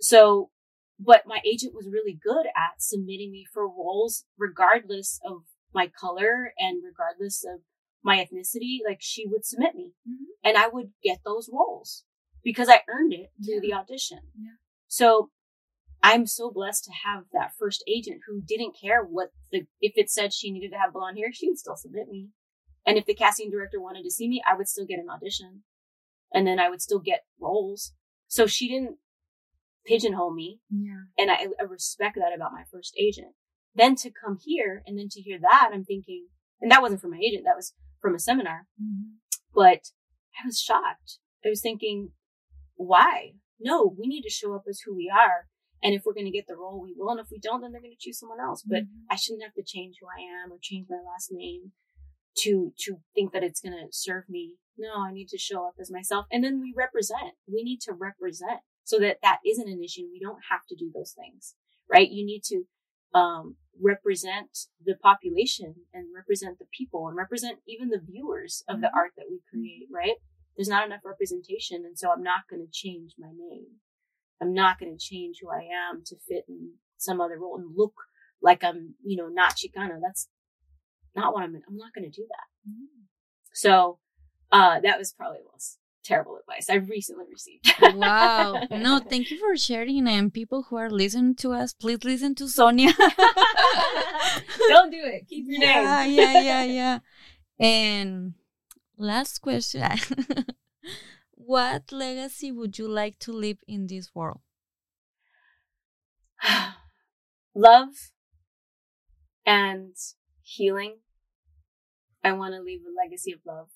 So, 0.00 0.50
but 0.98 1.26
my 1.26 1.40
agent 1.44 1.74
was 1.74 1.88
really 1.90 2.18
good 2.22 2.46
at 2.46 2.80
submitting 2.80 3.30
me 3.32 3.46
for 3.52 3.68
roles 3.68 4.24
regardless 4.38 5.20
of 5.24 5.42
my 5.74 5.88
color 5.88 6.52
and 6.58 6.82
regardless 6.82 7.44
of 7.44 7.60
my 8.02 8.18
ethnicity. 8.18 8.78
Like 8.86 8.98
she 9.00 9.26
would 9.26 9.44
submit 9.44 9.74
me 9.74 9.92
Mhm. 10.08 10.26
and 10.42 10.56
I 10.56 10.68
would 10.68 10.92
get 11.02 11.18
those 11.24 11.50
roles 11.52 12.04
because 12.46 12.68
I 12.70 12.80
earned 12.88 13.12
it 13.12 13.30
through 13.44 13.56
Yeah. 13.56 13.60
the 13.60 13.72
audition. 13.74 14.20
Yeah. 14.38 14.56
So 14.86 15.30
I'm 16.02 16.26
so 16.26 16.50
blessed 16.50 16.84
to 16.84 16.92
have 17.04 17.24
that 17.32 17.50
first 17.58 17.82
agent 17.88 18.20
who 18.26 18.40
didn't 18.40 18.76
care 18.80 19.02
what 19.02 19.30
the 19.50 19.66
if 19.80 19.94
it 19.96 20.08
said 20.10 20.32
she 20.32 20.50
needed 20.52 20.70
to 20.70 20.78
have 20.78 20.92
blonde 20.92 21.18
hair, 21.18 21.32
she 21.32 21.48
would 21.48 21.58
still 21.58 21.76
submit 21.76 22.08
me. 22.08 22.28
And 22.86 22.96
if 22.96 23.04
the 23.06 23.14
casting 23.14 23.50
director 23.50 23.80
wanted 23.80 24.04
to 24.04 24.10
see 24.10 24.28
me, 24.28 24.40
I 24.48 24.54
would 24.56 24.68
still 24.68 24.86
get 24.86 25.00
an 25.00 25.10
audition. 25.10 25.64
And 26.32 26.46
then 26.46 26.58
I 26.60 26.70
would 26.70 26.80
still 26.80 27.00
get 27.00 27.24
roles. 27.40 27.92
So 28.28 28.46
she 28.46 28.68
didn't 28.68 28.98
pigeonhole 29.86 30.32
me. 30.34 30.60
Yeah. 30.70 31.02
And 31.18 31.30
I, 31.30 31.46
I 31.60 31.64
respect 31.64 32.16
that 32.16 32.34
about 32.34 32.52
my 32.52 32.62
first 32.70 32.94
agent. 32.98 33.34
Then 33.74 33.94
to 33.96 34.10
come 34.10 34.38
here 34.44 34.82
and 34.86 34.98
then 34.98 35.08
to 35.10 35.20
hear 35.20 35.38
that, 35.40 35.70
I'm 35.72 35.84
thinking, 35.84 36.28
and 36.60 36.70
that 36.70 36.82
wasn't 36.82 37.00
from 37.00 37.10
my 37.10 37.18
agent, 37.18 37.44
that 37.44 37.56
was 37.56 37.74
from 38.00 38.14
a 38.14 38.18
seminar, 38.18 38.66
Mm-hmm. 38.80 39.16
but 39.54 39.90
I 40.40 40.46
was 40.46 40.60
shocked. 40.60 41.18
I 41.44 41.48
was 41.48 41.60
thinking, 41.60 42.12
why? 42.76 43.32
No, 43.58 43.94
we 43.98 44.06
need 44.06 44.22
to 44.22 44.30
show 44.30 44.54
up 44.54 44.64
as 44.68 44.80
who 44.80 44.94
we 44.94 45.10
are. 45.10 45.48
And 45.82 45.94
if 45.94 46.02
we're 46.04 46.14
going 46.14 46.26
to 46.26 46.32
get 46.32 46.46
the 46.46 46.56
role, 46.56 46.80
we 46.80 46.94
will. 46.96 47.10
And 47.10 47.20
if 47.20 47.26
we 47.30 47.38
don't, 47.38 47.60
then 47.60 47.72
they're 47.72 47.80
going 47.80 47.96
to 47.96 47.98
choose 47.98 48.18
someone 48.18 48.40
else. 48.40 48.62
But 48.62 48.84
Mhm. 48.84 49.04
I 49.10 49.16
shouldn't 49.16 49.42
have 49.42 49.54
to 49.54 49.62
change 49.62 49.96
who 50.00 50.06
I 50.06 50.20
am 50.22 50.52
or 50.52 50.58
change 50.60 50.88
my 50.88 50.96
last 50.96 51.30
name 51.32 51.72
to, 52.38 52.72
to 52.80 52.96
think 53.14 53.32
that 53.32 53.42
it's 53.42 53.60
going 53.60 53.74
to 53.76 53.88
serve 53.90 54.28
me. 54.28 54.56
No, 54.78 55.00
I 55.00 55.12
need 55.12 55.28
to 55.28 55.38
show 55.38 55.66
up 55.66 55.74
as 55.80 55.90
myself. 55.90 56.26
And 56.30 56.44
then 56.44 56.60
we 56.60 56.72
represent. 56.76 57.34
We 57.46 57.62
need 57.62 57.80
to 57.82 57.92
represent 57.92 58.60
so 58.84 58.98
that 59.00 59.18
that 59.22 59.38
isn't 59.44 59.68
an 59.68 59.82
issue. 59.82 60.08
We 60.10 60.20
don't 60.20 60.42
have 60.50 60.66
to 60.68 60.76
do 60.76 60.90
those 60.94 61.12
things, 61.12 61.54
right? 61.90 62.10
You 62.10 62.24
need 62.24 62.42
to, 62.44 62.64
um, 63.18 63.56
represent 63.80 64.68
the 64.82 64.96
population 64.96 65.86
and 65.92 66.14
represent 66.14 66.58
the 66.58 66.66
people 66.76 67.08
and 67.08 67.16
represent 67.16 67.60
even 67.66 67.88
the 67.88 68.00
viewers 68.00 68.64
of 68.68 68.80
the 68.80 68.88
Mhm. 68.88 68.94
art 68.94 69.12
that 69.16 69.30
we 69.30 69.40
create, 69.50 69.88
right? 69.90 70.16
There's 70.56 70.68
not 70.68 70.86
enough 70.86 71.00
representation. 71.04 71.84
And 71.84 71.98
so 71.98 72.10
I'm 72.10 72.22
not 72.22 72.48
going 72.50 72.64
to 72.64 72.72
change 72.72 73.12
my 73.18 73.28
name. 73.28 73.66
I'm 74.40 74.52
not 74.52 74.78
going 74.78 74.96
to 74.96 75.02
change 75.02 75.38
who 75.40 75.48
I 75.50 75.62
am 75.90 76.02
to 76.06 76.16
fit 76.28 76.44
in 76.48 76.72
some 76.98 77.20
other 77.20 77.38
role 77.38 77.56
and 77.56 77.76
look 77.76 77.94
like 78.42 78.64
I'm, 78.64 78.94
you 79.04 79.16
know, 79.16 79.28
not 79.28 79.56
Chicana. 79.56 79.98
That's 80.00 80.28
not 81.14 81.32
what 81.32 81.42
I'm, 81.42 81.54
I'm 81.54 81.76
not 81.76 81.92
going 81.94 82.10
to 82.10 82.14
do 82.14 82.26
that. 82.28 82.72
So, 83.54 83.98
uh, 84.52 84.80
that 84.80 84.98
was 84.98 85.12
probably 85.12 85.38
the 85.38 85.50
most 85.52 85.78
terrible 86.04 86.38
advice 86.38 86.70
I've 86.70 86.88
recently 86.88 87.24
received. 87.30 87.96
wow. 87.96 88.62
No, 88.70 89.00
thank 89.10 89.30
you 89.30 89.38
for 89.38 89.56
sharing. 89.56 90.06
And 90.06 90.32
people 90.32 90.64
who 90.64 90.76
are 90.76 90.90
listening 90.90 91.34
to 91.36 91.52
us, 91.52 91.72
please 91.72 92.04
listen 92.04 92.34
to 92.36 92.48
Sonia. 92.48 92.92
Don't 94.68 94.90
do 94.90 95.02
it. 95.02 95.26
Keep 95.28 95.46
your 95.48 95.62
yeah, 95.62 96.04
name. 96.04 96.18
yeah, 96.18 96.40
yeah, 96.40 96.64
yeah. 96.64 96.98
And 97.58 98.34
last 98.96 99.40
question. 99.40 99.90
what 101.30 101.92
legacy 101.92 102.52
would 102.52 102.78
you 102.78 102.88
like 102.88 103.18
to 103.20 103.32
leave 103.32 103.58
in 103.66 103.86
this 103.86 104.14
world? 104.14 104.40
love 107.54 108.12
and 109.44 109.94
healing. 110.42 110.96
I 112.22 112.32
want 112.32 112.54
to 112.54 112.60
leave 112.60 112.80
a 112.80 113.04
legacy 113.04 113.32
of 113.32 113.40
love. 113.46 113.68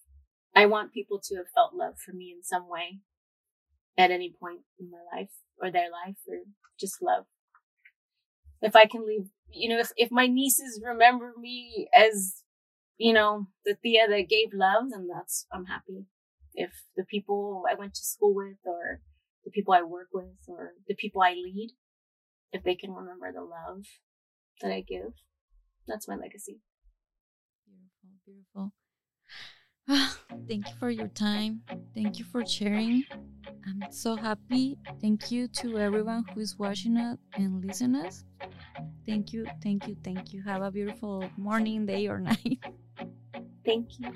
I 0.55 0.66
want 0.66 0.92
people 0.92 1.20
to 1.24 1.36
have 1.36 1.47
felt 1.55 1.74
love 1.74 1.98
for 2.05 2.12
me 2.12 2.34
in 2.36 2.42
some 2.42 2.68
way 2.68 3.01
at 3.97 4.10
any 4.10 4.34
point 4.38 4.60
in 4.78 4.90
my 4.90 4.98
life 5.14 5.30
or 5.60 5.70
their 5.70 5.90
life 5.90 6.16
or 6.26 6.38
just 6.78 7.01
love. 7.01 7.26
If 8.60 8.74
I 8.74 8.86
can 8.86 9.06
leave, 9.06 9.28
you 9.52 9.68
know, 9.68 9.78
if, 9.78 9.92
if 9.97 10.10
my 10.10 10.26
nieces 10.26 10.82
remember 10.84 11.32
me 11.38 11.88
as, 11.94 12.42
you 13.01 13.14
know, 13.14 13.47
the 13.64 13.77
Thea 13.82 14.06
that 14.09 14.28
gave 14.28 14.51
love, 14.52 14.90
then 14.90 15.09
that's, 15.12 15.47
I'm 15.51 15.64
happy. 15.64 16.05
If 16.52 16.70
the 16.97 17.05
people 17.05 17.64
I 17.68 17.74
went 17.74 17.94
to 17.94 18.05
school 18.05 18.35
with 18.35 18.59
or 18.66 19.01
the 19.43 19.51
people 19.51 19.72
I 19.72 19.82
work 19.82 20.09
with 20.12 20.36
or 20.47 20.72
the 20.86 20.94
people 20.94 21.22
I 21.22 21.31
lead, 21.31 21.70
if 22.52 22.62
they 22.62 22.74
can 22.74 22.93
remember 22.93 23.32
the 23.32 23.40
love 23.40 23.85
that 24.60 24.70
I 24.70 24.82
give, 24.86 25.14
that's 25.89 26.09
my 26.09 26.14
legacy. 26.16 26.60
Beautiful, 27.66 28.70
beautiful. 29.88 30.19
Thank 30.46 30.69
you 30.69 30.74
for 30.79 30.90
your 30.90 31.09
time. 31.09 31.62
Thank 31.95 32.19
you 32.19 32.27
for 32.27 32.45
sharing. 32.45 33.04
I'm 33.66 33.82
so 33.90 34.14
happy. 34.14 34.77
Thank 35.01 35.30
you 35.30 35.48
to 35.48 35.79
everyone 35.79 36.24
who 36.35 36.40
is 36.40 36.59
watching 36.59 36.98
us 36.98 37.16
and 37.35 37.64
listening 37.64 38.04
us. 38.04 38.24
Thank 39.06 39.32
you, 39.32 39.46
thank 39.62 39.88
you, 39.88 39.96
thank 40.04 40.35
you. 40.35 40.43
Have 40.43 40.61
a 40.61 40.70
beautiful 40.70 41.30
morning, 41.38 41.87
day, 41.87 42.06
or 42.06 42.20
night. 42.30 42.59
Thank 43.64 43.98
you 43.98 44.13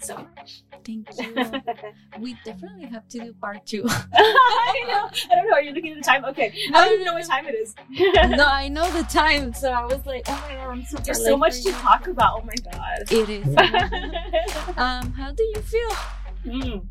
so 0.00 0.16
much. 0.16 0.62
Thank 0.84 1.08
you. 1.18 1.34
we 2.20 2.36
definitely 2.44 2.86
have 2.86 3.08
to 3.08 3.18
do 3.18 3.32
part 3.34 3.66
two. 3.66 3.84
I 3.88 4.84
know. 4.86 5.10
I 5.30 5.34
don't 5.34 5.48
know. 5.48 5.54
Are 5.54 5.62
you 5.62 5.72
looking 5.72 5.92
at 5.92 5.96
the 5.98 6.02
time? 6.02 6.24
Okay. 6.26 6.54
I 6.72 6.84
don't 6.84 6.94
even 6.94 7.06
know 7.06 7.14
what 7.14 7.26
time 7.26 7.46
it 7.46 7.54
is. 7.54 7.74
no, 8.36 8.46
I 8.46 8.68
know 8.68 8.88
the 8.92 9.02
time, 9.04 9.52
so 9.52 9.72
I 9.72 9.84
was 9.84 10.04
like, 10.06 10.24
oh 10.28 10.44
my 10.48 10.54
god, 10.54 10.70
I'm 10.70 10.84
super 10.84 11.02
There's 11.02 11.24
so 11.24 11.36
much 11.36 11.62
to 11.62 11.72
talk 11.72 12.06
about. 12.06 12.42
Oh 12.42 12.44
my 12.44 12.54
god. 12.72 13.10
It 13.10 13.28
is. 13.28 13.46
um, 14.76 15.12
how 15.12 15.32
do 15.32 15.42
you 15.42 15.60
feel? 15.62 15.90
Mm. 16.46 16.86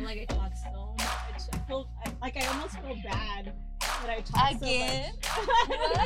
like 0.00 0.20
I 0.20 0.24
talk 0.26 0.52
so 0.62 0.94
much. 0.98 1.42
I 1.52 1.58
feel 1.66 1.88
I, 2.04 2.12
like 2.20 2.36
I 2.36 2.46
almost 2.48 2.78
feel 2.80 2.96
bad 3.04 3.54
that 4.02 4.10
I 4.10 4.20
talk 4.20 4.52
Again? 4.62 5.12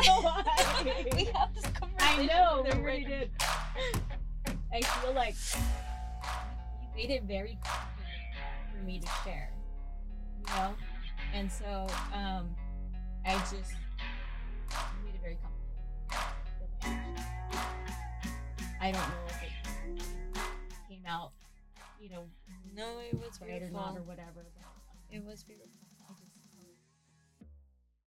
so 0.04 0.22
much. 0.22 0.46
We 1.16 1.24
have 1.26 1.54
this 1.54 1.66
conversation. 1.72 1.90
I 2.00 2.26
know 2.26 2.62
we 2.64 2.70
already 2.72 3.04
did. 3.04 3.30
I 4.72 4.80
feel 4.82 5.14
like 5.14 5.34
you 6.82 6.88
made 6.96 7.10
it 7.10 7.22
very 7.24 7.58
complicated 7.64 8.36
for 8.72 8.82
me 8.84 9.00
to 9.00 9.06
share, 9.24 9.50
you 10.38 10.46
know, 10.54 10.74
and 11.34 11.50
so 11.50 11.86
um, 12.12 12.54
I 13.24 13.32
just 13.34 13.72
made 15.04 15.14
it 15.14 15.20
very 15.22 15.38
complicated. 16.82 17.22
I 18.80 18.92
don't 18.92 19.00
know 19.00 19.26
if 19.28 19.42
it 19.42 19.50
came 20.88 21.02
out, 21.08 21.32
you 22.00 22.10
know, 22.10 22.24
No, 22.74 22.98
it 23.00 23.14
was 23.14 23.40
right 23.40 23.62
or 23.62 23.70
not 23.70 23.96
or 23.96 24.02
whatever. 24.02 24.44
But, 24.44 24.64
um, 24.64 24.72
It 25.10 25.24
was 25.24 25.42
beautiful. 25.42 25.70